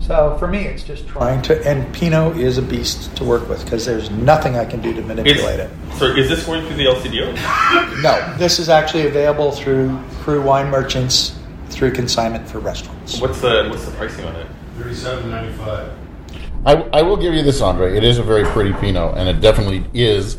So 0.00 0.36
for 0.38 0.48
me, 0.48 0.64
it's 0.64 0.82
just 0.82 1.06
trying 1.06 1.40
to, 1.42 1.66
and 1.66 1.92
Pinot 1.94 2.36
is 2.36 2.58
a 2.58 2.62
beast 2.62 3.16
to 3.16 3.24
work 3.24 3.48
with 3.48 3.64
because 3.64 3.86
there's 3.86 4.10
nothing 4.10 4.56
I 4.56 4.64
can 4.64 4.82
do 4.82 4.92
to 4.92 5.00
manipulate 5.00 5.60
it. 5.60 5.70
So 5.94 6.06
is 6.06 6.28
this 6.28 6.44
going 6.44 6.66
through 6.66 6.76
the 6.76 6.86
LCBO? 6.86 8.02
No, 8.02 8.36
this 8.36 8.58
is 8.58 8.68
actually 8.68 9.06
available 9.06 9.52
through 9.52 9.98
Crew 10.20 10.42
Wine 10.42 10.68
Merchants 10.68 11.38
through 11.70 11.92
consignment 11.92 12.46
for 12.48 12.58
restaurants. 12.58 13.20
What's 13.20 13.40
the 13.40 13.68
what's 13.70 13.84
the 13.86 13.92
pricing 13.92 14.26
on 14.26 14.36
it? 14.36 14.46
Thirty-seven 14.76 15.30
ninety-five. 15.30 15.92
I, 16.66 16.74
I 16.74 17.02
will 17.02 17.16
give 17.16 17.34
you 17.34 17.42
this, 17.42 17.60
Andre. 17.60 17.96
It 17.96 18.04
is 18.04 18.18
a 18.18 18.22
very 18.22 18.44
pretty 18.44 18.72
Pinot, 18.72 19.16
and 19.16 19.28
it 19.28 19.40
definitely 19.40 19.84
is 19.94 20.38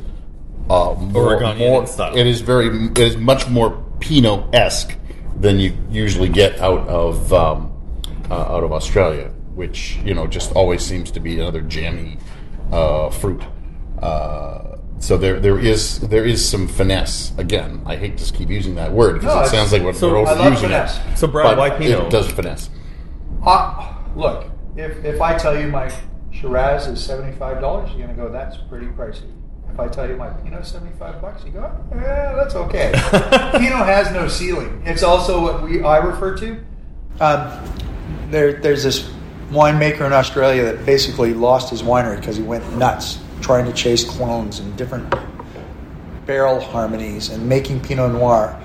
uh, 0.69 0.95
more, 0.99 1.33
Oregonian 1.33 1.69
more- 1.71 1.87
style. 1.87 2.15
It 2.17 2.25
is 2.27 2.41
very. 2.41 2.67
It 2.87 2.97
is 2.99 3.17
much 3.17 3.47
more 3.49 3.83
Pinot 3.99 4.53
esque 4.53 4.95
than 5.39 5.59
you 5.59 5.73
usually 5.91 6.29
get 6.29 6.59
out 6.59 6.87
of 6.87 7.31
um, 7.33 7.71
uh, 8.29 8.35
out 8.35 8.63
of 8.63 8.71
Australia, 8.71 9.29
which 9.53 9.97
you 10.03 10.13
know 10.13 10.27
just 10.27 10.51
always 10.53 10.83
seems 10.83 11.11
to 11.11 11.19
be 11.19 11.39
another 11.39 11.61
jammy 11.61 12.17
uh, 12.71 13.09
fruit. 13.09 13.41
Uh, 14.01 14.77
so 14.99 15.17
there 15.17 15.39
there 15.39 15.59
is 15.59 15.99
there 16.01 16.25
is 16.25 16.47
some 16.47 16.67
finesse. 16.67 17.31
Again, 17.37 17.81
I 17.85 17.95
hate 17.95 18.17
to 18.17 18.33
keep 18.33 18.49
using 18.49 18.75
that 18.75 18.91
word 18.91 19.19
because 19.21 19.35
No, 19.35 19.41
it 19.41 19.47
sounds 19.49 19.71
like 19.71 19.83
what 19.83 19.95
so 19.95 20.09
we're 20.09 20.17
all 20.17 20.25
using 20.27 20.45
overusing 20.45 20.61
finesse. 20.61 20.99
it. 21.13 21.17
So, 21.17 21.27
Brad, 21.27 21.45
but 21.45 21.57
why 21.57 21.69
Pinot? 21.69 22.05
It 22.05 22.09
does 22.11 22.29
finesse. 22.31 22.69
Uh, 23.45 23.93
look, 24.15 24.47
if, 24.75 25.03
if 25.05 25.21
I 25.21 25.37
tell 25.37 25.59
you 25.59 25.67
my 25.67 25.91
Shiraz 26.31 26.87
is 26.87 27.03
seventy-five 27.03 27.61
dollars, 27.61 27.89
you're 27.95 28.07
gonna 28.07 28.17
go, 28.17 28.29
that's 28.31 28.57
pretty 28.69 28.87
pricey. 28.87 29.31
If 29.75 29.81
I 29.81 29.87
tell 29.89 30.09
you 30.09 30.15
my 30.15 30.29
Pinot 30.29 30.65
seventy-five 30.65 31.21
bucks, 31.21 31.43
you 31.43 31.51
go, 31.51 31.69
yeah, 31.91 32.31
that's 32.33 32.55
okay. 32.55 32.91
Pinot 33.11 33.85
has 33.85 34.09
no 34.13 34.29
ceiling. 34.29 34.81
It's 34.85 35.03
also 35.03 35.41
what 35.41 35.63
we 35.63 35.83
I 35.83 35.97
refer 35.97 36.37
to. 36.37 36.57
Um, 37.19 37.61
there, 38.29 38.53
there's 38.53 38.83
this 38.83 39.11
winemaker 39.49 40.05
in 40.05 40.13
Australia 40.13 40.63
that 40.63 40.85
basically 40.85 41.33
lost 41.33 41.71
his 41.71 41.83
winery 41.83 42.15
because 42.15 42.37
he 42.37 42.43
went 42.43 42.63
nuts 42.77 43.19
trying 43.41 43.65
to 43.65 43.73
chase 43.73 44.05
clones 44.05 44.59
and 44.59 44.77
different 44.77 45.13
barrel 46.25 46.61
harmonies 46.61 47.27
and 47.27 47.45
making 47.45 47.81
Pinot 47.81 48.13
Noir. 48.13 48.57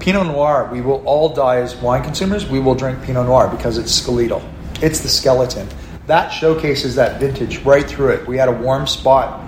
Pinot 0.00 0.26
Noir, 0.26 0.68
we 0.72 0.80
will 0.80 1.06
all 1.06 1.28
die 1.28 1.58
as 1.58 1.76
wine 1.76 2.02
consumers. 2.02 2.48
We 2.48 2.58
will 2.58 2.74
drink 2.74 3.00
Pinot 3.04 3.26
Noir 3.26 3.46
because 3.46 3.78
it's 3.78 3.92
skeletal. 3.92 4.42
It's 4.82 4.98
the 4.98 5.08
skeleton. 5.08 5.68
That 6.08 6.30
showcases 6.30 6.96
that 6.96 7.20
vintage 7.20 7.58
right 7.58 7.88
through 7.88 8.08
it. 8.14 8.26
We 8.26 8.36
had 8.36 8.48
a 8.48 8.52
warm 8.52 8.88
spot 8.88 9.44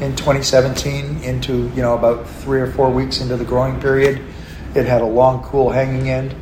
in 0.00 0.16
2017 0.16 1.22
into, 1.22 1.68
you 1.70 1.82
know, 1.82 1.94
about 1.94 2.28
three 2.28 2.60
or 2.60 2.70
four 2.72 2.90
weeks 2.90 3.20
into 3.20 3.36
the 3.36 3.44
growing 3.44 3.80
period. 3.80 4.20
It 4.74 4.86
had 4.86 5.02
a 5.02 5.06
long, 5.06 5.42
cool 5.44 5.70
hanging 5.70 6.10
end. 6.10 6.34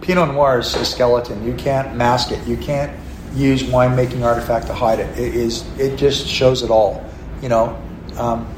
Pinot 0.00 0.28
Noir 0.28 0.60
is 0.60 0.74
a 0.74 0.84
skeleton. 0.84 1.44
You 1.44 1.54
can't 1.54 1.96
mask 1.96 2.30
it. 2.30 2.46
You 2.46 2.56
can't 2.56 2.96
use 3.34 3.62
winemaking 3.62 4.24
artifact 4.24 4.66
to 4.68 4.74
hide 4.74 5.00
it. 5.00 5.18
It 5.18 5.34
is. 5.34 5.66
It 5.78 5.96
just 5.96 6.26
shows 6.26 6.62
it 6.62 6.70
all. 6.70 7.04
You 7.42 7.48
know, 7.48 7.82
um, 8.16 8.52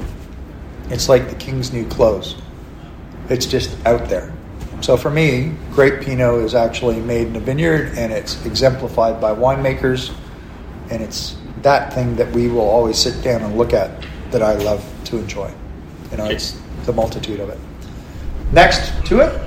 it's 0.89 1.09
like 1.09 1.29
the 1.29 1.35
king's 1.35 1.73
new 1.73 1.87
clothes. 1.87 2.35
It's 3.29 3.45
just 3.45 3.75
out 3.85 4.09
there. 4.09 4.33
So 4.81 4.97
for 4.97 5.09
me, 5.09 5.55
great 5.71 6.01
Pinot 6.01 6.43
is 6.43 6.55
actually 6.55 6.99
made 6.99 7.27
in 7.27 7.35
a 7.37 7.39
vineyard, 7.39 7.97
and 7.97 8.11
it's 8.11 8.45
exemplified 8.45 9.21
by 9.21 9.33
winemakers, 9.33 10.13
and 10.89 11.01
it's 11.01 11.37
that 11.63 11.93
thing 11.93 12.15
that 12.17 12.31
we 12.31 12.47
will 12.49 12.61
always 12.69 12.97
sit 12.97 13.23
down 13.23 13.41
and 13.41 13.57
look 13.57 13.73
at 13.73 14.05
that 14.31 14.41
I 14.43 14.53
love 14.55 14.83
to 15.05 15.17
enjoy. 15.17 15.51
You 16.11 16.17
know, 16.17 16.25
it's 16.25 16.59
the 16.85 16.93
multitude 16.93 17.39
of 17.39 17.49
it. 17.49 17.57
Next 18.51 18.91
to 19.07 19.19
it, 19.21 19.41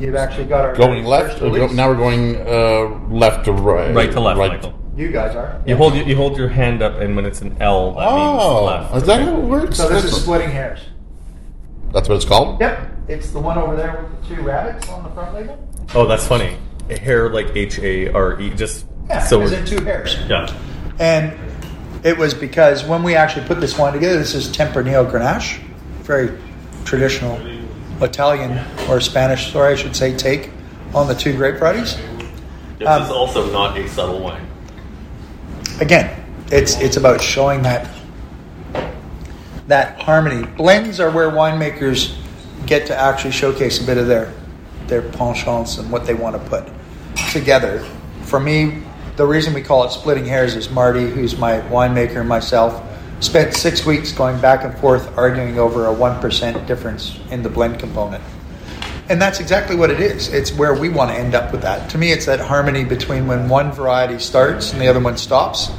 you've 0.00 0.14
actually 0.14 0.46
got 0.46 0.64
our 0.64 0.74
Going 0.74 1.04
left. 1.04 1.42
or 1.42 1.50
go- 1.50 1.66
now 1.68 1.88
we're 1.88 1.96
going 1.96 2.36
uh, 2.46 3.14
left 3.14 3.44
to 3.46 3.52
right. 3.52 3.94
Right 3.94 4.10
to 4.12 4.20
left, 4.20 4.38
Michael. 4.38 4.72
You 4.96 5.08
guys 5.12 5.36
are. 5.36 5.60
You 5.66 5.76
hold 5.76 5.94
you 5.94 6.16
hold 6.16 6.38
your 6.38 6.48
hand 6.48 6.82
up, 6.82 6.94
and 7.00 7.14
when 7.16 7.26
it's 7.26 7.42
an 7.42 7.56
L, 7.60 7.92
that 7.92 8.00
means 8.00 8.42
Oh, 8.42 8.64
left. 8.64 8.96
is 8.96 9.02
that 9.04 9.20
how 9.20 9.36
it 9.36 9.44
works? 9.44 9.76
So 9.76 9.88
this 9.90 10.04
that's, 10.04 10.14
is 10.16 10.22
splitting 10.22 10.50
hairs. 10.50 10.80
that's 11.92 12.08
what 12.08 12.14
it's 12.14 12.24
called. 12.24 12.60
Yep, 12.60 12.88
it's 13.08 13.30
the 13.30 13.40
one 13.40 13.58
over 13.58 13.76
there 13.76 14.00
with 14.02 14.28
the 14.28 14.36
two 14.36 14.42
rabbits 14.42 14.88
on 14.88 15.02
the 15.04 15.10
front 15.10 15.34
label. 15.34 15.68
Oh, 15.94 16.06
that's 16.06 16.26
funny. 16.26 16.56
Hair 16.88 17.28
like 17.30 17.54
H 17.54 17.78
A 17.80 18.10
R 18.12 18.40
E. 18.40 18.50
Just 18.54 18.86
Yeah, 19.08 19.18
so 19.20 19.42
is 19.42 19.52
it 19.52 19.66
two 19.66 19.84
hairs? 19.84 20.16
yeah. 20.28 20.46
And 20.98 21.36
it 22.06 22.16
was 22.16 22.34
because 22.34 22.84
when 22.84 23.02
we 23.02 23.16
actually 23.16 23.44
put 23.48 23.60
this 23.60 23.76
wine 23.76 23.92
together, 23.92 24.16
this 24.16 24.32
is 24.32 24.46
Tempranillo 24.56 25.10
Grenache, 25.10 25.60
very 26.02 26.38
traditional 26.84 27.36
Italian 28.00 28.64
or 28.88 29.00
Spanish, 29.00 29.52
sorry, 29.52 29.72
I 29.72 29.76
should 29.76 29.96
say, 29.96 30.16
take 30.16 30.50
on 30.94 31.08
the 31.08 31.14
two 31.16 31.36
grape 31.36 31.56
varieties. 31.56 31.96
This 32.78 32.86
Um, 32.86 33.02
is 33.02 33.10
also 33.10 33.50
not 33.50 33.76
a 33.76 33.88
subtle 33.88 34.20
wine. 34.20 34.46
Again, 35.80 36.08
it's 36.52 36.80
it's 36.80 36.96
about 36.96 37.20
showing 37.20 37.62
that 37.62 37.88
that 39.66 40.00
harmony. 40.00 40.46
Blends 40.56 41.00
are 41.00 41.10
where 41.10 41.28
winemakers 41.28 42.14
get 42.66 42.86
to 42.86 42.96
actually 42.96 43.32
showcase 43.32 43.82
a 43.82 43.84
bit 43.84 43.98
of 43.98 44.06
their 44.06 44.32
their 44.86 45.02
penchants 45.02 45.78
and 45.80 45.90
what 45.90 46.06
they 46.06 46.14
want 46.14 46.40
to 46.40 46.48
put 46.48 46.68
together. 47.32 47.84
For 48.22 48.38
me, 48.38 48.84
the 49.16 49.26
reason 49.26 49.54
we 49.54 49.62
call 49.62 49.84
it 49.84 49.90
splitting 49.90 50.24
hairs 50.26 50.54
is 50.54 50.70
Marty, 50.70 51.08
who's 51.08 51.36
my 51.38 51.60
winemaker, 51.62 52.16
and 52.20 52.28
myself 52.28 52.82
spent 53.20 53.54
six 53.54 53.86
weeks 53.86 54.12
going 54.12 54.38
back 54.40 54.64
and 54.64 54.76
forth 54.78 55.16
arguing 55.16 55.58
over 55.58 55.86
a 55.86 55.92
one 55.92 56.20
percent 56.20 56.66
difference 56.66 57.18
in 57.30 57.42
the 57.42 57.48
blend 57.48 57.78
component. 57.78 58.22
And 59.08 59.22
that's 59.22 59.38
exactly 59.40 59.76
what 59.76 59.90
it 59.90 60.00
is. 60.00 60.32
It's 60.32 60.52
where 60.52 60.74
we 60.74 60.88
want 60.88 61.10
to 61.12 61.16
end 61.16 61.34
up 61.34 61.52
with 61.52 61.62
that. 61.62 61.88
To 61.90 61.98
me, 61.98 62.10
it's 62.10 62.26
that 62.26 62.40
harmony 62.40 62.84
between 62.84 63.26
when 63.28 63.48
one 63.48 63.70
variety 63.72 64.18
starts 64.18 64.72
and 64.72 64.80
the 64.82 64.88
other 64.88 65.00
one 65.00 65.16
stops, 65.16 65.70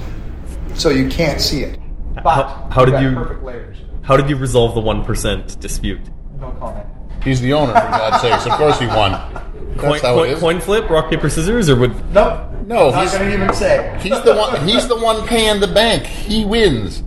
so 0.75 0.89
you 0.89 1.09
can't 1.09 1.41
see 1.41 1.63
it. 1.63 1.79
But 2.15 2.23
How- 2.23 2.67
how 2.71 2.85
did 2.85 2.93
you've 3.01 3.13
got 3.15 3.19
you- 3.19 3.25
Perfect 3.27 3.43
layers. 3.43 3.77
How 4.01 4.15
did 4.17 4.29
you 4.29 4.38
resolve 4.38 4.73
the 4.73 4.79
one 4.81 5.03
percent 5.03 5.59
dispute? 5.59 5.99
No 6.39 6.51
comment. 6.51 6.85
He's 7.23 7.41
the 7.41 7.51
owner, 7.53 7.73
for 7.73 7.79
God's 7.89 8.21
sakes. 8.21 8.45
Of 8.45 8.53
course 8.53 8.79
he 8.79 8.88
won. 8.88 9.11
That's 9.78 9.84
Coin, 9.84 9.99
how 10.01 10.15
coin, 10.15 10.30
is. 10.30 10.39
coin 10.39 10.59
flip, 10.61 10.89
rock 10.89 11.09
paper 11.09 11.30
scissors, 11.30 11.69
or 11.69 11.75
would 11.78 11.93
Nope. 12.13 12.43
No, 12.65 12.89
not 12.91 12.99
he's- 13.01 13.13
going 13.17 13.30
to 13.30 13.34
even 13.36 13.53
say. 13.53 13.97
He's 14.01 14.21
the 14.23 14.36
one. 14.36 14.67
He's 14.67 14.88
the 14.88 14.97
one 14.97 15.25
paying 15.28 15.59
the 15.61 15.67
bank. 15.67 16.03
He 16.03 16.43
wins. 16.45 16.99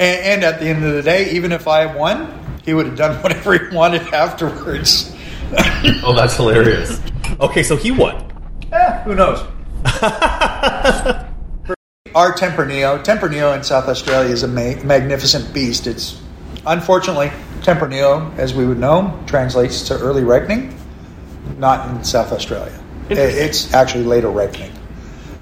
And, 0.00 0.20
and 0.42 0.44
at 0.44 0.58
the 0.60 0.66
end 0.66 0.84
of 0.84 0.94
the 0.94 1.02
day, 1.02 1.30
even 1.32 1.52
if 1.52 1.68
I 1.68 1.86
won, 1.86 2.34
he 2.64 2.74
would 2.74 2.86
have 2.86 2.96
done 2.96 3.16
whatever 3.22 3.56
he 3.58 3.74
wanted 3.74 4.02
afterwards. 4.12 5.14
oh, 6.04 6.12
that's 6.16 6.36
hilarious. 6.36 7.00
Okay, 7.40 7.62
so 7.62 7.76
he 7.76 7.90
won. 7.92 8.16
Eh, 8.72 9.02
who 9.04 9.14
knows? 9.14 9.40
Our 12.14 12.32
Tempranillo, 12.32 13.04
Tempranillo 13.04 13.56
in 13.56 13.62
South 13.62 13.86
Australia 13.88 14.32
is 14.32 14.42
a 14.42 14.48
ma- 14.48 14.82
magnificent 14.82 15.52
beast. 15.54 15.86
It's 15.86 16.20
unfortunately 16.66 17.30
Tempranillo, 17.60 18.36
as 18.38 18.54
we 18.54 18.66
would 18.66 18.78
know, 18.78 19.18
translates 19.26 19.82
to 19.88 19.98
early 19.98 20.24
ripening, 20.24 20.74
not 21.56 21.88
in 21.88 22.04
South 22.04 22.32
Australia. 22.32 22.78
It's 23.08 23.72
actually 23.72 24.04
later 24.04 24.28
ripening. 24.28 24.72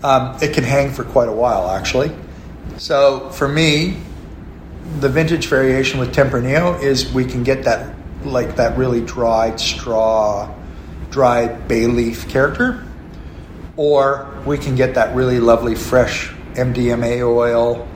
Um, 0.04 0.36
it 0.40 0.54
can 0.54 0.62
hang 0.62 0.92
for 0.92 1.04
quite 1.04 1.28
a 1.28 1.32
while, 1.32 1.68
actually. 1.68 2.12
So 2.76 3.30
for 3.30 3.48
me, 3.48 3.96
the 5.00 5.08
vintage 5.08 5.48
variation 5.48 5.98
with 5.98 6.14
Tempranillo 6.14 6.80
is 6.80 7.12
we 7.12 7.24
can 7.24 7.42
get 7.42 7.64
that 7.64 7.94
like 8.24 8.56
that 8.56 8.76
really 8.76 9.00
dried 9.00 9.60
straw, 9.60 10.52
dried 11.10 11.68
bay 11.68 11.86
leaf 11.86 12.28
character, 12.28 12.84
or 13.76 14.32
we 14.46 14.58
can 14.58 14.74
get 14.74 14.94
that 14.94 15.14
really 15.14 15.38
lovely 15.38 15.74
fresh 15.74 16.30
MDMA 16.54 17.26
oil, 17.26 17.86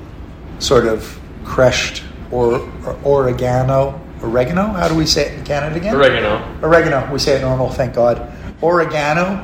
sort 0.59 0.87
of 0.87 1.19
crushed 1.45 2.03
or, 2.31 2.71
or 3.05 3.25
oregano. 3.25 4.01
Oregano? 4.23 4.67
How 4.67 4.89
do 4.89 4.95
we 4.95 5.07
say 5.07 5.27
it 5.33 5.39
in 5.39 5.45
Canada 5.45 5.77
again? 5.77 5.95
Oregano. 5.95 6.59
Oregano. 6.63 7.11
We 7.13 7.19
say 7.19 7.37
it 7.39 7.41
normal, 7.43 7.71
thank 7.71 7.95
God. 7.95 8.33
Oregano, 8.63 9.43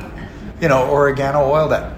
you 0.61 0.67
know, 0.67 0.89
oregano 0.91 1.41
oil 1.49 1.67
that, 1.69 1.93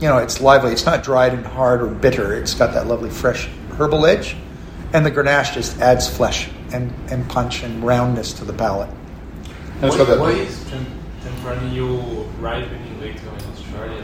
you 0.00 0.08
know, 0.08 0.18
it's 0.18 0.40
lively. 0.40 0.72
It's 0.72 0.84
not 0.86 1.02
dried 1.02 1.32
and 1.32 1.44
hard 1.46 1.82
or 1.82 1.86
bitter. 1.86 2.34
It's 2.34 2.54
got 2.54 2.74
that 2.74 2.86
lovely 2.86 3.10
fresh 3.10 3.48
herbal 3.78 4.06
edge. 4.06 4.36
And 4.92 5.04
the 5.04 5.10
Grenache 5.10 5.54
just 5.54 5.78
adds 5.80 6.08
flesh 6.08 6.48
and, 6.72 6.92
and 7.10 7.28
punch 7.28 7.62
and 7.62 7.82
roundness 7.84 8.32
to 8.34 8.44
the 8.44 8.52
palate. 8.52 8.90
And 9.76 9.84
it's 9.84 9.96
got 9.96 10.06
that- 10.08 10.18
Why 10.20 10.30
is 10.32 10.64
Tem- 10.70 10.86
Tempranillo 11.22 12.26
ripening 12.40 13.00
later 13.00 13.20
in 13.38 13.52
Australia? 13.52 14.02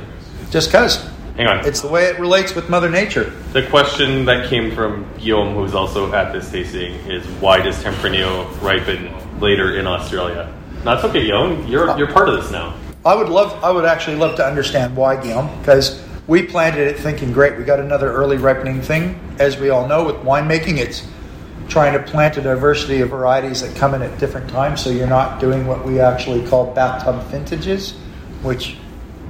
just 0.50 0.68
because. 0.68 1.04
Hang 1.36 1.48
on. 1.48 1.66
It's 1.66 1.80
the 1.80 1.88
way 1.88 2.04
it 2.04 2.20
relates 2.20 2.54
with 2.54 2.70
Mother 2.70 2.88
Nature. 2.88 3.30
the 3.52 3.66
question 3.66 4.24
that 4.26 4.48
came 4.48 4.72
from 4.72 5.04
Guillaume, 5.18 5.54
who's 5.54 5.74
also 5.74 6.12
at 6.12 6.32
this 6.32 6.48
tasting, 6.48 6.92
is 7.10 7.26
why 7.40 7.60
does 7.60 7.82
Tempranillo 7.82 8.60
ripen 8.62 9.12
later 9.40 9.76
in 9.76 9.86
Australia? 9.86 10.52
That's 10.84 11.02
okay, 11.04 11.24
Guillaume. 11.24 11.66
You're 11.66 11.98
you're 11.98 12.12
part 12.12 12.28
of 12.28 12.40
this 12.40 12.52
now. 12.52 12.76
I 13.04 13.16
would 13.16 13.28
love, 13.28 13.64
I 13.64 13.70
would 13.70 13.84
actually 13.84 14.16
love 14.16 14.36
to 14.36 14.46
understand 14.46 14.96
why, 14.96 15.20
Guillaume, 15.20 15.58
because 15.58 16.00
we 16.28 16.42
planted 16.46 16.86
it 16.86 16.98
thinking, 16.98 17.32
great, 17.32 17.58
we 17.58 17.64
got 17.64 17.80
another 17.80 18.12
early 18.12 18.36
ripening 18.36 18.80
thing. 18.80 19.18
As 19.40 19.58
we 19.58 19.70
all 19.70 19.88
know, 19.88 20.04
with 20.04 20.16
winemaking, 20.16 20.78
it's 20.78 21.06
trying 21.68 21.92
to 21.94 22.10
plant 22.10 22.36
a 22.36 22.42
diversity 22.42 23.00
of 23.00 23.10
varieties 23.10 23.60
that 23.60 23.74
come 23.76 23.94
in 23.94 24.02
at 24.02 24.18
different 24.20 24.48
times, 24.48 24.80
so 24.82 24.90
you're 24.90 25.08
not 25.08 25.40
doing 25.40 25.66
what 25.66 25.84
we 25.84 26.00
actually 26.00 26.46
call 26.46 26.72
bathtub 26.72 27.22
vintages, 27.24 27.92
which 28.42 28.76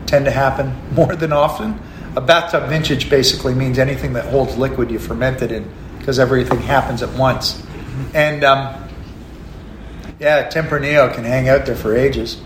tend 0.07 0.27
to 0.27 0.31
happen 0.31 0.77
more 0.95 1.17
than 1.17 1.33
often. 1.33 1.81
A 2.17 2.21
bathtub 2.21 2.69
vintage 2.69 3.11
basically 3.11 3.55
means 3.55 3.79
anything 3.79 4.13
that 4.13 4.27
holds 4.27 4.57
liquid 4.57 4.91
you 4.91 4.99
ferment 4.99 5.43
it 5.43 5.51
in, 5.51 5.69
because 5.99 6.19
everything 6.19 6.61
happens 6.61 7.03
at 7.03 7.13
once. 7.19 7.61
And 8.15 8.45
um, 8.45 8.89
yeah, 10.21 10.49
Tempranillo 10.49 11.13
can 11.13 11.25
hang 11.25 11.49
out 11.49 11.67
there 11.67 11.75
for 11.75 11.97
ages. 11.97 12.41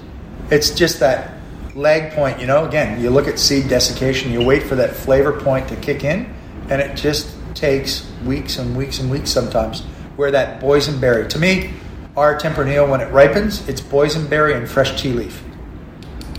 It's 0.50 0.70
just 0.70 1.00
that 1.00 1.34
lag 1.74 2.12
point, 2.12 2.40
you 2.40 2.46
know. 2.46 2.64
Again, 2.66 3.00
you 3.00 3.10
look 3.10 3.28
at 3.28 3.38
seed 3.38 3.68
desiccation, 3.68 4.32
you 4.32 4.42
wait 4.42 4.62
for 4.62 4.74
that 4.76 4.96
flavor 4.96 5.38
point 5.38 5.68
to 5.68 5.76
kick 5.76 6.02
in, 6.02 6.34
and 6.70 6.80
it 6.80 6.96
just 6.96 7.36
takes 7.54 8.10
weeks 8.24 8.58
and 8.58 8.74
weeks 8.74 9.00
and 9.00 9.10
weeks 9.10 9.30
sometimes. 9.30 9.82
Where 10.16 10.30
that 10.30 10.62
boysenberry, 10.62 11.28
to 11.28 11.38
me, 11.38 11.74
our 12.16 12.38
Tempranillo 12.38 12.88
when 12.88 13.00
it 13.00 13.12
ripens, 13.12 13.68
it's 13.68 13.80
boysenberry 13.80 14.56
and 14.56 14.68
fresh 14.68 15.00
tea 15.00 15.12
leaf. 15.12 15.44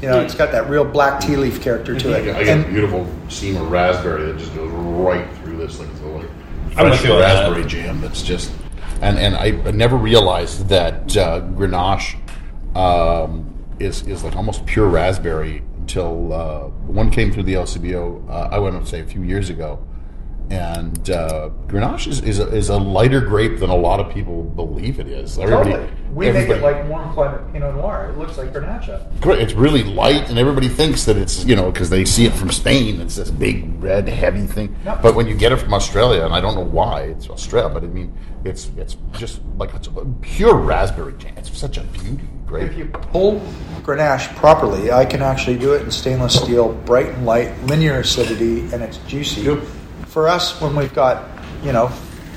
You 0.01 0.07
know, 0.07 0.21
it's 0.21 0.35
got 0.35 0.51
that 0.53 0.69
real 0.69 0.85
black 0.85 1.19
tea 1.19 1.35
leaf 1.35 1.61
character 1.61 1.97
to 1.99 2.09
I 2.15 2.17
it. 2.19 2.35
I 2.35 2.43
get 2.43 2.47
a 2.47 2.51
And- 2.61 2.65
beautiful 2.73 3.07
seam 3.27 3.57
of 3.57 3.69
raspberry 3.69 4.31
that 4.31 4.37
just 4.39 4.55
goes 4.55 4.69
right 4.71 5.27
through 5.37 5.57
this, 5.57 5.79
like 5.79 5.89
it's 5.89 6.01
like 6.01 6.29
I'm 6.77 6.89
with 6.89 6.99
fresh 6.99 7.03
you 7.03 7.09
that. 7.17 7.19
raspberry 7.19 7.65
jam. 7.67 7.99
That's 8.01 8.21
just, 8.23 8.51
and 9.01 9.17
and 9.19 9.35
I, 9.35 9.47
I 9.67 9.71
never 9.71 9.97
realized 9.97 10.69
that 10.69 11.15
uh, 11.17 11.41
Grenache 11.55 12.15
um, 12.75 13.53
is 13.79 14.05
is 14.07 14.23
like 14.23 14.35
almost 14.35 14.65
pure 14.65 14.87
raspberry 14.87 15.63
until 15.77 16.31
uh, 16.33 16.59
one 16.87 17.09
came 17.11 17.31
through 17.31 17.43
the 17.43 17.55
LCBO. 17.55 18.29
Uh, 18.29 18.49
I 18.51 18.59
want 18.59 18.81
to 18.81 18.89
say 18.89 19.01
a 19.01 19.05
few 19.05 19.23
years 19.23 19.49
ago, 19.49 19.79
and 20.49 21.09
uh, 21.11 21.49
Grenache 21.67 22.07
is, 22.07 22.21
is, 22.21 22.39
a, 22.39 22.47
is 22.47 22.69
a 22.69 22.77
lighter 22.77 23.21
grape 23.21 23.59
than 23.59 23.69
a 23.69 23.75
lot 23.75 23.99
of 23.99 24.11
people 24.11 24.43
believe 24.43 24.99
it 24.99 25.07
is. 25.07 25.37
Everybody, 25.37 25.71
Totally. 25.71 25.89
We 26.13 26.31
make 26.31 26.49
it 26.49 26.61
like 26.61 26.87
warm 26.89 27.13
climate 27.13 27.53
Pinot 27.53 27.75
Noir. 27.75 28.09
It 28.11 28.17
looks 28.17 28.37
like 28.37 28.51
Grenache. 28.51 29.21
Correct. 29.21 29.41
It's 29.41 29.53
really 29.53 29.83
light, 29.83 30.27
and 30.29 30.39
everybody 30.39 30.67
thinks 30.67 31.05
that 31.05 31.17
it's 31.17 31.45
you 31.45 31.55
know 31.55 31.71
because 31.71 31.89
they 31.91 32.03
see 32.03 32.25
it 32.25 32.33
from 32.33 32.49
Spain. 32.49 32.99
It's 32.99 33.15
this 33.15 33.29
big 33.29 33.81
red 33.81 34.09
heavy 34.09 34.47
thing. 34.47 34.75
Yep. 34.85 35.03
But 35.03 35.15
when 35.15 35.27
you 35.27 35.35
get 35.35 35.51
it 35.51 35.57
from 35.57 35.73
Australia, 35.73 36.25
and 36.25 36.33
I 36.33 36.41
don't 36.41 36.55
know 36.55 36.65
why 36.65 37.03
it's 37.03 37.29
Australia, 37.29 37.71
but 37.71 37.83
I 37.83 37.87
mean 37.87 38.17
it's 38.43 38.71
it's 38.75 38.97
just 39.13 39.41
like 39.57 39.73
it's 39.75 39.87
pure 40.21 40.55
raspberry 40.55 41.13
jam. 41.19 41.33
It's 41.37 41.55
such 41.55 41.77
a 41.77 41.83
beauty 41.83 42.27
grape. 42.47 42.71
If 42.71 42.77
you 42.77 42.85
pull 42.85 43.39
Grenache 43.83 44.35
properly, 44.35 44.91
I 44.91 45.05
can 45.05 45.21
actually 45.21 45.59
do 45.59 45.73
it 45.73 45.83
in 45.83 45.91
stainless 45.91 46.41
steel, 46.41 46.73
bright 46.73 47.09
and 47.09 47.25
light, 47.25 47.55
linear 47.65 47.99
acidity, 47.99 48.61
and 48.73 48.81
it's 48.81 48.97
juicy. 48.99 49.41
Yep. 49.41 49.59
For 50.09 50.27
us, 50.27 50.59
when 50.59 50.75
we've 50.75 50.93
got, 50.93 51.29
you 51.63 51.71
know, 51.71 51.87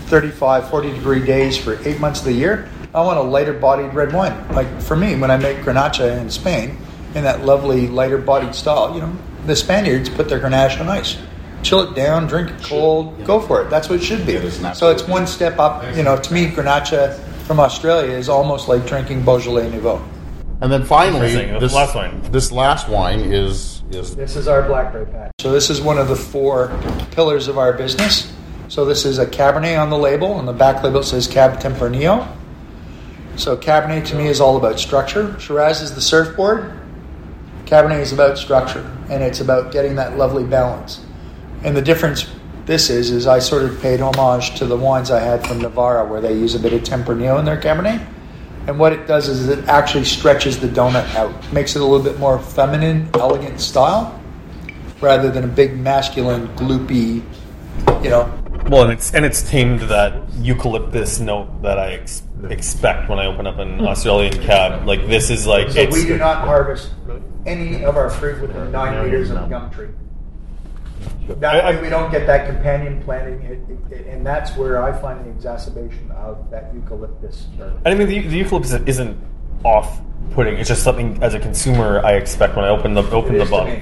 35, 0.09 0.69
40 0.69 0.93
degree 0.93 1.25
days 1.25 1.57
for 1.57 1.79
eight 1.89 1.99
months 1.99 2.21
of 2.21 2.27
the 2.27 2.35
year, 2.35 2.69
I 2.95 3.01
want 3.01 3.19
a 3.19 3.23
lighter 3.23 3.55
bodied 3.55 3.95
red 3.95 4.13
wine. 4.13 4.47
Like 4.49 4.83
for 4.83 4.95
me, 4.95 5.17
when 5.17 5.31
I 5.31 5.39
make 5.39 5.57
Grenache 5.59 6.21
in 6.21 6.29
Spain, 6.29 6.77
in 7.15 7.25
that 7.25 7.47
lovely 7.47 7.89
lighter 7.89 8.19
bodied 8.19 8.55
style, 8.55 8.95
you 8.95 9.01
know, 9.01 9.17
the 9.47 9.57
Spaniards 9.57 10.11
put 10.11 10.29
their 10.29 10.39
Grenache 10.39 10.79
on 10.81 10.91
ice. 10.91 11.17
Chill 11.63 11.81
it 11.81 11.95
down, 11.95 12.27
drink 12.27 12.51
it 12.51 12.63
cold, 12.63 13.25
go 13.25 13.41
for 13.41 13.63
it. 13.63 13.71
That's 13.71 13.89
what 13.89 14.01
it 14.01 14.05
should 14.05 14.27
be. 14.27 14.35
It 14.35 14.45
is 14.45 14.61
So 14.77 14.91
it's 14.91 15.09
one 15.09 15.27
step 15.27 15.59
up. 15.59 15.97
You 15.97 16.03
know, 16.03 16.19
to 16.19 16.35
me, 16.35 16.49
Grenache 16.49 17.19
from 17.47 17.59
Australia 17.59 18.13
is 18.13 18.29
almost 18.29 18.69
like 18.69 18.87
drinking 18.87 19.25
Beaujolais 19.25 19.71
Nouveau. 19.71 20.05
And 20.61 20.71
then 20.71 20.85
finally, 20.85 21.33
Interesting. 21.33 21.59
this 21.61 21.75
Last 21.75 21.95
wine. 21.95 22.21
This 22.31 22.53
last 22.53 22.89
wine 22.89 23.21
is 23.21 23.82
is 23.95 24.17
This 24.17 24.37
is 24.37 24.49
our 24.49 24.63
blackberry 24.63 25.07
patch. 25.07 25.33
So 25.41 25.53
this 25.53 25.71
is 25.71 25.81
one 25.81 25.99
of 25.99 26.09
the 26.09 26.17
four 26.17 26.77
pillars 27.13 27.49
of 27.49 27.59
our 27.59 27.73
business. 27.73 28.33
So 28.69 28.85
this 28.85 29.05
is 29.05 29.19
a 29.19 29.27
Cabernet 29.27 29.81
on 29.81 29.91
the 29.91 29.99
label. 29.99 30.39
and 30.39 30.49
the 30.49 30.53
back 30.53 30.83
label 30.83 31.03
says 31.03 31.27
Cab 31.27 31.61
Tempranillo. 31.61 32.27
So 33.37 33.57
Cabernet 33.57 34.07
to 34.07 34.17
me 34.17 34.29
is 34.29 34.41
all 34.41 34.57
about 34.57 34.79
structure. 34.79 35.39
Shiraz 35.39 35.81
is 35.81 35.95
the 35.95 36.01
surfboard. 36.01 36.79
Cabernet 37.65 38.01
is 38.01 38.13
about 38.13 38.37
structure, 38.37 38.85
and 39.09 39.23
it's 39.23 39.41
about 39.41 39.73
getting 39.73 39.97
that 39.97 40.19
lovely 40.19 40.45
balance. 40.45 41.05
And 41.65 41.77
the 41.77 41.83
difference 41.83 42.27
this 42.67 42.91
is 42.91 43.11
is 43.11 43.27
I 43.27 43.39
sort 43.39 43.65
of 43.65 43.81
paid 43.81 44.01
homage 44.01 44.57
to 44.59 44.67
the 44.67 44.77
wines 44.77 45.11
I 45.11 45.21
had 45.21 45.47
from 45.47 45.59
Navarra, 45.59 46.05
where 46.05 46.21
they 46.21 46.35
use 46.35 46.55
a 46.55 46.59
bit 46.59 46.73
of 46.73 46.83
Tempranillo 46.83 47.39
in 47.39 47.45
their 47.45 47.61
Cabernet. 47.61 48.07
And 48.67 48.79
what 48.79 48.93
it 48.93 49.07
does 49.07 49.29
is 49.29 49.49
it 49.49 49.67
actually 49.69 50.05
stretches 50.05 50.61
the 50.61 50.69
donut 50.69 51.13
out, 51.15 51.53
makes 51.53 51.75
it 51.75 51.83
a 51.83 51.85
little 51.85 52.05
bit 52.05 52.19
more 52.19 52.39
feminine, 52.39 53.09
elegant 53.15 53.61
style, 53.61 54.21
rather 55.01 55.31
than 55.31 55.45
a 55.45 55.49
big 55.49 55.77
masculine, 55.77 56.47
gloopy, 56.57 57.23
you 58.05 58.11
know. 58.11 58.33
Well, 58.69 58.85
and 58.85 58.93
it's 58.93 59.13
and 59.13 59.25
it's 59.25 59.43
tamed 59.43 59.81
that 59.81 60.23
eucalyptus 60.35 61.19
note 61.19 61.63
that 61.63 61.79
I 61.79 61.95
ex- 61.95 62.23
expect 62.49 63.09
when 63.09 63.19
I 63.19 63.27
open 63.27 63.47
up 63.47 63.59
an 63.59 63.81
hmm. 63.81 63.87
Australian 63.87 64.41
cab. 64.41 64.87
Like 64.87 65.09
this 65.09 65.31
is 65.31 65.47
like 65.47 65.71
So 65.71 65.81
it's 65.81 65.97
we 65.97 66.05
do 66.05 66.17
not 66.17 66.45
harvest 66.45 66.93
any 67.45 67.85
of 67.85 67.97
our 67.97 68.09
fruit 68.09 68.41
within 68.41 68.57
uh, 68.57 68.71
nine 68.71 69.05
meters 69.05 69.31
of 69.31 69.45
a 69.45 69.49
gum 69.49 69.71
tree. 69.73 69.89
That 71.41 71.65
I- 71.65 71.71
way 71.71 71.83
we 71.83 71.89
don't 71.89 72.11
get 72.11 72.27
that 72.27 72.47
companion 72.47 73.03
planting, 73.03 73.43
it, 73.43 73.93
it, 73.93 74.07
and 74.07 74.27
that's 74.27 74.57
where 74.57 74.83
I 74.83 74.93
find 74.93 75.25
the 75.25 75.31
exacerbation 75.31 76.11
of 76.13 76.51
that 76.51 76.73
eucalyptus. 76.75 77.47
I 77.87 77.95
mean, 77.95 78.09
the, 78.09 78.21
the 78.21 78.37
eucalyptus 78.39 78.73
isn't 78.87 79.19
off-putting. 79.65 80.57
It's 80.59 80.69
just 80.69 80.83
something 80.83 81.23
as 81.23 81.35
a 81.35 81.41
consumer 81.41 82.01
I 82.05 82.13
expect 82.15 82.57
when 82.57 82.65
I 82.65 82.69
open 82.69 82.95
the 82.95 83.03
open 83.11 83.39
the 83.39 83.45
bottle. 83.47 83.77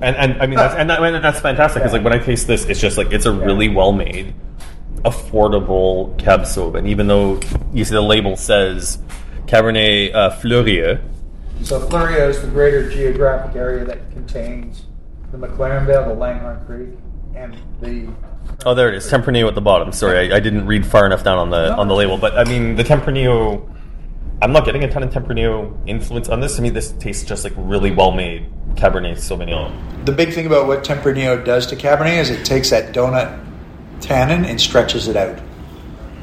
And 0.00 0.14
and 0.16 0.40
I 0.40 0.46
mean 0.46 0.56
that's 0.56 0.74
and, 0.76 0.88
that, 0.90 1.02
and 1.02 1.24
that's 1.24 1.40
fantastic 1.40 1.82
because 1.82 1.92
Yeah. 1.92 1.98
like 1.98 2.04
when 2.04 2.12
I 2.20 2.24
taste 2.24 2.46
this, 2.46 2.64
it's 2.66 2.80
just 2.80 2.96
like 2.96 3.12
it's 3.12 3.26
a 3.26 3.32
really 3.32 3.68
well 3.68 3.92
made, 3.92 4.32
affordable 5.04 6.16
cab 6.18 6.42
sauv. 6.42 6.76
And 6.76 6.86
even 6.86 7.06
though 7.08 7.40
you 7.72 7.84
see 7.84 7.94
the 7.94 8.00
label 8.00 8.36
says 8.36 8.98
Cabernet 9.46 10.14
uh, 10.14 10.30
Fleurieu, 10.36 11.00
So 11.62 11.80
Fleurieu 11.88 12.28
is 12.30 12.40
the 12.40 12.48
greater 12.48 12.88
geographic 12.90 13.56
area 13.56 13.84
that 13.86 14.10
contains 14.12 14.84
the 15.32 15.38
McLaren 15.38 15.86
Vale, 15.86 16.08
the 16.08 16.14
Langhorne 16.14 16.64
Creek, 16.66 16.88
and 17.34 17.56
the. 17.80 18.08
Oh, 18.64 18.74
there 18.74 18.88
it 18.88 18.94
is. 18.94 19.10
Tempranillo 19.10 19.48
at 19.48 19.54
the 19.54 19.60
bottom. 19.60 19.92
Sorry, 19.92 20.32
I, 20.32 20.36
I 20.36 20.40
didn't 20.40 20.66
read 20.66 20.86
far 20.86 21.06
enough 21.06 21.22
down 21.24 21.38
on 21.38 21.50
the 21.50 21.74
on 21.74 21.88
the 21.88 21.94
label. 21.94 22.18
But 22.18 22.38
I 22.38 22.44
mean, 22.44 22.76
the 22.76 22.84
Tempranillo. 22.84 23.74
I'm 24.40 24.52
not 24.52 24.64
getting 24.64 24.84
a 24.84 24.90
ton 24.90 25.02
of 25.02 25.12
Tempranillo 25.12 25.76
influence 25.88 26.28
on 26.28 26.40
this. 26.40 26.56
To 26.56 26.62
me, 26.62 26.70
this 26.70 26.92
tastes 26.92 27.24
just 27.24 27.42
like 27.42 27.52
really 27.56 27.90
well 27.90 28.12
made 28.12 28.48
Cabernet 28.76 29.16
Sauvignon. 29.16 30.04
The 30.04 30.12
big 30.12 30.32
thing 30.32 30.46
about 30.46 30.68
what 30.68 30.84
Tempranillo 30.84 31.44
does 31.44 31.66
to 31.66 31.76
Cabernet 31.76 32.18
is 32.18 32.30
it 32.30 32.46
takes 32.46 32.70
that 32.70 32.94
donut 32.94 33.44
tannin 34.00 34.44
and 34.44 34.60
stretches 34.60 35.08
it 35.08 35.16
out. 35.16 35.40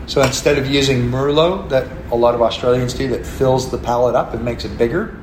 So 0.08 0.22
instead 0.22 0.58
of 0.58 0.68
using 0.68 1.10
Merlot, 1.10 1.70
that 1.70 1.88
a 2.12 2.16
lot 2.16 2.36
of 2.36 2.42
Australians 2.42 2.94
do, 2.94 3.10
that 3.10 3.26
fills 3.26 3.70
the 3.70 3.78
palate 3.78 4.16
up 4.16 4.34
and 4.34 4.46
makes 4.46 4.64
it 4.64 4.78
bigger, 4.78 5.20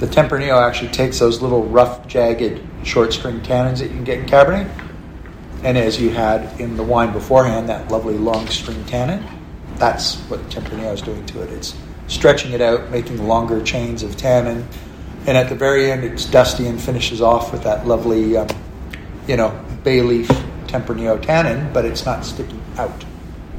the 0.00 0.06
Tempranillo 0.06 0.66
actually 0.66 0.90
takes 0.90 1.18
those 1.18 1.42
little 1.42 1.62
rough, 1.64 2.06
jagged, 2.06 2.60
short 2.84 3.12
string 3.12 3.40
tannins 3.40 3.78
that 3.78 3.84
you 3.84 3.90
can 3.90 4.04
get 4.04 4.18
in 4.18 4.26
Cabernet, 4.26 4.68
and 5.62 5.76
as 5.76 6.00
you 6.00 6.08
had 6.08 6.58
in 6.58 6.78
the 6.78 6.82
wine 6.82 7.12
beforehand, 7.12 7.68
that 7.68 7.90
lovely 7.90 8.16
long 8.16 8.46
string 8.48 8.82
tannin, 8.86 9.22
that's 9.76 10.16
what 10.22 10.40
Tempranillo 10.48 10.94
is 10.94 11.02
doing 11.02 11.24
to 11.26 11.42
it. 11.42 11.50
It's 11.50 11.76
stretching 12.06 12.52
it 12.52 12.62
out, 12.62 12.90
making 12.90 13.28
longer 13.28 13.62
chains 13.62 14.02
of 14.02 14.16
tannin, 14.16 14.66
and 15.26 15.36
at 15.36 15.50
the 15.50 15.54
very 15.54 15.92
end, 15.92 16.02
it's 16.02 16.24
dusty 16.24 16.66
and 16.66 16.80
finishes 16.80 17.20
off 17.20 17.52
with 17.52 17.62
that 17.64 17.86
lovely, 17.86 18.38
um, 18.38 18.48
you 19.28 19.36
know, 19.36 19.50
bay 19.84 20.00
leaf 20.00 20.28
Tempranillo 20.66 21.20
tannin, 21.20 21.70
but 21.74 21.84
it's 21.84 22.06
not 22.06 22.24
sticking 22.24 22.62
out. 22.78 23.04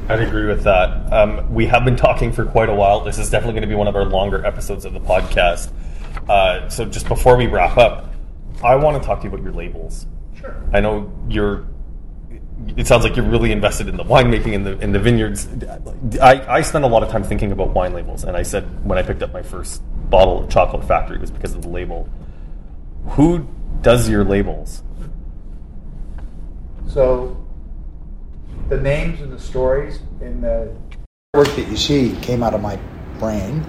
I'd 0.08 0.20
agree 0.20 0.46
with 0.46 0.64
that. 0.64 1.12
Um, 1.12 1.54
we 1.54 1.66
have 1.66 1.84
been 1.84 1.94
talking 1.94 2.32
for 2.32 2.44
quite 2.44 2.68
a 2.68 2.74
while. 2.74 3.04
This 3.04 3.18
is 3.18 3.30
definitely 3.30 3.52
going 3.52 3.68
to 3.68 3.68
be 3.68 3.76
one 3.76 3.86
of 3.86 3.94
our 3.94 4.04
longer 4.04 4.44
episodes 4.44 4.84
of 4.84 4.92
the 4.92 5.00
podcast. 5.00 5.70
Uh, 6.28 6.68
so, 6.68 6.84
just 6.84 7.08
before 7.08 7.36
we 7.36 7.46
wrap 7.46 7.76
up, 7.76 8.12
I 8.62 8.76
want 8.76 9.00
to 9.00 9.06
talk 9.06 9.20
to 9.20 9.24
you 9.24 9.34
about 9.34 9.42
your 9.42 9.52
labels. 9.52 10.06
Sure. 10.38 10.54
I 10.72 10.80
know 10.80 11.12
you're. 11.28 11.66
It 12.76 12.86
sounds 12.86 13.02
like 13.02 13.16
you're 13.16 13.28
really 13.28 13.50
invested 13.50 13.88
in 13.88 13.96
the 13.96 14.04
winemaking 14.04 14.52
in 14.52 14.62
the 14.62 14.78
in 14.78 14.92
the 14.92 15.00
vineyards. 15.00 15.48
I, 16.20 16.58
I 16.58 16.60
spend 16.62 16.84
a 16.84 16.88
lot 16.88 17.02
of 17.02 17.08
time 17.08 17.24
thinking 17.24 17.50
about 17.50 17.70
wine 17.70 17.92
labels, 17.92 18.24
and 18.24 18.36
I 18.36 18.42
said 18.42 18.86
when 18.86 18.98
I 18.98 19.02
picked 19.02 19.22
up 19.22 19.32
my 19.32 19.42
first 19.42 19.82
bottle 20.10 20.44
of 20.44 20.50
Chocolate 20.50 20.86
Factory 20.86 21.16
it 21.16 21.20
was 21.20 21.30
because 21.30 21.54
of 21.54 21.62
the 21.62 21.68
label. 21.68 22.08
Who 23.10 23.48
does 23.80 24.08
your 24.08 24.24
labels? 24.24 24.82
So 26.88 27.36
the 28.68 28.80
names 28.80 29.20
and 29.20 29.32
the 29.32 29.38
stories 29.38 30.00
in 30.20 30.40
the 30.40 30.74
work 31.34 31.48
that 31.56 31.66
you 31.68 31.76
see 31.76 32.16
came 32.22 32.42
out 32.42 32.54
of 32.54 32.60
my 32.60 32.78
brain. 33.18 33.64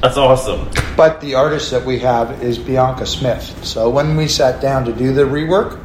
That's 0.00 0.16
awesome. 0.16 0.70
But 0.96 1.20
the 1.20 1.34
artist 1.34 1.70
that 1.72 1.84
we 1.84 1.98
have 1.98 2.42
is 2.42 2.58
Bianca 2.58 3.04
Smith. 3.04 3.64
So 3.64 3.90
when 3.90 4.16
we 4.16 4.28
sat 4.28 4.62
down 4.62 4.86
to 4.86 4.92
do 4.92 5.12
the 5.12 5.22
rework, 5.22 5.78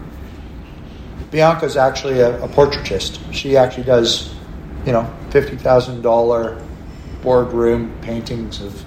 Bianca's 1.31 1.75
actually 1.75 2.21
a, 2.21 2.41
a 2.41 2.47
portraitist. 2.47 3.19
She 3.33 3.57
actually 3.57 3.83
does, 3.83 4.33
you 4.85 4.93
know, 4.93 5.13
fifty 5.31 5.57
thousand 5.57 6.01
dollar 6.01 6.61
boardroom 7.21 7.93
paintings 8.01 8.61
of 8.61 8.85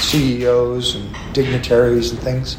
CEOs 0.00 0.96
and 0.96 1.16
dignitaries 1.32 2.10
and 2.10 2.18
things. 2.20 2.56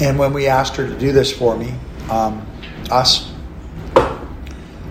And 0.00 0.18
when 0.18 0.32
we 0.32 0.48
asked 0.48 0.74
her 0.76 0.86
to 0.88 0.98
do 0.98 1.12
this 1.12 1.32
for 1.32 1.56
me, 1.56 1.74
um, 2.10 2.44
us, 2.90 3.32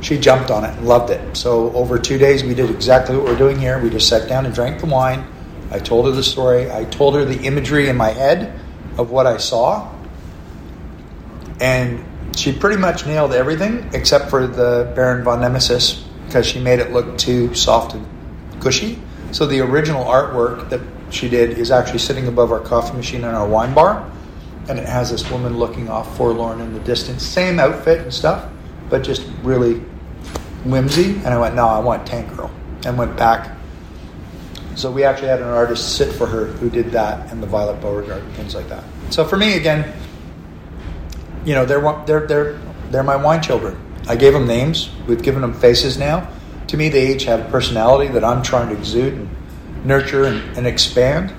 she 0.03 0.17
jumped 0.17 0.51
on 0.51 0.65
it 0.65 0.75
and 0.77 0.87
loved 0.87 1.09
it. 1.09 1.37
So 1.37 1.71
over 1.73 1.97
two 1.97 2.17
days, 2.17 2.43
we 2.43 2.53
did 2.53 2.69
exactly 2.69 3.15
what 3.15 3.25
we're 3.25 3.37
doing 3.37 3.59
here. 3.59 3.81
We 3.81 3.89
just 3.89 4.09
sat 4.09 4.27
down 4.27 4.45
and 4.45 4.53
drank 4.53 4.79
the 4.79 4.87
wine. 4.87 5.25
I 5.71 5.79
told 5.79 6.05
her 6.05 6.11
the 6.11 6.23
story. 6.23 6.71
I 6.71 6.85
told 6.85 7.15
her 7.15 7.25
the 7.25 7.41
imagery 7.41 7.89
in 7.89 7.95
my 7.95 8.09
head 8.09 8.59
of 8.97 9.11
what 9.11 9.25
I 9.25 9.37
saw, 9.37 9.91
and 11.59 12.03
she 12.35 12.51
pretty 12.51 12.77
much 12.77 13.05
nailed 13.05 13.33
everything 13.33 13.89
except 13.93 14.29
for 14.29 14.45
the 14.45 14.91
Baron 14.95 15.23
von 15.23 15.41
Nemesis 15.41 16.03
because 16.25 16.45
she 16.45 16.59
made 16.59 16.79
it 16.79 16.91
look 16.91 17.17
too 17.17 17.53
soft 17.55 17.95
and 17.95 18.05
gushy. 18.59 18.99
So 19.31 19.45
the 19.45 19.61
original 19.61 20.03
artwork 20.03 20.69
that 20.69 20.81
she 21.09 21.29
did 21.29 21.57
is 21.57 21.71
actually 21.71 21.99
sitting 21.99 22.27
above 22.27 22.51
our 22.51 22.59
coffee 22.59 22.95
machine 22.95 23.21
in 23.21 23.33
our 23.33 23.47
wine 23.47 23.73
bar, 23.73 24.11
and 24.69 24.77
it 24.77 24.87
has 24.87 25.11
this 25.11 25.29
woman 25.31 25.57
looking 25.57 25.89
off 25.89 26.15
forlorn 26.17 26.61
in 26.61 26.73
the 26.73 26.79
distance, 26.81 27.25
same 27.25 27.59
outfit 27.59 28.01
and 28.01 28.13
stuff, 28.13 28.49
but 28.89 29.03
just 29.03 29.25
really 29.41 29.81
whimsy. 30.65 31.15
And 31.17 31.27
I 31.27 31.37
went, 31.37 31.55
no, 31.55 31.67
I 31.67 31.79
want 31.79 32.05
Tank 32.05 32.35
Girl, 32.35 32.51
and 32.85 32.97
went 32.97 33.15
back. 33.17 33.57
So 34.75 34.91
we 34.91 35.03
actually 35.03 35.27
had 35.27 35.41
an 35.41 35.47
artist 35.47 35.95
sit 35.95 36.13
for 36.13 36.25
her 36.25 36.45
who 36.45 36.69
did 36.69 36.91
that 36.91 37.31
and 37.31 37.43
the 37.43 37.47
Violet 37.47 37.79
Beauregard 37.79 38.23
and 38.23 38.33
things 38.33 38.55
like 38.55 38.67
that. 38.69 38.83
So 39.11 39.23
for 39.23 39.37
me, 39.37 39.55
again, 39.55 39.93
you 41.45 41.53
know, 41.53 41.65
they're 41.65 41.81
they're 42.05 42.25
they're 42.25 42.59
they're 42.89 43.03
my 43.03 43.15
wine 43.15 43.41
children. 43.41 43.79
I 44.07 44.15
gave 44.15 44.33
them 44.33 44.47
names. 44.47 44.89
We've 45.07 45.21
given 45.21 45.41
them 45.41 45.53
faces 45.53 45.97
now. 45.97 46.27
To 46.67 46.77
me, 46.77 46.89
they 46.89 47.13
each 47.13 47.25
have 47.25 47.41
a 47.41 47.49
personality 47.49 48.11
that 48.13 48.23
I'm 48.23 48.41
trying 48.41 48.69
to 48.69 48.75
exude 48.75 49.13
and 49.13 49.29
nurture 49.85 50.25
and, 50.25 50.57
and 50.57 50.65
expand. 50.65 51.33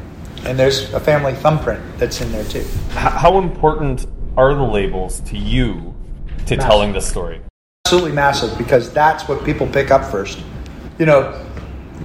And 0.44 0.58
there's 0.58 0.92
a 0.92 1.00
family 1.00 1.34
thumbprint 1.34 1.82
that's 1.98 2.20
in 2.20 2.30
there 2.30 2.44
too. 2.44 2.64
How 2.90 3.38
important 3.38 4.06
are 4.36 4.54
the 4.54 4.62
labels 4.62 5.20
to 5.20 5.38
you 5.38 5.94
to 6.46 6.56
telling 6.56 6.92
this 6.92 7.08
story. 7.08 7.40
Absolutely 7.86 8.16
massive 8.16 8.56
because 8.56 8.90
that's 8.94 9.28
what 9.28 9.44
people 9.44 9.66
pick 9.66 9.90
up 9.90 10.10
first. 10.10 10.42
You 10.98 11.04
know, 11.04 11.46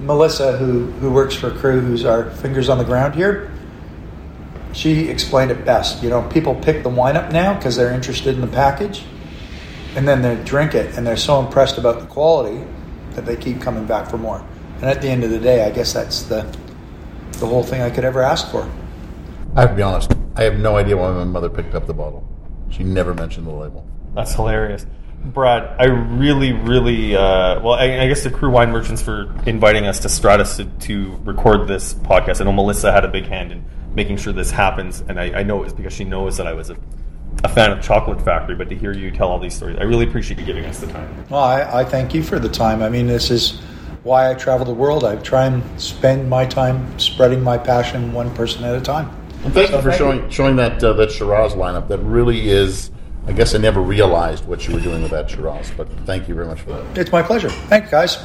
Melissa, 0.01 0.57
who 0.57 0.87
who 0.99 1.09
works 1.09 1.33
for 1.33 1.51
Crew, 1.51 1.79
who's 1.79 2.03
our 2.03 2.29
fingers 2.31 2.67
on 2.67 2.77
the 2.77 2.83
ground 2.83 3.15
here, 3.15 3.49
she 4.73 5.07
explained 5.07 5.51
it 5.51 5.63
best. 5.63 6.03
You 6.03 6.09
know, 6.09 6.21
people 6.29 6.53
pick 6.53 6.83
the 6.83 6.89
wine 6.89 7.15
up 7.15 7.31
now 7.31 7.55
because 7.55 7.77
they're 7.77 7.93
interested 7.93 8.35
in 8.35 8.41
the 8.41 8.47
package, 8.47 9.03
and 9.95 10.05
then 10.05 10.21
they 10.21 10.35
drink 10.43 10.75
it 10.75 10.97
and 10.97 11.07
they're 11.07 11.15
so 11.15 11.39
impressed 11.39 11.77
about 11.77 12.01
the 12.01 12.07
quality 12.07 12.61
that 13.11 13.25
they 13.25 13.37
keep 13.37 13.61
coming 13.61 13.85
back 13.85 14.09
for 14.09 14.17
more. 14.17 14.45
And 14.81 14.85
at 14.85 15.01
the 15.01 15.07
end 15.07 15.23
of 15.23 15.31
the 15.31 15.39
day, 15.39 15.63
I 15.63 15.71
guess 15.71 15.93
that's 15.93 16.23
the 16.23 16.41
the 17.39 17.47
whole 17.47 17.63
thing 17.63 17.81
I 17.81 17.89
could 17.89 18.03
ever 18.03 18.21
ask 18.21 18.51
for. 18.51 18.69
I 19.55 19.61
have 19.61 19.69
to 19.69 19.75
be 19.77 19.81
honest. 19.81 20.11
I 20.35 20.43
have 20.43 20.59
no 20.59 20.75
idea 20.75 20.97
why 20.97 21.13
my 21.13 21.23
mother 21.23 21.49
picked 21.49 21.73
up 21.73 21.87
the 21.87 21.93
bottle. 21.93 22.27
She 22.69 22.83
never 22.83 23.13
mentioned 23.13 23.47
the 23.47 23.51
label. 23.51 23.87
That's 24.13 24.33
hilarious. 24.33 24.85
Brad, 25.23 25.75
I 25.79 25.85
really, 25.85 26.53
really, 26.53 27.15
uh, 27.15 27.61
well, 27.61 27.73
I, 27.73 27.99
I 27.99 28.07
guess 28.07 28.23
the 28.23 28.31
crew 28.31 28.49
wine 28.49 28.71
merchants 28.71 29.01
for 29.01 29.33
inviting 29.45 29.85
us 29.85 29.99
to 29.99 30.09
Stratus 30.09 30.57
to, 30.57 30.65
to 30.65 31.19
record 31.23 31.67
this 31.67 31.93
podcast. 31.93 32.41
I 32.41 32.45
know 32.45 32.53
Melissa 32.53 32.91
had 32.91 33.03
a 33.03 33.09
big 33.09 33.25
hand 33.25 33.51
in 33.51 33.65
making 33.93 34.17
sure 34.17 34.31
this 34.31 34.51
happens, 34.51 35.01
and 35.01 35.19
I, 35.19 35.39
I 35.39 35.43
know 35.43 35.59
it 35.59 35.63
was 35.65 35.73
because 35.73 35.93
she 35.93 36.05
knows 36.05 36.37
that 36.37 36.47
I 36.47 36.53
was 36.53 36.69
a, 36.69 36.77
a 37.43 37.49
fan 37.49 37.71
of 37.71 37.81
Chocolate 37.83 38.21
Factory, 38.21 38.55
but 38.55 38.69
to 38.69 38.75
hear 38.75 38.93
you 38.93 39.11
tell 39.11 39.27
all 39.27 39.39
these 39.39 39.53
stories, 39.55 39.77
I 39.77 39.83
really 39.83 40.07
appreciate 40.07 40.39
you 40.39 40.45
giving 40.45 40.65
us 40.65 40.79
the 40.79 40.87
time. 40.87 41.25
Well, 41.29 41.43
I, 41.43 41.81
I 41.81 41.83
thank 41.83 42.13
you 42.13 42.23
for 42.23 42.39
the 42.39 42.49
time. 42.49 42.81
I 42.81 42.89
mean, 42.89 43.07
this 43.07 43.29
is 43.29 43.59
why 44.03 44.31
I 44.31 44.33
travel 44.35 44.65
the 44.65 44.73
world. 44.73 45.03
I 45.03 45.17
try 45.17 45.45
and 45.45 45.81
spend 45.81 46.29
my 46.29 46.45
time 46.45 46.97
spreading 46.97 47.43
my 47.43 47.57
passion 47.57 48.13
one 48.13 48.33
person 48.35 48.63
at 48.63 48.75
a 48.75 48.81
time. 48.81 49.09
And 49.43 49.53
thank 49.53 49.69
So 49.69 49.77
you 49.77 49.81
for 49.81 49.89
thank 49.89 49.99
showing 49.99 50.29
showing 50.29 50.55
that 50.57 50.83
uh, 50.83 50.93
that 50.93 51.11
Shiraz 51.11 51.53
lineup. 51.53 51.87
That 51.87 51.99
really 51.99 52.49
is. 52.49 52.91
I 53.27 53.31
guess 53.31 53.53
I 53.55 53.57
never 53.57 53.81
realized 53.81 54.45
what 54.45 54.67
you 54.67 54.73
were 54.73 54.79
doing 54.79 55.01
with 55.01 55.11
that 55.11 55.29
Shiraz, 55.29 55.71
but 55.77 55.87
thank 56.05 56.27
you 56.27 56.35
very 56.35 56.47
much 56.47 56.61
for 56.61 56.71
that. 56.71 56.97
It's 56.97 57.11
my 57.11 57.21
pleasure. 57.21 57.49
Thanks, 57.49 57.91
guys. 57.91 58.17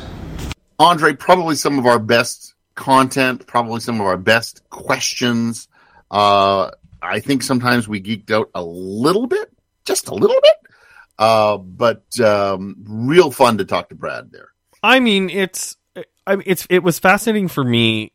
Andre, 0.79 1.15
probably 1.15 1.57
some 1.57 1.79
of 1.79 1.87
our 1.87 1.99
best 1.99 2.55
content, 2.75 3.47
probably 3.47 3.81
some 3.81 4.01
of 4.01 4.07
our 4.07 4.17
best 4.17 4.63
questions. 4.71 5.69
Uh, 6.11 6.71
I 7.03 7.21
think 7.21 7.43
sometimes 7.43 7.87
we 7.87 8.01
geeked 8.01 8.31
out 8.31 8.51
a 8.55 8.63
little 8.63 9.27
bit, 9.27 9.53
just 9.85 10.09
a 10.09 10.15
little 10.15 10.41
bit, 10.41 10.73
uh, 11.19 11.59
but 11.59 12.19
um, 12.21 12.77
real 12.87 13.31
fun 13.31 13.59
to 13.59 13.65
talk 13.65 13.91
to 13.91 13.95
Brad 13.95 14.33
there. 14.33 14.49
I 14.83 15.01
mean, 15.01 15.31
it's 15.31 15.77
I 16.27 16.37
mean, 16.37 16.45
it's 16.47 16.67
it 16.71 16.83
was 16.83 16.99
fascinating 16.99 17.49
for 17.49 17.63
me 17.63 18.13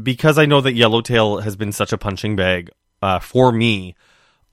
because 0.00 0.38
I 0.38 0.46
know 0.46 0.60
that 0.60 0.74
Yellowtail 0.74 1.38
has 1.38 1.56
been 1.56 1.72
such 1.72 1.92
a 1.92 1.98
punching 1.98 2.36
bag 2.36 2.70
uh, 3.02 3.18
for 3.18 3.50
me 3.52 3.94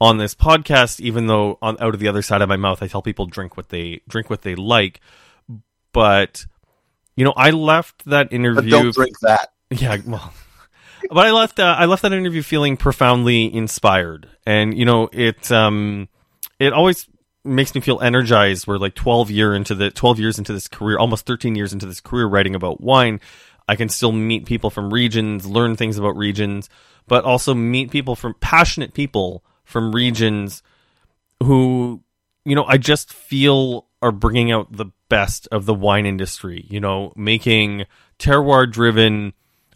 on 0.04 0.18
this 0.18 0.36
podcast. 0.36 1.00
Even 1.00 1.28
though 1.28 1.58
on 1.62 1.78
out 1.80 1.94
of 1.94 2.00
the 2.00 2.08
other 2.10 2.22
side 2.22 2.42
of 2.42 2.50
my 2.50 2.58
mouth, 2.58 2.84
I 2.84 2.88
tell 2.88 3.02
people 3.02 3.26
drink 3.26 3.56
what 3.58 3.70
they 3.70 4.02
drink 4.08 4.30
what 4.30 4.42
they 4.42 4.56
like, 4.56 5.00
but 5.94 6.46
you 7.16 7.24
know, 7.24 7.34
I 7.36 7.52
left 7.52 8.06
that 8.06 8.28
But 8.28 8.34
interview. 8.36 8.72
don't 8.72 8.94
drink 8.94 9.20
that. 9.22 9.52
Yeah, 9.70 9.98
well, 10.06 10.34
but 11.10 11.26
I 11.26 11.32
left 11.32 11.60
uh, 11.60 11.76
I 11.78 11.86
left 11.86 12.02
that 12.02 12.14
interview 12.14 12.42
feeling 12.42 12.78
profoundly 12.78 13.54
inspired, 13.54 14.28
and 14.46 14.78
you 14.78 14.86
know 14.86 15.10
it 15.12 15.52
um 15.52 16.10
it 16.60 16.74
always 16.74 17.08
makes 17.46 17.74
me 17.76 17.82
feel 17.82 18.00
energized. 18.02 18.68
We're 18.68 18.78
like 18.78 18.96
twelve 18.96 19.32
year 19.32 19.54
into 19.56 19.76
the 19.76 19.90
twelve 19.92 20.20
years 20.20 20.38
into 20.38 20.54
this 20.54 20.68
career, 20.68 20.98
almost 20.98 21.26
thirteen 21.26 21.56
years 21.56 21.74
into 21.74 21.86
this 21.86 22.02
career 22.02 22.26
writing 22.26 22.56
about 22.56 22.82
wine. 22.82 23.20
I 23.68 23.78
can 23.78 23.88
still 23.88 24.12
meet 24.12 24.46
people 24.46 24.70
from 24.70 24.94
regions, 24.94 25.48
learn 25.48 25.78
things 25.78 25.98
about 25.98 26.18
regions, 26.18 26.70
but 27.08 27.24
also 27.24 27.54
meet 27.54 27.92
people 27.92 28.16
from 28.16 28.36
passionate 28.42 28.94
people 28.94 29.44
from 29.64 29.94
regions 29.94 30.64
who 31.42 32.04
you 32.46 32.56
know 32.56 32.66
I 32.66 32.78
just 32.78 33.14
feel 33.14 33.88
are 34.02 34.12
bringing 34.12 34.52
out 34.52 34.72
the 34.72 34.88
best 35.10 35.48
of 35.52 35.66
the 35.66 35.74
wine 35.74 36.06
industry. 36.06 36.66
You 36.70 36.80
know, 36.80 37.14
making 37.16 37.86
terroir 38.20 38.70
driven 38.70 39.34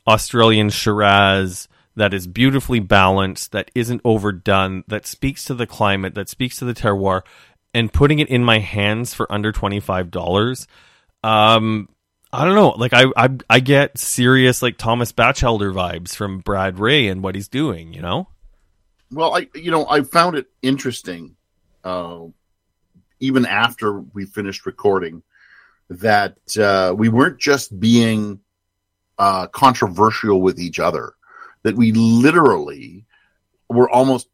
Australian 0.08 0.70
Shiraz 0.70 1.68
that 1.96 2.14
is 2.14 2.28
beautifully 2.28 2.80
balanced, 2.80 3.52
that 3.54 3.72
isn't 3.74 4.02
overdone, 4.06 4.84
that 4.88 5.08
speaks 5.08 5.46
to 5.46 5.56
the 5.56 5.66
climate, 5.66 6.14
that 6.14 6.30
speaks 6.30 6.58
to 6.58 6.66
the 6.66 6.74
terroir, 6.74 7.24
and 7.74 7.92
putting 7.92 8.20
it 8.20 8.30
in 8.30 8.44
my 8.44 8.60
hands 8.60 9.14
for 9.14 9.32
under 9.32 9.52
twenty 9.52 9.80
five 9.80 10.12
dollars. 10.12 10.68
Um, 11.24 11.90
I 12.32 12.46
don't 12.46 12.56
know. 12.56 12.70
Like 12.70 12.94
I, 12.94 13.06
I, 13.16 13.30
I 13.50 13.60
get 13.60 13.98
serious 13.98 14.62
like 14.62 14.78
Thomas 14.78 15.12
Bachelder 15.12 15.74
vibes 15.74 16.16
from 16.16 16.40
Brad 16.40 16.80
Rey 16.80 17.08
and 17.08 17.24
what 17.24 17.36
he's 17.36 17.48
doing. 17.48 17.94
You 17.94 18.02
know. 18.02 18.28
Well, 19.12 19.36
I 19.36 19.48
you 19.56 19.72
know 19.72 19.88
I 19.88 20.02
found 20.02 20.36
it 20.36 20.48
interesting, 20.62 21.36
uh, 21.84 22.26
even 23.20 23.46
after 23.46 24.00
we 24.00 24.26
finished 24.26 24.66
recording, 24.66 25.24
that 25.90 26.38
uh, 26.58 26.94
we 26.96 27.10
weren't 27.10 27.40
just 27.40 27.78
being 27.80 28.42
uh, 29.18 29.48
controversial 29.48 30.42
with 30.42 30.60
each 30.60 30.80
other; 30.80 31.14
that 31.64 31.76
we 31.76 31.92
literally 31.94 33.06
were 33.70 33.90
almost 33.90 34.28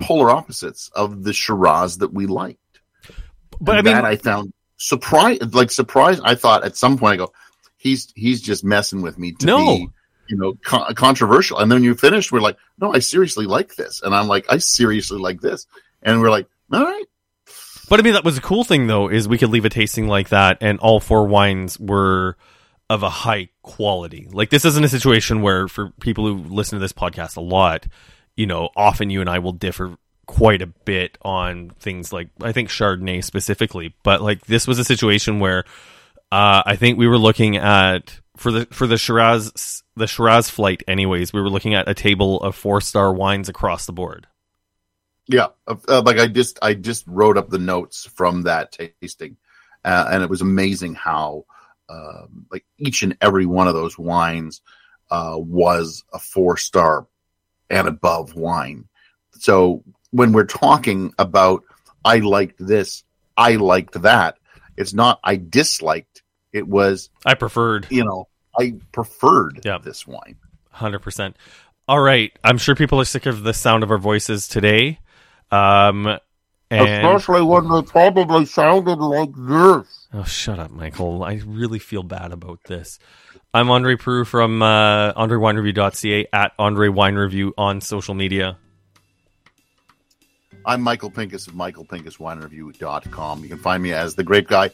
polar 0.00 0.30
opposites 0.30 0.90
of 0.94 1.22
the 1.22 1.32
Shiraz 1.32 1.98
that 1.98 2.12
we 2.12 2.26
liked. 2.26 2.58
But 3.60 3.78
And 3.78 3.88
I 3.88 3.92
mean, 3.92 4.02
that 4.02 4.04
I 4.04 4.16
found 4.16 4.52
surprise, 4.78 5.38
like 5.54 5.70
surprise. 5.70 6.20
I 6.20 6.34
thought 6.34 6.64
at 6.64 6.76
some 6.76 6.98
point 6.98 7.14
I 7.14 7.16
go, 7.18 7.32
he's 7.76 8.12
he's 8.16 8.40
just 8.40 8.64
messing 8.64 9.02
with 9.02 9.18
me 9.18 9.32
to 9.32 9.46
No. 9.46 9.58
be, 9.58 9.88
you 10.32 10.38
know, 10.38 10.54
con- 10.62 10.94
controversial. 10.94 11.58
And 11.58 11.70
then 11.70 11.84
you 11.84 11.94
finished, 11.94 12.32
we're 12.32 12.40
like, 12.40 12.56
no, 12.80 12.94
I 12.94 13.00
seriously 13.00 13.44
like 13.44 13.76
this, 13.76 14.00
and 14.00 14.14
I'm 14.14 14.28
like, 14.28 14.46
I 14.48 14.56
seriously 14.56 15.20
like 15.20 15.42
this, 15.42 15.66
and 16.02 16.22
we're 16.22 16.30
like, 16.30 16.46
all 16.72 16.82
right, 16.82 17.04
But 17.90 18.00
I 18.00 18.02
mean, 18.02 18.14
that 18.14 18.24
was 18.24 18.38
a 18.38 18.40
cool 18.40 18.64
thing 18.64 18.86
though, 18.86 19.08
is 19.08 19.28
we 19.28 19.36
could 19.36 19.50
leave 19.50 19.66
a 19.66 19.68
tasting 19.68 20.08
like 20.08 20.30
that, 20.30 20.56
and 20.62 20.78
all 20.78 21.00
four 21.00 21.26
wines 21.26 21.78
were 21.78 22.38
of 22.88 23.02
a 23.02 23.10
high 23.10 23.50
quality. 23.60 24.26
Like 24.32 24.48
this 24.48 24.64
isn't 24.64 24.84
a 24.84 24.88
situation 24.88 25.42
where, 25.42 25.68
for 25.68 25.90
people 26.00 26.26
who 26.26 26.36
listen 26.38 26.78
to 26.78 26.82
this 26.82 26.94
podcast 26.94 27.36
a 27.36 27.42
lot, 27.42 27.86
you 28.34 28.46
know, 28.46 28.70
often 28.74 29.10
you 29.10 29.20
and 29.20 29.28
I 29.28 29.38
will 29.40 29.52
differ 29.52 29.98
quite 30.26 30.62
a 30.62 30.66
bit 30.66 31.18
on 31.20 31.70
things 31.78 32.10
like 32.10 32.30
I 32.40 32.52
think 32.52 32.70
Chardonnay 32.70 33.22
specifically, 33.22 33.94
but 34.02 34.22
like 34.22 34.46
this 34.46 34.66
was 34.66 34.78
a 34.78 34.84
situation 34.84 35.40
where 35.40 35.64
uh, 36.30 36.62
I 36.64 36.76
think 36.76 36.96
we 36.96 37.06
were 37.06 37.18
looking 37.18 37.58
at 37.58 38.21
for 38.36 38.50
the 38.50 38.66
for 38.66 38.86
the 38.86 38.98
Shiraz 38.98 39.82
the 39.96 40.06
Shiraz 40.06 40.50
flight. 40.50 40.82
Anyways, 40.88 41.32
we 41.32 41.40
were 41.40 41.50
looking 41.50 41.74
at 41.74 41.88
a 41.88 41.94
table 41.94 42.40
of 42.40 42.54
four 42.54 42.80
star 42.80 43.12
wines 43.12 43.48
across 43.48 43.86
the 43.86 43.92
board. 43.92 44.26
yeah, 45.28 45.48
uh, 45.66 45.76
uh, 45.88 46.02
like 46.04 46.18
I 46.18 46.26
just 46.26 46.58
I 46.62 46.74
just 46.74 47.04
wrote 47.06 47.38
up 47.38 47.48
the 47.48 47.58
notes 47.58 48.06
from 48.06 48.42
that 48.42 48.72
tasting, 49.00 49.36
uh, 49.84 50.08
and 50.10 50.22
it 50.22 50.30
was 50.30 50.40
amazing 50.40 50.94
how 50.94 51.46
um, 51.88 52.46
like 52.50 52.64
each 52.78 53.02
and 53.02 53.16
every 53.20 53.46
one 53.46 53.68
of 53.68 53.74
those 53.74 53.98
wines 53.98 54.60
uh, 55.10 55.36
was 55.36 56.04
a 56.12 56.18
four 56.18 56.56
star 56.56 57.06
and 57.70 57.88
above 57.88 58.34
wine. 58.34 58.88
So 59.32 59.82
when 60.10 60.32
we're 60.32 60.44
talking 60.44 61.14
about 61.18 61.64
I 62.04 62.18
liked 62.18 62.56
this, 62.58 63.04
I 63.36 63.56
liked 63.56 64.02
that, 64.02 64.36
it's 64.76 64.92
not 64.92 65.20
I 65.24 65.36
disliked. 65.36 66.11
It 66.52 66.68
was 66.68 67.10
I 67.24 67.34
preferred 67.34 67.86
you 67.90 68.04
know 68.04 68.28
I 68.58 68.74
preferred 68.92 69.60
Yeah. 69.64 69.78
this 69.78 70.06
wine. 70.06 70.36
Hundred 70.70 71.00
percent. 71.00 71.36
All 71.88 72.00
right. 72.00 72.32
I'm 72.44 72.58
sure 72.58 72.74
people 72.74 73.00
are 73.00 73.04
sick 73.04 73.26
of 73.26 73.42
the 73.42 73.52
sound 73.54 73.82
of 73.82 73.90
our 73.90 73.98
voices 73.98 74.46
today. 74.48 74.98
Um, 75.50 76.06
and 76.70 76.88
Especially 77.06 77.42
when 77.42 77.68
they 77.68 77.82
probably 77.82 78.46
sounded 78.46 78.98
like 78.98 79.30
this. 79.36 80.06
oh, 80.14 80.24
shut 80.24 80.58
up, 80.58 80.70
Michael. 80.70 81.22
I 81.24 81.40
really 81.44 81.78
feel 81.78 82.02
bad 82.02 82.32
about 82.32 82.60
this. 82.64 82.98
I'm 83.52 83.70
Andre 83.70 83.96
Proulx 83.96 84.28
from 84.28 84.62
uh, 84.62 85.12
AndreWineReview.ca 85.12 86.26
at 86.32 86.52
Andre 86.58 86.88
Wine 86.88 87.16
Review 87.16 87.52
on 87.58 87.80
social 87.82 88.14
media. 88.14 88.56
I'm 90.64 90.80
Michael 90.80 91.10
Pinkus 91.10 91.48
of 91.48 91.54
michaelpinkuswinereview.com. 91.54 93.42
You 93.42 93.48
can 93.48 93.58
find 93.58 93.82
me 93.82 93.92
as 93.92 94.14
the 94.14 94.24
Grape 94.24 94.48
Guy 94.48 94.70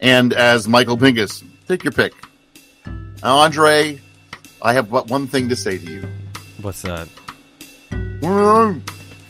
and 0.00 0.32
as 0.32 0.68
Michael 0.68 0.96
Pingus. 0.96 1.44
Take 1.66 1.84
your 1.84 1.92
pick. 1.92 2.12
Andre, 3.22 4.00
I 4.62 4.72
have 4.72 4.90
but 4.90 5.08
one 5.08 5.26
thing 5.26 5.48
to 5.48 5.56
say 5.56 5.78
to 5.78 5.84
you. 5.84 6.08
What's 6.62 6.82
that? 6.82 7.08
Mm. 7.90 8.82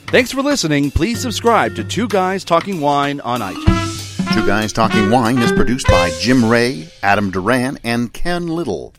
Thanks 0.07 0.32
for 0.32 0.43
listening. 0.43 0.90
Please 0.90 1.20
subscribe 1.20 1.74
to 1.77 1.85
Two 1.85 2.09
Guys 2.09 2.45
Talking 2.45 2.81
Wine 2.81 3.20
on 3.20 3.40
iTunes. 3.40 4.35
Two 4.35 4.47
Guys 4.47 4.73
Talking 4.73 5.11
Wine 5.11 5.39
is 5.39 5.53
produced 5.53 5.86
by 5.86 6.11
Jim 6.20 6.45
Ray, 6.45 6.89
Adam 7.03 7.31
Duran, 7.31 7.78
and 7.85 8.12
Ken 8.12 8.47
Little. 8.47 8.95